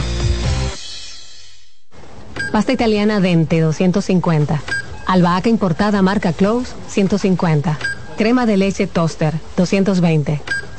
Pasta 2.51 2.72
italiana 2.72 3.20
Dente 3.20 3.60
250. 3.60 4.62
Albahaca 5.06 5.51
importada 5.51 6.01
marca 6.01 6.32
Close 6.32 6.72
150. 6.88 7.78
Crema 8.16 8.46
de 8.46 8.56
leche 8.56 8.86
Toaster 8.86 9.34
220. 9.59 10.40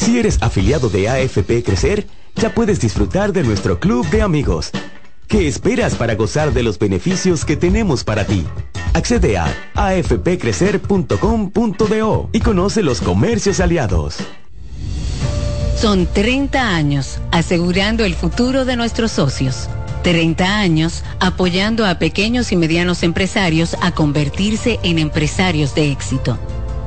Si 0.00 0.18
eres 0.18 0.38
afiliado 0.40 0.88
de 0.88 1.08
AFP 1.10 1.62
Crecer, 1.62 2.06
ya 2.34 2.54
puedes 2.54 2.80
disfrutar 2.80 3.34
de 3.34 3.42
nuestro 3.42 3.78
club 3.78 4.08
de 4.08 4.22
amigos. 4.22 4.70
¿Qué 5.28 5.46
esperas 5.46 5.94
para 5.94 6.14
gozar 6.14 6.54
de 6.54 6.62
los 6.62 6.78
beneficios 6.78 7.44
que 7.44 7.54
tenemos 7.54 8.02
para 8.02 8.24
ti? 8.24 8.46
Accede 8.94 9.36
a 9.36 9.54
afpcrecer.com.do 9.74 12.30
y 12.32 12.40
conoce 12.40 12.82
los 12.82 13.02
comercios 13.02 13.60
aliados. 13.60 14.16
Son 15.76 16.06
30 16.06 16.74
años 16.74 17.18
asegurando 17.30 18.06
el 18.06 18.14
futuro 18.14 18.64
de 18.64 18.76
nuestros 18.76 19.12
socios. 19.12 19.68
30 20.02 20.58
años 20.58 21.04
apoyando 21.20 21.84
a 21.84 21.98
pequeños 21.98 22.52
y 22.52 22.56
medianos 22.56 23.02
empresarios 23.02 23.76
a 23.82 23.92
convertirse 23.92 24.80
en 24.82 24.98
empresarios 24.98 25.74
de 25.74 25.92
éxito. 25.92 26.38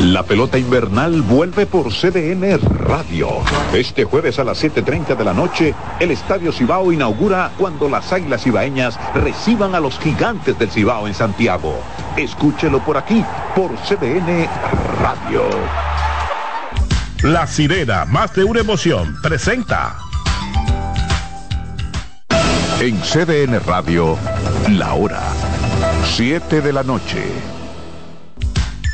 La 0.00 0.22
pelota 0.22 0.56
invernal 0.56 1.20
vuelve 1.20 1.66
por 1.66 1.92
CDN 1.92 2.58
Radio. 2.86 3.28
Este 3.74 4.04
jueves 4.04 4.38
a 4.38 4.44
las 4.44 4.64
7.30 4.64 5.14
de 5.14 5.24
la 5.24 5.34
noche, 5.34 5.74
el 6.00 6.10
Estadio 6.10 6.52
Cibao 6.52 6.90
inaugura 6.90 7.50
cuando 7.58 7.86
las 7.86 8.10
Águilas 8.10 8.42
Cibaeñas 8.42 8.98
reciban 9.14 9.74
a 9.74 9.80
los 9.80 9.98
gigantes 9.98 10.58
del 10.58 10.70
Cibao 10.70 11.06
en 11.06 11.12
Santiago. 11.12 11.78
Escúchelo 12.16 12.82
por 12.82 12.96
aquí, 12.96 13.22
por 13.54 13.76
CDN 13.76 14.48
Radio. 15.02 15.42
La 17.22 17.46
sirena, 17.46 18.06
más 18.06 18.34
de 18.34 18.44
una 18.44 18.60
emoción, 18.60 19.18
presenta. 19.22 19.98
En 22.80 22.98
CDN 23.02 23.60
Radio, 23.66 24.16
la 24.70 24.94
hora 24.94 25.20
7 26.04 26.62
de 26.62 26.72
la 26.72 26.82
noche. 26.84 27.59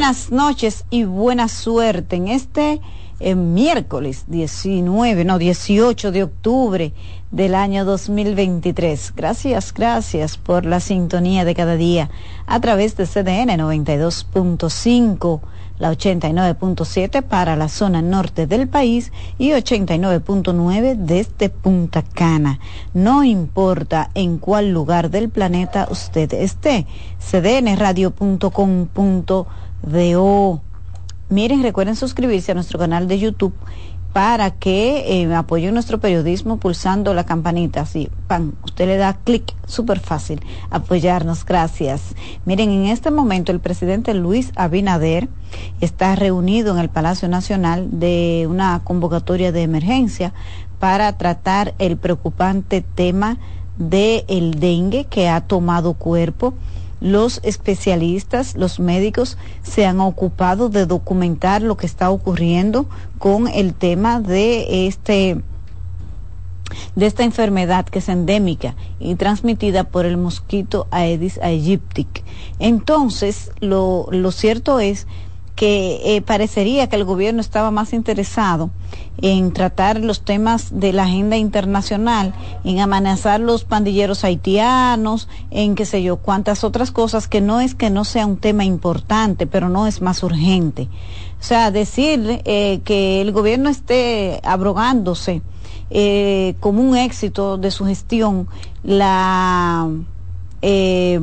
Buenas 0.00 0.32
noches 0.32 0.86
y 0.88 1.04
buena 1.04 1.46
suerte 1.46 2.16
en 2.16 2.28
este 2.28 2.80
eh, 3.20 3.34
miércoles 3.34 4.24
19, 4.28 5.26
no, 5.26 5.36
18 5.36 6.10
de 6.10 6.22
octubre 6.22 6.94
del 7.30 7.54
año 7.54 7.84
2023. 7.84 9.12
Gracias, 9.14 9.74
gracias 9.74 10.38
por 10.38 10.64
la 10.64 10.80
sintonía 10.80 11.44
de 11.44 11.54
cada 11.54 11.76
día 11.76 12.08
a 12.46 12.58
través 12.60 12.96
de 12.96 13.04
CDN 13.04 13.60
92.5, 13.60 15.40
la 15.78 15.92
89.7 15.92 17.20
para 17.20 17.56
la 17.56 17.68
zona 17.68 18.00
norte 18.00 18.46
del 18.46 18.68
país 18.68 19.12
y 19.36 19.50
89.9 19.50 20.96
desde 20.96 21.50
Punta 21.50 22.00
Cana. 22.00 22.58
No 22.94 23.22
importa 23.22 24.10
en 24.14 24.38
cuál 24.38 24.70
lugar 24.70 25.10
del 25.10 25.28
planeta 25.28 25.88
usted 25.90 26.32
esté, 26.32 26.86
cdnradio.com.do. 27.18 29.46
Miren, 29.82 31.62
recuerden 31.62 31.96
suscribirse 31.96 32.52
a 32.52 32.54
nuestro 32.54 32.78
canal 32.78 33.06
de 33.06 33.18
YouTube 33.18 33.54
para 34.12 34.50
que 34.50 35.22
eh, 35.22 35.34
apoyen 35.34 35.74
nuestro 35.74 36.00
periodismo 36.00 36.56
pulsando 36.56 37.14
la 37.14 37.24
campanita. 37.24 37.82
Así, 37.82 38.10
pan, 38.26 38.54
usted 38.64 38.86
le 38.86 38.96
da 38.96 39.14
clic, 39.14 39.54
súper 39.66 40.00
fácil, 40.00 40.40
apoyarnos, 40.70 41.44
gracias. 41.44 42.16
Miren, 42.44 42.70
en 42.70 42.86
este 42.86 43.10
momento 43.10 43.52
el 43.52 43.60
presidente 43.60 44.14
Luis 44.14 44.52
Abinader 44.56 45.28
está 45.80 46.16
reunido 46.16 46.72
en 46.74 46.80
el 46.80 46.88
Palacio 46.88 47.28
Nacional 47.28 48.00
de 48.00 48.46
una 48.50 48.80
convocatoria 48.82 49.52
de 49.52 49.62
emergencia 49.62 50.32
para 50.80 51.16
tratar 51.16 51.74
el 51.78 51.96
preocupante 51.96 52.80
tema 52.80 53.38
del 53.78 54.24
el 54.28 54.58
dengue 54.58 55.04
que 55.04 55.28
ha 55.28 55.40
tomado 55.42 55.94
cuerpo 55.94 56.54
los 57.00 57.40
especialistas, 57.42 58.56
los 58.56 58.78
médicos 58.78 59.38
se 59.62 59.86
han 59.86 60.00
ocupado 60.00 60.68
de 60.68 60.86
documentar 60.86 61.62
lo 61.62 61.76
que 61.76 61.86
está 61.86 62.10
ocurriendo 62.10 62.86
con 63.18 63.48
el 63.48 63.74
tema 63.74 64.20
de 64.20 64.86
este 64.86 65.42
de 66.94 67.06
esta 67.06 67.24
enfermedad 67.24 67.84
que 67.86 67.98
es 67.98 68.08
endémica 68.08 68.76
y 69.00 69.16
transmitida 69.16 69.84
por 69.84 70.06
el 70.06 70.16
mosquito 70.16 70.86
Aedes 70.92 71.40
aegypti. 71.42 72.06
Entonces, 72.60 73.50
lo, 73.60 74.06
lo 74.10 74.30
cierto 74.30 74.78
es 74.78 75.08
que 75.60 76.00
eh, 76.16 76.22
parecería 76.22 76.86
que 76.88 76.96
el 76.96 77.04
gobierno 77.04 77.42
estaba 77.42 77.70
más 77.70 77.92
interesado 77.92 78.70
en 79.20 79.52
tratar 79.52 80.00
los 80.00 80.22
temas 80.22 80.80
de 80.80 80.94
la 80.94 81.02
agenda 81.02 81.36
internacional, 81.36 82.32
en 82.64 82.80
amenazar 82.80 83.40
los 83.40 83.64
pandilleros 83.64 84.24
haitianos, 84.24 85.28
en 85.50 85.74
qué 85.74 85.84
sé 85.84 86.02
yo, 86.02 86.16
cuántas 86.16 86.64
otras 86.64 86.92
cosas 86.92 87.28
que 87.28 87.42
no 87.42 87.60
es 87.60 87.74
que 87.74 87.90
no 87.90 88.06
sea 88.06 88.24
un 88.24 88.38
tema 88.38 88.64
importante, 88.64 89.46
pero 89.46 89.68
no 89.68 89.86
es 89.86 90.00
más 90.00 90.22
urgente. 90.22 90.88
O 91.38 91.44
sea, 91.44 91.70
decir 91.70 92.40
eh, 92.46 92.80
que 92.82 93.20
el 93.20 93.30
gobierno 93.30 93.68
esté 93.68 94.40
abrogándose 94.42 95.42
eh, 95.90 96.54
como 96.60 96.80
un 96.80 96.96
éxito 96.96 97.58
de 97.58 97.70
su 97.70 97.84
gestión 97.84 98.48
la, 98.82 99.90
eh, 100.62 101.20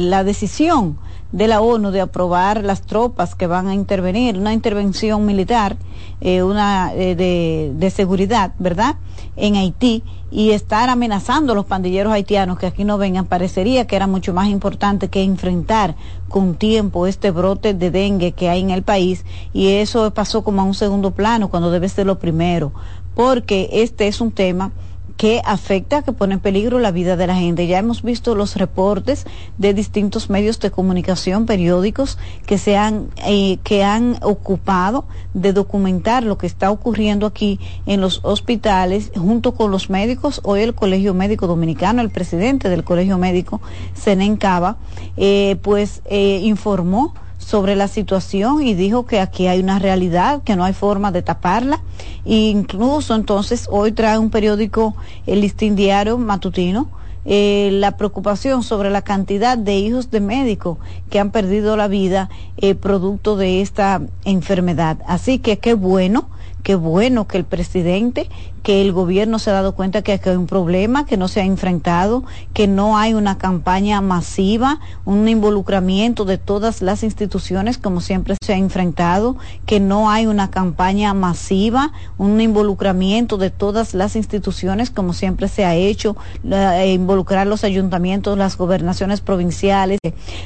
la 0.00 0.24
decisión 0.24 0.98
de 1.32 1.46
la 1.46 1.60
ONU 1.60 1.90
de 1.90 2.00
aprobar 2.00 2.64
las 2.64 2.82
tropas 2.82 3.34
que 3.34 3.46
van 3.46 3.68
a 3.68 3.74
intervenir, 3.74 4.38
una 4.38 4.52
intervención 4.52 5.26
militar, 5.26 5.76
eh, 6.20 6.42
una 6.42 6.92
eh, 6.94 7.14
de, 7.14 7.72
de, 7.74 7.90
seguridad, 7.90 8.52
¿verdad? 8.58 8.96
En 9.36 9.56
Haití 9.56 10.02
y 10.30 10.50
estar 10.50 10.88
amenazando 10.88 11.52
a 11.52 11.56
los 11.56 11.66
pandilleros 11.66 12.12
haitianos 12.12 12.58
que 12.58 12.66
aquí 12.66 12.84
no 12.84 12.98
vengan, 12.98 13.26
parecería 13.26 13.86
que 13.86 13.96
era 13.96 14.06
mucho 14.06 14.34
más 14.34 14.48
importante 14.48 15.08
que 15.08 15.22
enfrentar 15.22 15.96
con 16.28 16.54
tiempo 16.54 17.06
este 17.06 17.30
brote 17.30 17.74
de 17.74 17.90
dengue 17.90 18.32
que 18.32 18.48
hay 18.48 18.60
en 18.60 18.70
el 18.70 18.82
país 18.82 19.24
y 19.52 19.68
eso 19.68 20.12
pasó 20.12 20.42
como 20.42 20.62
a 20.62 20.64
un 20.64 20.74
segundo 20.74 21.12
plano 21.12 21.48
cuando 21.48 21.70
debe 21.70 21.88
ser 21.88 22.06
lo 22.06 22.18
primero, 22.18 22.72
porque 23.14 23.68
este 23.72 24.08
es 24.08 24.20
un 24.20 24.32
tema 24.32 24.72
que 25.18 25.42
afecta, 25.44 26.02
que 26.02 26.12
pone 26.12 26.34
en 26.34 26.40
peligro 26.40 26.78
la 26.78 26.92
vida 26.92 27.16
de 27.16 27.26
la 27.26 27.34
gente. 27.34 27.66
Ya 27.66 27.80
hemos 27.80 28.02
visto 28.02 28.36
los 28.36 28.54
reportes 28.56 29.26
de 29.58 29.74
distintos 29.74 30.30
medios 30.30 30.60
de 30.60 30.70
comunicación, 30.70 31.44
periódicos, 31.44 32.18
que 32.46 32.56
se 32.56 32.76
han, 32.76 33.08
eh, 33.26 33.58
que 33.64 33.82
han 33.82 34.16
ocupado 34.22 35.06
de 35.34 35.52
documentar 35.52 36.22
lo 36.22 36.38
que 36.38 36.46
está 36.46 36.70
ocurriendo 36.70 37.26
aquí 37.26 37.58
en 37.84 38.00
los 38.00 38.20
hospitales 38.22 39.10
junto 39.16 39.54
con 39.54 39.72
los 39.72 39.90
médicos. 39.90 40.40
Hoy 40.44 40.60
el 40.60 40.76
Colegio 40.76 41.14
Médico 41.14 41.48
Dominicano, 41.48 42.00
el 42.00 42.10
presidente 42.10 42.68
del 42.68 42.84
Colegio 42.84 43.18
Médico, 43.18 43.60
Senen 43.94 44.36
Cava, 44.36 44.76
eh, 45.16 45.56
pues 45.62 46.00
eh, 46.04 46.40
informó 46.44 47.12
sobre 47.48 47.76
la 47.76 47.88
situación 47.88 48.62
y 48.62 48.74
dijo 48.74 49.06
que 49.06 49.20
aquí 49.20 49.46
hay 49.46 49.60
una 49.60 49.78
realidad, 49.78 50.42
que 50.42 50.54
no 50.54 50.64
hay 50.64 50.74
forma 50.74 51.12
de 51.12 51.22
taparla. 51.22 51.80
E 52.26 52.34
incluso 52.50 53.14
entonces 53.14 53.68
hoy 53.70 53.92
trae 53.92 54.18
un 54.18 54.28
periódico, 54.28 54.94
el 55.26 55.40
Listín 55.40 55.74
Diario 55.74 56.18
Matutino, 56.18 56.90
eh, 57.24 57.70
la 57.72 57.96
preocupación 57.96 58.62
sobre 58.62 58.90
la 58.90 59.00
cantidad 59.00 59.56
de 59.56 59.78
hijos 59.78 60.10
de 60.10 60.20
médicos 60.20 60.76
que 61.08 61.20
han 61.20 61.30
perdido 61.30 61.74
la 61.78 61.88
vida 61.88 62.28
eh, 62.58 62.74
producto 62.74 63.34
de 63.34 63.62
esta 63.62 64.02
enfermedad. 64.26 64.98
Así 65.06 65.38
que 65.38 65.58
qué 65.58 65.72
bueno 65.72 66.28
qué 66.68 66.74
bueno 66.74 67.26
que 67.26 67.38
el 67.38 67.44
presidente, 67.44 68.28
que 68.62 68.82
el 68.82 68.92
gobierno 68.92 69.38
se 69.38 69.50
ha 69.50 69.54
dado 69.54 69.74
cuenta 69.74 70.02
que 70.02 70.12
hay 70.12 70.36
un 70.36 70.46
problema, 70.46 71.06
que 71.06 71.16
no 71.16 71.28
se 71.28 71.40
ha 71.40 71.44
enfrentado, 71.44 72.24
que 72.52 72.66
no 72.66 72.98
hay 72.98 73.14
una 73.14 73.38
campaña 73.38 74.00
masiva, 74.00 74.80
un 75.04 75.28
involucramiento 75.28 76.24
de 76.24 76.38
todas 76.38 76.82
las 76.82 77.02
instituciones 77.02 77.78
como 77.78 78.00
siempre 78.00 78.36
se 78.42 78.54
ha 78.54 78.56
enfrentado, 78.56 79.36
que 79.66 79.80
no 79.80 80.10
hay 80.10 80.26
una 80.26 80.50
campaña 80.50 81.14
masiva, 81.14 81.92
un 82.16 82.40
involucramiento 82.40 83.36
de 83.36 83.50
todas 83.50 83.94
las 83.94 84.16
instituciones 84.16 84.90
como 84.90 85.12
siempre 85.12 85.48
se 85.48 85.64
ha 85.64 85.74
hecho, 85.74 86.16
eh, 86.50 86.92
involucrar 86.94 87.46
los 87.46 87.64
ayuntamientos, 87.64 88.38
las 88.38 88.56
gobernaciones 88.56 89.20
provinciales, 89.20 89.98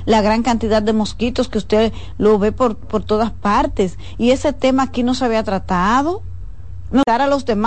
la 0.04 0.22
gran 0.22 0.42
cantidad 0.42 0.82
de 0.82 0.92
mosquitos 0.92 1.48
que 1.48 1.58
usted 1.58 1.92
lo 2.18 2.38
ve 2.38 2.52
por, 2.52 2.76
por 2.76 3.02
todas 3.02 3.30
partes. 3.30 3.98
Y 4.18 4.30
ese 4.30 4.52
tema 4.52 4.84
aquí 4.84 5.02
no 5.02 5.14
se 5.14 5.24
había 5.24 5.42
tratado. 5.42 6.22
No 6.90 7.02
dar 7.06 7.22
a 7.22 7.26
los 7.26 7.46
demás 7.46 7.60